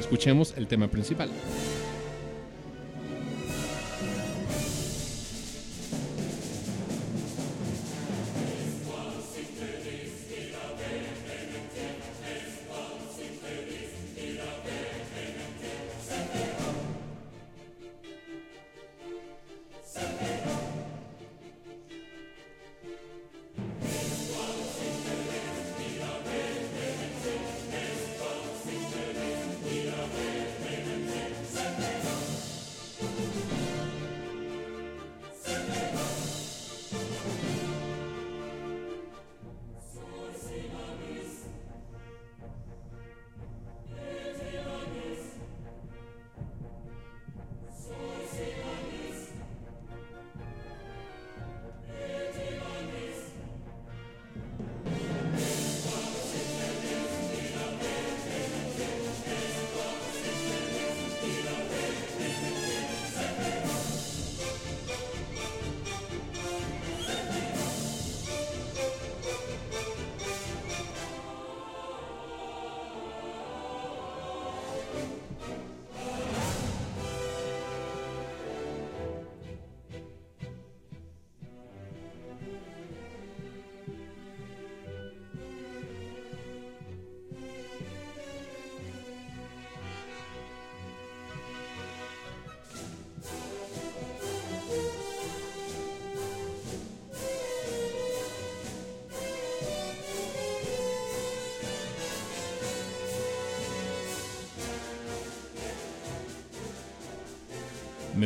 Escuchemos 0.00 0.54
el 0.56 0.66
tema 0.66 0.88
principal. 0.88 1.30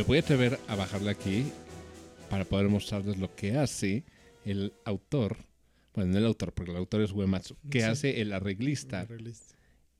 Voy 0.09 0.17
a 0.17 0.21
atrever 0.21 0.59
a 0.67 0.75
bajarle 0.75 1.11
aquí 1.11 1.45
para 2.31 2.45
poder 2.45 2.69
mostrarles 2.69 3.17
lo 3.19 3.35
que 3.35 3.57
hace 3.57 4.05
el 4.45 4.73
autor. 4.85 5.37
Bueno, 5.95 6.13
no 6.13 6.19
el 6.19 6.25
autor, 6.27 6.53
porque 6.53 6.71
el 6.71 6.77
autor 6.77 7.03
es 7.03 7.13
Uematsu. 7.13 7.57
Que 7.71 7.81
Sí. 7.81 7.87
hace 7.87 8.21
el 8.21 8.33
arreglista 8.33 9.07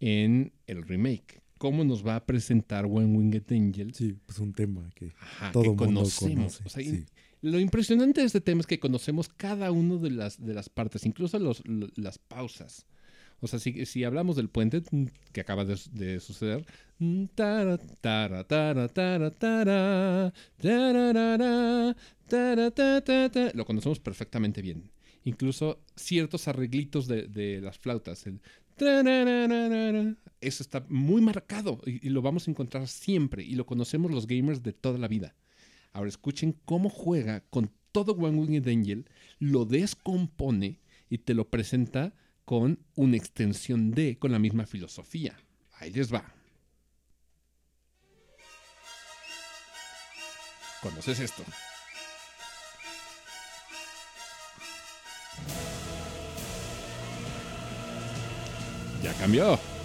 en 0.01 0.53
el 0.67 0.83
remake. 0.83 1.43
¿Cómo 1.59 1.85
nos 1.85 2.07
va 2.07 2.17
a 2.17 2.25
presentar 2.27 2.87
One 2.87 3.07
Winged 3.07 3.45
Angel? 3.51 3.93
Sí, 3.95 4.17
pues 4.27 4.39
un 4.39 4.53
tema 4.53 4.89
que 4.95 5.13
Ajá, 5.21 5.51
todo 5.53 5.63
que 5.65 5.69
mundo 5.71 5.85
conocemos. 5.87 6.59
conoce. 6.59 6.63
O 6.65 6.69
sea, 6.71 6.83
sí. 6.83 7.05
Lo 7.41 7.59
impresionante 7.61 8.21
de 8.21 8.27
este 8.27 8.41
tema 8.41 8.61
es 8.61 8.67
que 8.67 8.79
conocemos 8.81 9.29
cada 9.29 9.71
una 9.73 9.97
de 9.97 10.11
las, 10.11 10.45
de 10.45 10.55
las 10.55 10.69
partes, 10.69 11.05
incluso 11.07 11.39
los, 11.39 11.67
lo- 11.67 11.89
las 11.97 12.19
pausas. 12.19 12.87
O 13.41 13.47
sea, 13.47 13.59
si, 13.59 13.87
si 13.87 14.05
hablamos 14.05 14.37
del 14.37 14.49
puente 14.49 14.83
mm, 14.91 15.07
que 15.33 15.41
acaba 15.41 15.65
de, 15.65 15.79
de 15.93 16.21
suceder, 16.21 16.67
lo 23.55 23.65
conocemos 23.65 24.01
perfectamente 24.01 24.63
bien. 24.63 24.91
Incluso 25.25 25.81
ciertos 25.95 26.49
arreglitos 26.49 27.07
de, 27.07 27.29
de 27.29 27.61
las 27.61 27.79
flautas, 27.79 28.25
eso 30.41 30.63
está 30.63 30.85
muy 30.89 31.21
marcado 31.21 31.81
y, 31.85 32.07
y 32.07 32.11
lo 32.11 32.23
vamos 32.23 32.47
a 32.47 32.51
encontrar 32.51 32.89
siempre 32.89 33.45
y 33.45 33.55
lo 33.55 33.67
conocemos 33.67 34.11
los 34.11 34.27
gamers 34.27 34.63
de 34.63 34.73
toda 34.73 34.99
la 34.99 35.09
vida. 35.09 35.35
Ahora 35.93 36.09
escuchen 36.09 36.57
cómo 36.65 36.89
juega 36.89 37.41
con 37.51 37.71
todo 37.93 38.13
One 38.13 38.39
Winged 38.39 38.69
Angel, 38.69 39.07
lo 39.39 39.65
descompone 39.65 40.81
y 41.11 41.19
te 41.19 41.35
lo 41.35 41.49
presenta 41.49 42.15
con 42.49 42.83
una 42.95 43.19
extensión 43.19 43.91
de, 43.91 44.19
con 44.19 44.33
la 44.33 44.39
misma 44.39 44.65
filosofía. 44.65 45.37
Ahí 45.75 45.91
les 45.91 46.11
va. 46.11 46.25
¿Conoces 50.81 51.21
esto? 51.21 51.43
Ya 59.03 59.13
cambió. 59.19 59.78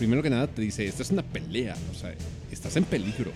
Primero 0.00 0.22
que 0.22 0.30
nada 0.30 0.46
te 0.46 0.62
dice, 0.62 0.86
esta 0.86 1.02
es 1.02 1.10
una 1.10 1.22
pelea, 1.22 1.76
o 1.92 1.94
sea, 1.94 2.14
estás 2.50 2.74
en 2.76 2.84
peligro. 2.84 3.32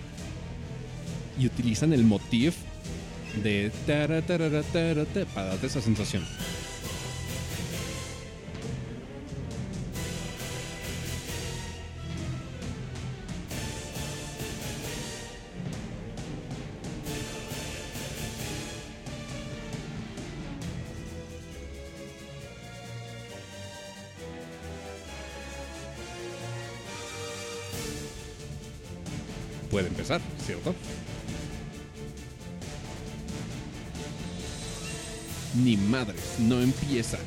Y 1.37 1.45
utilizan 1.45 1.93
el 1.93 2.03
motif 2.03 2.55
de 3.43 3.71
para 5.35 5.49
darte 5.49 5.67
esa 5.67 5.79
sensación. 5.79 6.23
No 36.39 36.61
empieza. 36.61 37.17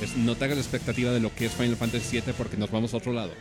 Es, 0.00 0.16
no 0.16 0.36
te 0.36 0.44
hagas 0.44 0.56
la 0.56 0.62
expectativa 0.62 1.10
de 1.10 1.20
lo 1.20 1.34
que 1.34 1.46
es 1.46 1.52
Final 1.52 1.76
Fantasy 1.76 2.20
VII 2.20 2.34
porque 2.36 2.56
nos 2.56 2.70
vamos 2.70 2.92
a 2.94 2.98
otro 2.98 3.12
lado. 3.12 3.32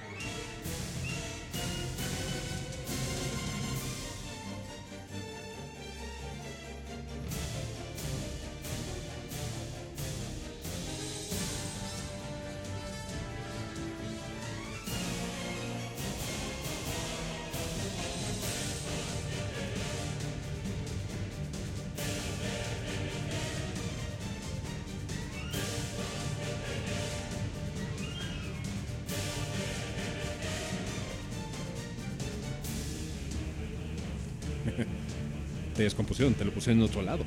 Te 36.16 36.46
lo 36.46 36.52
pusieron 36.52 36.80
en 36.80 36.86
otro 36.86 37.02
lado. 37.02 37.26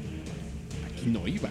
Aquí 0.87 1.11
no 1.11 1.29
iba. 1.29 1.48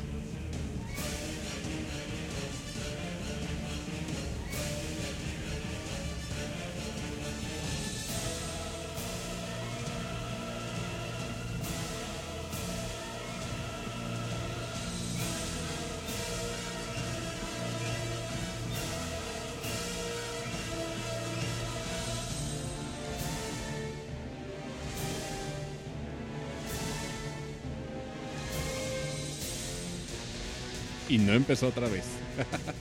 No 31.27 31.33
empezó 31.33 31.67
otra 31.67 31.87
vez. 31.87 32.05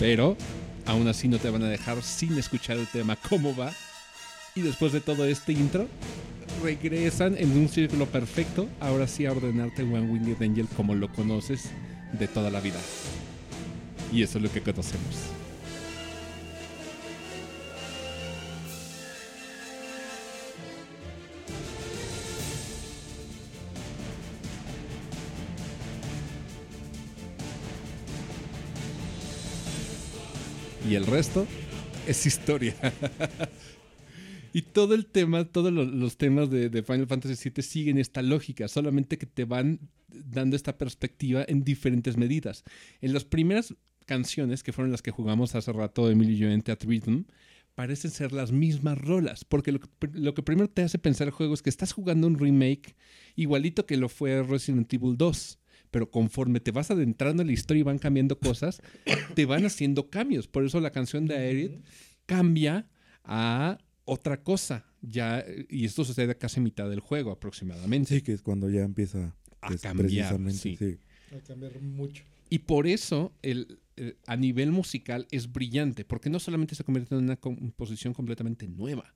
Pero 0.00 0.36
aún 0.86 1.06
así 1.06 1.28
no 1.28 1.38
te 1.38 1.50
van 1.50 1.62
a 1.62 1.68
dejar 1.68 2.02
sin 2.02 2.36
escuchar 2.38 2.78
el 2.78 2.86
tema 2.88 3.16
cómo 3.28 3.54
va. 3.54 3.70
Y 4.56 4.62
después 4.62 4.92
de 4.92 5.00
todo 5.00 5.26
este 5.26 5.52
intro, 5.52 5.86
regresan 6.62 7.36
en 7.38 7.52
un 7.52 7.68
círculo 7.68 8.06
perfecto, 8.06 8.66
ahora 8.80 9.06
sí 9.06 9.26
a 9.26 9.32
ordenarte 9.32 9.82
One 9.82 10.10
Winged 10.10 10.42
Angel 10.42 10.66
como 10.76 10.94
lo 10.94 11.12
conoces 11.12 11.70
de 12.18 12.26
toda 12.26 12.50
la 12.50 12.60
vida. 12.60 12.80
Y 14.12 14.22
eso 14.22 14.38
es 14.38 14.44
lo 14.44 14.50
que 14.50 14.62
conocemos. 14.62 15.39
Y 30.90 30.96
el 30.96 31.06
resto 31.06 31.46
es 32.08 32.26
historia. 32.26 32.74
y 34.52 34.62
todo 34.62 34.94
el 34.94 35.06
tema, 35.06 35.44
todos 35.44 35.72
los, 35.72 36.16
temas 36.16 36.50
de, 36.50 36.82
Final 36.82 37.06
Fantasy 37.06 37.48
VII 37.48 37.62
siguen 37.62 37.96
esta 37.96 38.22
lógica, 38.22 38.66
solamente 38.66 39.16
que 39.16 39.26
te 39.26 39.44
van 39.44 39.78
dando 40.08 40.56
esta 40.56 40.78
perspectiva 40.78 41.44
en 41.46 41.62
diferentes 41.62 42.16
medidas. 42.16 42.64
En 43.00 43.12
las 43.14 43.24
primeras 43.24 43.72
canciones, 44.04 44.64
que 44.64 44.72
fueron 44.72 44.90
las 44.90 45.00
que 45.00 45.12
jugamos 45.12 45.54
hace 45.54 45.72
rato 45.72 46.10
Emilio 46.10 46.34
y 46.34 46.38
yo 46.38 46.50
en 46.50 46.64
Rhythm, 46.64 47.22
parecen 47.76 48.10
ser 48.10 48.32
las 48.32 48.50
mismas 48.50 48.98
rolas, 48.98 49.44
porque 49.44 49.70
lo 49.70 49.78
que, 49.78 49.88
lo 50.14 50.34
que 50.34 50.42
primero 50.42 50.68
te 50.68 50.82
hace 50.82 50.98
pensar 50.98 51.28
el 51.28 51.32
juego 51.32 51.54
es 51.54 51.62
que 51.62 51.70
estás 51.70 51.92
jugando 51.92 52.26
un 52.26 52.36
remake 52.36 52.96
igualito 53.36 53.86
que 53.86 53.96
lo 53.96 54.08
fue 54.08 54.42
Resident 54.42 54.92
Evil 54.92 55.16
2 55.16 55.59
pero 55.90 56.10
conforme 56.10 56.60
te 56.60 56.70
vas 56.70 56.90
adentrando 56.90 57.42
en 57.42 57.48
la 57.48 57.52
historia 57.52 57.80
y 57.80 57.84
van 57.84 57.98
cambiando 57.98 58.38
cosas, 58.38 58.80
te 59.34 59.44
van 59.46 59.64
haciendo 59.66 60.08
cambios. 60.10 60.46
Por 60.48 60.64
eso 60.64 60.80
la 60.80 60.90
canción 60.90 61.26
de 61.26 61.36
Aerith 61.36 61.84
cambia 62.26 62.88
a 63.24 63.78
otra 64.04 64.42
cosa. 64.42 64.86
Ya, 65.02 65.44
y 65.68 65.84
esto 65.86 66.04
sucede 66.04 66.32
a 66.32 66.34
casi 66.38 66.60
mitad 66.60 66.88
del 66.90 67.00
juego 67.00 67.30
aproximadamente. 67.30 68.14
Sí, 68.16 68.22
que 68.22 68.32
es 68.32 68.42
cuando 68.42 68.68
ya 68.68 68.82
empieza 68.82 69.34
A 69.62 69.68
cambiar, 69.78 69.96
precisamente, 69.96 70.58
sí. 70.58 70.98
Va 71.32 71.38
a 71.38 71.40
cambiar 71.42 71.80
mucho. 71.80 72.22
Y 72.50 72.58
por 72.60 72.86
eso, 72.86 73.32
el, 73.42 73.78
el- 73.96 74.16
a 74.26 74.36
nivel 74.36 74.72
musical, 74.72 75.26
es 75.30 75.50
brillante, 75.52 76.04
porque 76.04 76.28
no 76.30 76.38
solamente 76.40 76.74
se 76.74 76.84
convierte 76.84 77.14
en 77.14 77.22
una 77.24 77.36
composición 77.36 78.12
completamente 78.12 78.66
nueva, 78.68 79.14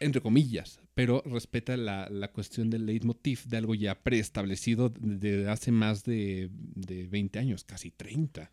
entre 0.00 0.20
comillas, 0.20 0.80
pero 0.94 1.22
respeta 1.26 1.76
la, 1.76 2.08
la 2.10 2.30
cuestión 2.32 2.70
del 2.70 2.86
leitmotiv 2.86 3.44
de 3.46 3.56
algo 3.56 3.74
ya 3.74 4.00
preestablecido 4.00 4.90
desde 5.00 5.48
hace 5.48 5.72
más 5.72 6.04
de, 6.04 6.50
de 6.52 7.06
20 7.06 7.38
años, 7.38 7.64
casi 7.64 7.90
30, 7.90 8.50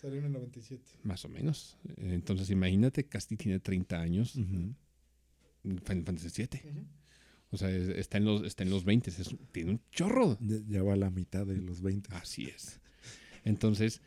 Salió 0.00 0.18
en 0.20 0.26
el 0.26 0.32
97. 0.32 0.82
más 1.02 1.24
o 1.24 1.28
menos. 1.28 1.76
Entonces, 1.96 2.50
imagínate, 2.50 3.06
casi 3.08 3.36
tiene 3.36 3.58
30 3.58 4.00
años. 4.00 4.36
Ujú. 4.36 4.72
Final 5.64 6.04
Fantasy 6.04 6.28
VII. 6.42 6.70
Ujú. 6.70 6.86
O 7.50 7.56
sea, 7.56 7.68
es- 7.70 7.88
está 7.88 8.18
en 8.18 8.24
los, 8.24 8.44
está 8.44 8.62
en 8.62 8.70
los 8.70 8.84
20, 8.84 9.10
es- 9.10 9.34
tiene 9.50 9.72
un 9.72 9.80
chorro 9.90 10.38
Ya, 10.40 10.56
ya 10.68 10.82
va 10.84 10.92
a 10.92 10.96
la 10.96 11.10
mitad 11.10 11.44
de 11.46 11.56
los 11.56 11.82
20. 11.82 12.14
Así 12.14 12.44
es. 12.46 12.80
Entonces, 13.44 14.00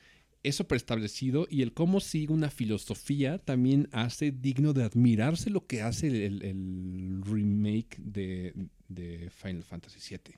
eso 0.44 0.68
preestablecido 0.68 1.48
y 1.50 1.62
el 1.62 1.74
cómo 1.74 2.00
sigue 2.00 2.34
una 2.34 2.50
filosofía 2.50 3.38
también 3.38 3.88
hace 3.92 4.32
digno 4.32 4.74
de 4.74 4.84
admirarse 4.84 5.50
lo 5.50 5.68
que 5.68 5.82
hace 5.82 6.26
el, 6.26 7.22
remake 7.24 7.98
de, 8.00 8.54
de 8.88 9.30
Final 9.30 9.64
Fantasy 9.64 10.00
VII. 10.16 10.36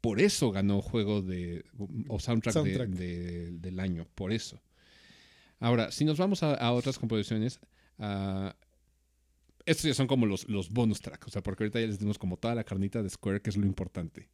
Por 0.00 0.20
eso 0.20 0.50
ganó 0.50 0.80
juego 0.80 1.22
de 1.22 1.64
o 2.08 2.18
soundtrack, 2.18 2.54
de- 2.54 2.60
Soundtrack. 2.62 2.88
de- 2.90 3.50
del 3.52 3.78
año, 3.78 4.06
por 4.14 4.32
eso. 4.32 4.60
Ahora, 5.60 5.92
si 5.92 6.04
nos 6.04 6.18
vamos 6.18 6.42
a, 6.42 6.54
a 6.54 6.72
otras 6.72 6.98
composiciones, 6.98 7.60
ah, 7.98 8.56
estos 9.64 9.84
ya 9.84 9.94
son 9.94 10.08
como 10.08 10.26
los, 10.26 10.48
los 10.48 10.70
bonus 10.70 11.00
tracks, 11.00 11.28
o 11.28 11.30
sea, 11.30 11.42
porque 11.42 11.62
ahorita 11.62 11.80
ya 11.80 11.86
les 11.86 12.00
dimos 12.00 12.18
como 12.18 12.36
toda 12.36 12.54
la 12.56 12.64
carnita 12.64 13.00
de 13.02 13.08
Square, 13.10 13.42
que 13.42 13.50
es 13.50 13.56
lo 13.56 13.64
importante. 13.66 14.28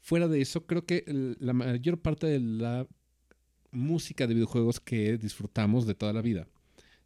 Fuera 0.00 0.28
de 0.28 0.40
eso, 0.40 0.64
creo 0.64 0.86
que 0.86 1.02
la 1.40 1.52
mayor 1.54 2.00
parte 2.00 2.28
de 2.28 2.38
la 2.38 2.86
música 3.70 4.26
de 4.26 4.34
videojuegos 4.34 4.80
que 4.80 5.18
disfrutamos 5.18 5.86
de 5.86 5.94
toda 5.94 6.12
la 6.12 6.22
vida 6.22 6.48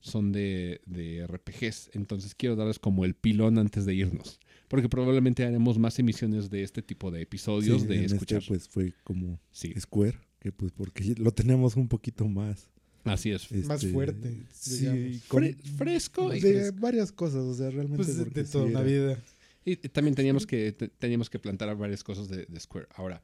son 0.00 0.32
de, 0.32 0.80
de 0.86 1.26
RPGs. 1.26 1.90
Entonces 1.94 2.34
quiero 2.34 2.56
darles 2.56 2.78
como 2.78 3.04
el 3.04 3.14
pilón 3.14 3.58
antes 3.58 3.84
de 3.86 3.94
irnos. 3.94 4.40
Porque 4.68 4.88
probablemente 4.88 5.44
haremos 5.44 5.78
más 5.78 5.98
emisiones 5.98 6.50
de 6.50 6.62
este 6.62 6.82
tipo 6.82 7.10
de 7.10 7.22
episodios 7.22 7.82
Sí, 7.82 7.88
de 7.88 7.96
en 7.98 8.04
escuchar. 8.06 8.38
este 8.38 8.48
pues 8.48 8.68
fue 8.68 8.94
como 9.04 9.38
sí, 9.52 9.72
Square, 9.78 10.18
que 10.40 10.50
pues 10.50 10.72
porque 10.72 11.14
lo 11.18 11.30
tenemos 11.32 11.76
un 11.76 11.88
poquito 11.88 12.26
más. 12.26 12.68
así 13.04 13.30
es. 13.30 13.52
Más 13.66 13.82
este, 13.82 13.92
fuerte, 13.92 14.42
Sí, 14.52 15.20
con- 15.28 15.44
Fre- 15.44 15.56
fresco 15.76 16.30
de 16.30 16.40
fresco. 16.40 16.76
varias 16.80 17.12
cosas, 17.12 17.42
o 17.42 17.54
sea, 17.54 17.70
realmente 17.70 18.02
Pues 18.04 18.16
de, 18.16 18.44
toda 18.44 18.64
sí 18.66 18.70
una 18.70 18.80
era- 18.80 18.82
vida. 18.82 19.22
Y 19.64 19.76
también 19.76 20.14
teníamos 20.16 20.46
que, 20.46 20.72
te- 20.72 20.88
teníamos 20.88 21.28
que 21.30 21.38
plantar 21.38 21.76
varias 21.76 22.02
cosas 22.02 22.28
de, 22.28 22.46
de 22.46 22.58
Square. 22.60 22.88
Ahora, 22.96 23.22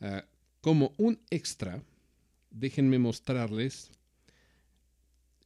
ah, 0.00 0.24
como 0.60 0.92
un 0.98 1.18
extra, 1.30 1.82
déjenme 2.52 2.98
mostrarles 2.98 3.90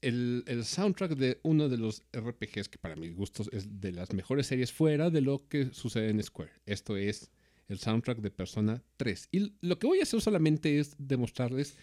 el, 0.01 0.45
el 0.47 0.65
soundtrack 0.65 1.13
de 1.17 1.41
uno 1.43 1.69
de 1.69 1.79
los 1.79 2.03
RPGs 2.13 2.69
que 2.69 2.79
para 2.79 2.97
mis 2.97 3.15
gustos 3.15 3.49
es 3.53 3.81
de 3.81 3.93
las 3.93 4.13
mejores 4.13 4.47
series 4.47 4.73
fuera 4.73 5.11
de 5.11 5.21
lo 5.21 5.49
que 5.49 5.73
sucede 5.73 6.11
en 6.11 6.23
Square. 6.23 6.53
Esto 6.67 6.97
es 6.97 7.31
el 7.69 7.79
soundtrack 7.79 8.19
de 8.19 8.31
Persona 8.31 8.83
3. 8.97 9.29
Y 9.33 9.53
lo 9.61 9.79
que 9.79 9.87
voy 9.87 10.01
a 10.01 10.05
hacer 10.05 10.21
solamente 10.21 10.79
es 10.79 10.95
demostrarles 10.99 11.77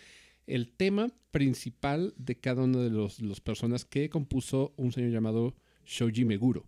el 0.46 0.72
tema 0.72 1.12
principal 1.32 2.14
de 2.18 2.40
cada 2.40 2.64
uno 2.64 2.80
de 2.80 2.90
los, 2.90 3.20
los 3.20 3.42
personas 3.42 3.86
que 3.86 4.10
compuso 4.10 4.74
un 4.78 4.92
señor 4.92 5.12
llamado 5.12 5.56
Shoji 5.86 6.26
Meguro 6.26 6.66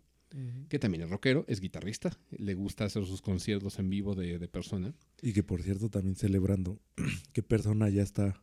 que 0.68 0.80
también 0.80 1.03
es 1.03 1.10
rockero, 1.10 1.45
es 1.48 1.61
guitarrista, 1.61 2.18
le 2.32 2.56
gusta 2.56 2.86
hacer 2.86 3.06
sus 3.06 3.22
conciertos 3.22 3.80
en 3.80 3.90
vivo 3.90 4.15
de, 4.15 4.38
de 4.38 4.48
persona. 4.48 4.94
Y 5.22 5.34
que 5.34 5.44
por 5.44 5.61
cierto 5.61 5.90
también 5.90 6.15
celebrando 6.15 6.80
que 7.34 7.41
Persona 7.41 7.90
ya 7.90 8.03
está 8.03 8.41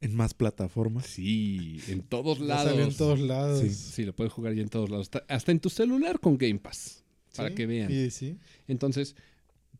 en 0.00 0.14
más 0.14 0.34
plataformas. 0.34 1.06
Sí, 1.06 1.80
en 1.88 2.02
todos 2.02 2.38
Ya 2.38 2.44
lados. 2.44 2.70
salió 2.70 2.84
en 2.84 2.94
todos 2.96 3.20
lados. 3.20 3.60
Sí. 3.60 3.70
Sí, 3.70 4.04
lo 4.04 4.14
puedes 4.14 4.32
jugar 4.32 4.54
ya 4.54 4.62
en 4.62 4.68
todos 4.68 4.90
lados. 4.90 5.10
Hasta- 5.28 5.52
en 5.52 5.60
tu 5.60 5.70
celular 5.70 6.20
con 6.20 6.36
Game 6.38 6.58
Pass. 6.58 7.02
Para 7.36 7.48
Sí, 7.48 7.54
que 7.54 7.66
vean. 7.66 7.88
Sí, 7.90 8.10
sí. 8.10 8.38
Entonces, 8.68 9.16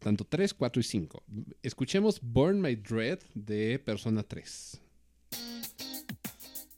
tanto 0.01 0.25
3, 0.25 0.55
4 0.55 0.81
y 0.81 0.85
5. 0.85 1.23
Escuchemos 1.63 2.21
Burn 2.23 2.61
My 2.61 2.75
Dread 2.75 3.21
de 3.35 3.79
Persona 3.79 4.23
3. 4.23 4.81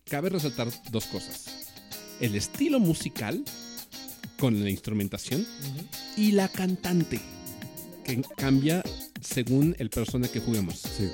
Cabe 0.04 0.28
resaltar 0.28 0.68
dos 0.90 1.06
cosas. 1.06 1.46
El 2.20 2.34
estilo 2.36 2.78
musical 2.78 3.42
con 4.38 4.62
la 4.62 4.70
instrumentación 4.70 5.46
y 6.16 6.32
la 6.32 6.48
cantante 6.48 7.20
que 8.04 8.22
cambia 8.36 8.82
según 9.20 9.74
el 9.78 9.90
persona 9.90 10.28
que 10.28 10.40
juguemos. 10.40 10.76
Sí. 10.78 11.08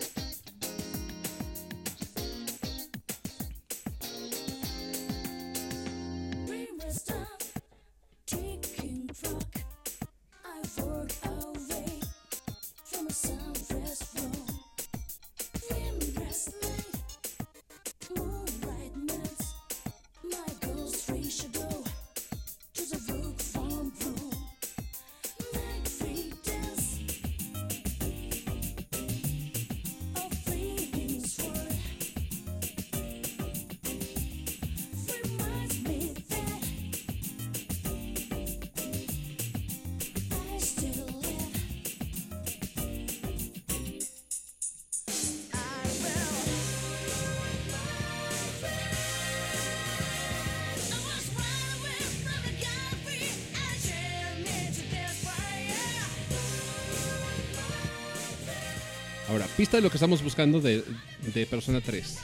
De 59.72 59.80
lo 59.80 59.88
que 59.88 59.96
estamos 59.96 60.22
buscando 60.22 60.60
de, 60.60 60.84
de 61.32 61.46
Persona 61.46 61.80
3. 61.80 62.18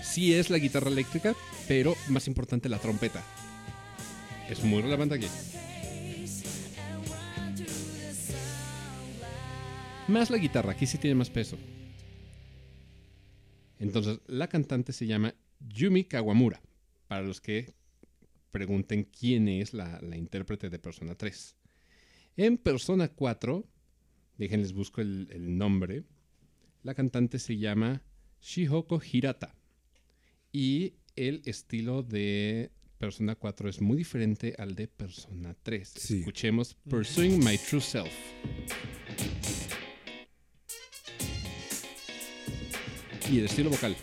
Sí 0.00 0.32
es 0.32 0.48
la 0.48 0.58
guitarra 0.58 0.88
eléctrica, 0.88 1.34
pero 1.66 1.96
más 2.08 2.28
importante 2.28 2.68
la 2.68 2.78
trompeta. 2.78 3.20
Es 4.48 4.62
muy 4.62 4.80
relevante 4.80 5.16
aquí. 5.16 5.26
Más 10.06 10.30
la 10.30 10.38
guitarra, 10.38 10.70
aquí 10.70 10.86
sí 10.86 10.96
tiene 10.98 11.16
más 11.16 11.30
peso. 11.30 11.58
Entonces, 13.80 14.20
la 14.28 14.46
cantante 14.46 14.92
se 14.92 15.08
llama 15.08 15.34
Yumi 15.58 16.04
Kawamura. 16.04 16.62
Para 17.08 17.22
los 17.22 17.40
que 17.40 17.74
pregunten 18.52 19.02
quién 19.02 19.48
es 19.48 19.74
la, 19.74 20.00
la 20.00 20.16
intérprete 20.16 20.70
de 20.70 20.78
Persona 20.78 21.16
3. 21.16 21.56
En 22.36 22.56
Persona 22.56 23.08
4, 23.08 23.66
déjenles 24.38 24.72
busco 24.72 25.00
el 25.00 25.58
nombre. 25.58 26.04
La 26.84 26.94
cantante 26.94 27.38
se 27.38 27.56
llama 27.56 28.02
Shihoko 28.42 29.00
Hirata. 29.00 29.54
Y 30.52 30.92
el 31.16 31.40
estilo 31.46 32.02
de 32.02 32.72
Persona 32.98 33.36
4 33.36 33.70
es 33.70 33.80
muy 33.80 33.96
diferente 33.96 34.54
al 34.58 34.74
de 34.74 34.86
Persona 34.86 35.56
3. 35.62 35.88
Sí. 35.88 36.18
Escuchemos 36.18 36.74
Pursuing 36.74 37.42
My 37.42 37.56
True 37.56 37.80
Self. 37.80 38.12
Y 43.32 43.38
el 43.38 43.46
estilo 43.46 43.70
vocal. 43.70 43.96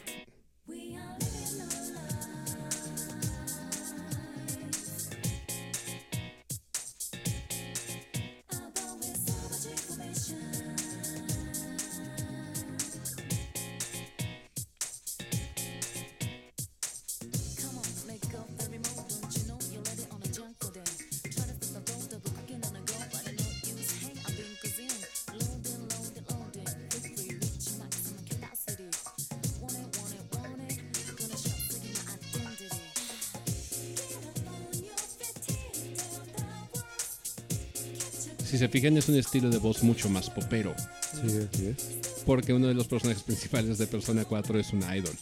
Fijan, 38.72 38.98
es 38.98 39.08
un 39.10 39.16
estilo 39.18 39.50
de 39.50 39.58
voz 39.58 39.84
mucho 39.84 40.10
más 40.10 40.30
popero. 40.30 40.74
Sí, 41.14 41.28
así 41.54 41.66
es. 41.68 42.24
Porque 42.26 42.54
uno 42.54 42.68
de 42.68 42.74
los 42.74 42.88
personajes 42.88 43.24
principales 43.24 43.78
de 43.78 43.88
Persona 43.88 44.26
4 44.26 44.60
es 44.60 44.72
una 44.74 44.96
idol. 44.98 45.14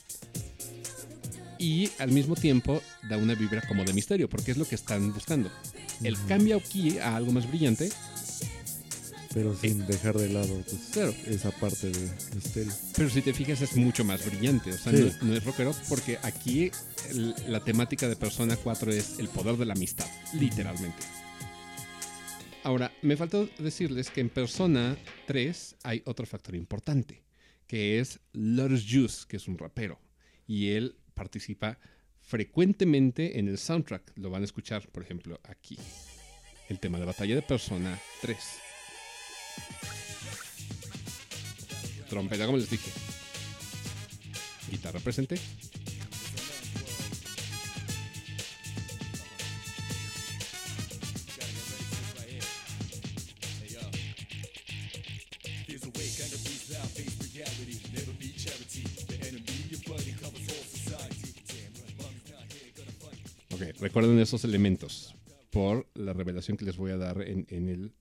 Y 1.57 1.89
al 1.99 2.11
mismo 2.11 2.35
tiempo 2.35 2.81
da 3.09 3.17
una 3.17 3.35
vibra 3.35 3.61
como 3.67 3.83
de 3.83 3.91
misterio, 3.93 4.29
porque 4.29 4.51
es 4.51 4.57
lo 4.57 4.65
que 4.65 4.75
están 4.75 5.13
buscando. 5.13 5.51
El 6.03 6.15
cambio 6.27 6.57
aquí 6.57 6.97
a 6.99 7.15
algo 7.17 7.31
más 7.33 7.47
brillante, 7.49 7.89
Pero 9.31 9.55
sin 9.55 9.85
dejar 9.85 10.17
de 10.17 10.27
lado 10.29 10.47
pues, 10.67 10.81
Claro. 10.91 11.13
esa 11.27 11.51
parte 11.51 11.91
de 11.91 12.09
misterio. 12.33 12.73
pero 12.95 13.09
si 13.11 13.21
te 13.21 13.31
fijas 13.31 13.61
es 13.61 13.75
mucho 13.75 14.03
más 14.03 14.25
brillante. 14.25 14.71
O 14.73 14.77
sea, 14.77 14.91
Sí. 14.91 15.11
no, 15.21 15.27
no 15.27 15.35
es 15.35 15.43
rockero, 15.43 15.75
porque 15.87 16.17
aquí 16.23 16.71
el- 17.11 17.35
la 17.47 17.63
temática 17.63 18.07
de 18.09 18.15
Persona 18.15 18.55
4 18.55 18.91
es 18.91 19.19
el 19.19 19.27
poder 19.27 19.55
de 19.57 19.65
la 19.65 19.73
amistad, 19.73 20.07
literalmente. 20.33 20.97
Ahora, 22.63 22.91
me 23.01 23.15
faltó 23.15 23.49
decirles 23.57 24.09
que 24.09 24.19
en 24.19 24.29
Persona 24.29 24.97
3 25.27 25.77
hay 25.83 26.01
otro 26.05 26.25
factor 26.25 26.55
importante, 26.55 27.23
que 27.67 27.99
es 27.99 28.19
Lotus 28.33 28.85
Juice, 28.89 29.25
que 29.27 29.37
es 29.37 29.47
un 29.47 29.57
rapero. 29.57 29.99
Y 30.45 30.71
él 30.71 30.97
participa 31.13 31.79
frecuentemente 32.19 33.39
en 33.39 33.47
el 33.47 33.57
soundtrack. 33.57 34.11
Lo 34.17 34.29
van 34.29 34.41
a 34.41 34.45
escuchar, 34.45 34.89
por 34.89 35.03
ejemplo, 35.03 35.39
aquí. 35.43 35.77
El 36.67 36.79
tema 36.79 36.99
de 36.99 37.05
batalla 37.05 37.35
de 37.35 37.41
Persona 37.41 37.97
3. 38.21 38.37
Trompeta, 42.09 42.45
como 42.45 42.57
les 42.57 42.69
dije. 42.69 42.91
Guitarra 44.69 44.99
presente. 44.99 45.39
Ok, 63.51 63.61
recuerden 63.81 64.19
esos 64.19 64.43
elementos 64.43 65.15
por 65.51 65.87
la 65.95 66.13
revelación 66.13 66.57
que 66.57 66.65
les 66.65 66.77
voy 66.77 66.91
a 66.91 66.97
dar 66.97 67.21
en, 67.21 67.45
en 67.49 67.69
el 67.69 67.91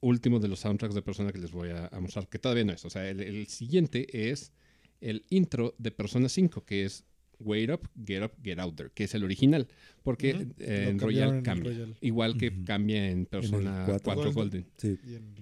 último 0.00 0.38
de 0.40 0.48
los 0.48 0.60
soundtracks 0.60 0.94
de 0.94 1.02
Persona 1.02 1.32
que 1.32 1.38
les 1.38 1.52
voy 1.52 1.70
a, 1.70 1.86
a 1.88 2.00
mostrar, 2.00 2.28
que 2.28 2.38
todavía 2.38 2.64
no 2.64 2.72
es. 2.72 2.84
O 2.84 2.90
sea, 2.90 3.08
el, 3.08 3.20
el 3.20 3.46
siguiente 3.46 4.30
es 4.30 4.52
el 5.00 5.24
intro 5.30 5.74
de 5.78 5.90
Persona 5.90 6.28
5, 6.28 6.64
que 6.64 6.84
es 6.84 7.04
Wait 7.40 7.70
Up, 7.70 7.88
Get 8.06 8.22
Up, 8.24 8.32
Get 8.42 8.58
Out 8.58 8.76
There, 8.76 8.90
que 8.94 9.04
es 9.04 9.14
el 9.14 9.24
original, 9.24 9.68
porque 10.02 10.46
eh, 10.58 10.86
en 10.88 10.98
Royal 10.98 11.34
en 11.36 11.42
cambia. 11.42 11.72
Royal. 11.72 11.96
Igual 12.00 12.36
que 12.38 12.64
cambia 12.64 13.10
en 13.10 13.26
Persona 13.26 13.84
4, 13.86 14.00
4. 14.14 14.32
Golden. 14.32 14.66
Sí, 14.78 14.98
Y 15.06 15.14
en- 15.16 15.34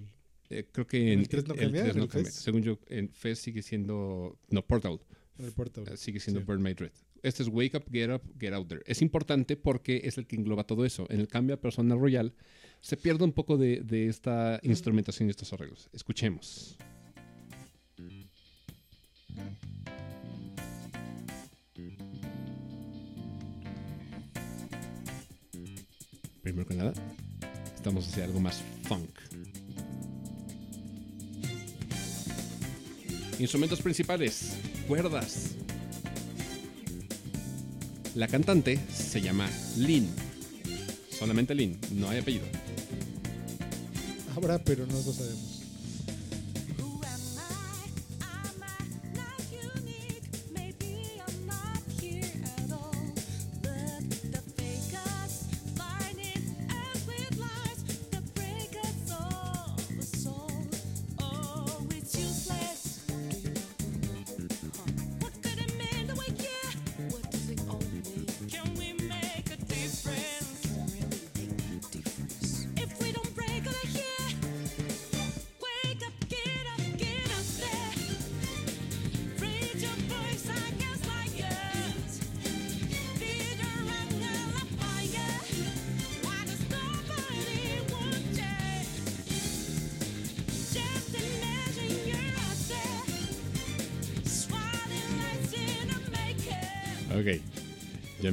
Eh, 0.53 0.67
creo 0.71 0.87
que 0.87 1.13
en 1.13 1.21
¿El 1.21 1.29
tres 1.29 1.47
no 1.47 1.55
cambia? 1.55 1.93
Según 2.31 2.63
yo, 2.63 2.79
en 2.89 3.09
Fez 3.09 3.39
sigue 3.39 3.63
siendo. 3.63 4.39
No, 4.51 4.63
Portal. 4.67 5.01
el 5.39 5.53
puerto. 5.53 5.83
eh, 5.91 5.97
sigue 5.97 6.21
siendo 6.21 6.41
Sí. 6.41 6.47
Burn 6.47 6.63
My 6.63 6.75
Dread. 6.75 6.93
Este 7.23 7.43
es 7.45 7.49
Wake 7.49 7.77
Up, 7.77 7.85
Get 7.91 8.11
Up, 8.11 8.23
Get 8.39 8.53
Out 8.53 8.69
There. 8.69 8.83
Es 8.85 9.01
importante 9.01 9.57
porque 9.57 10.01
es 10.05 10.19
el 10.19 10.27
que 10.27 10.37
engloba 10.37 10.65
todo 10.65 10.85
eso. 10.85 11.07
En 11.09 11.21
el 11.21 11.29
cambio 11.29 11.55
a 11.55 11.61
Persona 11.61 11.95
Royal 11.95 12.35
se 12.81 12.97
pierde 12.97 13.25
un 13.25 13.33
poco 13.33 13.57
de, 13.57 13.81
de 13.81 14.09
esta 14.09 14.59
instrumentación 14.65 15.29
y 15.29 15.31
estos 15.31 15.53
arreglos. 15.53 15.89
Escuchemos. 15.93 16.77
Primero 26.43 26.67
que 26.67 26.75
nada, 26.75 26.93
estamos 27.75 28.07
hacia 28.09 28.25
algo 28.25 28.41
más 28.41 28.61
funk. 28.83 29.11
Instrumentos 33.39 33.81
principales. 33.81 34.53
cuerdas. 34.87 35.53
La 38.15 38.29
cantante 38.29 38.79
se 38.93 39.21
llama 39.21 39.49
Lynn. 39.79 40.09
Solamente 41.11 41.55
Lynn, 41.55 41.79
no 41.93 42.11
hay 42.11 42.19
apellido. 42.19 42.45
Habrá, 44.37 44.59
pero 44.63 44.87
no 44.87 44.95
lo 44.95 45.13
sabemos. 45.13 45.52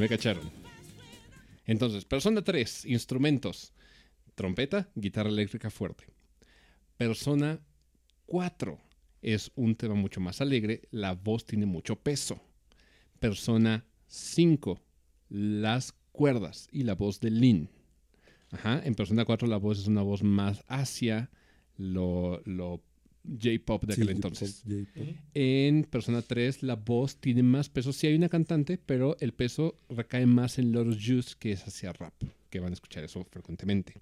Cacharon. 0.10 0.50
Entonces, 1.66 2.04
persona 2.04 2.44
3, 2.44 2.86
instrumentos. 2.86 3.74
Trompeta, 4.34 4.90
guitarra 4.96 5.30
eléctrica 5.30 5.70
fuerte. 5.70 6.06
Persona 6.98 7.60
4 8.26 8.80
es 9.22 9.52
un 9.56 9.76
tema 9.76 9.94
mucho 9.94 10.20
más 10.20 10.42
alegre, 10.42 10.82
la 10.90 11.14
voz 11.14 11.46
tiene 11.46 11.68
mucho 11.68 11.96
peso. 11.96 12.42
Persona 13.20 13.86
5, 14.08 14.82
las 15.30 15.94
cuerdas 16.12 16.68
y 16.72 16.84
la 16.84 16.96
voz 16.96 17.20
de 17.20 17.30
Lynn. 17.30 17.70
Ajá, 18.52 18.82
en 18.84 18.96
persona 18.96 19.26
4 19.26 19.48
la 19.48 19.58
voz 19.58 19.78
es 19.78 19.88
una 19.88 20.02
voz 20.02 20.24
más 20.24 20.64
hacia 20.68 21.30
lo, 21.78 22.42
lo 22.46 22.82
J-pop 23.24 23.84
de 23.86 23.94
aquel 23.94 24.10
entonces. 24.10 24.64
En 25.34 25.84
Persona 25.84 26.22
3 26.22 26.64
la 26.64 26.76
voz 26.76 27.18
tiene 27.18 27.44
más 27.44 27.70
peso. 27.70 27.94
Sí 27.94 28.08
hay 28.08 28.16
una 28.16 28.30
cantante, 28.30 28.78
pero 28.78 29.18
el 29.20 29.34
peso 29.34 29.76
recae 29.90 30.26
más 30.26 30.60
en 30.60 30.72
Lotus 30.72 30.98
Juice, 31.06 31.36
que 31.38 31.52
es 31.52 31.68
hacia 31.68 31.94
rap, 31.94 32.14
que 32.50 32.60
van 32.60 32.72
a 32.72 32.74
escuchar 32.74 33.04
eso 33.04 33.24
frecuentemente. 33.30 34.02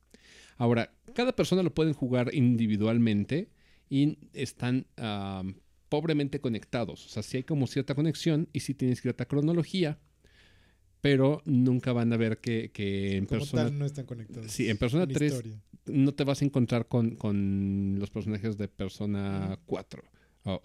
Ahora, 0.57 0.93
cada 1.13 1.35
persona 1.35 1.63
lo 1.63 1.73
pueden 1.73 1.93
jugar 1.93 2.33
individualmente 2.33 3.49
y 3.89 4.17
están 4.33 4.87
ah, 4.97 5.43
pobremente 5.89 6.39
conectados. 6.39 7.05
O 7.05 7.09
sea, 7.09 7.23
sí 7.23 7.37
hay 7.37 7.43
como 7.43 7.67
cierta 7.67 7.95
conexión 7.95 8.49
y 8.53 8.61
sí 8.61 8.73
tienen 8.73 8.95
cierta 8.95 9.25
cronología, 9.25 9.99
pero 11.09 11.41
nunca 11.45 11.93
van 11.93 12.11
a 12.11 12.17
ver 12.17 12.39
que, 12.39 12.69
que 12.71 13.15
en 13.17 13.25
Como 13.25 13.39
Persona 13.39 13.63
tal, 13.63 13.79
no 13.79 13.85
están 13.85 14.05
conectados. 14.05 14.51
Sí, 14.51 14.69
en 14.69 14.77
Persona 14.77 15.03
En 15.03 15.13
3 15.13 15.31
historia. 15.31 15.61
no 15.85 16.13
te 16.13 16.23
vas 16.23 16.41
a 16.41 16.45
encontrar 16.45 16.87
con, 16.87 17.15
con 17.15 17.95
los 17.99 18.09
personajes 18.09 18.57
de 18.57 18.67
Persona 18.67 19.57
4. 19.65 20.03
O 20.43 20.61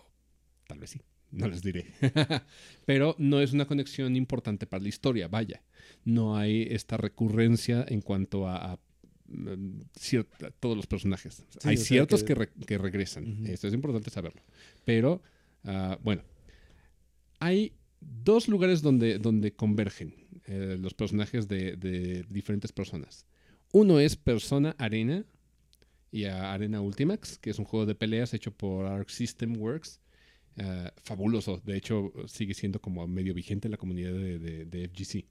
tal 0.66 0.78
vez 0.80 0.90
sí, 0.90 1.00
no 1.30 1.46
les 1.48 1.62
diré. 1.62 1.86
Pero 2.86 3.14
no 3.18 3.40
es 3.40 3.52
una 3.52 3.66
conexión 3.66 4.16
importante 4.16 4.66
para 4.66 4.82
la 4.82 4.88
historia, 4.88 5.28
vaya. 5.28 5.62
No 6.04 6.36
hay 6.36 6.66
esta 6.70 6.96
recurrencia 6.96 7.84
en 7.88 8.00
cuanto 8.00 8.48
a, 8.48 8.72
a, 8.72 8.78
mm, 9.28 9.80
cierta- 9.96 10.50
todos 10.50 10.76
los 10.76 10.86
personajes. 10.86 11.44
Sí, 11.50 11.58
hay 11.68 11.76
sea 11.76 11.86
ciertos 11.86 12.22
que- 12.22 12.28
que, 12.28 12.34
re- 12.34 12.50
que 12.66 12.78
regresan. 12.78 13.46
Esto 13.46 13.68
es 13.68 13.74
importante 13.74 14.10
saberlo. 14.10 14.42
Pero, 14.84 15.22
ah, 15.64 15.98
bueno, 16.02 16.22
hay 17.38 17.72
dos 18.00 18.48
lugares 18.48 18.82
donde, 18.82 19.18
donde 19.18 19.52
convergen 19.52 20.14
eh, 20.46 20.76
los 20.80 20.94
personajes 20.94 21.48
de, 21.48 22.24
diferentes 22.28 22.72
personas. 22.72 23.26
Uno 23.72 24.00
es 24.00 24.16
Persona 24.16 24.74
Arena 24.78 25.24
y 26.10 26.24
Arena 26.24 26.80
Ultimax, 26.80 27.38
que 27.38 27.50
es 27.50 27.58
un 27.58 27.64
juego 27.64 27.86
de 27.86 27.94
peleas 27.94 28.34
hecho 28.34 28.52
por 28.52 28.86
Arc 28.86 29.08
System 29.08 29.56
Works. 29.56 30.00
Eh, 30.56 30.90
fabuloso, 31.02 31.62
de 31.64 31.78
hecho 31.78 32.12
sigue 32.26 32.52
siendo 32.52 32.78
como 32.78 33.06
medio 33.06 33.32
vigente 33.32 33.68
en 33.68 33.72
la 33.72 33.78
comunidad 33.78 34.12
de, 34.12 34.90
FGC. 34.92 35.24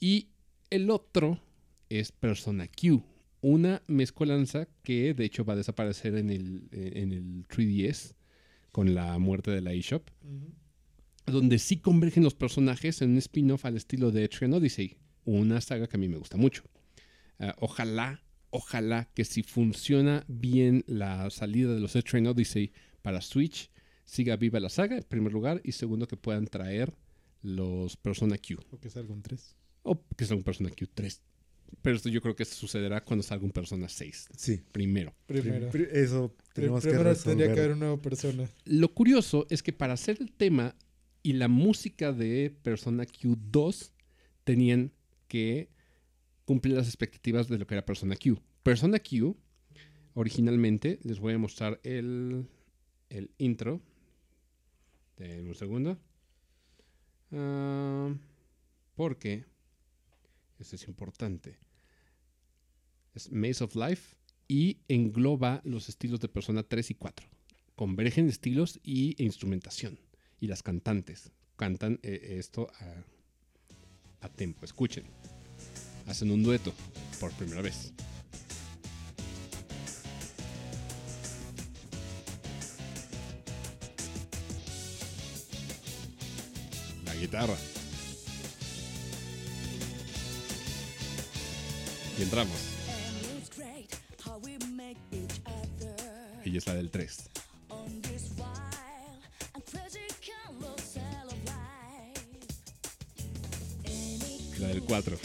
Y 0.00 0.28
el 0.70 0.90
otro 0.90 1.40
es 1.88 2.10
Persona 2.10 2.66
Q, 2.66 3.02
una 3.40 3.82
mezcolanza 3.86 4.66
que 4.82 5.14
de 5.14 5.24
hecho 5.24 5.44
va 5.44 5.52
a 5.52 5.56
desaparecer 5.56 6.16
en 6.16 6.30
el, 6.30 6.68
en 6.72 7.12
el 7.12 7.46
3DS 7.46 8.14
con 8.72 8.94
la 8.94 9.16
muerte 9.18 9.50
de 9.50 9.60
la 9.60 9.72
eShop. 9.72 10.08
Donde 11.28 11.58
sí 11.58 11.78
convergen 11.78 12.22
los 12.24 12.34
personajes 12.34 13.02
en 13.02 13.10
un 13.10 13.18
spin-off 13.18 13.64
al 13.64 13.76
estilo 13.76 14.10
de 14.10 14.24
Etrian 14.24 14.52
Odyssey, 14.54 14.96
una 15.24 15.60
saga 15.60 15.86
que 15.86 15.96
a 15.96 16.00
mí 16.00 16.08
me 16.08 16.16
gusta 16.18 16.36
mucho. 16.36 16.62
Ah, 17.38 17.54
ojalá, 17.58 18.22
ojalá 18.50 19.08
que 19.14 19.24
si 19.24 19.42
funciona 19.42 20.24
bien 20.28 20.84
la 20.86 21.28
salida 21.30 21.72
de 21.74 21.80
los 21.80 21.94
Etrian 21.96 22.26
Odyssey 22.26 22.72
para 23.02 23.20
Switch, 23.20 23.70
siga 24.04 24.36
viva 24.36 24.58
la 24.60 24.70
saga, 24.70 24.96
en 24.96 25.04
primer 25.04 25.32
lugar, 25.32 25.60
y 25.64 25.72
segundo, 25.72 26.08
que 26.08 26.16
puedan 26.16 26.46
traer 26.46 26.94
los 27.42 27.96
Persona 27.96 28.36
Q, 28.38 28.58
O 28.72 28.78
que 28.80 28.90
salga 28.90 29.12
un 29.12 29.22
3. 29.22 29.54
o 29.82 30.02
que 30.16 30.24
sea 30.24 30.36
un 30.36 30.42
Persona 30.42 30.70
Q 30.70 30.86
3. 30.92 31.20
Pero 31.82 31.96
esto 31.96 32.08
yo 32.08 32.22
creo 32.22 32.34
que 32.34 32.46
sucederá 32.46 33.04
cuando 33.04 33.22
salga 33.22 33.44
un 33.44 33.52
Persona 33.52 33.88
6, 33.88 34.28
Sí. 34.36 34.62
primero. 34.72 35.14
Primero. 35.26 35.68
Pri- 35.70 35.86
Eso 35.92 36.34
tenemos 36.54 36.82
que 36.82 36.88
Primero 36.88 37.10
resolver. 37.10 37.36
tendría 37.36 37.54
que 37.54 37.60
haber 37.60 37.72
una 37.76 37.86
nueva 37.86 38.00
persona. 38.02 38.48
Lo 38.64 38.92
curioso 38.94 39.46
es 39.50 39.62
que 39.62 39.72
para 39.74 39.92
hacer 39.92 40.16
el 40.20 40.32
tema 40.32 40.74
y 41.22 41.34
la 41.34 41.48
música 41.48 42.12
de 42.12 42.50
Persona 42.62 43.04
Q2 43.04 43.92
tenían 44.44 44.92
que 45.26 45.70
cumplir 46.44 46.76
las 46.76 46.86
expectativas 46.86 47.48
de 47.48 47.58
lo 47.58 47.66
que 47.66 47.74
era 47.74 47.84
Persona 47.84 48.16
Q. 48.16 48.40
Persona 48.62 48.98
Q, 48.98 49.36
originalmente, 50.14 50.98
les 51.02 51.18
voy 51.20 51.34
a 51.34 51.38
mostrar 51.38 51.80
el, 51.82 52.48
el 53.10 53.30
intro. 53.38 53.82
Denme 55.16 55.48
un 55.48 55.54
segundo. 55.54 55.98
Ah, 57.32 58.14
porque, 58.94 59.44
esto 60.58 60.76
es 60.76 60.88
importante, 60.88 61.58
es 63.14 63.30
Maze 63.30 63.64
of 63.64 63.76
Life 63.76 64.16
y 64.46 64.80
engloba 64.88 65.60
los 65.64 65.88
estilos 65.88 66.20
de 66.20 66.28
Persona 66.28 66.62
3 66.62 66.90
y 66.90 66.94
4 66.94 67.28
convergen 67.78 68.28
estilos 68.28 68.80
y 68.82 69.14
e 69.22 69.24
instrumentación. 69.24 70.00
Y 70.40 70.46
las 70.46 70.62
cantantes 70.62 71.30
cantan 71.56 71.98
eh, 72.02 72.36
esto 72.38 72.70
a, 74.20 74.26
a 74.26 74.28
tempo. 74.28 74.64
Escuchen. 74.64 75.04
Hacen 76.06 76.30
un 76.30 76.42
dueto 76.42 76.72
por 77.20 77.32
primera 77.32 77.60
vez. 77.60 77.92
La 87.04 87.14
guitarra. 87.14 87.56
Y 92.18 92.22
entramos. 92.22 92.78
Ella 96.44 96.58
es 96.58 96.66
la 96.66 96.74
del 96.74 96.90
3. 96.90 97.30
Del 104.68 104.82
4. 104.82 105.18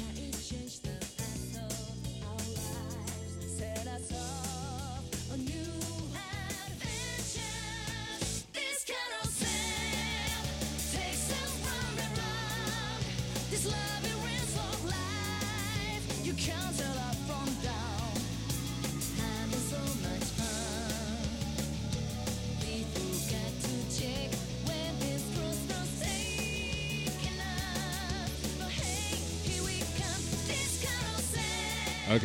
Ok. 32.15 32.23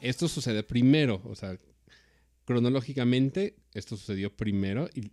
Esto 0.00 0.28
sucede 0.28 0.62
primero, 0.62 1.22
o 1.24 1.34
sea, 1.34 1.58
cronológicamente, 2.44 3.54
esto 3.72 3.96
sucedió 3.96 4.34
primero 4.34 4.88
y 4.94 5.10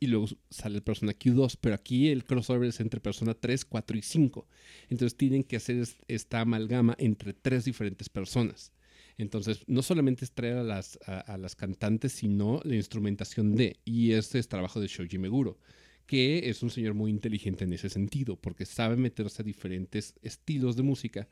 y 0.00 0.08
luego 0.08 0.26
sale 0.50 0.74
el 0.78 0.82
Persona 0.82 1.12
Q2, 1.12 1.58
pero 1.60 1.76
aquí 1.76 2.08
el 2.08 2.24
crossover 2.24 2.68
es 2.68 2.80
entre 2.80 2.98
Persona 2.98 3.34
3, 3.34 3.64
4 3.64 3.96
y 3.96 4.02
5. 4.02 4.48
Entonces 4.90 5.16
tienen 5.16 5.44
que 5.44 5.54
hacer 5.54 5.76
es- 5.76 5.94
esta 6.08 6.40
amalgama 6.40 6.96
entre 6.98 7.32
tres 7.34 7.64
diferentes 7.66 8.08
personas. 8.08 8.72
Entonces, 9.16 9.60
no 9.68 9.80
solamente 9.80 10.24
es 10.24 10.32
traer 10.32 10.56
a 10.56 10.64
las, 10.64 10.98
a, 11.06 11.20
a 11.20 11.38
las 11.38 11.54
cantantes, 11.54 12.10
sino 12.14 12.60
la 12.64 12.74
instrumentación 12.74 13.54
de, 13.54 13.76
y 13.84 14.10
este 14.10 14.40
es 14.40 14.48
trabajo 14.48 14.80
de 14.80 14.88
Shoji 14.88 15.18
Meguro, 15.18 15.56
que 16.04 16.50
es 16.50 16.64
un 16.64 16.70
señor 16.70 16.94
muy 16.94 17.12
inteligente 17.12 17.62
en 17.62 17.72
ese 17.72 17.88
sentido, 17.88 18.34
porque 18.34 18.66
sabe 18.66 18.96
meterse 18.96 19.42
a 19.42 19.44
diferentes 19.44 20.14
estilos 20.20 20.74
de 20.74 20.82
música 20.82 21.28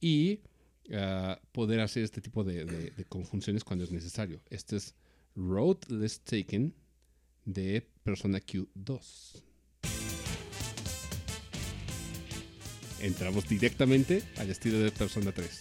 y 0.00 0.40
ah, 0.94 1.40
poder 1.52 1.80
hacer 1.80 2.02
este 2.02 2.20
tipo 2.20 2.44
de, 2.44 2.92
conjunciones 3.08 3.64
cuando 3.64 3.84
es 3.84 3.90
necesario. 3.90 4.40
Este 4.50 4.76
es 4.76 4.94
Road 5.34 5.78
Less 5.88 6.20
Taken 6.20 6.74
de 7.44 7.86
Persona 8.02 8.38
Q2. 8.38 9.42
Entramos 13.00 13.48
directamente 13.48 14.22
al 14.38 14.50
estilo 14.50 14.78
de 14.78 14.90
Persona 14.90 15.32
3. 15.32 15.60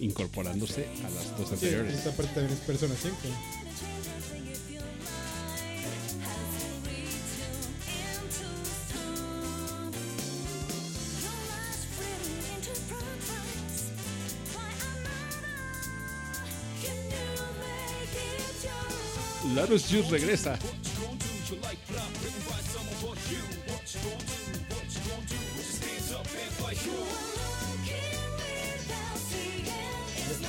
Incorporándose 0.00 0.86
a 1.04 1.10
las 1.10 1.36
dos 1.36 1.48
Sí, 1.48 1.54
anteriores. 1.54 1.94
esta 1.94 2.10
parte 2.12 2.32
también 2.34 2.58
es 2.58 2.64
Persona 2.64 2.94
5. 3.00 3.16
Larus 19.54 19.86
Juice 19.88 20.10
regresa. 20.10 20.58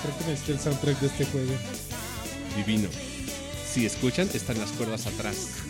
Creo 0.01 0.17
que 0.17 0.25
necesito 0.25 0.53
el 0.53 0.59
soundtrack 0.59 0.99
de 0.99 1.07
este 1.07 1.25
juego. 1.25 1.53
Divino. 2.55 2.89
Si 3.71 3.85
escuchan, 3.85 4.29
están 4.33 4.57
las 4.59 4.71
cuerdas 4.71 5.07
atrás. 5.07 5.66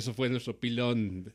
Eso 0.00 0.14
fue 0.14 0.28
nuestro 0.28 0.58
pilón 0.58 1.32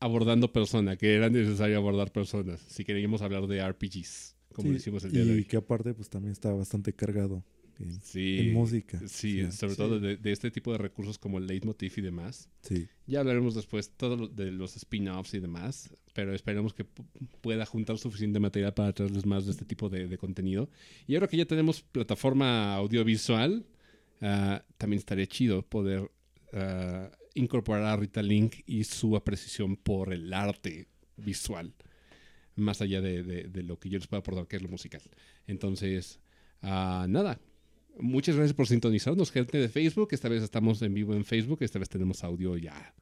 abordando 0.00 0.52
persona, 0.52 0.96
que 0.96 1.14
era 1.14 1.30
necesario 1.30 1.76
abordar 1.78 2.12
personas. 2.12 2.60
Si 2.68 2.84
queríamos 2.84 3.22
hablar 3.22 3.46
de 3.46 3.58
RPGs, 3.60 4.34
como 4.52 4.66
Sí, 4.66 4.70
lo 4.72 4.76
hicimos 4.76 5.04
el 5.04 5.12
día 5.12 5.24
de 5.24 5.32
y 5.32 5.36
hoy. 5.36 5.44
que 5.44 5.56
aparte 5.56 5.94
pues 5.94 6.08
también 6.10 6.32
está 6.32 6.52
bastante 6.52 6.92
cargado 6.92 7.44
en, 7.78 8.00
Sí, 8.00 8.38
en 8.40 8.52
música. 8.54 9.00
Sí, 9.06 9.40
O 9.42 9.52
sea, 9.52 9.52
sobre 9.52 9.72
sí. 9.74 9.76
todo 9.78 10.00
de, 10.00 10.16
de 10.16 10.32
este 10.32 10.50
tipo 10.50 10.72
de 10.72 10.78
recursos 10.78 11.18
como 11.18 11.38
el 11.38 11.46
leitmotiv 11.46 11.92
y 11.96 12.00
demás. 12.00 12.48
sí. 12.62 12.88
Ya 13.06 13.20
hablaremos 13.20 13.54
después 13.54 13.90
todo 13.96 14.16
lo- 14.16 14.28
de 14.28 14.50
los 14.50 14.76
spin-offs 14.76 15.32
y 15.34 15.40
demás, 15.40 15.90
pero 16.12 16.34
esperemos 16.34 16.74
que 16.74 16.84
pu- 16.84 17.04
pueda 17.40 17.64
juntar 17.66 17.98
suficiente 17.98 18.40
material 18.40 18.74
para 18.74 18.92
traerles 18.92 19.24
más 19.26 19.44
de 19.46 19.52
este 19.52 19.64
tipo 19.64 19.88
de, 19.88 20.08
de 20.08 20.18
contenido. 20.18 20.68
Y 21.06 21.14
ahora 21.14 21.28
que 21.28 21.36
ya 21.36 21.44
tenemos 21.46 21.82
plataforma 21.82 22.74
audiovisual, 22.74 23.64
ah, 24.22 24.64
también 24.76 24.98
estaría 24.98 25.26
chido 25.26 25.62
poder 25.62 26.10
ah, 26.52 27.10
incorporar 27.36 27.84
a 27.84 27.96
Rita 27.96 28.22
Link 28.22 28.56
y 28.66 28.84
su 28.84 29.16
apreciación 29.16 29.76
por 29.76 30.12
el 30.12 30.32
arte 30.32 30.88
visual, 31.16 31.74
más 32.56 32.80
allá 32.80 33.00
de, 33.00 33.62
lo 33.62 33.78
que 33.78 33.88
yo 33.88 33.98
les 33.98 34.06
puedo 34.06 34.20
aportar, 34.20 34.46
que 34.46 34.56
es 34.56 34.62
lo 34.62 34.68
musical. 34.68 35.02
Entonces, 35.46 36.18
ah, 36.62 37.06
nada. 37.08 37.40
Muchas 37.98 38.36
gracias 38.36 38.54
por 38.54 38.66
sintonizarnos, 38.66 39.30
gente 39.30 39.56
de 39.58 39.68
Facebook. 39.68 40.08
Esta 40.10 40.28
vez 40.28 40.42
estamos 40.42 40.82
en 40.82 40.92
vivo 40.92 41.14
en 41.14 41.24
Facebook. 41.24 41.58
Esta 41.62 41.78
vez 41.78 41.88
tenemos 41.88 42.24
audio 42.24 42.56
ya 42.56 42.94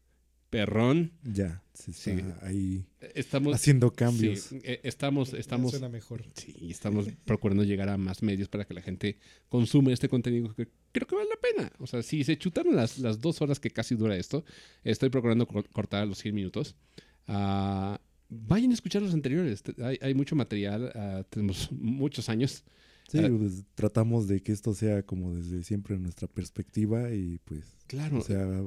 perrón. 0.59 1.12
Ya, 1.24 1.62
se 1.74 1.93
Sí. 1.93 2.10
está 2.10 2.47
ahí 2.47 2.85
Estamos 3.14 3.55
haciendo 3.55 3.90
cambios. 3.93 4.40
sí, 4.40 4.60
eh, 4.62 4.81
estamos, 4.85 5.32
Ya 5.32 5.39
estamos, 5.39 5.70
Suena 5.72 5.89
mejor. 5.89 6.24
sí, 6.35 6.55
estamos 6.70 7.06
procurando 7.24 7.64
llegar 7.64 7.89
a 7.89 7.97
más 7.97 8.22
medios 8.22 8.48
para 8.48 8.64
que 8.64 8.74
la 8.74 8.82
gente 8.82 9.18
consume 9.48 9.93
este 9.93 10.09
contenido 10.09 10.55
que 10.55 10.68
creo 10.93 11.06
que 11.06 11.14
vale 11.16 11.28
la 11.28 11.36
pena. 11.40 11.72
O 11.78 11.86
sea, 11.86 12.02
si 12.02 12.24
se 12.24 12.39
chutaron 12.39 12.76
las, 12.76 12.98
las 12.98 13.20
dos 13.20 13.40
horas 13.43 13.59
que 13.60 13.70
casi 13.70 13.94
dura 13.94 14.16
esto, 14.16 14.44
estoy 14.85 15.10
procurando 15.10 15.47
cor- 15.47 15.68
cortar 15.70 16.02
a 16.02 16.06
los 16.06 16.18
100 16.18 16.35
minutos. 16.35 16.76
Ah, 17.26 18.01
vayan 18.28 18.70
a 18.70 18.74
escuchar 18.74 19.02
los 19.02 19.14
anteriores. 19.14 19.62
Te- 19.62 19.82
Hay, 19.85 19.98
hay 20.01 20.14
mucho 20.14 20.36
material. 20.36 20.93
ah, 20.94 21.24
tenemos 21.31 21.70
muchos 21.72 22.28
años. 22.28 22.64
Sí, 23.09 23.18
Ah. 23.18 23.28
pues, 23.36 23.64
tratamos 23.74 24.26
de 24.28 24.40
que 24.43 24.51
esto 24.52 24.72
sea 24.74 25.02
como 25.02 25.35
desde 25.35 25.62
siempre 25.62 25.98
nuestra 25.98 26.26
perspectiva 26.26 27.12
y 27.12 27.39
pues, 27.44 27.64
Claro. 27.86 28.18
o 28.18 28.22
sea, 28.22 28.62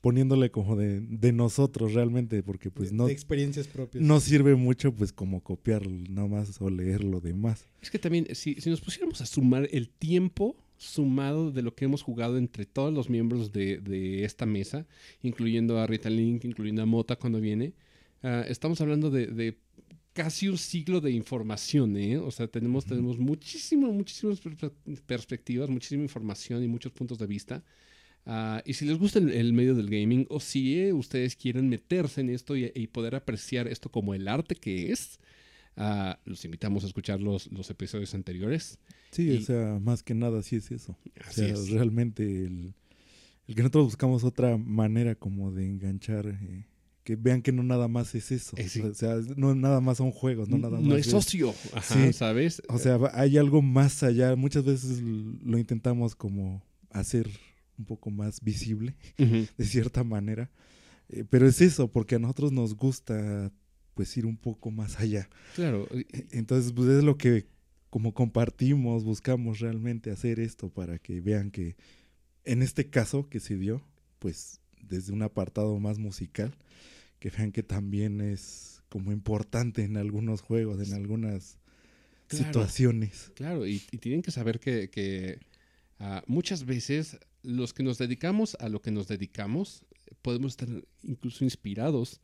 poniéndole 0.00 0.50
como 0.50 0.76
de, 0.76 1.00
de 1.00 1.32
nosotros 1.32 1.92
realmente, 1.94 2.42
porque 2.42 2.70
pues 2.70 2.90
de, 2.90 2.96
no, 2.96 3.06
de 3.06 3.12
experiencias 3.12 3.66
propias. 3.66 4.02
no 4.04 4.20
sirve 4.20 4.54
mucho 4.54 4.94
pues 4.94 5.12
como 5.12 5.42
copiar 5.42 5.86
nada 5.90 6.28
más 6.28 6.60
o 6.60 6.70
leer 6.70 7.02
lo 7.04 7.20
demás. 7.20 7.66
Es 7.80 7.90
que 7.90 7.98
también, 7.98 8.26
si, 8.34 8.54
si 8.60 8.70
nos 8.70 8.80
pusiéramos 8.80 9.20
a 9.20 9.26
sumar 9.26 9.68
el 9.72 9.88
tiempo 9.88 10.56
sumado 10.76 11.50
de 11.52 11.62
lo 11.62 11.74
que 11.74 11.84
hemos 11.84 12.02
jugado 12.02 12.38
entre 12.38 12.66
todos 12.66 12.92
los 12.92 13.08
miembros 13.10 13.52
de, 13.52 13.78
de 13.78 14.24
esta 14.24 14.46
mesa, 14.46 14.86
incluyendo 15.22 15.78
a 15.78 15.86
Rita 15.86 16.10
Link, 16.10 16.44
incluyendo 16.44 16.82
a 16.82 16.86
Mota 16.86 17.16
cuando 17.16 17.40
viene, 17.40 17.72
ah, 18.22 18.44
estamos 18.48 18.80
hablando 18.80 19.10
de 19.10 19.56
casi 20.12 20.48
un 20.48 20.58
siglo 20.58 21.00
de 21.00 21.10
información, 21.12 21.96
¿eh? 21.96 22.18
O 22.18 22.30
sea, 22.30 22.46
tenemos, 22.48 22.84
tenemos 22.84 23.18
muchísimas 23.18 23.90
perspe- 24.42 24.72
perspectivas, 25.06 25.68
muchísima 25.70 26.02
información 26.02 26.62
y 26.62 26.68
muchos 26.68 26.92
puntos 26.92 27.18
de 27.18 27.26
vista. 27.26 27.64
Ah, 28.24 28.62
y 28.64 28.74
si 28.74 28.84
les 28.84 28.98
gusta 28.98 29.18
el, 29.18 29.30
el 29.30 29.52
medio 29.52 29.74
del 29.74 29.90
gaming, 29.90 30.26
o 30.28 30.38
si 30.38 30.78
eh, 30.78 30.92
ustedes 30.92 31.34
quieren 31.34 31.68
meterse 31.68 32.20
en 32.20 32.30
esto 32.30 32.56
y, 32.56 32.70
y 32.74 32.86
poder 32.86 33.14
apreciar 33.16 33.66
esto 33.66 33.90
como 33.90 34.14
el 34.14 34.28
arte 34.28 34.54
que 34.54 34.92
es, 34.92 35.18
ah, 35.76 36.18
los 36.24 36.44
invitamos 36.44 36.84
a 36.84 36.86
escuchar 36.86 37.20
los, 37.20 37.50
los 37.50 37.68
episodios 37.70 38.14
anteriores. 38.14 38.78
Sí, 39.10 39.30
Y- 39.32 39.36
o 39.38 39.40
sea, 39.40 39.78
más 39.82 40.02
que 40.02 40.14
nada 40.14 40.42
sí 40.42 40.56
es 40.56 40.70
eso. 40.70 40.92
O 40.92 41.28
Así 41.28 41.40
sea, 41.40 41.48
es. 41.54 41.70
realmente 41.70 42.22
el, 42.22 42.74
el 43.48 43.54
que 43.56 43.62
nosotros 43.62 43.86
buscamos 43.86 44.22
otra 44.24 44.56
manera 44.56 45.14
como 45.16 45.50
de 45.50 45.66
enganchar, 45.66 46.26
eh, 46.28 46.64
que 47.04 47.16
vean 47.16 47.42
que 47.42 47.50
no 47.52 47.62
nada 47.62 47.88
más 47.88 48.14
es 48.14 48.30
eso. 48.30 48.56
Sí. 48.68 48.80
O 48.80 48.94
sea, 48.94 49.16
no 49.36 49.54
nada 49.54 49.80
más 49.80 49.98
son 49.98 50.10
juegos, 50.12 50.48
no 50.48 50.58
nada 50.58 50.78
más. 50.78 50.82
no 50.88 50.96
es 50.96 51.06
socio, 51.06 51.52
ajá, 51.74 51.94
Sí. 52.06 52.12
¿sabes? 52.12 52.62
O 52.68 52.78
sea, 52.78 52.98
hay 53.14 53.38
algo 53.38 53.60
más 53.62 54.02
allá. 54.02 54.36
Muchas 54.36 54.64
veces 54.64 55.00
lo 55.00 55.58
intentamos 55.58 56.14
como 56.14 56.62
hacer 56.90 57.28
un 57.78 57.84
poco 57.86 58.10
más 58.10 58.40
visible, 58.40 58.94
de 59.18 59.64
cierta 59.64 60.04
manera. 60.04 60.50
Eh, 61.08 61.24
pero 61.28 61.46
es 61.48 61.60
eso, 61.60 61.90
porque 61.90 62.14
a 62.14 62.18
nosotros 62.18 62.52
nos 62.52 62.74
gusta 62.76 63.52
pues 63.94 64.16
ir 64.16 64.24
un 64.24 64.36
poco 64.38 64.70
más 64.70 64.98
allá. 65.00 65.28
claro. 65.54 65.86
E- 65.90 66.06
Entonces, 66.30 66.72
pues 66.72 66.88
es 66.88 67.04
lo 67.04 67.18
que 67.18 67.46
como 67.90 68.14
compartimos, 68.14 69.04
buscamos 69.04 69.58
realmente 69.58 70.10
hacer 70.10 70.40
esto 70.40 70.70
para 70.70 70.98
que 70.98 71.20
vean 71.20 71.50
que 71.50 71.76
en 72.44 72.62
este 72.62 72.88
caso 72.88 73.28
que 73.28 73.38
se 73.38 73.56
dio, 73.58 73.82
pues 74.18 74.61
desde 74.82 75.12
un 75.12 75.22
apartado 75.22 75.78
más 75.78 75.98
musical, 75.98 76.54
que 77.18 77.30
vean 77.30 77.52
que 77.52 77.62
también 77.62 78.20
es 78.20 78.82
como 78.88 79.12
importante 79.12 79.84
en 79.84 79.96
algunos 79.96 80.40
juegos, 80.42 80.86
en 80.86 80.94
algunas 80.94 81.58
Claro. 82.28 82.44
situaciones. 82.46 83.30
Claro, 83.34 83.66
y, 83.66 83.82
y 83.90 83.98
tienen 83.98 84.22
que 84.22 84.30
saber 84.30 84.58
que, 84.58 84.88
que, 84.88 85.38
ah, 85.98 86.22
muchas 86.26 86.64
veces 86.64 87.18
los 87.42 87.74
que 87.74 87.82
nos 87.82 87.98
dedicamos 87.98 88.56
a 88.60 88.68
lo 88.68 88.80
que 88.80 88.90
nos 88.90 89.06
dedicamos, 89.08 89.84
podemos 90.22 90.52
estar 90.52 90.68
incluso 91.02 91.44
inspirados 91.44 92.20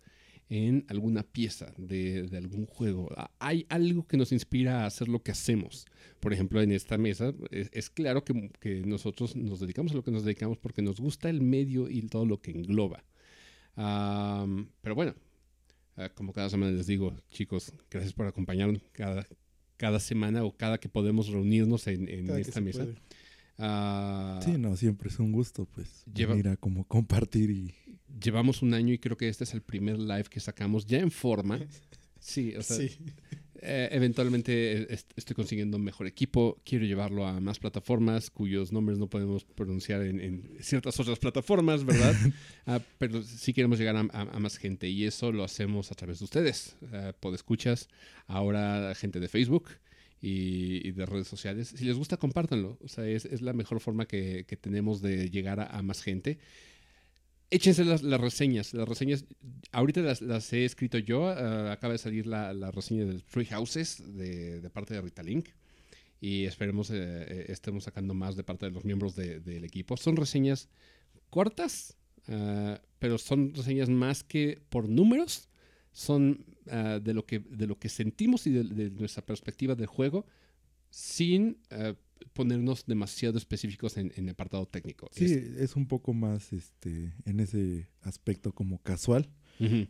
en 0.51 0.85
alguna 0.89 1.23
pieza 1.23 1.73
de, 1.77 2.23
de 2.23 2.37
algún 2.39 2.65
juego. 2.67 3.11
Hay 3.39 3.67
algo 3.69 4.07
que 4.07 4.17
nos 4.17 4.33
inspira 4.33 4.83
a 4.83 4.87
hacer 4.87 5.09
lo 5.09 5.23
que 5.23 5.31
hacemos. 5.33 5.85
Por 6.21 6.33
ejemplo, 6.33 6.63
en 6.63 6.73
esta 6.73 6.97
mesa 6.97 7.35
es, 7.51 7.69
es 7.73 7.91
claro 7.91 8.25
que, 8.25 8.51
que 8.61 8.81
nosotros 8.87 9.37
nos 9.37 9.61
dedicamos 9.61 9.93
a 9.93 9.97
lo 9.97 10.03
que 10.05 10.11
nos 10.11 10.25
dedicamos 10.25 10.57
porque 10.59 10.81
nos 10.83 11.01
gusta 11.01 11.29
el 11.29 11.43
medio 11.43 11.89
y 11.91 12.01
todo 12.03 12.25
lo 12.25 12.41
que 12.41 12.51
engloba. 12.53 13.05
Am, 13.77 14.69
pero 14.81 14.95
bueno, 14.95 15.15
ah, 15.97 16.09
como 16.15 16.33
cada 16.33 16.49
semana 16.51 16.73
les 16.73 16.87
digo, 16.87 17.15
chicos, 17.31 17.73
gracias 17.91 18.13
por 18.13 18.27
acompañarnos 18.27 18.83
cada, 18.93 19.27
cada 19.77 20.01
semana 20.01 20.45
o 20.45 20.57
cada 20.57 20.79
que 20.79 20.89
podemos 20.89 21.29
reunirnos 21.29 21.87
en, 21.87 22.09
en 22.09 22.31
esta 22.39 22.61
mesa. 22.61 22.87
Ah, 23.59 24.41
Sí, 24.45 24.53
no, 24.59 24.77
siempre 24.77 25.09
es 25.09 25.19
un 25.19 25.33
gusto, 25.33 25.67
pues, 25.67 26.05
Lleva- 26.13 26.31
venir 26.35 26.49
a 26.49 26.57
como 26.57 26.85
compartir 26.85 27.51
y... 27.51 27.75
Llevamos 28.23 28.63
un 28.63 28.75
año 28.75 28.93
y 28.95 28.99
creo 28.99 29.17
que 29.17 29.29
este 29.29 29.45
es 29.45 29.55
el 29.55 29.63
primer 29.63 29.99
live 29.99 30.25
que 30.31 30.41
sacamos 30.41 30.87
ya 30.87 30.99
en 30.99 31.11
forma. 31.11 31.59
Sí, 32.21 32.53
o 32.57 32.63
sea, 32.65 32.77
Sí. 32.79 32.99
eh, 33.63 33.89
eventualmente 33.93 34.93
est- 34.93 35.13
estoy 35.17 35.37
consiguiendo 35.37 35.77
un 35.77 35.85
mejor 35.85 36.09
equipo. 36.09 36.61
Quiero 36.65 36.85
llevarlo 36.85 37.25
a 37.25 37.39
más 37.41 37.61
plataformas 37.61 38.29
cuyos 38.29 38.73
nombres 38.73 38.99
no 38.99 39.07
podemos 39.09 39.45
pronunciar 39.45 40.03
en, 40.03 40.21
en 40.21 40.51
ciertas 40.61 40.99
otras 40.99 41.21
plataformas, 41.21 41.85
¿verdad? 41.85 42.15
Ah, 42.67 42.81
pero 42.99 43.23
sí 43.23 43.53
queremos 43.53 43.79
llegar 43.79 43.95
a, 43.97 44.01
a- 44.01 44.37
a 44.37 44.39
más 44.41 44.59
gente 44.59 44.89
y 44.89 45.05
eso 45.05 45.31
lo 45.31 45.45
hacemos 45.45 45.93
a 45.93 45.95
través 45.95 46.19
de 46.19 46.25
ustedes. 46.25 46.75
Uh, 46.83 47.13
podescuchas, 47.21 47.89
ahora 48.27 48.93
gente 48.97 49.21
de 49.21 49.29
Facebook 49.29 49.69
y, 50.21 50.87
y 50.87 50.91
de 50.91 51.07
redes 51.07 51.29
sociales. 51.29 51.73
Si 51.77 51.85
les 51.85 51.97
gusta, 51.97 52.17
compártanlo. 52.17 52.79
O 52.83 52.89
sea, 52.89 53.07
es, 53.07 53.25
es 53.27 53.43
la 53.43 53.53
mejor 53.53 53.79
forma 53.79 54.07
que, 54.07 54.45
que 54.49 54.57
tenemos 54.57 55.01
de 55.03 55.31
llegar 55.31 55.61
a, 55.61 55.67
a 55.67 55.83
más 55.83 56.03
gente. 56.03 56.39
Échense 57.51 57.85
las, 57.85 58.03
las 58.03 58.21
reseñas. 58.21 58.75
Las 58.75 58.89
reseñas, 58.89 59.25
ahorita 59.73 60.01
las, 60.03 60.21
las 60.21 60.53
he 60.53 60.65
escrito 60.65 60.99
yo. 60.99 61.29
ah, 61.29 61.73
acaba 61.73 61.93
de 61.93 61.99
salir 61.99 62.27
la, 62.27 62.53
la 62.53 62.71
reseña 62.71 63.05
del 63.07 63.23
Three 63.25 63.47
Houses 63.47 64.03
de, 64.17 64.61
de 64.61 64.71
parte 64.71 64.95
de 64.95 65.01
Rita 65.01 65.23
Link. 65.23 65.49
Y 66.21 66.45
esperemos 66.45 66.91
eh, 66.91 66.95
eh, 66.97 67.45
estemos 67.49 67.85
sacando 67.85 68.13
más 68.13 68.37
de 68.37 68.43
parte 68.45 68.67
de 68.67 68.73
los 68.73 68.85
miembros 68.85 69.15
de- 69.17 69.41
del 69.41 69.65
equipo. 69.65 69.97
Son 69.97 70.17
reseñas 70.17 70.69
cortas, 71.31 71.97
ah, 72.29 72.81
pero 72.99 73.17
son 73.19 73.55
reseñas 73.55 73.89
más 73.89 74.25
que 74.25 74.61
por 74.69 74.89
números. 74.89 75.49
Son 75.93 76.45
ah, 76.71 77.01
de, 77.03 77.15
lo 77.15 77.25
que, 77.25 77.39
de 77.39 77.67
lo 77.67 77.79
que 77.79 77.89
sentimos 77.89 78.47
y 78.47 78.51
de, 78.51 78.65
de 78.65 78.91
nuestra 78.91 79.25
perspectiva 79.25 79.75
del 79.75 79.87
juego 79.87 80.27
sin 80.91 81.59
ponernos 82.33 82.85
demasiado 82.87 83.39
específicos 83.39 83.97
en, 83.97 84.13
en 84.17 84.25
el 84.25 84.31
apartado 84.31 84.67
técnico. 84.67 85.09
Sí, 85.13 85.25
Es- 85.27 85.33
es 85.61 85.77
un 85.77 85.87
poco 85.87 86.15
más 86.15 86.53
este 86.53 87.13
en 87.25 87.41
ese 87.41 87.89
aspecto 88.03 88.53
como 88.53 88.79
casual, 88.83 89.31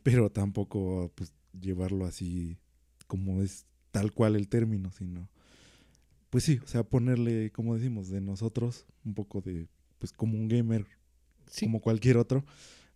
pero 0.03 0.31
tampoco 0.31 1.13
pues 1.15 1.33
llevarlo 1.61 2.07
así 2.07 2.57
como 3.07 3.43
es 3.43 3.67
tal 3.91 4.13
cual 4.13 4.37
el 4.37 4.49
término, 4.49 4.91
sino 4.93 5.29
pues 6.31 6.45
sí, 6.45 6.59
o 6.63 6.67
sea, 6.67 6.85
ponerle, 6.85 7.51
como 7.53 7.75
decimos, 7.75 8.09
de 8.11 8.21
nosotros 8.21 8.87
un 9.05 9.15
poco 9.15 9.41
de 9.41 9.69
pues 9.99 10.13
como 10.13 10.39
un 10.39 10.49
gamer, 10.49 10.87
Sí, 11.51 11.65
como 11.65 11.81
cualquier 11.81 12.19
otro, 12.19 12.45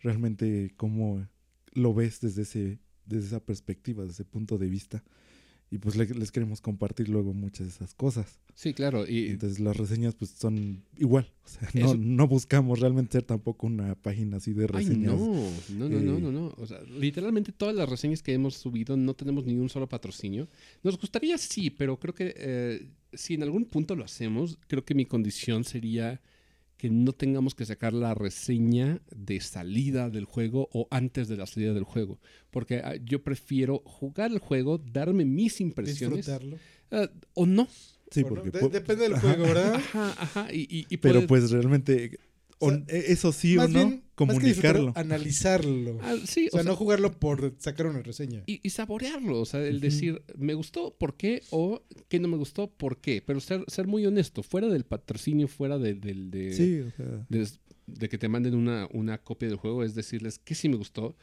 realmente 0.00 0.70
cómo 0.76 1.26
lo 1.72 1.94
ves 1.94 2.20
desde 2.20 2.42
ese 2.42 2.78
desde 3.06 3.26
esa 3.28 3.40
perspectiva, 3.44 4.02
desde 4.04 4.12
ese 4.22 4.24
punto 4.24 4.58
de 4.58 4.68
vista. 4.68 5.02
Y 5.72 5.78
pues 5.78 5.96
le- 5.96 6.04
les 6.04 6.30
queremos 6.30 6.60
compartir 6.60 7.08
luego 7.08 7.32
muchas 7.32 7.66
de 7.66 7.72
esas 7.72 7.94
cosas. 7.94 8.38
sí, 8.54 8.74
claro. 8.74 9.08
Y, 9.08 9.28
Entonces 9.30 9.58
las 9.58 9.74
reseñas 9.74 10.14
pues 10.14 10.30
son 10.32 10.84
igual. 10.98 11.32
O 11.46 11.48
sea, 11.48 11.66
no, 11.72 11.86
Eso- 11.86 11.96
no 11.96 12.28
buscamos 12.28 12.78
realmente 12.78 13.12
ser 13.12 13.22
tampoco 13.22 13.66
una 13.66 13.94
página 13.94 14.36
así 14.36 14.52
de 14.52 14.64
Ay, 14.64 14.84
reseñas. 14.84 15.18
no, 15.18 15.26
no, 15.70 15.88
no, 15.88 15.88
no, 15.88 16.18
eh, 16.18 16.20
no, 16.20 16.30
no. 16.30 16.54
O 16.58 16.66
sea, 16.66 16.78
literalmente 16.82 17.52
todas 17.52 17.74
las 17.74 17.88
reseñas 17.88 18.22
que 18.22 18.34
hemos 18.34 18.54
subido 18.54 18.98
no 18.98 19.14
tenemos 19.14 19.46
ni 19.46 19.54
un 19.54 19.70
solo 19.70 19.88
patrocinio. 19.88 20.46
Nos 20.82 20.98
gustaría 21.00 21.38
sí, 21.38 21.70
pero 21.70 21.98
creo 21.98 22.14
que 22.14 22.34
eh, 22.36 22.90
si 23.14 23.32
en 23.32 23.42
algún 23.42 23.64
punto 23.64 23.96
lo 23.96 24.04
hacemos, 24.04 24.58
creo 24.68 24.84
que 24.84 24.94
mi 24.94 25.06
condición 25.06 25.64
sería 25.64 26.20
que 26.82 26.90
no 26.90 27.12
tengamos 27.12 27.54
que 27.54 27.64
sacar 27.64 27.92
la 27.92 28.12
reseña 28.12 29.00
de 29.14 29.38
salida 29.38 30.10
del 30.10 30.24
juego 30.24 30.68
o 30.72 30.88
antes 30.90 31.28
de 31.28 31.36
la 31.36 31.46
salida 31.46 31.72
del 31.74 31.84
juego. 31.84 32.18
Porque 32.50 32.78
ah, 32.82 32.96
yo 32.96 33.22
prefiero 33.22 33.82
jugar 33.84 34.32
el 34.32 34.40
juego, 34.40 34.78
darme 34.78 35.24
mis 35.24 35.60
impresiones 35.60 36.26
Disfrutarlo. 36.26 36.58
ah, 36.90 37.08
o 37.34 37.46
no. 37.46 37.68
Sí, 38.10 38.24
porque 38.24 38.50
de- 38.50 38.68
depende 38.68 39.04
del 39.04 39.14
ajá, 39.14 39.28
juego, 39.28 39.44
¿verdad? 39.44 39.74
Ajá, 39.76 40.14
ajá. 40.18 40.48
Y, 40.52 40.62
y- 40.62 40.86
y 40.90 40.96
Pero 40.96 41.20
poder- 41.20 41.28
pues 41.28 41.50
realmente 41.52 42.18
o- 42.62 42.68
O 42.68 42.70
sea, 42.70 42.82
e- 42.88 43.12
eso 43.12 43.32
sí 43.32 43.56
o 43.58 43.62
no, 43.62 43.68
bien, 43.68 43.88
más 43.90 43.98
que 44.00 44.14
comunicarlo. 44.14 44.92
analizarlo. 44.94 45.98
Ah, 46.02 46.14
sí, 46.24 46.46
o 46.48 46.50
sea, 46.50 46.60
o 46.60 46.62
sea, 46.62 46.70
no 46.72 46.76
jugarlo 46.76 47.12
por 47.18 47.54
sacar 47.58 47.86
una 47.86 48.02
reseña. 48.02 48.42
y, 48.46 48.60
y 48.62 48.70
saborearlo, 48.70 49.40
o 49.40 49.44
sea, 49.46 49.64
el 49.66 49.80
decir, 49.80 50.22
me 50.36 50.54
gustó, 50.54 50.94
¿por 50.96 51.16
qué? 51.16 51.42
O 51.50 51.82
que 52.08 52.20
no 52.20 52.28
me 52.28 52.36
gustó, 52.36 52.70
¿por 52.70 52.98
qué? 53.00 53.22
Pero 53.24 53.40
ser, 53.40 53.64
ser 53.68 53.86
muy 53.86 54.06
honesto, 54.06 54.42
fuera 54.42 54.68
del 54.68 54.84
patrocinio, 54.84 55.48
fuera 55.48 55.78
del... 55.78 56.00
del- 56.00 56.30
de, 56.30 56.52
Sí, 56.52 56.80
o 56.80 56.90
sea, 56.92 57.26
de, 57.28 57.48
de 57.86 58.08
que 58.08 58.18
te 58.18 58.28
manden 58.28 58.54
una, 58.54 58.88
una 58.92 59.18
copia 59.18 59.48
del 59.48 59.56
juego, 59.58 59.82
es 59.84 59.94
decirles 59.94 60.38
qué 60.38 60.54
sí 60.54 60.68
me 60.68 60.76
gustó, 60.76 61.16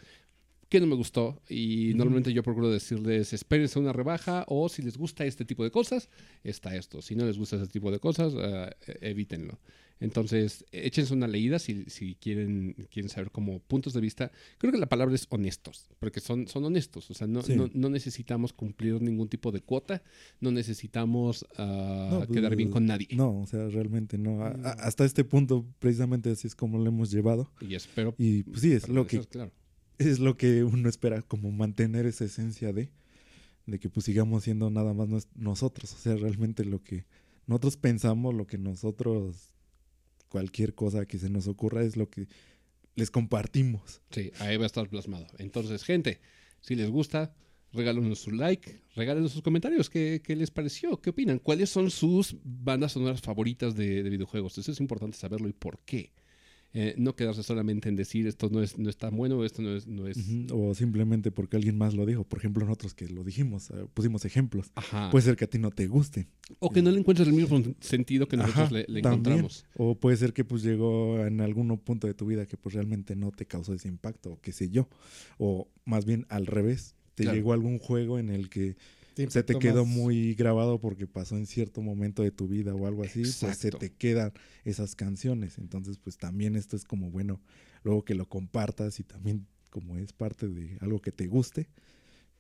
qué 0.68 0.80
no 0.80 0.86
me 0.88 0.96
gustó. 0.96 1.42
Y 1.50 1.94
normalmente 1.96 2.32
yo 2.34 2.44
procuro 2.44 2.70
decirles, 2.70 3.34
espérense 3.34 3.80
una 3.80 3.94
rebaja, 3.94 4.44
o 4.48 4.68
si 4.70 4.82
les 4.82 4.98
gusta 4.98 5.26
este 5.26 5.46
tipo 5.46 5.64
de 5.64 5.72
cosas, 5.72 6.10
está 6.44 6.76
esto. 6.76 7.02
Si 7.02 7.16
no 7.16 7.26
les 7.26 7.38
gusta 7.38 7.56
ese 7.56 7.68
tipo 7.68 7.92
de 7.92 8.00
cosas, 8.00 8.34
ah, 8.38 8.70
evítenlo. 9.02 9.58
Entonces, 10.02 10.64
échense 10.72 11.14
una 11.14 11.28
leída 11.28 11.60
si, 11.60 11.84
si 11.90 12.16
quieren, 12.16 12.74
quieren 12.90 13.10
saber 13.10 13.32
como 13.32 13.60
puntos 13.60 13.92
de 13.94 14.00
vista. 14.00 14.32
Creo 14.58 14.72
que 14.72 14.78
la 14.80 14.88
palabra 14.88 15.14
es 15.14 15.28
honestos, 15.30 15.90
porque 16.00 16.22
son, 16.22 16.48
son 16.48 16.64
honestos. 16.64 17.12
O 17.12 17.14
sea, 17.14 17.28
no, 17.28 17.42
Sí. 17.42 17.56
no, 17.56 17.70
no 17.74 17.90
necesitamos 17.90 18.54
cumplir 18.54 19.02
ningún 19.02 19.28
tipo 19.28 19.52
de 19.52 19.60
cuota, 19.62 20.02
no 20.40 20.52
necesitamos 20.52 21.46
No, 21.58 22.24
pues, 22.26 22.30
quedar 22.30 22.56
bien 22.56 22.70
con 22.72 22.86
nadie. 22.86 23.08
no, 23.12 23.42
o 23.42 23.46
sea, 23.46 23.68
realmente 23.68 24.18
no. 24.18 24.42
A- 24.42 24.52
a- 24.52 24.54
No. 24.58 24.68
hasta 24.70 25.04
este 25.04 25.24
punto, 25.26 25.66
precisamente 25.80 26.32
así 26.32 26.48
es 26.48 26.56
como 26.56 26.78
lo 26.78 26.88
hemos 26.88 27.12
llevado. 27.12 27.52
Y 27.60 27.76
espero... 27.76 28.16
Y 28.18 28.44
pues 28.44 28.62
sí, 28.62 28.72
es 28.72 28.88
lo 28.88 29.06
que 29.06 29.20
claro. 29.26 29.52
es 29.98 30.20
lo 30.20 30.38
que 30.38 30.64
uno 30.64 30.88
espera, 30.88 31.22
como 31.24 31.52
mantener 31.52 32.06
esa 32.06 32.24
esencia 32.24 32.72
de, 32.72 32.90
de 33.66 33.80
que 33.80 33.90
pues 33.90 34.06
sigamos 34.06 34.46
siendo 34.46 34.70
nada 34.70 34.94
más 34.94 35.10
nos- 35.10 35.28
nosotros, 35.36 35.94
o 35.94 35.98
sea, 35.98 36.16
realmente 36.16 36.64
lo 36.64 36.82
que 36.82 37.06
nosotros 37.48 37.76
pensamos, 37.76 38.34
lo 38.34 38.48
que 38.48 38.58
nosotros, 38.58 39.52
cualquier 40.30 40.74
cosa 40.74 41.06
que 41.06 41.18
se 41.18 41.30
nos 41.30 41.48
ocurra 41.48 41.84
es 41.84 41.98
lo 41.98 42.10
que 42.10 42.28
les 42.96 43.12
compartimos. 43.12 44.02
Sí, 44.12 44.32
ahí 44.40 44.58
va 44.58 44.64
a 44.64 44.68
estar 44.68 44.88
plasmado. 44.90 45.28
Entonces, 45.38 45.84
gente, 45.84 46.20
si 46.62 46.76
les 46.76 46.90
gusta, 46.90 47.34
regálenos 47.74 48.20
su 48.20 48.32
like, 48.32 48.82
regálenos 48.96 49.32
sus 49.32 49.42
comentarios. 49.42 49.90
¿Qué, 49.90 50.22
qué 50.24 50.36
les 50.36 50.52
pareció? 50.52 51.02
¿Qué 51.02 51.10
opinan? 51.10 51.40
¿Cuáles 51.40 51.70
son 51.70 51.92
sus 51.92 52.36
bandas 52.44 52.94
sonoras 52.94 53.22
favoritas 53.22 53.76
de, 53.76 54.04
de 54.04 54.10
videojuegos? 54.10 54.58
Eso 54.58 54.72
es 54.72 54.80
importante 54.80 55.18
saberlo 55.18 55.48
y 55.48 55.54
por 55.54 55.80
qué. 55.80 56.14
Eh, 56.72 56.94
no 56.98 57.16
quedarse 57.16 57.42
solamente 57.42 57.90
en 57.90 57.96
decir 57.96 58.28
esto 58.28 58.48
no 58.52 58.62
es, 58.62 58.78
no 58.78 58.90
es 58.92 58.98
tan 58.98 59.16
bueno, 59.18 59.44
esto 59.44 59.64
no 59.64 59.76
es... 59.76 59.88
No 59.88 60.08
es... 60.08 60.18
O 60.52 60.76
simplemente 60.76 61.32
porque 61.32 61.58
alguien 61.58 61.78
más 61.78 61.96
lo 61.96 62.06
dijo. 62.06 62.24
Por 62.24 62.38
ejemplo, 62.38 62.64
nosotros 62.64 62.94
que 62.94 63.08
lo 63.08 63.24
dijimos, 63.24 63.72
eh, 63.72 63.88
pusimos 63.94 64.24
ejemplos. 64.26 64.72
Ajá. 64.76 65.10
Puede 65.10 65.26
ser 65.26 65.36
que 65.36 65.46
a 65.46 65.50
ti 65.50 65.58
no 65.58 65.72
te 65.72 65.88
gusten. 65.88 66.28
o 66.60 66.70
que 66.70 66.82
no 66.84 66.92
le 66.92 67.00
encuentres 67.00 67.28
el 67.28 67.34
mismo 67.34 67.60
sentido 67.80 68.28
que 68.28 68.38
nosotros 68.38 68.68
Ajá, 68.72 68.84
le, 68.88 69.00
encontramos. 69.00 69.66
O 69.76 69.96
puede 69.96 70.18
ser 70.18 70.32
que 70.32 70.46
pues 70.46 70.62
llegó 70.62 71.26
en 71.26 71.42
algún 71.42 71.76
punto 71.80 72.06
de 72.06 72.14
tu 72.14 72.28
vida 72.28 72.46
que 72.46 72.58
pues 72.58 72.76
realmente 72.76 73.16
no 73.16 73.32
te 73.32 73.46
causó 73.48 73.74
ese 73.74 73.88
impacto, 73.88 74.34
o 74.34 74.40
qué 74.40 74.52
sé 74.52 74.70
yo. 74.70 74.88
O 75.40 75.68
más 75.86 76.06
bien 76.06 76.26
al 76.30 76.46
revés, 76.46 76.96
te 77.16 77.24
Claro. 77.24 77.36
llegó 77.36 77.54
algún 77.54 77.80
juego 77.80 78.20
en 78.20 78.30
el 78.30 78.50
que 78.50 78.78
se 79.28 79.44
te 79.44 79.58
quedó 79.58 79.86
más. 79.86 79.96
muy 79.96 80.34
grabado 80.34 80.80
porque 80.80 81.08
pasó 81.08 81.36
en 81.36 81.46
cierto 81.46 81.82
momento 81.82 82.24
de 82.24 82.32
tu 82.32 82.48
vida 82.48 82.74
o 82.74 82.88
algo 82.88 83.04
así, 83.04 83.22
pues 83.22 83.58
se 83.58 83.72
te 83.72 83.92
quedan 83.92 84.34
esas 84.64 84.96
canciones. 84.96 85.58
Entonces, 85.58 85.98
pues 85.98 86.18
también 86.18 86.56
esto 86.56 86.76
es 86.76 86.86
como 86.86 87.12
bueno, 87.12 87.42
luego 87.84 88.06
que 88.06 88.16
lo 88.16 88.28
compartas 88.28 89.00
y 89.00 89.04
también 89.04 89.48
como 89.70 89.98
es 89.98 90.14
parte 90.14 90.48
de 90.48 90.78
algo 90.82 91.02
que 91.02 91.12
te 91.12 91.28
guste, 91.28 91.70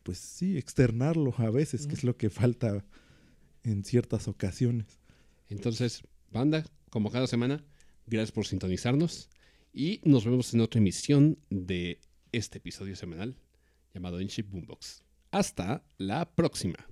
pues 0.03 0.17
sí, 0.17 0.57
externarlo 0.57 1.33
a 1.37 1.49
veces, 1.49 1.87
que 1.87 1.95
es 1.95 2.03
lo 2.03 2.17
que 2.17 2.29
falta 2.29 2.85
en 3.63 3.83
ciertas 3.83 4.27
ocasiones. 4.27 4.99
Entonces, 5.49 6.03
banda, 6.31 6.65
como 6.89 7.11
cada 7.11 7.27
semana, 7.27 7.63
gracias 8.07 8.31
por 8.31 8.45
sintonizarnos 8.45 9.29
y 9.73 10.01
nos 10.03 10.25
vemos 10.25 10.53
en 10.53 10.61
otra 10.61 10.79
emisión 10.79 11.37
de 11.49 11.99
este 12.31 12.57
episodio 12.57 12.95
semanal 12.95 13.37
llamado 13.93 14.21
Inship 14.21 14.45
Boombox. 14.49 15.03
Hasta 15.31 15.83
la 15.97 16.25
próxima. 16.33 16.89